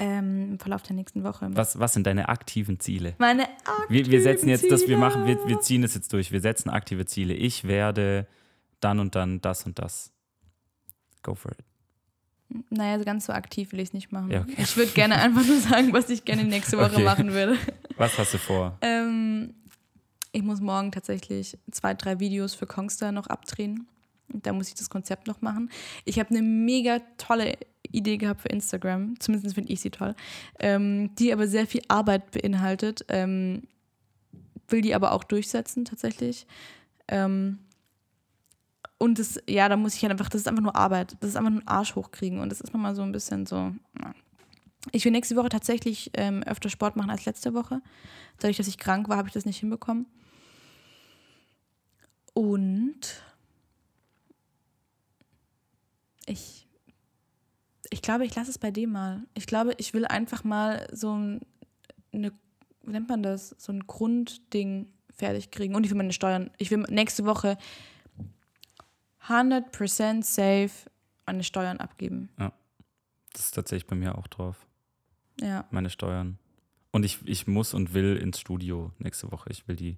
Ähm, 0.02 0.52
Im 0.52 0.58
Verlauf 0.58 0.82
der 0.82 0.96
nächsten 0.96 1.22
Woche. 1.22 1.48
Was, 1.52 1.78
was 1.78 1.92
sind 1.92 2.06
deine 2.06 2.28
aktiven 2.28 2.80
Ziele? 2.80 3.14
Meine 3.18 3.46
Wir, 3.88 4.06
wir 4.06 4.20
setzen 4.22 4.48
jetzt 4.48 4.64
das, 4.70 4.80
wir 4.82 4.86
Ziele. 4.88 4.98
machen, 4.98 5.26
wir, 5.26 5.38
wir 5.46 5.60
ziehen 5.60 5.84
es 5.84 5.94
jetzt 5.94 6.12
durch. 6.12 6.32
Wir 6.32 6.40
setzen 6.40 6.70
aktive 6.70 7.06
Ziele. 7.06 7.34
Ich 7.34 7.64
werde 7.64 8.26
dann 8.80 8.98
und 8.98 9.14
dann 9.14 9.40
das 9.40 9.64
und 9.64 9.78
das. 9.78 10.10
Go 11.22 11.34
for 11.36 11.52
it. 11.52 11.58
Naja, 12.68 12.98
so 12.98 13.04
ganz 13.04 13.26
so 13.26 13.32
aktiv 13.32 13.72
will 13.72 13.80
ich 13.80 13.88
es 13.88 13.92
nicht 13.94 14.12
machen. 14.12 14.30
Ja, 14.30 14.40
okay. 14.42 14.54
Ich 14.58 14.76
würde 14.76 14.90
gerne 14.92 15.16
einfach 15.16 15.46
nur 15.46 15.58
sagen, 15.60 15.92
was 15.92 16.10
ich 16.10 16.24
gerne 16.24 16.44
nächste 16.44 16.76
Woche 16.78 16.94
Okay. 16.96 17.04
machen 17.04 17.32
würde. 17.32 17.56
Was 17.96 18.18
hast 18.18 18.34
du 18.34 18.38
vor? 18.38 18.76
Ähm, 18.82 19.54
ich 20.32 20.42
muss 20.42 20.60
morgen 20.60 20.90
tatsächlich 20.92 21.56
zwei, 21.70 21.94
drei 21.94 22.18
Videos 22.18 22.54
für 22.54 22.66
Kongstar 22.66 23.12
noch 23.12 23.28
abdrehen. 23.28 23.86
Da 24.28 24.52
muss 24.52 24.68
ich 24.68 24.74
das 24.74 24.90
Konzept 24.90 25.26
noch 25.28 25.40
machen. 25.42 25.70
Ich 26.04 26.18
habe 26.18 26.30
eine 26.30 26.42
mega 26.42 26.98
tolle 27.18 27.56
Idee 27.92 28.16
gehabt 28.16 28.42
für 28.42 28.48
Instagram. 28.48 29.18
Zumindest 29.20 29.54
finde 29.54 29.72
ich 29.72 29.80
sie 29.80 29.90
toll. 29.90 30.14
Ähm, 30.58 31.14
die 31.16 31.32
aber 31.32 31.46
sehr 31.46 31.66
viel 31.66 31.82
Arbeit 31.88 32.30
beinhaltet. 32.30 33.04
Ähm, 33.08 33.62
will 34.68 34.80
die 34.80 34.94
aber 34.94 35.12
auch 35.12 35.24
durchsetzen 35.24 35.84
tatsächlich. 35.84 36.46
Ähm, 37.08 37.58
und 38.98 39.18
das, 39.18 39.40
ja, 39.48 39.68
da 39.68 39.76
muss 39.76 39.94
ich 39.94 40.02
halt 40.02 40.12
einfach, 40.12 40.28
das 40.28 40.42
ist 40.42 40.48
einfach 40.48 40.62
nur 40.62 40.76
Arbeit. 40.76 41.16
Das 41.20 41.30
ist 41.30 41.36
einfach 41.36 41.50
nur 41.50 41.60
einen 41.60 41.68
Arsch 41.68 41.94
hochkriegen. 41.96 42.40
Und 42.40 42.50
das 42.50 42.60
ist 42.60 42.72
nochmal 42.72 42.94
so 42.94 43.02
ein 43.02 43.12
bisschen 43.12 43.46
so. 43.46 43.74
na. 43.94 44.14
Ich 44.90 45.04
will 45.04 45.12
nächste 45.12 45.36
Woche 45.36 45.48
tatsächlich 45.48 46.10
ähm, 46.14 46.42
öfter 46.42 46.68
Sport 46.68 46.96
machen 46.96 47.10
als 47.10 47.24
letzte 47.24 47.54
Woche. 47.54 47.80
Dadurch, 48.38 48.56
dass 48.56 48.66
ich 48.66 48.78
krank 48.78 49.08
war, 49.08 49.16
habe 49.16 49.28
ich 49.28 49.34
das 49.34 49.44
nicht 49.44 49.58
hinbekommen. 49.58 50.06
Und 52.34 53.22
ich, 56.26 56.66
ich 57.92 58.02
glaube, 58.02 58.24
ich 58.24 58.34
lasse 58.34 58.50
es 58.50 58.58
bei 58.58 58.70
dem 58.70 58.92
mal. 58.92 59.22
Ich 59.34 59.46
glaube, 59.46 59.74
ich 59.78 59.94
will 59.94 60.04
einfach 60.06 60.44
mal 60.44 60.86
so 60.92 61.14
ein- 61.16 61.40
eine 62.12 62.32
wie 62.84 62.90
nennt 62.90 63.08
man 63.08 63.22
das, 63.22 63.54
so 63.58 63.70
ein 63.72 63.86
Grundding 63.86 64.88
fertig 65.10 65.52
kriegen. 65.52 65.76
Und 65.76 65.84
ich 65.84 65.90
will 65.90 65.96
meine 65.98 66.12
Steuern, 66.12 66.50
ich 66.58 66.70
will 66.72 66.80
nächste 66.88 67.24
Woche 67.24 67.56
100% 69.28 70.24
safe 70.24 70.70
meine 71.26 71.44
Steuern 71.44 71.78
abgeben. 71.78 72.28
Das 73.32 73.44
ist 73.46 73.52
tatsächlich 73.54 73.86
bei 73.86 73.96
mir 73.96 74.18
auch 74.18 74.26
drauf. 74.26 74.66
Ja. 75.40 75.64
Meine 75.70 75.90
Steuern. 75.90 76.38
Und 76.90 77.04
ich, 77.04 77.18
ich 77.24 77.46
muss 77.46 77.72
und 77.72 77.94
will 77.94 78.16
ins 78.16 78.38
Studio 78.40 78.90
nächste 78.98 79.30
Woche. 79.32 79.48
Ich 79.50 79.66
will 79.68 79.76
die 79.76 79.96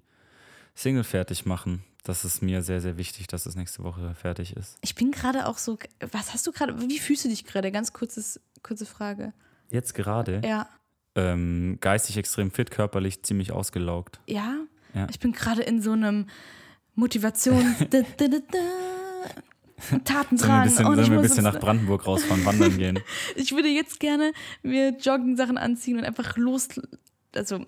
Single 0.75 1.03
fertig 1.03 1.45
machen. 1.45 1.83
Das 2.05 2.23
ist 2.23 2.43
mir 2.43 2.61
sehr, 2.61 2.81
sehr 2.81 2.97
wichtig, 2.97 3.25
dass 3.25 3.47
es 3.47 3.55
nächste 3.55 3.83
Woche 3.83 4.13
fertig 4.13 4.55
ist. 4.55 4.77
Ich 4.81 4.93
bin 4.93 5.09
gerade 5.11 5.47
auch 5.47 5.57
so, 5.57 5.79
was 6.11 6.33
hast 6.33 6.45
du 6.45 6.51
gerade, 6.51 6.79
wie 6.87 6.99
fühlst 6.99 7.25
du 7.25 7.29
dich 7.29 7.45
gerade? 7.45 7.71
Ganz 7.71 7.93
kurzes, 7.93 8.39
kurze 8.61 8.85
Frage. 8.85 9.33
Jetzt 9.71 9.95
gerade 9.95 10.39
Ja. 10.45 10.69
ähm, 11.15 11.79
geistig 11.81 12.17
extrem 12.17 12.51
fit, 12.51 12.69
körperlich 12.69 13.23
ziemlich 13.23 13.51
ausgelaugt. 13.51 14.19
Ja? 14.27 14.55
Ja. 14.93 15.07
Ich 15.09 15.19
bin 15.19 15.31
gerade 15.31 15.63
in 15.63 15.81
so 15.81 15.93
einem 15.93 16.27
Motivation. 16.93 17.75
da, 17.89 18.01
da, 18.17 18.27
da, 18.27 18.37
da. 18.51 18.57
Sollen 19.89 19.99
wir 19.99 20.03
Tatendrang. 20.03 20.51
ein 20.61 20.63
bisschen, 20.69 20.85
und 20.85 20.93
ich, 20.93 21.05
sollen 21.05 21.11
wir 21.11 21.17
ein 21.19 21.21
bisschen 21.23 21.43
nach 21.43 21.59
Brandenburg 21.59 22.05
rausfahren, 22.05 22.45
wandern 22.45 22.77
gehen? 22.77 22.99
ich 23.35 23.51
würde 23.51 23.67
jetzt 23.67 23.99
gerne 23.99 24.31
mir 24.61 24.89
Jogging-Sachen 24.95 25.57
anziehen 25.57 25.97
und 25.97 26.05
einfach 26.05 26.37
los. 26.37 26.67
Also 27.35 27.65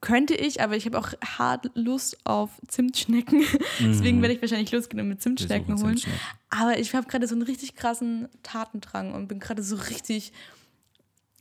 könnte 0.00 0.34
ich, 0.34 0.60
aber 0.60 0.76
ich 0.76 0.86
habe 0.86 0.98
auch 0.98 1.12
hart 1.24 1.70
Lust 1.74 2.18
auf 2.24 2.50
Zimtschnecken. 2.68 3.44
Deswegen 3.80 4.22
werde 4.22 4.34
ich 4.34 4.42
wahrscheinlich 4.42 4.72
losgehen 4.72 5.00
und 5.00 5.08
Wir 5.08 5.18
Zimtschnecken 5.18 5.74
holen. 5.74 5.96
Zimtschnecken. 5.96 6.20
Aber 6.50 6.78
ich 6.78 6.94
habe 6.94 7.06
gerade 7.06 7.26
so 7.26 7.34
einen 7.34 7.42
richtig 7.42 7.74
krassen 7.74 8.28
Tatendrang 8.42 9.12
und 9.12 9.28
bin 9.28 9.40
gerade 9.40 9.62
so 9.62 9.76
richtig 9.76 10.32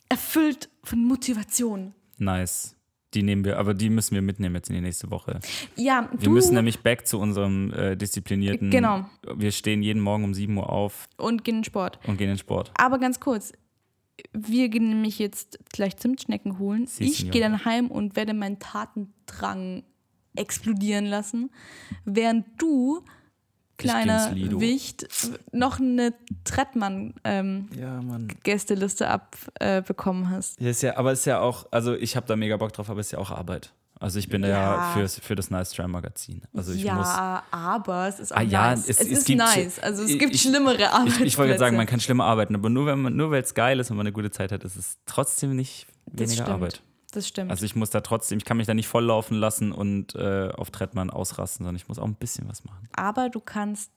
erfüllt 0.09 0.69
von 0.83 1.03
Motivation. 1.05 1.93
Nice. 2.17 2.75
Die 3.13 3.23
nehmen 3.23 3.43
wir, 3.43 3.57
aber 3.59 3.73
die 3.73 3.89
müssen 3.89 4.15
wir 4.15 4.21
mitnehmen 4.21 4.55
jetzt 4.55 4.69
in 4.69 4.75
die 4.75 4.81
nächste 4.81 5.11
Woche. 5.11 5.41
Ja, 5.75 6.09
Wir 6.17 6.29
müssen 6.29 6.55
nämlich 6.55 6.79
back 6.79 7.05
zu 7.05 7.19
unserem 7.19 7.73
äh, 7.73 7.97
disziplinierten. 7.97 8.69
Genau. 8.69 9.05
Wir 9.35 9.51
stehen 9.51 9.83
jeden 9.83 10.01
Morgen 10.01 10.23
um 10.23 10.33
7 10.33 10.55
Uhr 10.55 10.69
auf 10.69 11.07
und 11.17 11.43
gehen 11.43 11.55
in 11.55 11.59
den 11.59 11.65
Sport. 11.65 11.99
und 12.07 12.17
gehen 12.17 12.29
in 12.29 12.35
den 12.35 12.39
Sport. 12.39 12.71
Aber 12.75 12.99
ganz 12.99 13.19
kurz, 13.19 13.51
wir 14.33 14.69
gehen 14.69 14.89
nämlich 14.89 15.19
jetzt 15.19 15.59
gleich 15.71 15.97
Zimtschnecken 15.97 16.57
holen. 16.59 16.87
Si, 16.87 17.03
ich 17.03 17.29
gehe 17.31 17.41
dann 17.41 17.65
heim 17.65 17.91
und 17.91 18.15
werde 18.15 18.33
meinen 18.33 18.59
Tatendrang 18.59 19.83
explodieren 20.35 21.05
lassen, 21.05 21.51
während 22.05 22.45
du, 22.57 23.03
kleiner. 23.77 24.33
Wicht, 24.35 25.07
noch 25.51 25.79
eine 25.79 26.13
Trettmann-Gästeliste 26.43 29.03
Ja, 29.03 29.09
Mann. 29.09 29.19
abbekommen 29.59 30.29
hast. 30.29 30.61
Ja, 30.61 30.69
ist 30.69 30.83
ja, 30.83 30.97
aber 30.97 31.11
ist 31.11 31.25
ja 31.25 31.41
auch, 31.41 31.65
also 31.71 31.95
ich 31.95 32.15
habe 32.15 32.27
da 32.27 32.35
mega 32.35 32.57
Bock 32.57 32.73
drauf, 32.73 32.87
aber 32.89 33.01
ist 33.01 33.11
ja 33.11 33.19
auch 33.19 33.31
Arbeit. 33.31 33.73
Also 34.01 34.17
ich 34.19 34.27
bin 34.29 34.41
ja, 34.43 34.49
Ja. 34.49 34.91
für, 34.93 35.07
für 35.07 35.35
das 35.35 35.51
Nice 35.51 35.71
Try 35.71 35.87
Magazin. 35.87 36.41
Also 36.55 36.71
ich 36.73 36.83
muss. 36.83 36.85
ja, 37.07 37.43
aber 37.51 38.07
es 38.07 38.19
ist 38.19 38.33
auch 38.33 38.37
Ah, 38.37 38.41
ja, 38.41 38.71
nice. 38.71 38.79
es- 38.89 38.99
Es, 38.99 38.99
es 39.05 39.07
ist 39.19 39.25
gibt- 39.27 39.37
nice. 39.39 39.79
Also 39.79 40.03
es 40.03 40.17
gibt 40.17 40.33
ich- 40.33 40.41
schlimmere 40.41 40.91
Arbeitsplätze. 40.91 41.21
Ich, 41.23 41.33
ich 41.33 41.37
wollte 41.37 41.49
gerade 41.49 41.59
sagen, 41.59 41.77
man 41.77 41.85
kann 41.85 41.99
schlimmer 41.99 42.25
arbeiten, 42.25 42.55
aber 42.55 42.69
nur 42.69 42.87
wenn 42.87 42.99
man, 43.01 43.15
nur 43.15 43.29
weil 43.31 43.43
es 43.43 43.53
geil 43.53 43.79
ist 43.79 43.91
und 43.91 43.97
man 43.97 44.07
eine 44.07 44.11
gute 44.13 44.31
Zeit 44.31 44.51
hat, 44.51 44.63
ist 44.63 44.75
es 44.75 44.97
trotzdem 45.05 45.55
nicht 45.55 45.85
weniger. 46.11 46.47
Arbeit. 46.47 46.81
Das 47.11 47.27
stimmt. 47.27 47.51
Also 47.51 47.63
ich 47.65 47.75
muss 47.75 47.89
da 47.91 48.01
trotzdem, 48.01 48.37
ich 48.39 48.45
kann 48.45 48.57
mich 48.57 48.65
da 48.67 48.73
nicht 48.73 48.87
volllaufen 48.87 49.37
lassen 49.37 49.71
und 49.71 50.15
äh, 50.15 50.49
auf 50.55 50.71
Trettmann 50.71 51.09
ausrasten, 51.09 51.63
sondern 51.65 51.75
ich 51.75 51.87
muss 51.87 51.99
auch 51.99 52.05
ein 52.05 52.15
bisschen 52.15 52.49
was 52.49 52.63
machen. 52.63 52.87
aber 52.93 53.29
du 53.29 53.39
kannst 53.39 53.91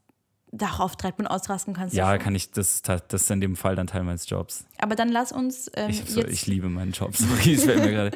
doch 0.56 0.78
auf 0.80 0.96
Trettmann 0.96 1.26
ausrasten 1.26 1.74
kannst 1.74 1.94
du 1.94 1.98
Ja, 1.98 2.16
kann 2.18 2.34
ich, 2.34 2.50
das, 2.52 2.82
das 2.82 3.02
ist 3.10 3.30
in 3.30 3.40
dem 3.40 3.56
Fall 3.56 3.74
dann 3.76 3.86
Teil 3.88 4.04
meines 4.04 4.28
Jobs. 4.28 4.64
Aber 4.78 4.94
dann 4.94 5.08
lass 5.08 5.32
uns 5.32 5.70
ähm, 5.74 5.90
Ich, 5.90 6.04
so, 6.06 6.24
ich 6.24 6.46
liebe 6.46 6.68
meinen 6.68 6.92
Job. 6.92 7.16
Sorry, 7.16 7.56
fällt 7.56 7.84
mir. 7.84 8.10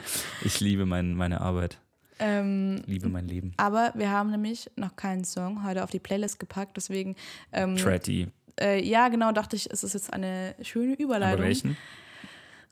Ich 0.44 0.60
liebe 0.60 0.86
mein, 0.86 1.14
meine 1.14 1.40
Arbeit. 1.40 1.78
ähm, 2.20 2.80
Liebe 2.86 3.08
mein 3.08 3.26
Leben. 3.26 3.52
Aber 3.56 3.92
wir 3.96 4.10
haben 4.10 4.30
nämlich 4.30 4.70
noch 4.76 4.94
keinen 4.96 5.24
Song 5.24 5.64
heute 5.64 5.82
auf 5.82 5.90
die 5.90 5.98
Playlist 5.98 6.38
gepackt, 6.38 6.76
deswegen, 6.76 7.16
ähm, 7.52 7.76
Tretty. 7.76 8.28
äh, 8.60 8.84
ja, 8.84 9.08
genau, 9.08 9.32
dachte 9.32 9.56
ich, 9.56 9.70
es 9.70 9.82
ist 9.84 9.94
jetzt 9.94 10.12
eine 10.12 10.54
schöne 10.62 10.94
Überleitung. 10.94 11.38
Aber 11.40 11.44
welchen? 11.48 11.76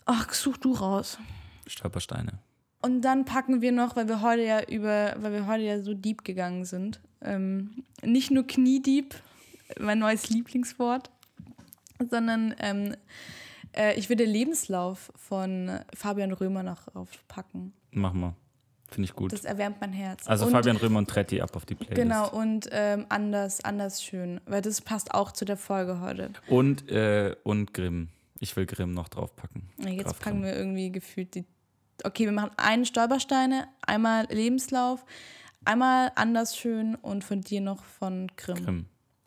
Ach, 0.04 0.32
such 0.32 0.56
du 0.58 0.72
raus. 0.74 1.18
Stolpersteine. 1.66 2.38
Und 2.82 3.00
dann 3.02 3.24
packen 3.24 3.60
wir 3.62 3.72
noch, 3.72 3.96
weil 3.96 4.06
wir 4.06 4.20
heute 4.22 4.42
ja 4.44 4.62
über, 4.62 5.16
weil 5.18 5.32
wir 5.32 5.46
heute 5.48 5.64
ja 5.64 5.80
so 5.82 5.94
deep 5.94 6.22
gegangen 6.24 6.64
sind, 6.64 7.00
ähm, 7.20 7.82
nicht 8.02 8.30
nur 8.30 8.46
kniedeep, 8.46 9.16
mein 9.80 9.98
neues 9.98 10.28
Lieblingswort, 10.30 11.10
sondern 12.10 12.54
ähm, 12.58 12.94
äh, 13.76 13.94
ich 13.98 14.08
würde 14.08 14.24
Lebenslauf 14.24 15.12
von 15.16 15.80
Fabian 15.94 16.32
Römer 16.32 16.62
noch 16.62 16.84
draufpacken. 16.84 17.72
Mach 17.90 18.12
mal. 18.12 18.34
Finde 18.88 19.08
ich 19.08 19.16
gut. 19.16 19.32
Das 19.32 19.44
erwärmt 19.44 19.80
mein 19.80 19.92
Herz. 19.92 20.28
also 20.28 20.46
Und- 20.46 20.52
Fabian 20.52 20.76
Römer 20.76 20.98
und 21.00 21.10
Tretti 21.10 21.40
ab 21.40 21.56
auf 21.56 21.66
die 21.66 21.74
Playlist. 21.74 21.96
Genau, 22.00 22.30
und 22.30 22.68
ähm, 22.70 23.06
anders, 23.08 23.64
anders 23.64 24.00
schön, 24.02 24.40
weil 24.46 24.62
das 24.62 24.80
passt 24.80 25.12
auch 25.12 25.32
zu 25.32 25.44
der 25.44 25.56
Folge 25.56 26.00
heute. 26.00 26.30
Und, 26.48 26.88
äh, 26.88 27.34
und 27.42 27.74
Grimm. 27.74 28.08
Ich 28.38 28.54
will 28.54 28.66
Grimm 28.66 28.92
noch 28.92 29.08
draufpacken. 29.08 29.68
Ja, 29.78 29.88
Jetzt 29.90 30.04
Graf 30.04 30.20
packen 30.20 30.42
Grimm. 30.42 30.44
wir 30.44 30.56
irgendwie 30.56 30.92
gefühlt 30.92 31.34
die. 31.34 31.44
Okay, 32.04 32.26
wir 32.26 32.32
machen 32.32 32.50
einen 32.58 32.84
Stolpersteine, 32.84 33.66
einmal 33.84 34.26
Lebenslauf, 34.30 35.04
einmal 35.64 36.12
anders 36.14 36.56
schön 36.56 36.94
und 36.94 37.24
von 37.24 37.40
dir 37.40 37.60
noch 37.62 37.82
von 37.82 38.28
Grimm. 38.36 38.64
Grimm. 38.64 38.86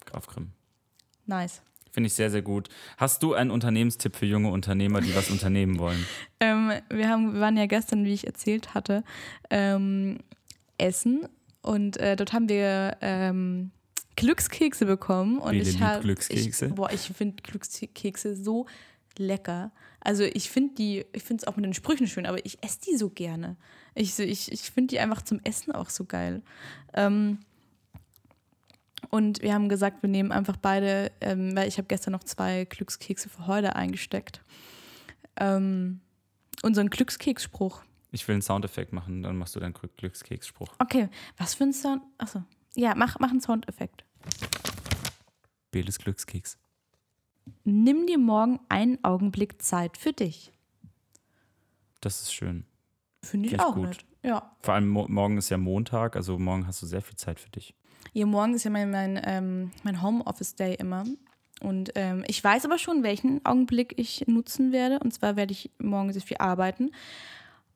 Graf 0.09 0.27
Grimm. 0.27 0.51
Nice. 1.25 1.61
Finde 1.91 2.07
ich 2.07 2.13
sehr, 2.13 2.29
sehr 2.29 2.41
gut. 2.41 2.69
Hast 2.97 3.23
du 3.23 3.33
einen 3.33 3.51
Unternehmenstipp 3.51 4.15
für 4.15 4.25
junge 4.25 4.51
Unternehmer, 4.51 5.01
die 5.01 5.15
was 5.15 5.29
unternehmen 5.31 5.79
wollen? 5.79 6.05
Ähm, 6.39 6.71
wir, 6.89 7.09
haben, 7.09 7.33
wir 7.33 7.41
waren 7.41 7.57
ja 7.57 7.65
gestern, 7.65 8.05
wie 8.05 8.13
ich 8.13 8.27
erzählt 8.27 8.73
hatte, 8.73 9.03
ähm, 9.49 10.19
essen 10.77 11.27
und 11.61 11.97
äh, 11.97 12.15
dort 12.15 12.33
haben 12.33 12.47
wir 12.47 12.97
ähm, 13.01 13.71
Glückskekse 14.15 14.85
bekommen. 14.85 15.39
Und 15.39 15.51
Bele 15.51 15.69
ich 15.69 15.81
habe. 15.81 16.01
Glückskekse. 16.01 16.67
Ich, 16.67 16.75
boah, 16.75 16.91
ich 16.91 17.01
finde 17.01 17.41
Glückskekse 17.41 18.35
so 18.35 18.65
lecker. 19.17 19.71
Also 19.99 20.23
ich 20.23 20.49
finde 20.49 20.75
die, 20.75 21.05
ich 21.11 21.23
finde 21.23 21.41
es 21.41 21.47
auch 21.47 21.55
mit 21.55 21.65
den 21.65 21.73
Sprüchen 21.73 22.07
schön, 22.07 22.25
aber 22.25 22.45
ich 22.45 22.63
esse 22.63 22.79
die 22.81 22.95
so 22.95 23.09
gerne. 23.09 23.57
Ich, 23.95 24.17
ich, 24.19 24.51
ich 24.51 24.61
finde 24.71 24.87
die 24.87 24.99
einfach 24.99 25.21
zum 25.21 25.41
Essen 25.43 25.73
auch 25.73 25.89
so 25.89 26.05
geil. 26.05 26.41
Ähm, 26.93 27.39
und 29.09 29.41
wir 29.41 29.53
haben 29.53 29.69
gesagt, 29.69 30.01
wir 30.03 30.09
nehmen 30.09 30.31
einfach 30.31 30.57
beide, 30.57 31.11
ähm, 31.21 31.55
weil 31.55 31.67
ich 31.67 31.77
habe 31.77 31.87
gestern 31.87 32.11
noch 32.13 32.23
zwei 32.23 32.65
Glückskekse 32.65 33.29
für 33.29 33.47
heute 33.47 33.75
eingesteckt. 33.75 34.41
Ähm, 35.37 36.01
unseren 36.63 36.89
Glückskeksspruch. 36.89 37.83
Ich 38.11 38.27
will 38.27 38.33
einen 38.33 38.41
Soundeffekt 38.41 38.91
machen, 38.91 39.23
dann 39.23 39.37
machst 39.37 39.55
du 39.55 39.59
deinen 39.59 39.73
Glück- 39.73 39.95
Glückskeksspruch. 39.97 40.73
Okay, 40.79 41.09
was 41.37 41.53
für 41.53 41.63
ein 41.65 41.73
Sound? 41.73 42.01
Achso. 42.17 42.43
Ja, 42.75 42.93
mach, 42.95 43.17
mach 43.19 43.29
einen 43.29 43.41
Soundeffekt. 43.41 44.03
Beles 45.71 45.99
Glückskeks. 45.99 46.57
Nimm 47.63 48.07
dir 48.07 48.17
morgen 48.17 48.59
einen 48.69 49.03
Augenblick 49.03 49.61
Zeit 49.61 49.97
für 49.97 50.13
dich. 50.13 50.51
Das 52.01 52.21
ist 52.21 52.33
schön. 52.33 52.65
Finde 53.23 53.47
ich 53.47 53.53
ich 53.53 53.59
auch 53.59 53.75
gut. 53.75 53.87
nett. 53.89 54.05
Ja. 54.23 54.55
Vor 54.59 54.73
allem 54.73 54.89
mo 54.89 55.05
morgen 55.07 55.37
ist 55.37 55.49
ja 55.49 55.57
Montag, 55.57 56.15
also 56.15 56.37
morgen 56.37 56.67
hast 56.67 56.81
du 56.81 56.85
sehr 56.85 57.01
viel 57.01 57.15
Zeit 57.15 57.39
für 57.39 57.49
dich. 57.49 57.73
Hier 58.13 58.25
morgen 58.25 58.53
ist 58.53 58.63
ja 58.63 58.71
mein, 58.71 58.91
mein, 58.91 59.21
ähm, 59.23 59.71
mein 59.83 60.01
Homeoffice-Day 60.01 60.75
immer. 60.75 61.05
Und 61.61 61.91
ähm, 61.95 62.23
ich 62.27 62.43
weiß 62.43 62.65
aber 62.65 62.77
schon, 62.77 63.03
welchen 63.03 63.45
Augenblick 63.45 63.93
ich 63.97 64.25
nutzen 64.27 64.71
werde. 64.71 64.99
Und 64.99 65.13
zwar 65.13 65.35
werde 65.35 65.51
ich 65.51 65.71
morgen 65.77 66.11
sehr 66.13 66.21
viel 66.21 66.37
arbeiten 66.37 66.91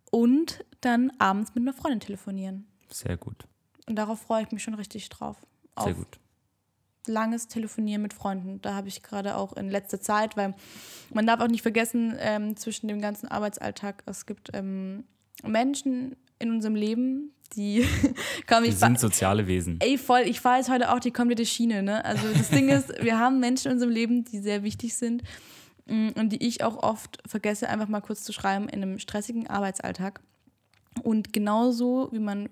und 0.09 0.63
dann 0.81 1.11
abends 1.19 1.55
mit 1.55 1.63
einer 1.63 1.73
Freundin 1.73 1.99
telefonieren. 1.99 2.67
Sehr 2.89 3.17
gut. 3.17 3.47
Und 3.87 3.95
darauf 3.95 4.21
freue 4.21 4.43
ich 4.43 4.51
mich 4.51 4.63
schon 4.63 4.75
richtig 4.75 5.09
drauf. 5.09 5.37
Sehr 5.77 5.91
Auf 5.91 5.97
gut. 5.97 6.19
langes 7.07 7.47
Telefonieren 7.47 8.01
mit 8.01 8.13
Freunden. 8.13 8.61
Da 8.61 8.75
habe 8.75 8.87
ich 8.87 9.03
gerade 9.03 9.35
auch 9.35 9.53
in 9.53 9.69
letzter 9.69 9.99
Zeit, 9.99 10.37
weil 10.37 10.53
man 11.13 11.25
darf 11.27 11.41
auch 11.41 11.47
nicht 11.47 11.63
vergessen, 11.63 12.15
ähm, 12.19 12.55
zwischen 12.55 12.87
dem 12.87 13.01
ganzen 13.01 13.27
Arbeitsalltag, 13.27 14.03
es 14.05 14.25
gibt 14.25 14.51
ähm, 14.53 15.03
Menschen 15.43 16.15
in 16.43 16.51
unserem 16.51 16.75
Leben, 16.75 17.33
die 17.55 17.85
komm, 18.47 18.63
Wir 18.63 18.73
sind 18.73 18.99
soziale 18.99 19.47
Wesen. 19.47 19.79
Ey, 19.79 19.97
voll, 19.97 20.21
ich 20.25 20.39
fahre 20.39 20.57
jetzt 20.57 20.69
heute 20.69 20.91
auch 20.91 20.99
die 20.99 21.11
komplette 21.11 21.45
Schiene, 21.45 21.81
ne? 21.81 22.03
Also 22.05 22.27
das 22.33 22.49
Ding 22.49 22.69
ist, 22.69 22.89
wir 23.01 23.17
haben 23.17 23.39
Menschen 23.39 23.67
in 23.67 23.73
unserem 23.73 23.91
Leben, 23.91 24.23
die 24.25 24.39
sehr 24.39 24.63
wichtig 24.63 24.95
sind 24.95 25.23
mm, 25.87 26.09
und 26.15 26.29
die 26.29 26.45
ich 26.45 26.63
auch 26.63 26.81
oft 26.83 27.21
vergesse, 27.25 27.69
einfach 27.69 27.87
mal 27.87 28.01
kurz 28.01 28.23
zu 28.23 28.33
schreiben 28.33 28.69
in 28.69 28.83
einem 28.83 28.99
stressigen 28.99 29.47
Arbeitsalltag. 29.47 30.21
Und 31.01 31.33
genauso 31.33 32.09
wie 32.11 32.19
man 32.19 32.49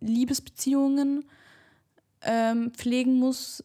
Liebesbeziehungen 0.00 1.24
ähm, 2.22 2.72
pflegen 2.72 3.18
muss, 3.18 3.62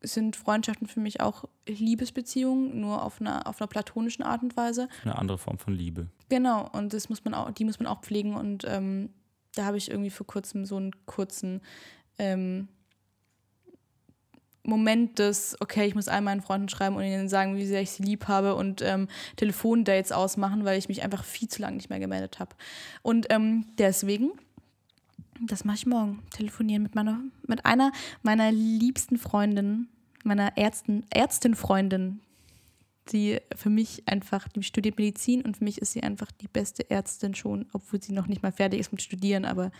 sind 0.00 0.36
Freundschaften 0.36 0.86
für 0.86 1.00
mich 1.00 1.20
auch 1.20 1.44
Liebesbeziehungen, 1.66 2.80
nur 2.80 3.02
auf 3.02 3.20
einer, 3.20 3.46
auf 3.46 3.60
einer 3.60 3.68
platonischen 3.68 4.22
Art 4.22 4.42
und 4.42 4.56
Weise. 4.56 4.88
Eine 5.02 5.18
andere 5.18 5.38
Form 5.38 5.58
von 5.58 5.74
Liebe. 5.74 6.08
Genau, 6.28 6.68
und 6.72 6.92
das 6.92 7.08
muss 7.08 7.24
man 7.24 7.34
auch, 7.34 7.50
die 7.50 7.64
muss 7.64 7.78
man 7.78 7.86
auch 7.86 8.02
pflegen. 8.02 8.36
Und 8.36 8.64
ähm, 8.66 9.10
da 9.54 9.64
habe 9.64 9.76
ich 9.76 9.90
irgendwie 9.90 10.10
vor 10.10 10.26
kurzem 10.26 10.64
so 10.64 10.76
einen 10.76 10.92
kurzen 11.06 11.60
ähm, 12.18 12.68
Moment 14.68 15.18
des, 15.18 15.56
okay, 15.60 15.86
ich 15.86 15.94
muss 15.94 16.08
all 16.08 16.20
meinen 16.20 16.42
Freunden 16.42 16.68
schreiben 16.68 16.96
und 16.96 17.02
ihnen 17.02 17.28
sagen, 17.28 17.56
wie 17.56 17.66
sehr 17.66 17.80
ich 17.80 17.90
sie 17.90 18.02
lieb 18.02 18.28
habe 18.28 18.54
und 18.54 18.82
ähm, 18.82 19.08
Telefondates 19.36 20.12
ausmachen, 20.12 20.64
weil 20.64 20.78
ich 20.78 20.88
mich 20.88 21.02
einfach 21.02 21.24
viel 21.24 21.48
zu 21.48 21.62
lange 21.62 21.76
nicht 21.76 21.88
mehr 21.88 21.98
gemeldet 21.98 22.38
habe. 22.38 22.54
Und 23.02 23.26
ähm, 23.30 23.66
deswegen, 23.78 24.32
das 25.40 25.64
mache 25.64 25.76
ich 25.76 25.86
morgen, 25.86 26.22
telefonieren 26.30 26.82
mit 26.82 26.94
meiner, 26.94 27.20
mit 27.46 27.64
einer 27.64 27.92
meiner 28.22 28.50
liebsten 28.50 29.18
Freundinnen, 29.18 29.88
meiner 30.24 30.56
Ärzten, 30.56 31.04
Ärztin-Freundin, 31.10 32.20
die 33.12 33.38
für 33.54 33.70
mich 33.70 34.02
einfach, 34.06 34.48
die 34.48 34.62
studiert 34.62 34.98
Medizin 34.98 35.42
und 35.42 35.58
für 35.58 35.64
mich 35.64 35.78
ist 35.78 35.92
sie 35.92 36.02
einfach 36.02 36.30
die 36.32 36.48
beste 36.48 36.90
Ärztin 36.90 37.34
schon, 37.34 37.66
obwohl 37.72 38.02
sie 38.02 38.12
noch 38.12 38.26
nicht 38.26 38.42
mal 38.42 38.52
fertig 38.52 38.80
ist 38.80 38.92
mit 38.92 39.02
Studieren, 39.02 39.44
aber 39.44 39.70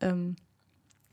ähm, 0.00 0.36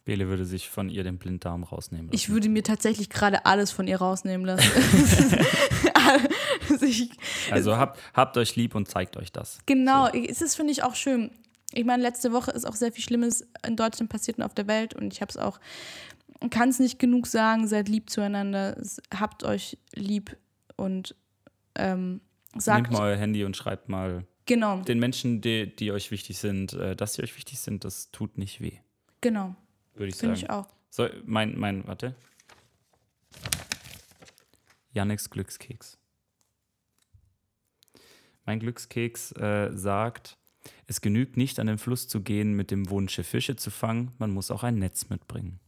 Bele 0.05 0.27
würde 0.27 0.45
sich 0.45 0.69
von 0.69 0.89
ihr 0.89 1.03
den 1.03 1.17
Blinddarm 1.17 1.63
rausnehmen 1.63 2.07
lassen. 2.07 2.15
ich 2.15 2.29
würde 2.29 2.49
mir 2.49 2.63
tatsächlich 2.63 3.09
gerade 3.09 3.45
alles 3.45 3.71
von 3.71 3.87
ihr 3.87 3.97
rausnehmen 3.97 4.45
lassen. 4.45 4.69
also 6.69 6.85
ich, 6.85 7.09
also 7.49 7.77
habt, 7.77 7.99
habt 8.13 8.37
euch 8.37 8.55
lieb 8.57 8.75
und 8.75 8.89
zeigt 8.89 9.15
euch 9.15 9.31
das. 9.31 9.59
Genau, 9.65 10.07
es 10.09 10.41
ist, 10.41 10.55
finde 10.55 10.73
ich, 10.73 10.83
auch 10.83 10.95
schön. 10.95 11.31
Ich 11.73 11.85
meine, 11.85 12.03
letzte 12.03 12.31
Woche 12.31 12.51
ist 12.51 12.65
auch 12.65 12.75
sehr 12.75 12.91
viel 12.91 13.03
Schlimmes 13.03 13.47
in 13.65 13.75
Deutschland 13.75 14.09
passiert 14.11 14.37
und 14.37 14.43
auf 14.43 14.53
der 14.53 14.67
Welt 14.67 14.93
und 14.93 15.11
ich 15.13 15.21
habe 15.21 15.29
es 15.29 15.37
auch, 15.37 15.59
kann 16.49 16.69
es 16.69 16.79
nicht 16.79 16.99
genug 16.99 17.27
sagen, 17.27 17.67
seid 17.67 17.89
lieb 17.89 18.09
zueinander, 18.09 18.81
habt 19.13 19.43
euch 19.43 19.77
lieb 19.93 20.37
und 20.75 21.15
ähm, 21.75 22.21
sagt, 22.57 22.89
Nehmt 22.89 22.99
mal 22.99 23.11
euer 23.11 23.17
Handy 23.17 23.43
und 23.43 23.57
schreibt 23.57 23.89
mal 23.89 24.25
genau, 24.45 24.81
den 24.81 24.99
Menschen, 24.99 25.41
die, 25.41 25.75
die 25.75 25.91
euch 25.91 26.11
wichtig 26.11 26.37
sind, 26.37 26.73
äh, 26.73 26.95
dass 26.95 27.15
sie 27.15 27.23
euch 27.23 27.35
wichtig 27.35 27.59
sind, 27.59 27.83
das 27.83 28.11
tut 28.11 28.37
nicht 28.37 28.61
weh, 28.61 28.77
genau, 29.21 29.55
würde 29.95 30.09
ich 30.09 30.15
finde 30.15 30.35
sagen. 30.35 30.45
ich 30.45 30.49
auch. 30.51 30.67
So, 30.89 31.07
mein, 31.25 31.57
mein, 31.57 31.87
warte. 31.87 32.15
Yannicks 34.91 35.31
Glückskeks. 35.31 35.97
Mein 38.45 38.59
Glückskeks 38.59 39.31
äh, 39.31 39.71
sagt, 39.73 40.37
es 40.87 41.01
genügt 41.01 41.37
nicht, 41.37 41.59
an 41.59 41.67
den 41.67 41.77
Fluss 41.77 42.07
zu 42.07 42.21
gehen 42.21 42.53
mit 42.53 42.71
dem 42.71 42.89
Wunsch, 42.89 43.15
Fische 43.21 43.55
zu 43.55 43.71
fangen, 43.71 44.11
man 44.17 44.31
muss 44.31 44.51
auch 44.51 44.63
ein 44.63 44.75
Netz 44.79 45.09
mitbringen. 45.09 45.59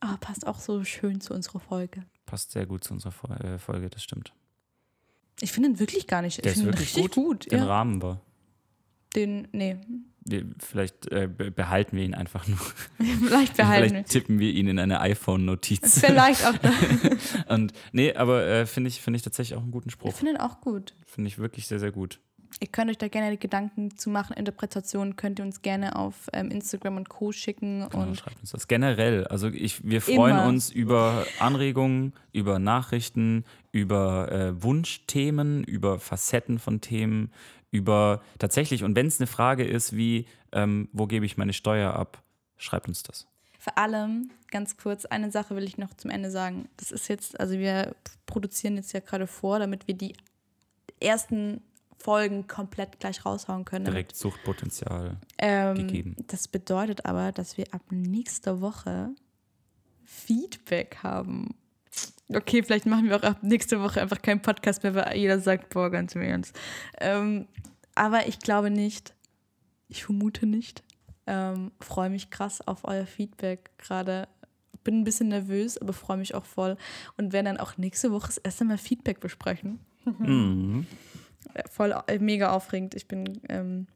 Ah, 0.00 0.16
passt 0.20 0.46
auch 0.46 0.60
so 0.60 0.84
schön 0.84 1.20
zu 1.20 1.34
unserer 1.34 1.60
Folge. 1.60 2.04
Passt 2.26 2.52
sehr 2.52 2.66
gut 2.66 2.84
zu 2.84 2.92
unserer 2.94 3.40
äh, 3.44 3.58
Folge, 3.58 3.88
das 3.90 4.02
stimmt. 4.02 4.32
Ich 5.40 5.52
finde 5.52 5.70
ihn 5.70 5.78
wirklich 5.78 6.06
gar 6.06 6.22
nicht. 6.22 6.38
Der 6.44 6.52
ich 6.52 6.58
ist 6.58 6.62
finde 6.64 6.70
ihn 6.70 6.80
wirklich 6.80 6.96
richtig 6.96 7.12
gut. 7.14 7.50
Den 7.50 7.58
ja. 7.60 7.66
Rahmen 7.66 8.02
war. 8.02 8.20
Den, 9.14 9.48
nee, 9.52 9.76
vielleicht 10.58 11.10
äh, 11.12 11.28
be- 11.28 11.50
behalten 11.50 11.96
wir 11.96 12.04
ihn 12.04 12.14
einfach 12.14 12.46
nur. 12.48 12.58
vielleicht 12.98 13.56
behalten. 13.56 13.88
Vielleicht 13.90 14.10
tippen 14.10 14.38
wir 14.38 14.50
ihn 14.52 14.66
in 14.68 14.78
eine 14.78 15.00
iPhone-Notiz. 15.00 16.00
Vielleicht 16.00 16.44
auch. 16.44 16.54
Und 17.48 17.72
nee, 17.92 18.12
aber 18.14 18.44
äh, 18.46 18.66
finde 18.66 18.88
ich, 18.88 19.00
finde 19.00 19.16
ich 19.16 19.22
tatsächlich 19.22 19.56
auch 19.56 19.62
einen 19.62 19.70
guten 19.70 19.88
Ich 19.88 19.94
Spruch. 19.94 20.12
finde 20.14 20.32
ihn 20.32 20.36
auch 20.38 20.60
gut. 20.60 20.94
Finde 21.06 21.28
ich 21.28 21.38
wirklich 21.38 21.66
sehr, 21.66 21.78
sehr 21.78 21.92
gut. 21.92 22.20
Ihr 22.58 22.68
könnt 22.68 22.90
euch 22.90 22.96
da 22.96 23.08
gerne 23.08 23.36
Gedanken 23.36 23.96
zu 23.98 24.08
machen. 24.08 24.34
Interpretationen 24.34 25.16
könnt 25.16 25.38
ihr 25.38 25.44
uns 25.44 25.60
gerne 25.60 25.94
auf 25.94 26.28
ähm, 26.32 26.50
Instagram 26.50 26.96
und 26.96 27.08
Co. 27.10 27.30
schicken. 27.32 27.86
Genau, 27.90 28.04
Und 28.04 28.16
schreibt 28.16 28.40
uns 28.40 28.50
das. 28.52 28.66
Generell, 28.66 29.26
also 29.26 29.48
ich, 29.48 29.84
wir 29.84 30.00
freuen 30.00 30.38
Immer. 30.38 30.46
uns 30.46 30.70
über 30.70 31.26
Anregungen, 31.38 32.14
über 32.32 32.58
Nachrichten, 32.58 33.44
über 33.72 34.32
äh, 34.32 34.62
Wunschthemen, 34.62 35.64
über 35.64 35.98
Facetten 35.98 36.58
von 36.58 36.80
Themen, 36.80 37.30
über 37.70 38.22
tatsächlich, 38.38 38.84
und 38.84 38.96
wenn 38.96 39.06
es 39.06 39.20
eine 39.20 39.26
Frage 39.26 39.64
ist 39.64 39.94
wie, 39.94 40.26
ähm, 40.52 40.88
wo 40.92 41.06
gebe 41.06 41.26
ich 41.26 41.36
meine 41.36 41.52
Steuer 41.52 41.92
ab, 41.92 42.22
schreibt 42.56 42.88
uns 42.88 43.02
das. 43.02 43.26
vor 43.58 43.76
allem, 43.76 44.30
ganz 44.50 44.78
kurz, 44.78 45.04
eine 45.04 45.30
Sache 45.30 45.56
will 45.56 45.64
ich 45.64 45.76
noch 45.76 45.92
zum 45.92 46.10
Ende 46.10 46.30
sagen. 46.30 46.70
Das 46.78 46.90
ist 46.90 47.08
jetzt, 47.08 47.38
also 47.38 47.58
wir 47.58 47.94
produzieren 48.24 48.76
jetzt 48.76 48.94
ja 48.94 49.00
gerade 49.00 49.26
vor, 49.26 49.58
damit 49.58 49.86
wir 49.88 49.94
die 49.94 50.14
ersten 51.00 51.60
Folgen 51.98 52.46
komplett 52.46 53.00
gleich 53.00 53.24
raushauen 53.24 53.64
können. 53.64 53.84
Direkt 53.84 54.16
Suchtpotenzial. 54.16 55.16
Ähm, 55.38 55.76
gegeben. 55.76 56.16
Das 56.28 56.48
bedeutet 56.48 57.04
aber, 57.06 57.32
dass 57.32 57.56
wir 57.56 57.66
ab 57.72 57.82
nächster 57.90 58.60
Woche 58.60 59.10
Feedback 60.04 60.98
haben. 61.02 61.54
Okay, 62.32 62.62
vielleicht 62.62 62.86
machen 62.86 63.08
wir 63.08 63.16
auch 63.16 63.22
ab 63.22 63.38
nächste 63.42 63.80
Woche 63.82 64.02
einfach 64.02 64.20
keinen 64.20 64.42
Podcast 64.42 64.82
mehr, 64.82 64.94
weil 64.94 65.16
jeder 65.16 65.40
sagt, 65.40 65.70
boah, 65.70 65.90
ganz 65.90 66.14
im 66.14 66.22
Ernst. 66.22 66.58
Ähm, 66.98 67.46
aber 67.94 68.26
ich 68.28 68.38
glaube 68.40 68.70
nicht. 68.70 69.14
Ich 69.88 70.04
vermute 70.04 70.46
nicht. 70.46 70.82
Ähm, 71.26 71.72
freue 71.80 72.10
mich 72.10 72.30
krass 72.30 72.66
auf 72.66 72.84
euer 72.84 73.06
Feedback 73.06 73.70
gerade. 73.78 74.28
Bin 74.84 75.00
ein 75.00 75.04
bisschen 75.04 75.28
nervös, 75.28 75.78
aber 75.78 75.92
freue 75.92 76.18
mich 76.18 76.34
auch 76.34 76.44
voll. 76.44 76.76
Und 77.16 77.32
werden 77.32 77.46
dann 77.46 77.58
auch 77.58 77.76
nächste 77.76 78.12
Woche 78.12 78.26
das 78.26 78.38
erste 78.38 78.64
Mal 78.64 78.78
Feedback 78.78 79.20
besprechen 79.20 79.80
Mhm. 80.06 80.86
Voll 81.70 81.94
äh, 82.06 82.18
mega 82.18 82.52
aufregend. 82.52 82.94
Ich 82.94 83.08
bin, 83.08 83.40
ähm, 83.48 83.86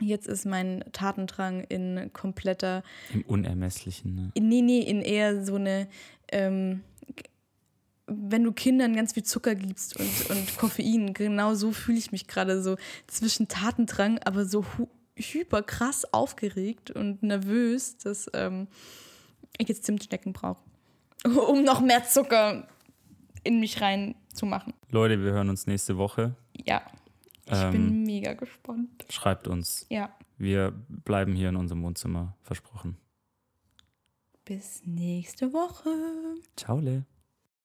jetzt 0.00 0.26
ist 0.26 0.46
mein 0.46 0.84
Tatendrang 0.92 1.62
in 1.64 2.10
kompletter, 2.12 2.82
Im 3.12 3.22
Unermesslichen. 3.22 4.14
Ne? 4.14 4.30
in, 4.34 4.48
nee, 4.48 4.62
nee, 4.62 4.80
in 4.80 5.02
eher 5.02 5.44
so 5.44 5.56
eine, 5.56 5.88
ähm, 6.30 6.82
wenn 8.06 8.44
du 8.44 8.52
Kindern 8.52 8.94
ganz 8.94 9.14
viel 9.14 9.22
Zucker 9.22 9.54
gibst 9.54 9.98
und, 9.98 10.30
und 10.30 10.56
Koffein, 10.56 11.14
genau 11.14 11.54
so 11.54 11.72
fühle 11.72 11.98
ich 11.98 12.12
mich 12.12 12.26
gerade 12.26 12.62
so 12.62 12.76
zwischen 13.06 13.48
Tatendrang, 13.48 14.18
aber 14.24 14.44
so 14.44 14.64
hyper 15.16 15.62
krass 15.62 16.12
aufgeregt 16.12 16.90
und 16.90 17.22
nervös, 17.22 17.98
dass 17.98 18.30
ähm, 18.34 18.68
ich 19.58 19.68
jetzt 19.68 19.84
Zimtschnecken 19.84 20.32
brauche, 20.32 20.62
um 21.24 21.64
noch 21.64 21.80
mehr 21.80 22.04
Zucker 22.04 22.66
in 23.44 23.60
mich 23.60 23.80
reinzumachen. 23.80 24.74
Leute, 24.90 25.22
wir 25.22 25.32
hören 25.32 25.48
uns 25.48 25.66
nächste 25.66 25.96
Woche. 25.98 26.34
Ja, 26.66 26.82
ich 27.46 27.52
Ähm, 27.52 27.70
bin 27.72 28.02
mega 28.04 28.34
gespannt. 28.34 29.04
Schreibt 29.10 29.48
uns. 29.48 29.86
Ja. 29.88 30.14
Wir 30.38 30.72
bleiben 30.88 31.34
hier 31.34 31.48
in 31.50 31.56
unserem 31.56 31.82
Wohnzimmer. 31.82 32.36
Versprochen. 32.42 32.96
Bis 34.44 34.82
nächste 34.84 35.52
Woche. 35.52 35.90
Ciao, 36.56 36.80
Le. 36.80 37.04